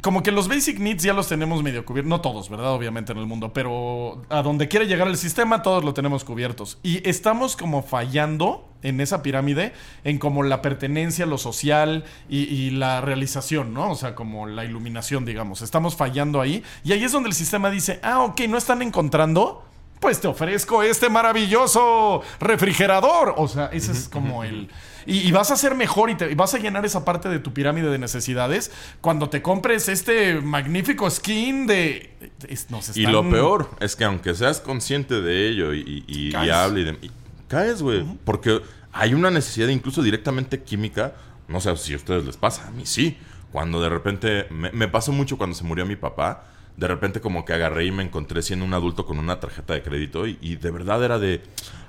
como 0.00 0.22
que 0.22 0.30
los 0.30 0.48
basic 0.48 0.78
needs 0.78 1.02
ya 1.02 1.12
los 1.12 1.28
tenemos 1.28 1.62
medio 1.62 1.84
cubiertos, 1.84 2.08
no 2.08 2.20
todos, 2.20 2.48
¿verdad? 2.48 2.72
Obviamente 2.72 3.12
en 3.12 3.18
el 3.18 3.26
mundo, 3.26 3.52
pero 3.52 4.22
a 4.28 4.42
donde 4.42 4.68
quiere 4.68 4.86
llegar 4.86 5.08
el 5.08 5.16
sistema 5.16 5.62
todos 5.62 5.84
lo 5.84 5.92
tenemos 5.94 6.24
cubiertos. 6.24 6.78
Y 6.82 7.06
estamos 7.08 7.56
como 7.56 7.82
fallando 7.82 8.68
en 8.82 9.00
esa 9.00 9.22
pirámide 9.22 9.72
en 10.04 10.18
como 10.18 10.44
la 10.44 10.62
pertenencia, 10.62 11.26
lo 11.26 11.36
social 11.36 12.04
y, 12.28 12.42
y 12.44 12.70
la 12.70 13.00
realización, 13.00 13.74
¿no? 13.74 13.90
O 13.90 13.94
sea, 13.96 14.14
como 14.14 14.46
la 14.46 14.64
iluminación, 14.64 15.24
digamos. 15.24 15.62
Estamos 15.62 15.96
fallando 15.96 16.40
ahí. 16.40 16.62
Y 16.84 16.92
ahí 16.92 17.02
es 17.02 17.10
donde 17.10 17.30
el 17.30 17.34
sistema 17.34 17.70
dice, 17.70 17.98
ah, 18.02 18.20
ok, 18.20 18.42
no 18.48 18.56
están 18.56 18.82
encontrando. 18.82 19.64
Pues 20.00 20.20
te 20.20 20.28
ofrezco 20.28 20.82
este 20.82 21.08
maravilloso 21.10 22.22
refrigerador. 22.40 23.34
O 23.36 23.48
sea, 23.48 23.66
ese 23.72 23.92
es 23.92 24.08
como 24.08 24.44
el... 24.44 24.68
Y, 25.06 25.26
y 25.26 25.32
vas 25.32 25.50
a 25.50 25.56
ser 25.56 25.74
mejor 25.74 26.10
y, 26.10 26.16
te, 26.16 26.30
y 26.30 26.34
vas 26.34 26.52
a 26.54 26.58
llenar 26.58 26.84
esa 26.84 27.02
parte 27.04 27.30
de 27.30 27.38
tu 27.38 27.54
pirámide 27.54 27.88
de 27.88 27.98
necesidades 27.98 28.70
cuando 29.00 29.30
te 29.30 29.40
compres 29.40 29.88
este 29.88 30.40
magnífico 30.42 31.08
skin 31.10 31.66
de... 31.66 32.14
es- 32.46 32.70
nos 32.70 32.94
Y 32.94 33.06
lo 33.06 33.28
peor 33.28 33.70
es 33.80 33.96
que 33.96 34.04
aunque 34.04 34.34
seas 34.34 34.60
consciente 34.60 35.22
de 35.22 35.48
ello 35.48 35.72
y, 35.72 36.04
y, 36.06 36.28
y 36.28 36.32
Caes. 36.32 36.52
hable 36.52 36.80
y, 36.80 36.84
de- 36.84 37.10
caes, 37.48 37.80
güey. 37.80 38.04
Porque 38.24 38.60
hay 38.92 39.14
una 39.14 39.30
necesidad 39.30 39.68
incluso 39.68 40.02
directamente 40.02 40.62
química. 40.62 41.14
No 41.48 41.60
sé 41.62 41.74
si 41.78 41.94
a 41.94 41.96
ustedes 41.96 42.26
les 42.26 42.36
pasa, 42.36 42.68
a 42.68 42.70
mí 42.70 42.84
sí. 42.84 43.16
Cuando 43.50 43.80
de 43.80 43.88
repente, 43.88 44.46
me, 44.50 44.70
me 44.72 44.88
pasó 44.88 45.10
mucho 45.10 45.38
cuando 45.38 45.56
se 45.56 45.64
murió 45.64 45.86
mi 45.86 45.96
papá. 45.96 46.44
De 46.78 46.86
repente 46.86 47.20
como 47.20 47.44
que 47.44 47.52
agarré 47.52 47.86
y 47.86 47.90
me 47.90 48.04
encontré 48.04 48.40
siendo 48.40 48.64
un 48.64 48.72
adulto 48.72 49.04
con 49.04 49.18
una 49.18 49.40
tarjeta 49.40 49.74
de 49.74 49.82
crédito 49.82 50.26
y, 50.28 50.38
y 50.40 50.54
de 50.56 50.70
verdad 50.70 51.02
era 51.04 51.18
de, 51.18 51.42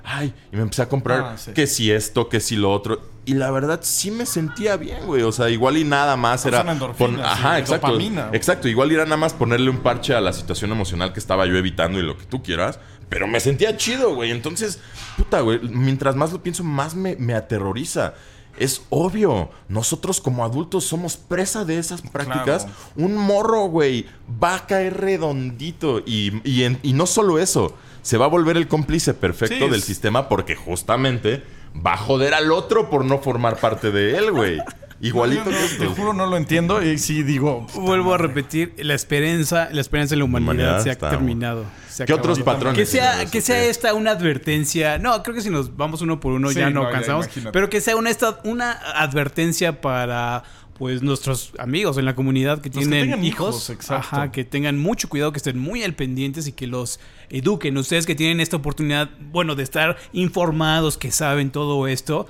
ay, 0.04 0.34
y 0.52 0.56
me 0.56 0.62
empecé 0.62 0.82
a 0.82 0.88
comprar 0.88 1.20
Ah, 1.20 1.38
sí. 1.38 1.52
que 1.52 1.68
si 1.68 1.92
esto, 1.92 2.28
que 2.28 2.40
si 2.40 2.56
lo 2.56 2.72
otro. 2.72 3.00
Y 3.24 3.34
la 3.34 3.52
verdad 3.52 3.78
sí 3.84 4.10
me 4.10 4.26
sentía 4.26 4.76
bien, 4.76 5.06
güey. 5.06 5.22
O 5.22 5.30
sea, 5.30 5.48
igual 5.48 5.76
y 5.76 5.84
nada 5.84 6.16
más 6.16 6.40
Son 6.40 6.52
era... 6.54 6.72
endorfinas, 6.72 7.24
Ajá, 7.24 7.54
sí, 7.54 7.60
exacto. 7.60 7.86
dopamina. 7.86 8.30
Exacto, 8.32 8.66
igual 8.66 8.90
era 8.90 9.04
nada 9.04 9.16
más 9.16 9.32
ponerle 9.32 9.70
un 9.70 9.78
parche 9.78 10.12
a 10.14 10.20
la 10.20 10.32
situación 10.32 10.72
emocional 10.72 11.12
que 11.12 11.20
estaba 11.20 11.46
yo 11.46 11.56
evitando 11.56 12.00
y 12.00 12.02
lo 12.02 12.18
que 12.18 12.24
tú 12.26 12.42
quieras. 12.42 12.80
Pero 13.08 13.28
me 13.28 13.38
sentía 13.38 13.76
chido, 13.76 14.14
güey. 14.16 14.32
Entonces, 14.32 14.80
puta, 15.16 15.40
güey. 15.40 15.60
Mientras 15.68 16.16
más 16.16 16.32
lo 16.32 16.42
pienso, 16.42 16.64
más 16.64 16.96
me, 16.96 17.14
me 17.16 17.34
aterroriza. 17.34 18.14
Es 18.58 18.82
obvio. 18.90 19.50
Nosotros 19.68 20.20
como 20.20 20.44
adultos 20.44 20.84
somos 20.84 21.16
presa 21.16 21.64
de 21.64 21.78
esas 21.78 22.02
prácticas. 22.02 22.64
Claro. 22.64 22.78
Un 22.96 23.16
morro, 23.16 23.66
güey, 23.66 24.06
va 24.42 24.56
a 24.56 24.66
caer 24.66 24.98
redondito. 25.00 26.00
Y, 26.00 26.40
y, 26.44 26.64
en- 26.64 26.78
y 26.82 26.92
no 26.92 27.06
solo 27.06 27.38
eso. 27.38 27.74
Se 28.02 28.16
va 28.18 28.26
a 28.26 28.28
volver 28.28 28.56
el 28.56 28.68
cómplice 28.68 29.14
perfecto 29.14 29.54
Sí, 29.64 29.70
del 29.70 29.80
es- 29.80 29.84
sistema 29.84 30.28
porque 30.28 30.56
justamente 30.56 31.42
va 31.86 31.94
a 31.94 31.96
joder 31.98 32.34
al 32.34 32.50
otro 32.52 32.90
por 32.90 33.04
no 33.04 33.18
formar 33.18 33.56
parte 33.58 33.90
de 33.90 34.16
él, 34.18 34.30
güey. 34.32 34.58
Igualito 35.00 35.44
que 35.44 35.50
no. 35.50 35.56
Te 35.78 35.86
juro, 35.86 36.12
no 36.12 36.26
lo 36.26 36.36
entiendo. 36.36 36.82
Y 36.82 36.98
sí 36.98 37.22
digo. 37.22 37.66
Vuelvo 37.74 38.12
a 38.14 38.18
repetir, 38.18 38.74
la 38.78 38.94
esperanza, 38.94 39.68
la 39.72 39.80
esperanza 39.80 40.14
en 40.14 40.18
la 40.20 40.24
humanidad, 40.26 40.52
Humanidad 40.52 40.82
se 40.82 40.90
ha 40.90 40.92
está- 40.92 41.10
terminado. 41.10 41.64
Se 41.88 42.04
¿Qué 42.04 42.12
otros 42.12 42.38
patrones? 42.40 42.78
Que 42.78 42.86
sea, 42.86 43.24
que 43.26 43.40
sea 43.40 43.64
esta 43.64 43.94
una 43.94 44.12
advertencia. 44.12 44.98
No, 44.98 45.22
creo 45.22 45.34
que 45.34 45.42
si 45.42 45.50
nos 45.50 45.76
vamos 45.76 46.02
uno 46.02 46.20
por 46.20 46.32
uno 46.32 46.50
Sí, 46.50 46.56
ya 46.58 46.70
no, 46.70 46.84
no, 46.84 46.90
cansamos. 46.90 47.28
pero 47.52 47.68
que 47.70 47.80
sea 47.80 47.96
una, 47.96 48.10
esta, 48.10 48.40
una 48.44 48.72
advertencia 48.72 49.80
para 49.80 50.42
pues 50.78 51.02
nuestros 51.02 51.52
amigos 51.58 51.98
en 51.98 52.06
la 52.06 52.14
comunidad 52.14 52.56
que 52.62 52.70
que 52.70 52.78
tienen 52.78 53.02
tengan 53.10 53.22
hijos. 53.24 53.68
hijos. 53.68 53.90
Ajá, 53.90 54.32
que 54.32 54.44
tengan 54.44 54.78
mucho 54.78 55.10
cuidado, 55.10 55.30
que 55.30 55.36
estén 55.36 55.58
muy 55.58 55.82
al 55.82 55.92
pendientes 55.94 56.46
y 56.46 56.52
que 56.52 56.66
los 56.66 57.00
eduquen. 57.28 57.76
Ustedes 57.76 58.06
que 58.06 58.14
tienen 58.14 58.40
esta 58.40 58.56
oportunidad, 58.56 59.10
bueno, 59.30 59.56
de 59.56 59.62
estar 59.62 59.98
informados, 60.12 60.96
que 60.96 61.10
saben 61.10 61.50
todo 61.50 61.86
esto, 61.86 62.26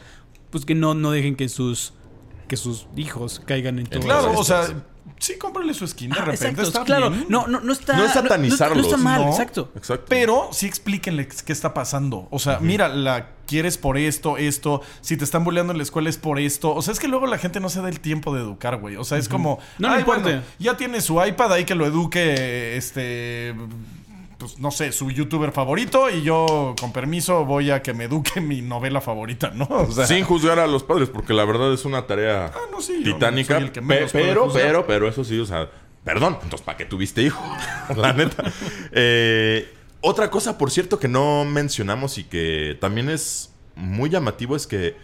pues 0.50 0.64
que 0.64 0.74
no, 0.74 0.94
no 0.94 1.12
dejen 1.12 1.36
que 1.36 1.48
sus 1.48 1.92
que 2.50 2.56
sus 2.56 2.88
hijos 2.96 3.40
caigan 3.46 3.78
en 3.78 3.86
todo 3.86 4.00
Claro, 4.02 4.32
o 4.36 4.42
sea, 4.42 4.66
sí, 5.20 5.38
cómprale 5.38 5.72
su 5.72 5.86
skin. 5.86 6.10
De 6.10 6.18
Ah, 6.18 6.24
repente 6.24 6.46
exacto, 6.48 6.68
está 6.68 6.84
claro. 6.84 7.10
bien. 7.10 7.26
No, 7.28 7.46
no, 7.46 7.60
no 7.60 7.72
está. 7.72 7.96
No 7.96 8.04
es 8.04 8.12
satanizarlos, 8.12 8.76
No, 8.78 8.82
no 8.82 8.88
está 8.88 8.96
mal, 9.00 9.20
no. 9.22 9.28
exacto. 9.30 9.70
Exacto. 9.76 10.06
Pero 10.08 10.48
sí 10.50 10.66
explíquenle 10.66 11.28
qué 11.28 11.52
está 11.52 11.72
pasando. 11.72 12.26
O 12.32 12.40
sea, 12.40 12.58
mira, 12.58 12.88
la 12.88 13.28
quieres 13.46 13.78
por 13.78 13.96
esto, 13.98 14.36
esto. 14.36 14.82
Si 15.00 15.16
te 15.16 15.22
están 15.22 15.44
bulleando 15.44 15.70
en 15.70 15.76
la 15.78 15.84
escuela 15.84 16.10
es 16.10 16.16
por 16.18 16.40
esto. 16.40 16.74
O 16.74 16.82
sea, 16.82 16.90
es 16.92 16.98
que 16.98 17.06
luego 17.06 17.26
la 17.28 17.38
gente 17.38 17.60
no 17.60 17.68
se 17.68 17.80
da 17.82 17.88
el 17.88 18.00
tiempo 18.00 18.34
de 18.34 18.40
educar, 18.40 18.78
güey. 18.78 18.96
O 18.96 19.04
sea, 19.04 19.16
es 19.18 19.28
como. 19.28 19.60
No 19.78 19.88
le 19.90 19.94
"Ay, 19.94 20.00
importa". 20.00 20.22
bueno, 20.22 20.42
ya 20.58 20.76
tiene 20.76 21.00
su 21.00 21.24
iPad 21.24 21.52
ahí 21.52 21.64
que 21.64 21.76
lo 21.76 21.86
eduque, 21.86 22.76
este. 22.76 23.54
Pues 24.40 24.58
no 24.58 24.70
sé, 24.70 24.90
su 24.90 25.10
youtuber 25.10 25.52
favorito. 25.52 26.08
Y 26.10 26.22
yo, 26.22 26.74
con 26.80 26.92
permiso, 26.92 27.44
voy 27.44 27.70
a 27.70 27.82
que 27.82 27.92
me 27.94 28.04
eduque 28.04 28.40
mi 28.40 28.62
novela 28.62 29.00
favorita, 29.00 29.50
¿no? 29.54 29.66
O 29.70 29.92
sea, 29.92 30.06
Sin 30.06 30.24
juzgar 30.24 30.58
a 30.58 30.66
los 30.66 30.82
padres, 30.82 31.08
porque 31.10 31.34
la 31.34 31.44
verdad 31.44 31.72
es 31.72 31.84
una 31.84 32.06
tarea 32.06 32.46
Ah, 32.46 32.58
no, 32.72 32.80
sí, 32.80 33.02
yo 33.04 33.12
titánica. 33.14 33.58
pe- 33.60 34.06
pero, 34.12 34.50
pero, 34.52 34.86
pero, 34.86 35.08
eso 35.08 35.22
sí, 35.24 35.38
o 35.38 35.44
sea, 35.46 35.68
perdón, 36.04 36.38
entonces, 36.42 36.62
¿para 36.62 36.78
qué 36.78 36.86
tuviste 36.86 37.22
hijo? 37.22 37.40
la 37.96 38.14
neta. 38.14 38.42
Eh, 38.92 39.72
otra 40.00 40.30
cosa, 40.30 40.56
por 40.56 40.70
cierto, 40.70 40.98
que 40.98 41.08
no 41.08 41.44
mencionamos 41.44 42.16
y 42.16 42.24
que 42.24 42.78
también 42.80 43.10
es 43.10 43.52
muy 43.76 44.08
llamativo 44.08 44.56
es 44.56 44.66
que 44.66 44.96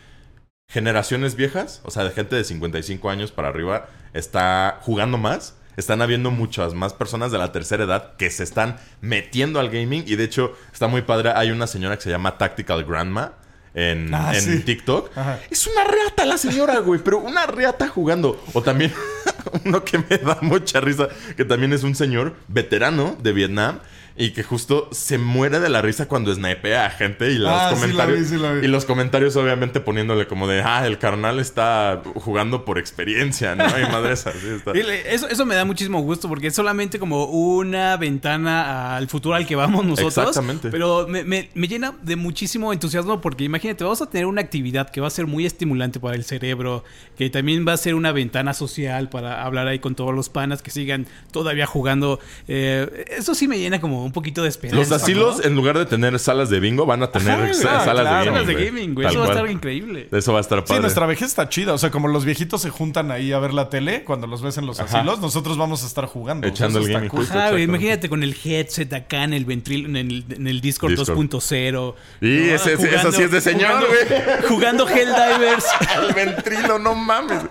generaciones 0.69 1.37
viejas, 1.37 1.81
o 1.85 1.91
sea, 1.91 2.05
de 2.05 2.11
gente 2.11 2.35
de 2.37 2.45
55 2.45 3.11
años 3.11 3.31
para 3.33 3.49
arriba, 3.49 3.89
está 4.15 4.79
jugando 4.83 5.19
más. 5.19 5.57
Están 5.77 6.01
habiendo 6.03 6.31
muchas 6.31 6.75
más 6.75 6.93
personas 6.95 7.31
de 7.33 7.39
la 7.39 7.53
tercera 7.53 7.85
edad 7.85 8.17
que 8.17 8.31
se 8.31 8.43
están 8.43 8.77
metiendo 9.01 9.61
al 9.61 9.69
gaming. 9.71 10.05
Y 10.07 10.17
de 10.17 10.25
hecho, 10.25 10.53
está 10.73 10.87
muy 10.89 11.03
padre. 11.03 11.33
Hay 11.35 11.51
una 11.51 11.67
señora 11.67 11.97
que 11.97 12.03
se 12.03 12.11
llama 12.11 12.39
Tactical 12.39 12.85
Grandma 12.85 13.33
en, 13.75 14.13
Ah, 14.15 14.33
en 14.35 14.41
sí. 14.41 14.61
TikTok. 14.61 15.17
Ajá. 15.17 15.39
Es 15.51 15.67
una 15.67 15.85
reata 15.85 16.25
la 16.25 16.39
señora, 16.39 16.79
güey, 16.79 17.01
pero 17.05 17.19
una 17.19 17.47
reata 17.47 17.89
jugando. 17.89 18.43
O 18.55 18.63
también 18.63 18.93
uno 19.65 19.85
que 19.85 19.99
me 19.99 20.17
da 20.19 20.39
mucha 20.41 20.81
risa, 20.81 21.09
que 21.37 21.45
también 21.45 21.73
es 21.75 21.83
un 21.83 21.95
señor 21.95 22.35
veterano 22.49 23.17
de 23.23 23.33
Vietnam 23.33 23.81
y 24.19 24.31
que 24.31 24.43
justo 24.43 24.89
se 24.93 25.19
muere 25.19 25.61
de 25.61 25.69
la 25.69 25.83
risa 25.83 26.09
cuando 26.09 26.35
snipea 26.35 26.87
a 26.87 26.91
gente 26.91 27.31
y 27.33 27.39
los 27.39 27.51
Ah, 27.53 27.69
sí 27.71 27.75
la 27.75 27.81
comentarios 27.81 28.19
vi, 28.21 28.25
sí 28.25 28.37
la 28.39 28.53
vi. 28.55 28.65
y 28.65 28.69
los 28.69 28.85
comentarios 28.87 29.37
obviamente 29.37 29.81
poniéndole 29.81 30.27
como 30.27 30.47
de, 30.49 30.63
ah, 30.63 30.87
el 30.87 30.99
carnal 30.99 31.39
está 31.39 32.01
jugando 32.15 32.65
por 32.65 32.79
experiencia, 32.79 33.55
¿no? 33.55 33.65
Y 33.79 33.83
madre 33.93 34.13
esa, 34.15 34.33
sí 34.33 34.49
está. 34.57 34.73
Eso, 34.73 35.29
eso 35.29 35.45
me 35.45 35.55
da 35.55 35.65
muchísimo 35.67 36.01
gusto 36.01 36.29
porque 36.29 36.47
es 36.47 36.55
solamente 36.55 36.99
como 36.99 37.25
una 37.27 37.97
ventana 37.99 38.97
al 38.97 39.09
futuro 39.09 39.35
al 39.35 39.47
que 39.47 39.55
vamos 39.57 39.85
nosotros. 39.85 40.17
Exactamente. 40.17 40.71
Pero 40.71 41.07
me, 41.09 41.23
me- 41.25 41.51
me 41.55 41.69
llena 41.69 41.95
de 42.03 42.17
muchísimo 42.17 42.73
entusiasmo 42.73 43.21
porque 43.21 43.45
imagínate, 43.45 43.85
vamos 43.85 44.01
a 44.03 44.07
tener 44.07 44.27
una 44.27 44.41
actividad 44.41 44.89
que 44.91 45.01
va 45.01 45.09
a 45.09 45.11
ser 45.11 45.27
muy 45.27 45.45
estimulante 45.47 46.01
para 46.01 46.17
el 46.17 46.25
cerebro, 46.25 46.85
que 47.19 47.29
también 47.31 47.67
va 47.69 47.75
a 47.75 47.77
ser 47.77 47.95
una 47.95 48.13
ventana 48.13 48.55
social 48.55 49.09
para 49.11 49.45
hablar 49.45 49.69
ahí 49.69 49.79
con 49.79 49.95
todos 49.95 50.15
los 50.15 50.29
panas 50.31 50.63
que 50.63 50.71
sigan 50.71 51.07
todavía 51.33 51.67
jugando. 51.67 52.19
Eh, 52.49 53.05
eso 53.17 53.35
sí 53.35 53.47
me 53.49 53.59
llena 53.59 53.81
como 53.81 54.06
un 54.07 54.13
poquito 54.13 54.43
de 54.43 54.49
esperanza. 54.49 54.79
Los 54.79 54.93
asilos, 55.03 55.39
¿no? 55.39 55.45
en 55.45 55.55
lugar 55.55 55.77
de 55.79 55.87
tener 55.87 56.19
salas 56.19 56.49
de 56.51 56.61
bingo, 56.61 56.87
van 56.87 57.03
a 57.03 57.11
tener 57.11 57.31
Ajá, 57.41 57.55
sa- 57.55 57.85
salas 57.85 58.03
claro. 58.07 58.07
de 58.07 58.15
gaming. 58.15 58.33
Salas 58.33 58.47
de 58.47 58.53
güey. 58.55 58.65
gaming, 58.67 58.95
güey. 58.95 59.05
Tal 59.07 59.13
Eso 59.13 59.21
va 59.21 59.27
a 59.27 59.31
estar 59.35 59.51
increíble. 59.51 60.09
Eso 60.13 60.33
va 60.33 60.39
a 60.39 60.41
estar 60.43 60.59
Sí, 60.61 60.65
padre. 60.69 60.81
nuestra 60.83 61.07
vejez 61.07 61.29
está 61.29 61.49
chida. 61.49 61.75
O 61.75 61.79
sea, 61.79 61.91
como 61.91 62.09
los 62.09 62.25
viejitos 62.25 62.63
se 62.63 62.71
juntan 62.71 63.11
ahí 63.11 63.33
a 63.33 63.39
ver 63.39 63.53
la 63.53 63.69
tele 63.69 64.05
cuando 64.05 64.27
los 64.27 64.43
ves 64.43 64.57
en 64.59 64.67
los 64.67 64.81
Ajá. 64.81 64.99
asilos, 64.99 65.21
nosotros 65.21 65.59
vamos 65.59 65.83
a 65.83 65.87
estar 65.87 66.07
jugando. 66.07 66.47
Echando 66.47 66.79
Eso 66.79 66.89
el 66.89 66.95
gaming 66.95 67.09
cool. 67.11 67.21
justo. 67.21 67.35
Ajá, 67.39 67.51
güey, 67.51 67.63
exactamente. 67.65 67.87
imagínate 67.87 68.09
con 68.09 68.23
el 68.23 68.37
headset 68.45 68.93
acá 68.93 69.25
en 69.25 69.33
el 69.35 69.45
ventrilo, 69.45 69.89
en 69.89 69.97
el, 69.97 70.25
en 70.31 70.47
el 70.47 70.61
Discord, 70.61 70.91
Discord. 70.93 71.17
2.0. 71.19 71.95
Y 72.21 72.27
¿no? 72.27 72.55
ese- 72.55 72.77
sí 73.13 73.23
es 73.23 73.31
de 73.31 73.41
señor, 73.41 73.71
jugando- 73.73 73.87
güey. 73.89 74.49
Jugando 74.49 74.89
Helldivers. 74.89 75.65
El 76.01 76.15
ventrilo, 76.15 76.79
no 76.79 76.95
mames. 76.95 77.43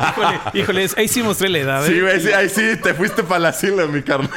híjole, 0.00 0.38
híjole, 0.54 0.86
ahí 0.96 1.08
sí 1.08 1.22
mostré 1.22 1.48
la 1.48 1.58
edad, 1.58 1.86
Sí, 1.86 1.92
¿eh? 1.94 2.00
güey, 2.02 2.20
sí, 2.20 2.32
ahí 2.32 2.48
sí, 2.48 2.62
te 2.82 2.94
fuiste 2.94 3.22
para 3.22 3.40
la 3.40 3.52
sila, 3.52 3.86
mi 3.86 4.02
carnal. 4.02 4.30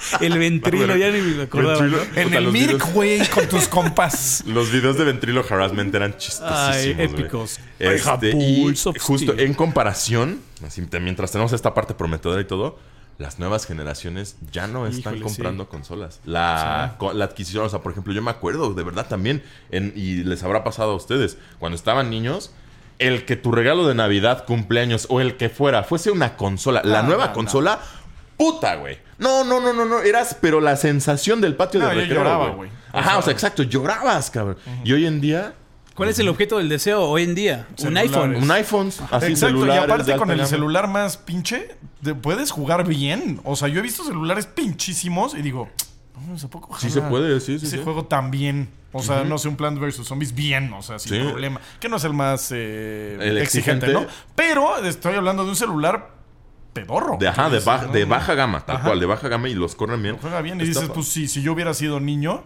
El 0.20 0.38
ventrilo, 0.38 0.96
ya 0.96 1.10
ni 1.10 1.20
me 1.20 1.42
acordaba. 1.42 1.78
Ventrilo. 1.80 2.04
¿no? 2.14 2.20
En 2.20 2.34
el 2.34 2.48
Mirk, 2.52 2.92
güey, 2.92 3.26
con 3.28 3.46
tus 3.48 3.68
compas. 3.68 4.42
Los 4.46 4.70
videos 4.72 4.96
de 4.96 5.04
ventrilo 5.04 5.44
harassment 5.48 5.94
eran 5.94 6.16
chistosísimos. 6.16 6.76
Ay, 6.76 6.96
épicos. 6.98 7.60
Este, 7.78 8.30
y 8.36 8.74
of 8.84 8.96
justo 9.00 9.34
en 9.38 9.54
comparación, 9.54 10.40
así, 10.66 10.82
mientras 11.00 11.32
tenemos 11.32 11.52
esta 11.52 11.74
parte 11.74 11.94
prometedora 11.94 12.40
y 12.40 12.44
todo, 12.46 12.78
las 13.18 13.38
nuevas 13.38 13.66
generaciones 13.66 14.36
ya 14.50 14.66
no 14.66 14.86
están 14.86 15.16
Híjole, 15.16 15.22
comprando 15.22 15.68
consolas. 15.68 16.20
La, 16.24 16.94
co- 16.98 17.12
la 17.12 17.26
adquisición, 17.26 17.64
o 17.66 17.68
sea, 17.68 17.80
por 17.80 17.92
ejemplo, 17.92 18.14
yo 18.14 18.22
me 18.22 18.30
acuerdo, 18.30 18.72
de 18.72 18.82
verdad 18.82 19.06
también, 19.08 19.42
en- 19.70 19.92
y 19.94 20.24
les 20.24 20.42
habrá 20.42 20.64
pasado 20.64 20.92
a 20.92 20.94
ustedes, 20.96 21.36
cuando 21.58 21.76
estaban 21.76 22.08
niños, 22.08 22.52
el 22.98 23.26
que 23.26 23.36
tu 23.36 23.52
regalo 23.52 23.86
de 23.86 23.94
Navidad, 23.94 24.44
cumpleaños 24.46 25.06
o 25.10 25.20
el 25.20 25.36
que 25.36 25.50
fuera 25.50 25.82
fuese 25.82 26.10
una 26.10 26.36
consola, 26.36 26.80
la 26.82 27.02
nueva 27.02 27.26
no, 27.28 27.32
consola, 27.34 27.80
puta, 28.38 28.76
güey. 28.76 28.98
No, 29.20 29.44
no, 29.44 29.60
no, 29.60 29.72
no, 29.72 29.84
no, 29.84 30.00
eras, 30.00 30.36
pero 30.40 30.60
la 30.60 30.76
sensación 30.76 31.40
del 31.40 31.54
patio 31.54 31.78
No, 31.80 31.86
de 31.88 31.94
yo 31.94 32.00
recreo, 32.00 32.18
lloraba, 32.18 32.48
güey. 32.50 32.70
Ajá, 32.92 33.18
O 33.18 33.22
sea, 33.22 33.32
exacto, 33.32 33.62
llorabas, 33.62 34.30
cabrón. 34.30 34.56
Y 34.84 34.92
hoy 34.92 35.06
en 35.06 35.20
día, 35.20 35.54
¿Cuál 35.94 36.08
es 36.08 36.18
el 36.18 36.28
objeto 36.28 36.56
del 36.56 36.70
deseo 36.70 37.02
hoy 37.02 37.24
en 37.24 37.34
día? 37.34 37.66
Un 37.84 37.96
iPhone. 37.98 38.34
un 38.36 38.50
iPhone, 38.50 38.88
así 39.10 39.26
Exacto, 39.26 39.66
y 39.66 39.70
aparte 39.70 40.16
con 40.16 40.30
el 40.30 40.46
celular 40.46 40.88
más 40.88 41.18
pinche, 41.18 41.76
te 42.02 42.14
puedes 42.14 42.50
jugar 42.50 42.86
bien. 42.88 43.40
O 43.44 43.54
sea, 43.54 43.68
yo 43.68 43.80
he 43.80 43.82
visto 43.82 44.02
celulares 44.02 44.46
pinchísimos 44.46 45.34
y 45.34 45.42
digo, 45.42 45.68
"No, 46.26 46.34
¿a 46.34 46.48
poco 46.48 46.78
Sí 46.78 46.88
se 46.88 47.02
puede, 47.02 47.38
sí, 47.40 47.58
sí, 47.58 47.66
Ese 47.66 47.76
sí. 47.76 47.82
juego 47.84 48.06
tan 48.06 48.30
bien. 48.30 48.70
O 48.92 49.02
sea, 49.02 49.24
no 49.24 49.36
sé, 49.38 49.48
un 49.48 49.56
Plant 49.56 49.78
vs. 49.78 49.96
Zombies 50.06 50.34
bien, 50.34 50.72
o 50.72 50.80
sea, 50.82 50.98
sin 50.98 51.12
Sí. 51.12 51.28
problema. 51.28 51.60
Que 51.78 51.88
no 51.88 51.96
es 51.98 52.04
el 52.04 52.12
más 52.14 52.50
eh, 52.52 53.18
El 53.20 53.36
exigente, 53.38 53.86
exigente. 53.86 53.92
¿no? 53.92 54.06
Pero 54.34 54.78
estoy 54.84 55.14
hablando 55.16 55.44
de 55.44 55.50
un 55.50 55.56
celular 55.56 56.10
pedorro. 56.72 57.16
De, 57.18 57.28
ajá, 57.28 57.50
de, 57.50 57.60
no, 57.60 57.92
de 57.92 58.04
baja 58.04 58.34
gama, 58.34 58.64
tal 58.64 58.76
Ajá. 58.76 58.86
cual, 58.86 59.00
de 59.00 59.06
baja 59.06 59.28
gama 59.28 59.48
y 59.48 59.54
los 59.54 59.74
corren 59.74 60.02
bien. 60.02 60.14
Lo 60.16 60.20
juega 60.20 60.40
bien 60.40 60.60
y 60.60 60.64
dices, 60.64 60.88
pues 60.94 61.08
sí, 61.08 61.28
si 61.28 61.42
yo 61.42 61.52
hubiera 61.52 61.74
sido 61.74 62.00
niño, 62.00 62.44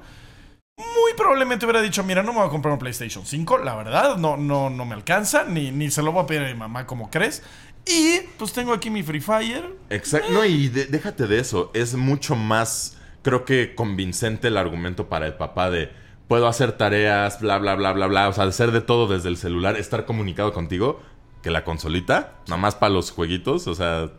muy 0.77 1.13
probablemente 1.17 1.67
hubiera 1.67 1.81
dicho, 1.83 2.03
mira, 2.03 2.23
no 2.23 2.33
me 2.33 2.39
voy 2.41 2.49
a 2.49 2.51
comprar 2.51 2.73
un 2.73 2.79
PlayStation 2.79 3.25
5, 3.25 3.59
la 3.59 3.77
verdad, 3.77 4.17
no, 4.17 4.37
no, 4.37 4.71
no 4.71 4.85
me 4.85 4.95
alcanza, 4.95 5.45
ni, 5.45 5.71
ni 5.71 5.91
se 5.91 6.03
lo 6.03 6.13
voy 6.13 6.25
a 6.25 6.27
pedir 6.27 6.43
a 6.43 6.47
mi 6.49 6.55
mamá 6.59 6.87
como 6.87 7.11
crees. 7.11 7.43
Y 7.87 8.21
pues 8.39 8.53
tengo 8.53 8.73
aquí 8.73 8.89
mi 8.91 9.03
Free 9.03 9.21
Fire. 9.21 9.77
Exacto. 9.91 10.33
No, 10.33 10.45
y 10.45 10.69
de- 10.69 10.87
déjate 10.87 11.27
de 11.27 11.39
eso. 11.39 11.71
Es 11.75 11.95
mucho 11.95 12.35
más, 12.35 12.97
creo 13.23 13.45
que 13.45 13.75
convincente 13.75 14.49
el 14.49 14.57
argumento 14.57 15.09
para 15.09 15.27
el 15.27 15.35
papá 15.35 15.71
de 15.71 15.93
puedo 16.27 16.49
hacer 16.49 16.73
tareas, 16.73 17.41
bla, 17.41 17.59
bla, 17.59 17.75
bla, 17.75 17.93
bla, 17.93 18.07
bla. 18.07 18.29
O 18.29 18.33
sea, 18.33 18.45
hacer 18.45 18.73
de 18.73 18.81
todo 18.81 19.07
desde 19.07 19.29
el 19.29 19.37
celular, 19.37 19.77
estar 19.77 20.07
comunicado 20.07 20.55
contigo, 20.55 21.03
que 21.45 21.51
la 21.51 21.63
consolita, 21.63 22.41
nada 22.47 22.57
más 22.57 22.75
para 22.75 22.95
los 22.95 23.11
jueguitos. 23.11 23.67
O 23.67 23.75
sea, 23.75 24.11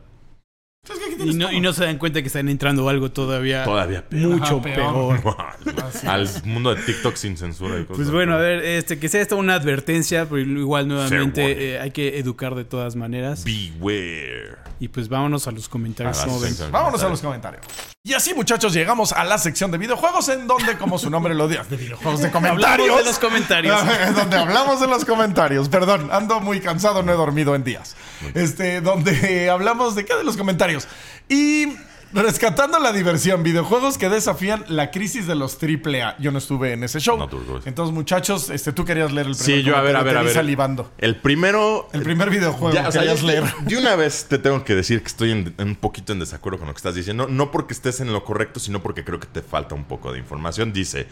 Y 1.19 1.33
no, 1.33 1.47
todo. 1.47 1.55
y 1.55 1.61
no 1.61 1.73
se 1.73 1.85
dan 1.85 1.97
cuenta 1.97 2.21
que 2.21 2.27
están 2.27 2.49
entrando 2.49 2.87
algo 2.89 3.11
todavía, 3.11 3.63
todavía 3.63 4.07
peor. 4.07 4.29
mucho 4.29 4.55
Ajá, 4.57 4.61
peor. 4.61 5.19
Al 6.07 6.29
mundo 6.43 6.73
de 6.73 6.81
TikTok 6.81 7.15
sin 7.15 7.37
censura 7.37 7.79
y 7.79 7.85
cosas. 7.85 7.95
Pues 7.97 8.11
bueno, 8.11 8.33
a 8.33 8.37
ver, 8.37 8.63
este, 8.63 8.99
que 8.99 9.09
sea 9.09 9.21
esto 9.21 9.37
una 9.37 9.55
advertencia, 9.55 10.27
pero 10.29 10.41
igual 10.41 10.87
nuevamente 10.87 11.73
eh, 11.73 11.79
hay 11.79 11.91
que 11.91 12.19
educar 12.19 12.55
de 12.55 12.65
todas 12.65 12.95
maneras. 12.95 13.43
Beware. 13.43 14.57
Y 14.79 14.89
pues 14.89 15.07
vámonos 15.07 15.47
a 15.47 15.51
los 15.51 15.69
comentarios. 15.69 16.19
A. 16.19 16.69
Vámonos 16.69 17.01
a 17.01 17.09
los 17.09 17.21
comentarios. 17.21 17.65
Y 18.03 18.13
así, 18.13 18.35
muchachos, 18.35 18.71
llegamos 18.71 19.13
a 19.13 19.23
la 19.23 19.39
sección 19.39 19.71
de 19.71 19.79
videojuegos, 19.79 20.29
en 20.29 20.45
donde, 20.45 20.77
como 20.77 20.99
su 20.99 21.09
nombre 21.09 21.33
lo 21.33 21.47
dice, 21.47 21.63
de 21.67 21.75
videojuegos 21.75 22.21
de 22.21 22.29
comentarios. 22.29 22.69
Hablamos 22.69 22.99
de 22.99 23.05
los 23.05 23.19
comentarios. 23.19 23.79
donde 24.15 24.37
hablamos 24.37 24.79
de 24.79 24.87
los 24.87 25.05
comentarios. 25.05 25.69
Perdón, 25.69 26.09
ando 26.11 26.39
muy 26.39 26.59
cansado, 26.59 27.01
no 27.01 27.11
he 27.11 27.15
dormido 27.15 27.55
en 27.55 27.63
días. 27.63 27.95
Este, 28.35 28.81
donde 28.81 29.49
hablamos 29.49 29.95
de 29.95 30.05
qué 30.05 30.15
de 30.15 30.23
los 30.23 30.37
comentarios. 30.37 30.87
Y 31.29 31.67
Rescatando 32.13 32.79
la 32.79 32.93
diversión, 32.93 33.43
videojuegos 33.43 33.97
que 33.97 34.07
desafían 34.07 34.63
la 34.69 34.89
crisis 34.89 35.27
de 35.27 35.35
los 35.35 35.57
AAA. 35.61 36.15
Yo 36.17 36.31
no 36.31 36.37
estuve 36.37 36.71
en 36.71 36.85
ese 36.85 37.01
show. 37.01 37.17
No, 37.17 37.27
tú, 37.27 37.39
tú. 37.41 37.59
Entonces, 37.65 37.93
muchachos, 37.93 38.49
este, 38.49 38.71
tú 38.71 38.85
querías 38.85 39.11
leer 39.11 39.27
el 39.27 39.35
primer 39.35 39.57
Sí, 39.57 39.63
yo 39.63 39.75
a 39.75 39.81
ver, 39.81 39.97
a 39.97 40.01
ver, 40.03 40.15
a 40.15 40.21
ver. 40.21 40.33
salivando. 40.33 40.89
El 40.97 41.17
primero. 41.17 41.89
El 41.91 42.03
primer 42.03 42.29
videojuego 42.29 42.73
Ya, 42.73 42.83
que 42.83 42.87
o 42.87 42.91
sea, 42.93 43.01
querías 43.01 43.19
ya- 43.19 43.27
leer. 43.27 43.43
De 43.65 43.77
una 43.77 43.97
vez 43.97 44.27
te 44.29 44.37
tengo 44.37 44.63
que 44.63 44.75
decir 44.75 45.01
que 45.01 45.07
estoy 45.07 45.31
en, 45.31 45.53
un 45.59 45.75
poquito 45.75 46.13
en 46.13 46.19
desacuerdo 46.19 46.59
con 46.59 46.67
lo 46.69 46.73
que 46.73 46.77
estás 46.77 46.95
diciendo. 46.95 47.27
No 47.27 47.51
porque 47.51 47.73
estés 47.73 47.99
en 47.99 48.13
lo 48.13 48.23
correcto, 48.23 48.61
sino 48.61 48.81
porque 48.81 49.03
creo 49.03 49.19
que 49.19 49.27
te 49.27 49.41
falta 49.41 49.75
un 49.75 49.83
poco 49.83 50.13
de 50.13 50.19
información. 50.19 50.71
Dice 50.71 51.07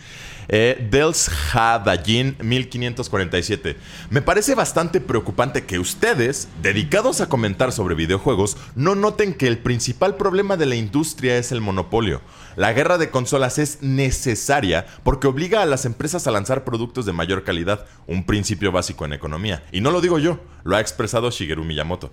eh, 0.47 0.87
Dels 0.89 1.29
Hadajin 1.53 2.35
1547. 2.41 3.75
Me 4.09 4.21
parece 4.21 4.55
bastante 4.55 5.01
preocupante 5.01 5.65
que 5.65 5.79
ustedes, 5.79 6.47
dedicados 6.61 7.21
a 7.21 7.29
comentar 7.29 7.71
sobre 7.71 7.95
videojuegos, 7.95 8.57
no 8.75 8.95
noten 8.95 9.33
que 9.33 9.47
el 9.47 9.57
principal 9.57 10.15
problema 10.15 10.57
de 10.57 10.65
la 10.65 10.75
industria 10.75 11.37
es 11.37 11.51
el 11.51 11.61
monopolio. 11.61 12.21
La 12.55 12.73
guerra 12.73 12.97
de 12.97 13.09
consolas 13.09 13.57
es 13.57 13.81
necesaria 13.81 14.85
porque 15.03 15.27
obliga 15.27 15.61
a 15.61 15.65
las 15.65 15.85
empresas 15.85 16.27
a 16.27 16.31
lanzar 16.31 16.63
productos 16.63 17.05
de 17.05 17.13
mayor 17.13 17.43
calidad, 17.43 17.85
un 18.07 18.25
principio 18.25 18.71
básico 18.71 19.05
en 19.05 19.13
economía. 19.13 19.63
Y 19.71 19.81
no 19.81 19.91
lo 19.91 20.01
digo 20.01 20.19
yo, 20.19 20.39
lo 20.63 20.75
ha 20.75 20.81
expresado 20.81 21.31
Shigeru 21.31 21.63
Miyamoto. 21.63 22.11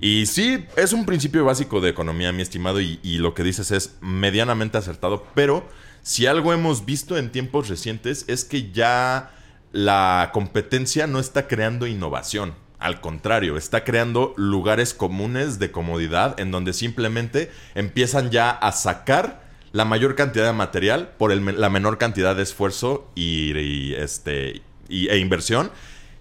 Y 0.00 0.24
sí, 0.26 0.64
es 0.76 0.94
un 0.94 1.04
principio 1.04 1.44
básico 1.44 1.80
de 1.82 1.90
economía, 1.90 2.32
mi 2.32 2.40
estimado, 2.40 2.80
y 2.80 3.18
lo 3.18 3.34
que 3.34 3.42
dices 3.42 3.70
es 3.70 3.96
medianamente 4.00 4.78
acertado, 4.78 5.26
pero 5.34 5.68
si 6.02 6.26
algo 6.26 6.52
hemos 6.52 6.84
visto 6.84 7.16
en 7.16 7.30
tiempos 7.30 7.68
recientes 7.68 8.24
es 8.28 8.44
que 8.44 8.70
ya 8.72 9.30
la 9.72 10.30
competencia 10.32 11.06
no 11.06 11.20
está 11.20 11.46
creando 11.46 11.86
innovación. 11.86 12.54
Al 12.78 13.00
contrario, 13.00 13.56
está 13.56 13.84
creando 13.84 14.32
lugares 14.36 14.94
comunes 14.94 15.58
de 15.58 15.70
comodidad 15.70 16.40
en 16.40 16.50
donde 16.50 16.72
simplemente 16.72 17.50
empiezan 17.74 18.30
ya 18.30 18.50
a 18.50 18.72
sacar 18.72 19.42
la 19.72 19.84
mayor 19.84 20.14
cantidad 20.14 20.46
de 20.46 20.52
material 20.52 21.12
por 21.18 21.34
la 21.34 21.70
menor 21.70 21.98
cantidad 21.98 22.34
de 22.34 22.42
esfuerzo 22.42 23.10
y, 23.14 23.92
este, 23.94 24.62
e 24.88 25.18
inversión. 25.18 25.70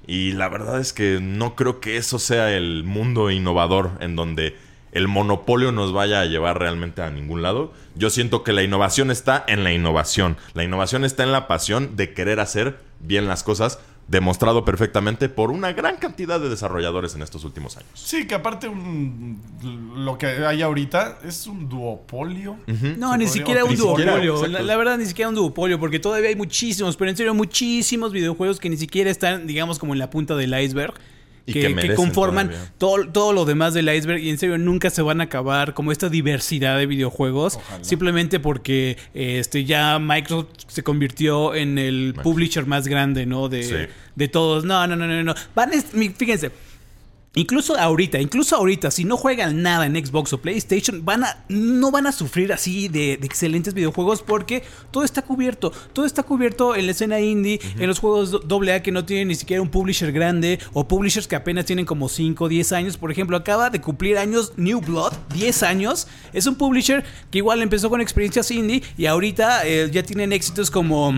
Y 0.05 0.33
la 0.33 0.49
verdad 0.49 0.79
es 0.79 0.91
que 0.91 1.19
no 1.21 1.55
creo 1.55 1.79
que 1.79 1.97
eso 1.97 2.19
sea 2.19 2.51
el 2.55 2.83
mundo 2.83 3.31
innovador 3.31 3.91
en 4.01 4.15
donde 4.15 4.55
el 4.91 5.07
monopolio 5.07 5.71
nos 5.71 5.93
vaya 5.93 6.21
a 6.21 6.25
llevar 6.25 6.59
realmente 6.59 7.01
a 7.01 7.09
ningún 7.11 7.41
lado. 7.41 7.71
Yo 7.95 8.09
siento 8.09 8.43
que 8.43 8.53
la 8.53 8.63
innovación 8.63 9.11
está 9.11 9.43
en 9.47 9.63
la 9.63 9.71
innovación. 9.73 10.37
La 10.53 10.63
innovación 10.63 11.05
está 11.05 11.23
en 11.23 11.31
la 11.31 11.47
pasión 11.47 11.95
de 11.95 12.13
querer 12.13 12.39
hacer 12.39 12.77
bien 12.99 13.27
las 13.27 13.43
cosas, 13.43 13.79
demostrado 14.07 14.65
perfectamente 14.65 15.29
por 15.29 15.51
una 15.51 15.71
gran 15.71 15.97
cantidad 15.97 16.39
de 16.39 16.49
desarrolladores 16.49 17.13
en 17.13 17.21
estos 17.21 17.43
últimos 17.43 17.77
años. 17.77 17.91
Sí, 17.93 18.25
que 18.25 18.33
aparte 18.33 18.67
un- 18.67 19.39
lo 20.03 20.17
que 20.17 20.25
hay 20.25 20.63
ahorita 20.63 21.19
es 21.23 21.45
un 21.45 21.69
duopolio. 21.69 22.57
No, 22.97 23.15
ni 23.17 23.27
siquiera 23.27 23.63
un 23.65 23.75
duopolio. 23.75 24.47
La, 24.47 24.61
la 24.63 24.77
verdad, 24.77 24.97
ni 24.97 25.05
siquiera 25.05 25.29
un 25.29 25.35
duopolio, 25.35 25.79
porque 25.79 25.99
todavía 25.99 26.29
hay 26.29 26.35
muchísimos, 26.35 26.97
pero 26.97 27.11
en 27.11 27.17
serio, 27.17 27.35
muchísimos 27.35 28.11
videojuegos 28.11 28.59
que 28.59 28.69
ni 28.71 28.77
siquiera 28.77 29.11
están, 29.11 29.45
digamos, 29.45 29.77
como 29.77 29.93
en 29.93 29.99
la 29.99 30.09
punta 30.09 30.35
del 30.35 30.59
iceberg. 30.59 30.95
Y 31.49 31.53
Que, 31.53 31.61
que 31.61 31.67
que 31.67 31.75
merecen 31.75 31.95
conforman 31.95 32.51
todo, 32.77 33.07
todo 33.09 33.33
lo 33.33 33.45
demás 33.45 33.73
del 33.73 33.93
iceberg. 33.93 34.21
Y 34.21 34.29
en 34.29 34.37
serio 34.37 34.57
nunca 34.57 34.89
se 34.89 35.01
van 35.01 35.21
a 35.21 35.25
acabar 35.25 35.73
como 35.73 35.91
esta 35.91 36.09
diversidad 36.09 36.77
de 36.77 36.85
videojuegos 36.85 37.55
Ojalá. 37.55 37.83
simplemente 37.83 38.39
porque 38.39 38.97
eh, 39.13 39.39
este 39.39 39.65
ya 39.65 39.99
Microsoft 39.99 40.49
se 40.67 40.83
convirtió 40.83 41.55
en 41.55 41.77
el 41.77 42.13
publisher 42.23 42.65
más 42.65 42.87
grande 42.87 43.25
no 43.25 43.49
de, 43.49 43.63
Sí. 43.63 43.75
de 44.15 44.27
todos. 44.27 44.63
No 44.65 44.85
no 44.87 44.95
no 44.95 45.07
no 45.07 45.23
no. 45.23 45.35
Van 45.55 45.73
es- 45.73 45.93
mi- 45.93 46.09
fíjense 46.09 46.51
Incluso 47.35 47.77
ahorita, 47.77 48.19
incluso 48.19 48.55
ahorita, 48.55 48.89
si 48.89 49.03
no 49.03 49.15
juegan 49.15 49.61
nada 49.61 49.85
en 49.85 49.93
Xbox 50.03 50.33
o 50.33 50.41
PlayStation, 50.41 51.05
van 51.05 51.23
a, 51.23 51.45
no 51.47 51.91
van 51.91 52.07
a 52.07 52.11
sufrir 52.11 52.51
así 52.51 52.87
de, 52.87 53.17
de 53.17 53.25
excelentes 53.25 53.75
videojuegos 53.75 54.23
porque 54.23 54.63
todo 54.89 55.03
está 55.03 55.21
cubierto. 55.21 55.71
Todo 55.93 56.05
está 56.05 56.23
cubierto 56.23 56.75
en 56.75 56.87
la 56.87 56.91
escena 56.91 57.19
indie, 57.19 57.59
en 57.77 57.87
los 57.87 57.99
juegos 57.99 58.33
AA 58.49 58.81
que 58.81 58.91
no 58.91 59.05
tienen 59.05 59.27
ni 59.27 59.35
siquiera 59.35 59.61
un 59.61 59.69
publisher 59.69 60.11
grande 60.11 60.59
o 60.73 60.87
publishers 60.87 61.27
que 61.27 61.35
apenas 61.35 61.65
tienen 61.65 61.85
como 61.85 62.09
5 62.09 62.43
o 62.43 62.49
10 62.49 62.71
años. 62.71 62.97
Por 62.97 63.11
ejemplo, 63.11 63.37
acaba 63.37 63.69
de 63.69 63.79
cumplir 63.79 64.17
años 64.17 64.53
New 64.57 64.81
Blood, 64.81 65.13
10 65.35 65.61
años. 65.63 66.07
Es 66.33 66.47
un 66.47 66.55
publisher 66.55 67.03
que 67.29 67.37
igual 67.37 67.61
empezó 67.61 67.91
con 67.91 68.01
experiencias 68.01 68.49
indie 68.49 68.81
y 68.97 69.05
ahorita 69.05 69.67
eh, 69.67 69.87
ya 69.91 70.01
tienen 70.01 70.33
éxitos 70.33 70.71
como, 70.71 71.13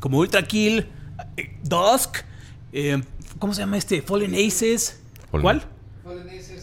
como 0.00 0.18
Ultra 0.18 0.42
Kill, 0.42 0.88
eh, 1.36 1.56
Dusk, 1.62 2.18
eh, 2.72 3.00
¿cómo 3.38 3.54
se 3.54 3.60
llama 3.60 3.76
este? 3.76 4.02
Fallen 4.02 4.34
Aces. 4.34 4.99
Fallen- 5.30 5.42
¿Cuál? 5.42 5.62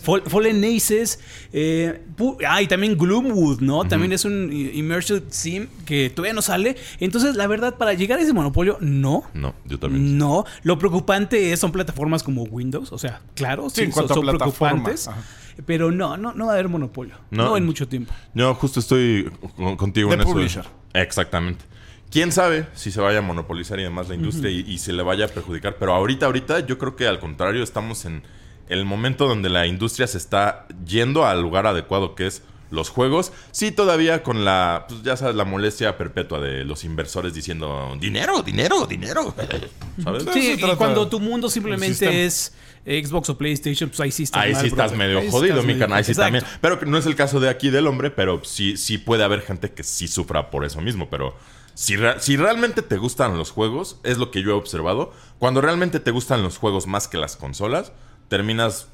Fall- 0.03 0.23
Fallen 0.23 0.63
Aces. 0.63 1.19
eh, 1.53 2.01
ah, 2.47 2.61
y 2.61 2.67
también 2.67 2.97
Gloomwood, 2.97 3.61
¿no? 3.61 3.85
También 3.85 4.11
es 4.13 4.25
un 4.25 4.51
immersive 4.53 5.23
sim 5.29 5.67
que 5.85 6.09
todavía 6.09 6.33
no 6.33 6.41
sale. 6.41 6.75
Entonces, 6.99 7.35
la 7.35 7.47
verdad, 7.47 7.75
para 7.75 7.93
llegar 7.93 8.19
a 8.19 8.21
ese 8.21 8.33
monopolio, 8.33 8.77
no. 8.79 9.23
No, 9.33 9.53
yo 9.65 9.79
también. 9.79 10.17
No, 10.17 10.45
lo 10.63 10.77
preocupante 10.79 11.51
es, 11.51 11.59
son 11.59 11.71
plataformas 11.71 12.23
como 12.23 12.43
Windows, 12.43 12.91
o 12.91 12.97
sea, 12.97 13.21
claro, 13.35 13.69
Sí, 13.69 13.75
sí, 13.77 13.81
en 13.83 13.87
son, 13.93 13.93
cuanto 14.07 14.13
a 14.13 14.15
son 14.15 14.37
preocupantes, 14.37 15.07
ajá. 15.07 15.21
pero 15.65 15.91
no, 15.91 16.15
no, 16.17 16.33
no 16.33 16.45
va 16.45 16.51
a 16.51 16.55
haber 16.55 16.69
monopolio, 16.69 17.15
No. 17.31 17.45
no, 17.45 17.57
en 17.57 17.65
mucho 17.65 17.87
tiempo. 17.87 18.13
Yo 18.33 18.53
justo 18.55 18.79
estoy 18.79 19.29
con- 19.55 19.75
contigo 19.77 20.09
De 20.09 20.15
en 20.15 20.21
eso. 20.21 20.29
publisher. 20.31 20.65
Exactamente. 20.93 21.65
Quién 22.09 22.31
sabe 22.31 22.67
si 22.73 22.91
se 22.91 23.01
vaya 23.01 23.19
a 23.19 23.21
monopolizar 23.21 23.79
y 23.79 23.83
demás 23.83 24.07
la 24.07 24.15
industria 24.15 24.49
y, 24.49 24.59
y 24.61 24.77
se 24.77 24.93
le 24.93 25.03
vaya 25.03 25.25
a 25.25 25.27
perjudicar. 25.27 25.75
Pero 25.77 25.93
ahorita, 25.93 26.25
ahorita, 26.27 26.65
yo 26.65 26.77
creo 26.77 26.95
que 26.95 27.05
al 27.05 27.19
contrario, 27.19 27.61
estamos 27.61 28.05
en 28.05 28.23
el 28.69 28.85
momento 28.85 29.27
donde 29.27 29.49
la 29.49 29.65
industria 29.67 30.07
se 30.07 30.17
está 30.17 30.65
yendo 30.85 31.25
al 31.25 31.41
lugar 31.41 31.67
adecuado 31.67 32.15
que 32.15 32.27
es 32.27 32.43
los 32.69 32.89
juegos. 32.89 33.31
Sí, 33.51 33.71
todavía 33.71 34.23
con 34.23 34.43
la, 34.43 34.85
pues 34.89 35.01
ya 35.01 35.15
sabes, 35.15 35.35
la 35.35 35.45
molestia 35.45 35.97
perpetua 35.97 36.41
de 36.41 36.65
los 36.65 36.83
inversores 36.83 37.33
diciendo 37.33 37.95
dinero, 37.99 38.41
dinero, 38.43 38.85
dinero. 38.85 39.33
¿Sabes? 40.03 40.25
Sí, 40.33 40.57
y 40.61 40.75
cuando 40.75 41.07
tu 41.07 41.19
mundo 41.21 41.49
simplemente 41.49 42.25
es 42.25 42.53
Xbox 42.85 43.29
o 43.29 43.37
PlayStation, 43.37 43.89
pues 43.89 43.99
ahí 44.01 44.11
sí 44.11 44.23
estás 44.23 44.43
Ahí 44.43 44.51
mal, 44.53 44.61
sí 44.61 44.67
estás 44.67 44.91
medio 44.93 45.19
Ahí 45.19 45.31
jodido, 45.31 45.63
mi 45.63 45.77
canal. 45.79 45.97
Ahí 45.99 46.03
sí 46.03 46.11
Exacto. 46.11 46.39
también. 46.39 46.59
Pero 46.61 46.77
que 46.79 46.85
no 46.85 46.97
es 46.97 47.05
el 47.05 47.15
caso 47.15 47.39
de 47.39 47.47
aquí 47.49 47.69
del 47.69 47.87
hombre, 47.87 48.11
pero 48.11 48.41
sí, 48.43 48.75
sí 48.75 48.97
puede 48.97 49.23
haber 49.23 49.41
gente 49.41 49.71
que 49.71 49.83
sí 49.83 50.09
sufra 50.09 50.49
por 50.51 50.65
eso 50.65 50.81
mismo. 50.81 51.09
Pero 51.09 51.35
si, 51.73 51.95
re- 51.95 52.19
si 52.19 52.35
realmente 52.35 52.81
te 52.81 52.97
gustan 52.97 53.37
los 53.37 53.51
juegos, 53.51 53.97
es 54.03 54.17
lo 54.17 54.29
que 54.29 54.41
yo 54.41 54.49
he 54.49 54.53
observado. 54.53 55.13
Cuando 55.39 55.61
realmente 55.61 56.01
te 56.01 56.11
gustan 56.11 56.43
los 56.43 56.57
juegos 56.57 56.85
más 56.85 57.07
que 57.07 57.17
las 57.17 57.37
consolas, 57.37 57.93
terminas 58.27 58.87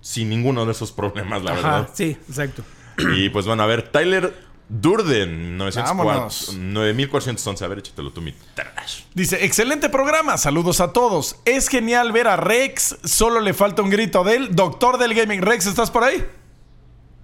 sin 0.00 0.28
ninguno 0.30 0.64
de 0.66 0.72
esos 0.72 0.92
problemas, 0.92 1.42
la 1.42 1.52
Ajá, 1.52 1.60
verdad. 1.62 1.90
sí, 1.94 2.16
exacto. 2.28 2.62
Y 3.16 3.28
pues 3.30 3.46
bueno, 3.46 3.62
a 3.62 3.66
ver, 3.66 3.88
Tyler 3.88 4.34
Durden, 4.68 5.56
904, 5.58 6.04
Vámonos. 6.06 6.54
9411. 6.54 7.64
A 7.64 7.68
ver, 7.68 7.78
échatelo 7.78 8.12
tú, 8.12 8.20
mi 8.20 8.32
trash. 8.54 9.02
Dice, 9.14 9.44
excelente 9.44 9.88
programa, 9.88 10.36
saludos 10.36 10.80
a 10.80 10.92
todos. 10.92 11.36
Es 11.44 11.68
genial 11.68 12.12
ver 12.12 12.28
a 12.28 12.36
Rex, 12.36 12.96
solo 13.04 13.40
le 13.40 13.52
falta 13.52 13.82
un 13.82 13.90
grito 13.90 14.22
de 14.22 14.36
él. 14.36 14.48
Doctor 14.54 14.98
del 14.98 15.14
Gaming, 15.14 15.42
Rex, 15.42 15.66
¿estás 15.66 15.90
por 15.90 16.04
ahí? 16.04 16.24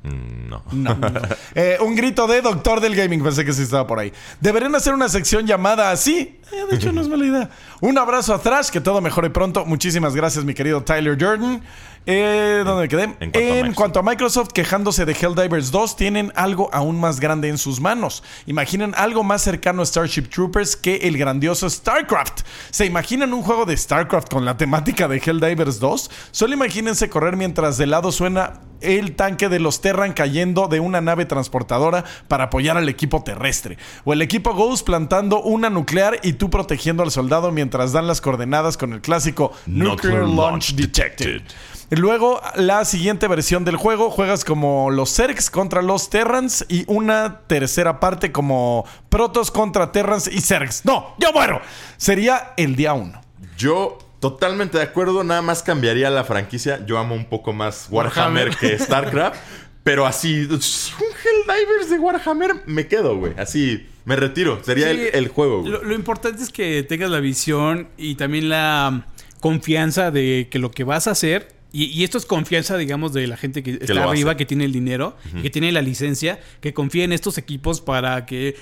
No. 0.07 0.63
No. 0.73 0.97
Eh, 1.55 1.79
un 1.81 1.97
grito 1.97 2.27
de 2.27 2.43
Doctor 2.43 2.81
del 2.81 2.95
Gaming, 2.95 3.23
pensé 3.23 3.45
que 3.45 3.53
sí 3.53 3.63
estaba 3.63 3.87
por 3.87 3.99
ahí. 3.99 4.13
Deberían 4.41 4.75
hacer 4.75 4.93
una 4.93 5.09
sección 5.09 5.47
llamada 5.47 5.91
así. 5.91 6.39
Eh, 6.53 6.65
de 6.71 6.77
hecho, 6.77 6.93
no 6.93 7.01
es 7.01 7.09
mala 7.09 7.25
idea. 7.25 7.51
Un 7.81 7.97
abrazo 7.97 8.35
a 8.35 8.39
Thrash, 8.39 8.69
que 8.69 8.81
todo 8.81 9.01
mejore 9.01 9.31
pronto. 9.31 9.65
Muchísimas 9.65 10.15
gracias, 10.15 10.45
mi 10.45 10.53
querido 10.53 10.83
Tyler 10.83 11.17
Jordan. 11.19 11.63
Eh, 12.07 12.63
¿Dónde 12.65 12.83
me 12.83 12.89
quedé? 12.89 13.03
en 13.03 13.31
cuanto 13.31 13.39
a 13.39 13.41
En 13.43 13.49
Microsoft. 13.67 13.75
cuanto 13.75 13.99
a 13.99 14.03
Microsoft, 14.03 14.49
quejándose 14.53 15.05
de 15.05 15.13
Helldivers 15.13 15.73
2, 15.73 15.97
tienen 15.97 16.33
algo 16.37 16.71
aún 16.73 17.01
más 17.01 17.19
grande 17.19 17.49
en 17.49 17.59
sus 17.59 17.81
manos. 17.81 18.23
Imaginen 18.47 18.95
algo 18.97 19.25
más 19.25 19.43
cercano 19.43 19.83
a 19.83 19.87
Starship 19.87 20.29
Troopers 20.29 20.77
que 20.77 20.97
el 20.99 21.19
grandioso 21.19 21.69
StarCraft. 21.69 22.43
¿Se 22.71 22.87
imaginan 22.87 23.35
un 23.35 23.43
juego 23.43 23.67
de 23.67 23.77
StarCraft 23.77 24.31
con 24.33 24.45
la 24.45 24.57
temática 24.57 25.09
de 25.09 25.19
Helldivers 25.19 25.81
2? 25.81 26.11
Solo 26.31 26.55
imagínense 26.55 27.11
correr 27.11 27.37
mientras 27.37 27.77
de 27.77 27.87
lado 27.87 28.13
suena 28.13 28.61
el 28.81 29.17
tanque 29.17 29.49
de 29.49 29.59
los 29.59 29.81
Terran 29.81 30.13
cayendo 30.13 30.69
de 30.69 30.81
una 30.81 31.01
nave 31.01 31.25
transportadora 31.25 32.05
para 32.29 32.45
apoyar 32.45 32.77
al 32.77 32.89
equipo 32.89 33.25
terrestre. 33.25 33.79
O 34.05 34.13
el 34.13 34.23
equipo 34.23 34.55
Ghost 34.55 34.87
plantando 34.87 35.43
una 35.43 35.71
nuclear 35.71 36.21
y 36.23 36.35
tú 36.35 36.51
protegiendo 36.51 37.03
al 37.03 37.11
soldado 37.11 37.51
mientras 37.51 37.93
dan 37.93 38.07
las 38.07 38.21
coordenadas 38.21 38.77
con 38.77 38.93
el 38.93 39.01
clásico 39.01 39.53
Nuclear, 39.67 40.29
Launch 40.29 40.75
Detected. 40.75 41.41
Detected. 41.43 41.76
Luego, 41.91 42.41
la 42.57 42.85
siguiente 42.85 43.29
versión 43.29 43.65
del 43.65 43.77
juego, 43.77 44.11
juegas 44.11 44.45
como 44.45 44.91
los 44.91 45.15
Zergs 45.15 45.51
contra 45.51 45.83
los 45.83 46.11
Terrans 46.11 46.67
y 46.69 46.85
una 46.89 47.43
tercera 47.47 48.01
parte 48.01 48.33
como 48.33 48.85
Protoss 49.09 49.51
contra 49.53 49.93
Terrans 49.93 50.27
y 50.27 50.41
Zergs. 50.41 50.85
No, 50.85 51.15
yo 51.19 51.33
muero. 51.33 51.61
Sería 51.97 52.55
el 52.57 52.75
día 52.75 52.95
uno. 52.95 53.21
Yo 53.57 53.99
totalmente 54.19 54.79
de 54.79 54.85
acuerdo, 54.85 55.23
nada 55.23 55.43
más 55.43 55.63
cambiaría 55.63 56.11
la 56.11 56.25
franquicia. 56.25 56.85
Yo 56.87 56.99
amo 56.99 57.15
un 57.15 57.27
poco 57.27 57.53
más 57.53 57.87
Warhammer, 57.91 58.49
Warhammer. 58.49 58.57
que 58.57 58.79
StarCraft, 58.79 59.39
pero 59.85 60.07
así, 60.07 60.41
un 60.51 60.59
Helldivers 60.59 61.91
de 61.91 61.99
Warhammer, 62.01 62.63
me 62.67 62.89
quedo, 62.89 63.17
güey. 63.17 63.35
Así, 63.39 63.87
me 64.05 64.17
retiro. 64.17 64.61
Sería 64.65 64.93
Sí, 64.93 65.01
el, 65.13 65.15
el 65.15 65.29
juego, 65.29 65.61
güey. 65.61 65.71
Lo, 65.73 65.85
lo 65.85 65.95
importante 65.95 66.43
es 66.43 66.51
que 66.51 66.83
tengas 66.83 67.11
la 67.11 67.21
visión 67.21 67.89
y 67.97 68.17
también 68.17 68.49
la 68.49 69.07
confianza 69.39 70.11
de 70.11 70.49
que 70.51 70.59
lo 70.59 70.73
que 70.73 70.83
vas 70.83 71.07
a 71.07 71.13
hacer 71.13 71.55
Y, 71.77 71.89
y 71.89 72.05
esto 72.05 72.17
es 72.17 72.25
confianza, 72.25 72.79
digamos, 72.79 73.13
de 73.13 73.27
la 73.27 73.37
gente 73.37 73.63
que 73.63 73.73
está 73.73 74.05
arriba, 74.05 74.31
hace. 74.31 74.39
que 74.39 74.47
tiene 74.47 74.65
el 74.65 74.73
dinero, 74.73 75.15
que 75.43 75.51
tiene 75.51 75.71
la 75.73 75.83
licencia, 75.83 76.41
que 76.63 76.73
confía 76.73 77.05
en 77.05 77.13
estos 77.13 77.37
equipos 77.37 77.83
para 77.83 78.25
que... 78.25 78.57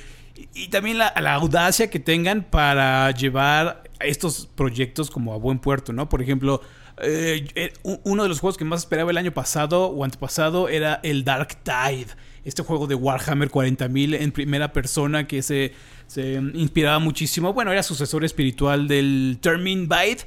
Y 0.53 0.65
y 0.65 0.69
también 0.69 0.99
la, 0.99 1.15
la 1.21 1.35
audacia 1.35 1.89
que 1.89 2.01
tengan 2.01 2.43
para 2.43 3.09
llevar 3.13 3.85
estos 4.01 4.49
proyectos 4.57 5.13
como 5.13 5.33
a 5.33 5.37
buen 5.37 5.61
puerto, 5.61 5.93
¿no? 5.93 6.09
Por 6.09 6.23
ejemplo, 6.23 6.61
eh, 7.03 7.47
eh, 7.55 7.73
uno 8.03 8.25
de 8.25 8.29
los 8.29 8.41
juegos 8.41 8.57
que 8.57 8.65
más 8.65 8.81
esperaba 8.81 9.13
el 9.13 9.17
año 9.17 9.33
pasado 9.33 9.87
o 9.87 10.03
antepasado 10.03 10.69
era 10.69 10.99
el 11.05 11.23
Dark 11.23 11.57
Tide. 11.63 12.09
Este 12.45 12.65
juego 12.65 12.89
de 12.89 12.97
Warhammer 12.97 13.49
40.000 13.49 14.21
en 14.21 14.33
primera 14.33 14.73
persona 14.73 15.29
que 15.29 15.41
se, 15.43 15.73
se 16.09 16.35
inspiraba 16.55 16.99
muchísimo. 16.99 17.53
Bueno, 17.53 17.71
era 17.71 17.85
sucesor 17.85 18.25
espiritual 18.25 18.89
del 18.89 19.39
Termin 19.41 19.89
Bite, 19.89 20.25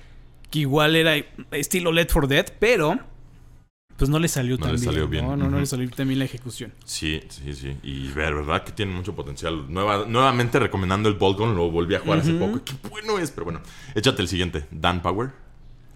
que 0.49 0.59
igual 0.59 0.95
era 0.95 1.15
estilo 1.51 1.91
Let 1.91 2.07
for 2.09 2.27
Dead, 2.27 2.45
pero 2.59 2.99
pues 3.97 4.09
no 4.11 4.19
le 4.19 4.27
salió 4.27 4.57
No 4.57 4.63
tan 4.65 4.73
le 4.73 4.79
bien. 4.79 4.85
salió 4.85 5.07
bien. 5.07 5.25
No, 5.25 5.31
no, 5.35 5.45
no 5.45 5.49
Ujú. 5.51 5.59
le 5.59 5.65
salió 5.65 5.89
tan 5.89 6.07
bien 6.07 6.19
la 6.19 6.25
ejecución. 6.25 6.71
Sí, 6.85 7.19
sí, 7.29 7.53
sí. 7.55 7.75
Y 7.81 8.09
ver, 8.09 8.35
verdad 8.35 8.63
que 8.63 8.71
tiene 8.71 8.93
mucho 8.93 9.15
potencial. 9.15 9.65
Nueva- 9.73 10.05
nuevamente 10.05 10.59
recomendando 10.59 11.09
el 11.09 11.15
Boltgun, 11.15 11.55
lo 11.55 11.71
volví 11.71 11.95
a 11.95 11.99
jugar 11.99 12.19
hace 12.19 12.33
poco. 12.33 12.61
Qué 12.63 12.73
bueno 12.89 13.17
es, 13.17 13.31
pero 13.31 13.45
bueno. 13.45 13.61
Échate 13.95 14.21
el 14.21 14.27
siguiente. 14.27 14.65
Dan 14.71 15.01
Power. 15.01 15.31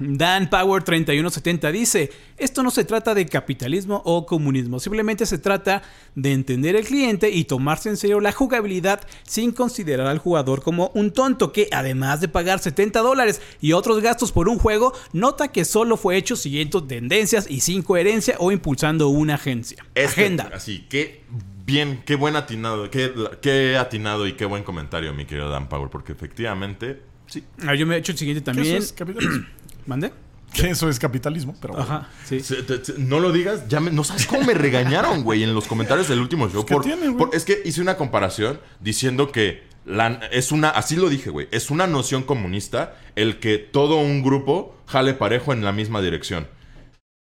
Dan 0.02 0.50
Power 0.50 0.84
3170 0.84 1.72
dice, 1.72 2.12
esto 2.38 2.64
no 2.64 2.72
se 2.72 2.84
trata 2.84 3.14
de 3.14 3.26
capitalismo 3.28 4.02
o 4.04 4.26
comunismo, 4.26 4.80
simplemente 4.80 5.26
se 5.26 5.38
trata 5.38 5.84
de 6.16 6.34
entender 6.34 6.76
el 6.76 6.86
cliente 6.86 7.30
y 7.30 7.46
tomarse 7.46 7.90
en 7.90 7.98
serio 7.98 8.20
la 8.20 8.32
jugabilidad 8.32 9.02
sin 9.24 9.52
considerar 9.52 10.08
al 10.08 10.18
jugador 10.18 10.64
como 10.64 10.92
un 10.96 11.12
tonto 11.12 11.52
que 11.52 11.68
además 11.72 12.20
de 12.20 12.28
pagar 12.28 12.60
70 12.60 13.00
dólares 13.02 13.42
y 13.62 13.74
otros 13.74 14.02
gastos 14.02 14.32
por 14.32 14.50
un 14.50 14.58
juego, 14.58 14.94
nota 15.14 15.50
que 15.50 15.66
solo 15.66 15.98
fue 15.98 16.18
hecho 16.18 16.36
siguiendo 16.36 16.84
tendencias 16.84 17.50
y 17.50 17.62
sin 17.62 17.84
coherencia 17.84 18.36
o 18.40 18.52
impulsando 18.52 19.10
una 19.10 19.36
agencia. 19.36 19.86
Este, 19.94 20.22
Agenda. 20.22 20.50
Así, 20.54 20.86
qué 20.90 21.22
bien, 21.66 22.02
qué 22.06 22.16
buen 22.16 22.36
atinado, 22.36 22.90
qué, 22.90 23.14
qué 23.42 23.78
atinado 23.78 24.28
y 24.28 24.34
qué 24.34 24.46
buen 24.46 24.64
comentario, 24.64 25.14
mi 25.14 25.26
querido 25.26 25.50
Dan 25.50 25.70
Power, 25.70 25.90
porque 25.90 26.12
efectivamente, 26.12 27.02
sí. 27.28 27.44
A 27.62 27.68
ver, 27.68 27.78
yo 27.78 27.88
me 27.88 27.96
he 27.96 28.00
hecho 28.00 28.12
el 28.12 28.18
siguiente 28.18 28.42
Que 28.42 28.46
también. 28.46 28.78
Es 28.78 28.94
capitalismo. 28.94 29.46
¿Mande? 29.86 30.12
Que 30.54 30.70
eso 30.72 30.90
es 30.90 31.00
capitalismo, 31.00 31.56
pero 31.62 31.76
bueno. 31.76 31.88
Ajá, 31.90 32.10
sí. 32.26 32.42
No 32.98 33.20
lo 33.22 33.32
digas, 33.32 33.68
ya 33.70 33.80
me- 33.80 33.90
no 33.92 34.04
sabes 34.04 34.26
cómo 34.28 34.44
me 34.44 34.54
regañaron, 34.54 35.24
güey, 35.24 35.44
en 35.44 35.54
los 35.54 35.66
comentarios 35.66 36.10
del 36.10 36.20
último 36.20 36.50
show. 36.50 36.66
¿qué 36.66 36.74
por- 36.74 36.84
tiene, 36.84 37.08
güey? 37.08 37.18
por- 37.18 37.36
es 37.36 37.46
que 37.46 37.62
hice 37.64 37.80
una 37.82 37.96
comparación 37.96 38.60
diciendo 38.82 39.32
que 39.32 39.64
la- 39.86 40.20
es 40.32 40.52
una, 40.52 40.70
así 40.70 40.98
lo 40.98 41.08
dije, 41.08 41.30
güey, 41.30 41.48
es 41.52 41.70
una 41.72 41.88
noción 41.88 42.24
comunista 42.24 42.98
el 43.16 43.40
que 43.40 43.58
todo 43.60 43.96
un 43.96 44.24
grupo 44.24 44.76
jale 44.88 45.14
parejo 45.14 45.54
en 45.54 45.64
la 45.64 45.72
misma 45.72 46.02
dirección. 46.02 46.48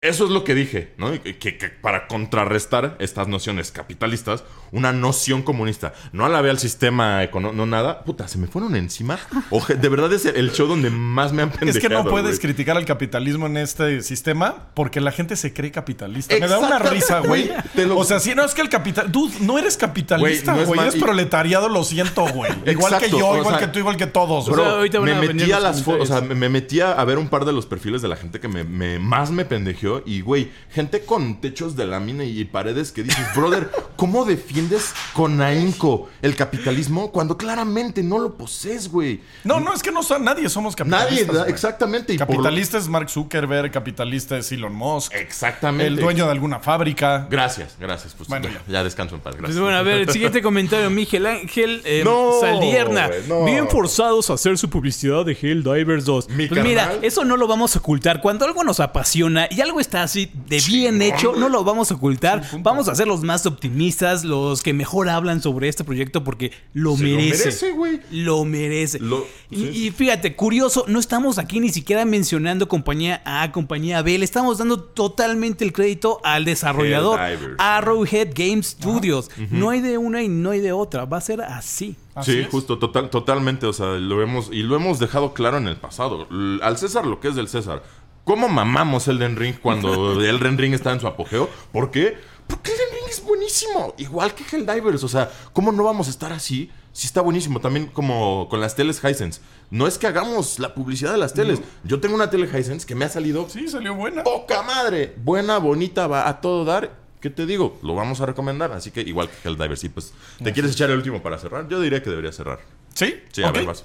Eso 0.03 0.25
es 0.25 0.31
lo 0.31 0.45
que 0.45 0.55
dije, 0.55 0.95
¿no? 0.97 1.11
Que, 1.23 1.53
para 1.83 2.07
contrarrestar 2.09 2.97
estas 3.01 3.29
nociones 3.29 3.71
capitalistas, 3.71 4.45
una 4.73 4.95
noción 4.95 5.43
comunista. 5.43 5.93
No 6.13 6.25
alabé 6.25 6.49
al 6.49 6.59
sistema 6.59 7.23
económico, 7.23 7.55
no 7.55 7.67
nada. 7.67 8.03
Puta, 8.05 8.27
se 8.27 8.39
me 8.39 8.47
fueron 8.47 8.77
encima. 8.77 9.19
Oje, 9.51 9.75
de 9.75 9.89
verdad 9.91 10.11
es 10.15 10.25
el 10.25 10.53
show 10.53 10.67
donde 10.67 10.89
más 10.89 11.35
me 11.35 11.43
han 11.43 11.51
pendejado. 11.51 11.77
Es 11.79 11.85
que 11.87 11.91
no 11.93 12.07
puedes 12.09 12.41
criticar 12.41 12.79
al 12.79 12.87
capitalismo 12.87 13.45
en 13.47 13.59
este 13.59 14.01
sistema 14.01 14.71
porque 14.73 15.03
la 15.03 15.13
gente 15.13 15.37
se 15.37 15.53
cree 15.53 15.71
capitalista. 15.71 16.35
Me 16.41 16.49
da 16.49 16.61
una 16.61 16.79
risa, 16.79 17.21
güey. 17.21 17.51
lo- 17.75 17.99
O 17.99 18.05
sea, 18.05 18.21
si 18.21 18.35
no 18.35 18.43
es 18.43 18.55
que 18.55 18.63
el 18.63 18.71
capital... 18.71 19.13
Dude, 19.13 19.35
no 19.43 19.59
eres 19.59 19.77
capitalista, 19.77 20.55
Güey, 20.55 20.65
no 20.67 20.75
mal- 20.77 20.87
eres 20.89 20.99
proletariado, 20.99 21.69
lo 21.69 21.85
siento, 21.85 22.25
güey. 22.33 22.51
Igual 22.67 22.97
que 22.99 23.11
yo, 23.11 23.29
o 23.29 23.37
igual 23.37 23.59
sea, 23.59 23.67
que 23.67 23.71
tú, 23.75 23.79
igual 23.81 23.99
que 23.99 24.07
todos. 24.07 24.49
O 24.49 24.53
güey. 24.53 24.65
sea, 24.65 24.73
ahorita 24.77 24.99
van 24.99 25.21
me 25.21 25.29
metí 25.29 25.53
a 25.53 25.61
las 25.61 25.83
fotos, 25.83 26.09
o 26.09 26.11
sea, 26.11 26.23
me 26.23 26.35
me 26.35 26.49
metí 26.49 26.81
a, 26.81 26.93
a 26.93 27.05
ver 27.05 27.19
un 27.19 27.29
par 27.29 27.45
de 27.45 27.53
los 27.53 27.67
perfiles 27.67 28.01
de 28.01 28.09
la 28.09 28.17
gente 28.17 28.41
que 28.41 28.49
me, 28.49 28.65
me- 28.65 28.99
más 28.99 29.31
me 29.31 29.45
pendejeó 29.45 29.90
y, 30.07 30.21
güey, 30.21 30.51
gente 30.73 31.01
con 31.05 31.41
techos 31.41 31.77
de 31.77 31.87
lámina 31.87 32.25
y 32.25 32.45
paredes 32.45 32.93
que 32.93 33.03
dices, 33.03 33.25
brother, 33.35 33.71
¿cómo 33.97 34.25
defiendes 34.25 34.93
con 35.13 35.41
ahínco 35.43 36.09
el 36.23 36.37
capitalismo 36.37 37.11
cuando 37.13 37.37
claramente 37.37 38.03
no 38.03 38.19
lo 38.19 38.35
posees, 38.37 38.91
güey? 38.91 39.21
No, 39.45 39.61
no, 39.61 39.73
es 39.75 39.83
que 39.83 39.93
no 39.93 40.03
son, 40.03 40.25
nadie 40.25 40.49
somos 40.49 40.75
Nadie, 40.79 40.99
capitalistas. 41.25 41.37
güey. 41.39 41.51
exactamente. 41.51 42.15
y 42.15 42.19
por 42.19 42.29
lo- 42.29 42.35
Capitalista 42.37 42.79
es 42.79 42.89
Mark 42.89 43.11
Zuckerberg, 43.11 43.71
capitalista 43.71 44.39
es 44.39 44.51
Elon 44.53 44.75
Musk, 44.75 45.13
Exactamente. 45.15 45.87
el 45.87 45.97
dueño 45.97 46.25
de 46.27 46.33
alguna 46.33 46.61
fábrica. 46.61 47.27
Gracias, 47.31 47.77
gracias. 47.79 48.15
Pues, 48.15 48.29
Bueno, 48.29 48.49
ya. 48.49 48.63
ya. 48.69 48.85
descanso 48.85 49.15
en 49.17 49.21
paz, 49.21 49.33
Pues 49.33 49.43
gracias. 49.43 49.61
bueno, 49.61 49.77
a 49.77 49.83
ver, 49.83 50.03
el 50.03 50.11
siguiente 50.11 50.41
comentario, 50.43 50.89
Miguel 50.91 51.27
Ángel 51.27 51.83
eh, 51.85 52.03
No, 52.05 52.33
Saldierna. 52.41 53.09
güey, 53.09 53.21
no. 53.29 53.45
Bien 53.45 53.69
forzados 53.69 54.31
a 54.31 54.35
hacer 54.35 54.57
su 54.59 54.69
publicidad 54.71 55.25
de 55.25 55.33
Helldivers 55.41 56.05
2. 56.05 56.29
Mi 56.31 56.47
pues 56.47 56.63
mira, 56.63 56.95
eso 57.03 57.25
no 57.25 57.37
lo 57.37 57.47
vamos 57.47 57.75
a 57.77 57.79
ocultar. 57.81 58.21
Cuando 58.21 58.45
algo 58.45 58.63
nos 58.65 58.81
apasiona 58.81 59.47
y 59.51 59.61
algo 59.61 59.80
está 59.81 60.03
así 60.03 60.31
de 60.49 60.61
bien 60.67 61.01
hecho, 61.03 61.35
no 61.37 61.49
lo 61.49 61.65
vamos 61.65 61.91
a 61.91 61.95
ocultar. 61.95 62.43
Vamos 62.61 62.89
a 62.89 62.95
ser 62.95 63.07
los 63.09 63.23
más 63.23 63.47
optimistas, 63.47 64.25
los 64.25 64.63
que 64.63 64.73
mejor 64.73 65.09
hablan 65.09 65.41
sobre 65.43 65.69
este 65.69 65.85
proyecto 65.85 66.23
porque 66.25 66.53
lo 66.75 66.97
Se 66.97 67.03
lo 67.05 67.09
merece. 67.17 67.39
merece, 67.45 67.71
güey. 67.73 68.01
Lo 68.11 68.45
merece. 68.45 68.99
Lo- 69.01 69.25
y, 69.51 69.57
sí, 69.57 69.71
sí. 69.73 69.87
y 69.87 69.91
fíjate, 69.91 70.37
curioso, 70.37 70.85
no 70.89 70.99
estamos 70.99 71.39
aquí 71.39 71.61
ni 71.61 71.71
siquiera 71.71 72.05
mencionando 72.05 72.69
compañía 72.69 73.23
A, 73.25 73.51
compañía 73.53 74.03
B. 74.03 74.19
Le 74.19 74.25
estamos 74.25 74.59
dando 74.59 74.81
totalmente 74.81 75.65
el 75.65 75.73
crédito 75.73 76.21
al 76.25 76.45
desarrollador. 76.45 77.19
Arrowhead 77.59 78.29
Game 78.35 78.63
Studios. 78.63 79.31
No 79.51 79.71
hay 79.71 79.81
de 79.81 79.99
una 79.99 80.23
y 80.23 80.29
no 80.29 80.51
hay 80.51 80.61
de 80.61 80.73
otra. 80.73 81.05
Va 81.05 81.19
a 81.19 81.21
ser 81.21 81.41
así. 81.43 81.97
Así 82.15 82.33
sí, 82.33 82.39
es. 82.41 82.49
justo, 82.49 82.79
total, 82.79 83.09
totalmente. 83.09 83.67
O 83.67 83.73
sea, 83.73 83.87
lo 83.99 84.21
hemos, 84.23 84.51
y 84.53 84.63
lo 84.63 84.77
hemos 84.77 84.99
dejado 84.99 85.33
claro 85.33 85.59
en 85.59 85.69
el 85.69 85.77
pasado. 85.77 86.27
Al 86.63 86.77
César 86.77 87.07
lo 87.07 87.21
que 87.21 87.29
es 87.29 87.35
del 87.37 87.49
César. 87.49 87.83
¿Cómo 88.25 88.49
mamamos 88.49 89.09
Elden 89.09 89.37
Ring 89.37 89.55
cuando 89.61 90.21
Elden 90.23 90.59
Ring 90.59 90.75
está 90.75 90.93
en 90.93 91.01
su 91.01 91.07
apogeo? 91.07 91.49
¿Por 91.73 91.91
qué? 91.91 92.17
Porque 92.47 92.73
Elden 92.73 92.87
Ring 92.93 93.09
es 93.11 93.23
buenísimo. 93.25 93.95
Igual 93.99 94.35
que 94.35 94.45
Helldivers. 94.45 95.03
O 95.05 95.09
sea, 95.09 95.31
¿cómo 95.53 95.73
no 95.73 95.85
vamos 95.85 96.07
a 96.09 96.11
estar 96.11 96.33
así? 96.33 96.71
Sí 96.93 97.07
está 97.07 97.21
buenísimo. 97.21 97.61
También 97.61 97.87
como 97.87 98.49
con 98.49 98.61
las 98.61 98.75
teles 98.75 99.01
Hisense. 99.05 99.41
No 99.71 99.87
es 99.87 99.99
que 99.99 100.07
hagamos 100.09 100.59
la 100.59 100.75
publicidad 100.75 101.13
de 101.13 101.19
las 101.19 101.33
teles. 101.35 101.61
Yo 101.85 102.01
tengo 102.01 102.15
una 102.17 102.29
tele 102.31 102.47
Hisense 102.47 102.87
que 102.87 102.95
me 102.97 103.05
ha 103.05 103.09
salido 103.09 103.49
Sí, 103.49 103.69
salió 103.69 103.95
buena. 103.95 104.25
poca 104.25 104.63
madre. 104.63 105.15
Buena, 105.23 105.59
bonita, 105.59 106.07
va 106.09 106.29
a 106.29 106.41
todo 106.41 106.65
dar. 106.65 106.99
¿Qué 107.21 107.31
te 107.31 107.47
digo? 107.47 107.79
Lo 107.83 107.95
vamos 107.95 108.21
a 108.21 108.27
recomendar. 108.27 108.73
Así 108.73 108.91
que 108.91 109.03
igual 109.03 109.29
que 109.29 109.49
Helldivers. 109.49 109.81
Sí, 109.81 109.89
pues, 109.89 110.13
¿te 110.43 110.53
quieres 110.53 110.73
echar 110.73 110.91
el 110.91 110.97
último 110.97 111.23
para 111.23 111.39
cerrar? 111.39 111.69
Yo 111.69 111.81
diría 111.81 112.03
que 112.03 112.11
debería 112.11 112.33
cerrar. 112.33 112.59
¿Sí? 112.95 113.15
Sí, 113.31 113.43
a 113.45 113.53
ver, 113.53 113.65
vas. 113.67 113.85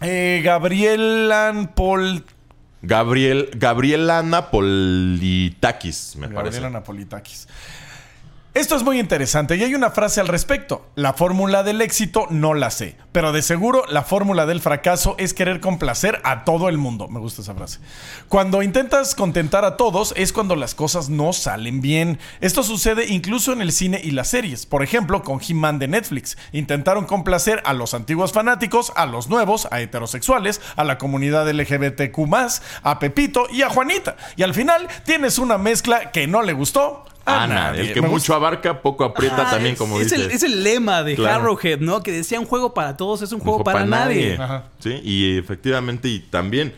Eh, 0.00 0.40
Gabriela 0.44 1.72
Pol... 1.74 2.24
Gabriel, 2.82 3.48
Gabriela 3.54 4.22
Napolitakis, 4.22 6.16
me 6.16 6.26
Gabriela 6.26 6.42
parece. 6.42 6.70
Napolitakis. 6.70 7.48
Esto 8.54 8.76
es 8.76 8.82
muy 8.82 9.00
interesante 9.00 9.56
y 9.56 9.64
hay 9.64 9.74
una 9.74 9.92
frase 9.92 10.20
al 10.20 10.28
respecto. 10.28 10.84
La 10.94 11.14
fórmula 11.14 11.62
del 11.62 11.80
éxito 11.80 12.26
no 12.28 12.52
la 12.52 12.70
sé, 12.70 12.98
pero 13.10 13.32
de 13.32 13.40
seguro 13.40 13.84
la 13.88 14.02
fórmula 14.02 14.44
del 14.44 14.60
fracaso 14.60 15.14
es 15.16 15.32
querer 15.32 15.58
complacer 15.58 16.20
a 16.22 16.44
todo 16.44 16.68
el 16.68 16.76
mundo. 16.76 17.08
Me 17.08 17.18
gusta 17.18 17.40
esa 17.40 17.54
frase. 17.54 17.78
Cuando 18.28 18.62
intentas 18.62 19.14
contentar 19.14 19.64
a 19.64 19.78
todos 19.78 20.12
es 20.18 20.34
cuando 20.34 20.54
las 20.54 20.74
cosas 20.74 21.08
no 21.08 21.32
salen 21.32 21.80
bien. 21.80 22.18
Esto 22.42 22.62
sucede 22.62 23.06
incluso 23.06 23.54
en 23.54 23.62
el 23.62 23.72
cine 23.72 24.02
y 24.04 24.10
las 24.10 24.28
series. 24.28 24.66
Por 24.66 24.82
ejemplo, 24.82 25.22
con 25.22 25.40
He-Man 25.40 25.78
de 25.78 25.88
Netflix. 25.88 26.36
Intentaron 26.52 27.06
complacer 27.06 27.62
a 27.64 27.72
los 27.72 27.94
antiguos 27.94 28.34
fanáticos, 28.34 28.92
a 28.96 29.06
los 29.06 29.30
nuevos, 29.30 29.66
a 29.70 29.80
heterosexuales, 29.80 30.60
a 30.76 30.84
la 30.84 30.98
comunidad 30.98 31.50
LGBTQ, 31.50 32.18
a 32.82 32.98
Pepito 32.98 33.46
y 33.50 33.62
a 33.62 33.70
Juanita. 33.70 34.18
Y 34.36 34.42
al 34.42 34.52
final 34.52 34.88
tienes 35.06 35.38
una 35.38 35.56
mezcla 35.56 36.10
que 36.10 36.26
no 36.26 36.42
le 36.42 36.52
gustó 36.52 37.06
a 37.24 37.46
nadie. 37.46 37.80
el 37.82 37.92
que 37.94 38.02
Me 38.02 38.08
mucho 38.08 38.34
abarca, 38.34 38.82
poco 38.82 39.04
aprieta 39.04 39.48
Ah, 39.48 39.50
también, 39.52 39.72
es- 39.74 39.78
como 39.78 39.98
es 40.00 40.10
dice. 40.10 40.16
el, 40.24 40.30
es 40.30 40.42
el 40.42 40.62
lema 40.64 41.02
de 41.02 41.14
Claro. 41.16 41.42
Arrowhead, 41.44 41.80
¿no? 41.80 42.02
Que 42.02 42.12
decía 42.12 42.38
un 42.40 42.46
juego 42.46 42.74
para 42.74 42.96
todos 42.96 43.22
es 43.22 43.32
un, 43.32 43.40
juego, 43.40 43.62
para, 43.64 43.80
pa' 43.80 43.84
nadie. 43.86 44.34
Ajá. 44.38 44.66
Sí, 44.80 45.00
y 45.04 45.38
efectivamente, 45.38 46.08
y 46.08 46.20
también 46.20 46.74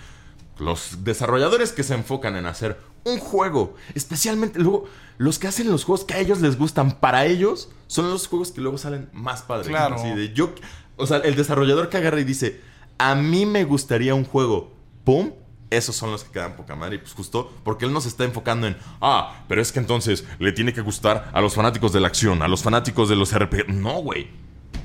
los 0.59 1.05
desarrolladores 1.05 1.73
que 1.73 1.83
se 1.83 1.95
enfocan 1.95 2.37
en 2.37 2.47
hacer 2.47 2.79
un 3.05 3.19
juego, 3.19 3.75
especialmente 3.95 4.59
luego 4.59 4.85
los 5.19 5.39
que 5.39 5.47
hacen 5.49 5.71
los 5.71 5.85
juegos 5.85 6.05
que 6.05 6.15
a 6.15 6.19
ellos 6.21 6.41
les 6.41 6.57
gustan 6.59 6.99
para 7.01 7.27
ellos, 7.27 7.69
son 7.87 8.11
los 8.11 8.27
juegos 8.27 8.51
que 8.53 8.61
luego 8.61 8.79
salen 8.79 9.09
más 9.13 9.43
padres. 9.43 9.69
Claro. 9.69 9.97
Así 9.97 10.09
de 10.11 10.33
yo, 10.33 10.55
o 10.97 11.07
sea, 11.07 11.19
el 11.19 11.35
desarrollador 11.37 11.89
que 11.89 11.97
agarra 11.99 12.21
y 12.21 12.25
dice, 12.25 12.61
a 12.99 13.15
mí 13.15 13.47
me 13.47 13.65
gustaría 13.65 14.15
un 14.15 14.25
juego, 14.25 14.73
¡pum! 15.05 15.33
Esos 15.77 15.97
son 15.97 16.11
los 16.11 16.25
que 16.25 16.33
quedan 16.33 16.57
poca 16.57 16.75
madre. 16.75 16.97
Y 16.97 16.99
pues 16.99 17.13
justo 17.13 17.53
porque 17.65 17.85
él 17.85 17.93
no 17.93 18.01
se 18.01 18.09
está 18.09 18.25
enfocando 18.25 18.67
en, 18.67 18.77
ah, 19.01 19.45
pero 19.49 19.61
es 19.61 19.73
que 19.73 19.81
entonces 19.81 20.25
le 20.39 20.53
tiene 20.53 20.73
que 20.73 20.81
gustar 20.81 21.31
a 21.33 21.41
los 21.41 21.55
fanáticos 21.55 21.93
de 21.93 22.01
la 22.01 22.09
acción, 22.09 22.43
a 22.43 22.49
los 22.49 22.63
fanáticos 22.63 23.09
de 23.09 23.17
los 23.17 23.37
RPG. 23.37 23.69
No, 23.69 24.01
güey. 24.03 24.29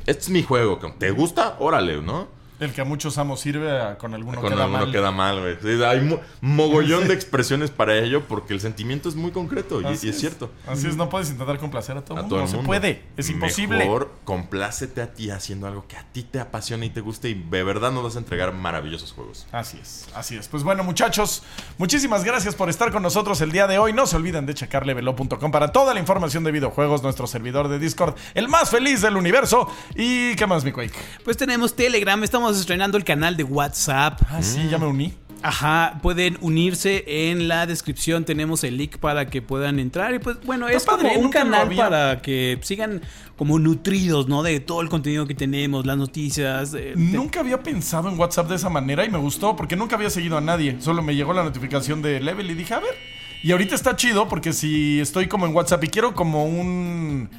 Este 0.05 0.23
es 0.23 0.29
mi 0.29 0.43
juego. 0.43 0.79
¿Te 0.97 1.11
gusta? 1.11 1.57
Órale, 1.59 2.01
¿no? 2.01 2.38
El 2.59 2.73
que 2.73 2.81
a 2.81 2.85
muchos 2.85 3.17
amos 3.17 3.39
sirve, 3.39 3.71
a- 3.81 3.97
con 3.97 4.13
alguno 4.13 4.41
Con 4.41 4.51
queda 4.51 4.63
alguno 4.63 4.79
mal. 4.83 4.91
queda 4.91 5.11
mal, 5.11 5.39
güey. 5.39 5.57
Sí, 5.61 5.83
hay 5.83 6.01
mo- 6.01 6.19
mogollón 6.41 7.07
de 7.07 7.13
expresiones 7.13 7.71
para 7.71 7.97
ello 7.97 8.27
porque 8.27 8.53
el 8.53 8.59
sentimiento 8.61 9.07
es 9.09 9.15
muy 9.15 9.31
concreto 9.31 9.81
y, 9.81 9.85
es, 9.93 10.19
cierto. 10.19 10.51
Así 10.67 10.87
es, 10.87 10.95
no 10.97 11.09
puedes 11.09 11.29
intentar 11.29 11.57
complacer 11.57 11.97
a 11.97 12.01
todo 12.03 12.15
el 12.15 12.19
A 12.19 12.21
mundo. 12.23 12.35
todo 12.35 12.39
no 12.39 12.45
el 12.45 12.49
se 12.49 12.55
mundo. 12.57 12.67
puede. 12.67 13.03
Es 13.17 13.29
imposible. 13.29 13.77
Mejor 13.79 14.11
complácete 14.23 15.01
a 15.01 15.13
ti 15.13 15.29
haciendo 15.31 15.67
algo 15.67 15.85
que 15.87 15.95
a 15.97 16.03
ti 16.11 16.23
te 16.23 16.39
apasione 16.39 16.85
y 16.85 16.89
te 16.89 17.01
guste 17.01 17.29
y 17.29 17.33
de 17.33 17.63
verdad 17.63 17.91
nos 17.91 18.03
vas 18.03 18.15
a 18.15 18.19
entregar 18.19 18.53
maravillosos 18.53 19.11
juegos. 19.13 19.47
Así 19.51 19.79
es, 19.81 20.07
así 20.15 20.35
es. 20.35 20.47
Pues 20.47 20.63
bueno, 20.63 20.83
muchachos, 20.83 21.43
muchísimas 21.77 22.23
gracias 22.23 22.55
por 22.55 22.69
estar 22.69 22.91
con 22.91 23.03
nosotros 23.03 23.39
el 23.41 23.51
día 23.51 23.67
de 23.67 23.77
hoy. 23.77 23.93
No 23.93 24.05
se 24.05 24.15
olviden 24.17 24.45
de 24.45 24.53
checar 24.53 24.85
levelo.com 24.85 25.51
para 25.51 25.71
toda 25.71 25.93
la 25.93 25.99
información 25.99 26.43
de 26.43 26.51
videojuegos, 26.51 27.03
nuestro 27.03 27.27
servidor 27.27 27.67
de 27.69 27.79
Discord, 27.79 28.15
el 28.33 28.47
más 28.49 28.69
feliz 28.69 29.01
del 29.01 29.15
universo. 29.15 29.69
¿Y 29.95 30.35
qué 30.35 30.45
más, 30.45 30.63
mi 30.63 30.71
Quake? 30.71 30.93
Pues 31.23 31.37
tenemos 31.37 31.75
Telegram, 31.75 32.21
estamos 32.23 32.48
estrenando 32.57 32.97
el 32.97 33.03
canal 33.03 33.35
de 33.37 33.43
WhatsApp. 33.43 34.21
Ah, 34.29 34.41
sí, 34.41 34.67
ya 34.69 34.77
me 34.77 34.87
uní. 34.87 35.13
Ajá, 35.41 35.99
pueden 36.01 36.37
unirse 36.41 37.05
en 37.07 37.47
la 37.47 37.65
descripción, 37.65 38.25
tenemos 38.25 38.65
el 38.65 38.75
link 38.75 38.97
para 38.97 39.27
que 39.27 39.41
puedan 39.41 39.79
entrar 39.79 40.13
y 40.13 40.19
pues 40.19 40.35
bueno, 40.43 40.67
es 40.67 40.83
padre, 40.83 41.13
como 41.13 41.21
un 41.27 41.31
canal 41.31 41.73
para 41.77 42.21
que 42.21 42.59
sigan 42.61 43.01
como 43.37 43.57
nutridos, 43.57 44.27
¿no? 44.27 44.43
De 44.43 44.59
todo 44.59 44.81
el 44.81 44.89
contenido 44.89 45.25
que 45.25 45.35
tenemos, 45.35 45.85
las 45.85 45.95
noticias. 45.97 46.73
eh, 46.73 46.91
Nunca 46.97 47.39
había 47.39 47.63
pensado 47.63 48.09
en 48.09 48.19
WhatsApp 48.19 48.49
de 48.49 48.55
esa 48.57 48.69
manera 48.69 49.05
y 49.05 49.09
me 49.09 49.17
gustó 49.17 49.55
porque 49.55 49.77
nunca 49.77 49.95
había 49.95 50.09
seguido 50.09 50.37
a 50.37 50.41
nadie. 50.41 50.75
Solo 50.81 51.01
me 51.01 51.15
llegó 51.15 51.31
la 51.31 51.43
notificación 51.45 52.01
de 52.01 52.19
Level 52.19 52.51
y 52.51 52.53
dije, 52.55 52.73
a 52.73 52.79
ver. 52.79 52.95
Y 53.41 53.53
ahorita 53.53 53.75
está 53.75 53.95
chido 53.95 54.27
porque 54.27 54.51
si 54.51 54.99
estoy 54.99 55.27
como 55.27 55.45
en 55.45 55.55
WhatsApp 55.55 55.81
y 55.85 55.87
quiero 55.87 56.13
como 56.13 56.43
un 56.43 57.29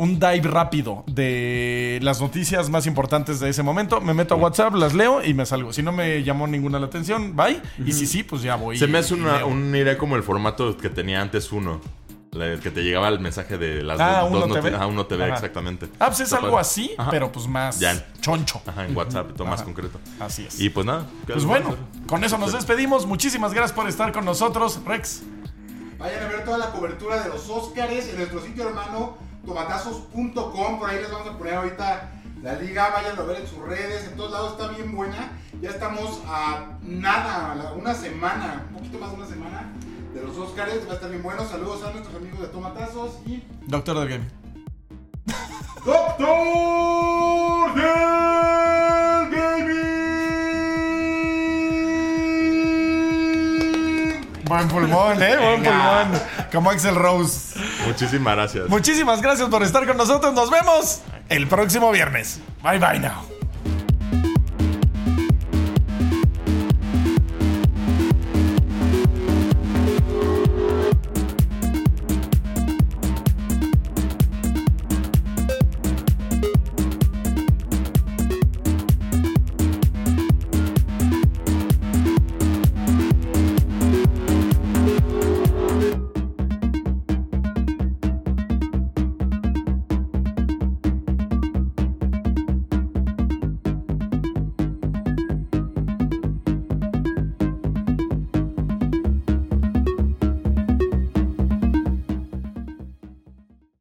un 0.00 0.18
dive 0.18 0.48
rápido 0.48 1.04
de 1.06 1.98
las 2.02 2.20
noticias 2.22 2.70
más 2.70 2.86
importantes 2.86 3.38
de 3.38 3.50
ese 3.50 3.62
momento, 3.62 4.00
me 4.00 4.14
meto 4.14 4.34
a 4.34 4.38
WhatsApp, 4.38 4.74
las 4.74 4.94
leo 4.94 5.22
y 5.22 5.34
me 5.34 5.44
salgo. 5.44 5.72
Si 5.74 5.82
no 5.82 5.92
me 5.92 6.22
llamó 6.22 6.46
ninguna 6.46 6.78
la 6.78 6.86
atención, 6.86 7.36
bye. 7.36 7.60
Y 7.84 7.92
si 7.92 8.06
sí, 8.06 8.22
pues 8.22 8.40
ya 8.40 8.56
voy. 8.56 8.78
Se 8.78 8.86
me 8.86 8.98
hace 8.98 9.12
una, 9.14 9.44
un 9.44 9.74
idea 9.76 9.98
como 9.98 10.16
el 10.16 10.22
formato 10.22 10.76
que 10.78 10.88
tenía 10.88 11.20
antes 11.20 11.52
uno. 11.52 11.80
El 12.32 12.60
que 12.60 12.70
te 12.70 12.82
llegaba 12.82 13.08
el 13.08 13.18
mensaje 13.20 13.58
de 13.58 13.82
las 13.82 13.98
Ah, 14.00 14.20
dos, 14.20 14.30
Uno 14.30 14.46
dos 14.46 14.52
TV. 14.62 14.76
Ah, 14.78 14.86
uno 14.86 15.04
TV, 15.04 15.24
Ajá. 15.24 15.34
exactamente. 15.34 15.86
Ah, 15.98 16.06
pues 16.06 16.20
es 16.20 16.26
Está 16.26 16.36
algo 16.36 16.50
padre. 16.52 16.60
así, 16.60 16.90
Ajá. 16.96 17.10
pero 17.10 17.30
pues 17.32 17.46
más 17.48 17.78
Ya. 17.80 18.06
choncho. 18.20 18.62
Ajá, 18.66 18.86
en 18.86 18.96
WhatsApp, 18.96 19.32
todo 19.36 19.48
más 19.48 19.62
concreto. 19.62 19.98
Así 20.20 20.46
es. 20.46 20.60
Y 20.60 20.70
pues 20.70 20.86
nada. 20.86 21.06
¿qué 21.26 21.32
Pues 21.34 21.44
bueno, 21.44 21.76
con 22.06 22.22
eso 22.24 22.38
nos 22.38 22.52
despedimos. 22.52 23.04
Muchísimas 23.04 23.52
gracias 23.52 23.72
por 23.74 23.86
estar 23.88 24.12
con 24.12 24.24
nosotros, 24.24 24.80
Rex. 24.86 25.22
Vayan 25.98 26.22
a 26.24 26.28
ver 26.28 26.44
toda 26.44 26.56
la 26.58 26.70
cobertura 26.70 27.20
de 27.22 27.28
los 27.28 27.50
Óscares 27.50 28.08
en 28.08 28.16
nuestro 28.16 28.40
sitio 28.42 28.66
hermano 28.68 29.18
tomatazos.com. 29.46 30.78
Por 30.78 30.90
ahí 30.90 31.00
les 31.00 31.10
vamos 31.10 31.28
a 31.28 31.38
poner 31.38 31.54
ahorita 31.54 32.10
la 32.42 32.52
liga. 32.54 32.90
Vayan 32.90 33.18
a 33.18 33.22
ver 33.22 33.40
en 33.40 33.46
sus 33.46 33.58
redes, 33.60 34.06
en 34.08 34.16
todos 34.16 34.30
lados 34.32 34.52
está 34.52 34.68
bien 34.68 34.94
buena. 34.94 35.32
Ya 35.60 35.70
estamos 35.70 36.20
a 36.26 36.78
nada, 36.82 37.72
una 37.76 37.94
semana, 37.94 38.64
un 38.70 38.76
poquito 38.76 38.98
más 38.98 39.10
de 39.10 39.16
una 39.16 39.26
semana 39.26 39.72
de 40.14 40.22
los 40.22 40.36
Óscares. 40.38 40.86
Va 40.86 40.92
a 40.92 40.94
estar 40.94 41.10
bien 41.10 41.22
bueno. 41.22 41.44
Saludos 41.44 41.82
a 41.84 41.90
nuestros 41.92 42.14
amigos 42.16 42.40
de 42.40 42.46
Tomatazos 42.48 43.18
y 43.26 43.42
Doctor 43.66 43.98
del 44.00 44.08
Game. 44.08 44.24
Doctor 45.84 47.74
del 47.74 49.30
Gaming. 49.30 49.80
Buen 54.46 54.68
pulmón, 54.68 55.22
¿eh? 55.22 55.36
Buen 55.36 55.62
Venga. 55.62 56.04
pulmón. 56.04 56.22
Como 56.52 56.70
Axel 56.70 56.94
Rose. 56.96 57.49
Muchísimas 57.86 58.36
gracias. 58.36 58.68
Muchísimas 58.68 59.22
gracias 59.22 59.48
por 59.48 59.62
estar 59.62 59.86
con 59.86 59.96
nosotros. 59.96 60.34
Nos 60.34 60.50
vemos 60.50 61.00
el 61.28 61.46
próximo 61.46 61.90
viernes. 61.92 62.40
Bye 62.62 62.78
bye 62.78 62.98
now. 62.98 63.39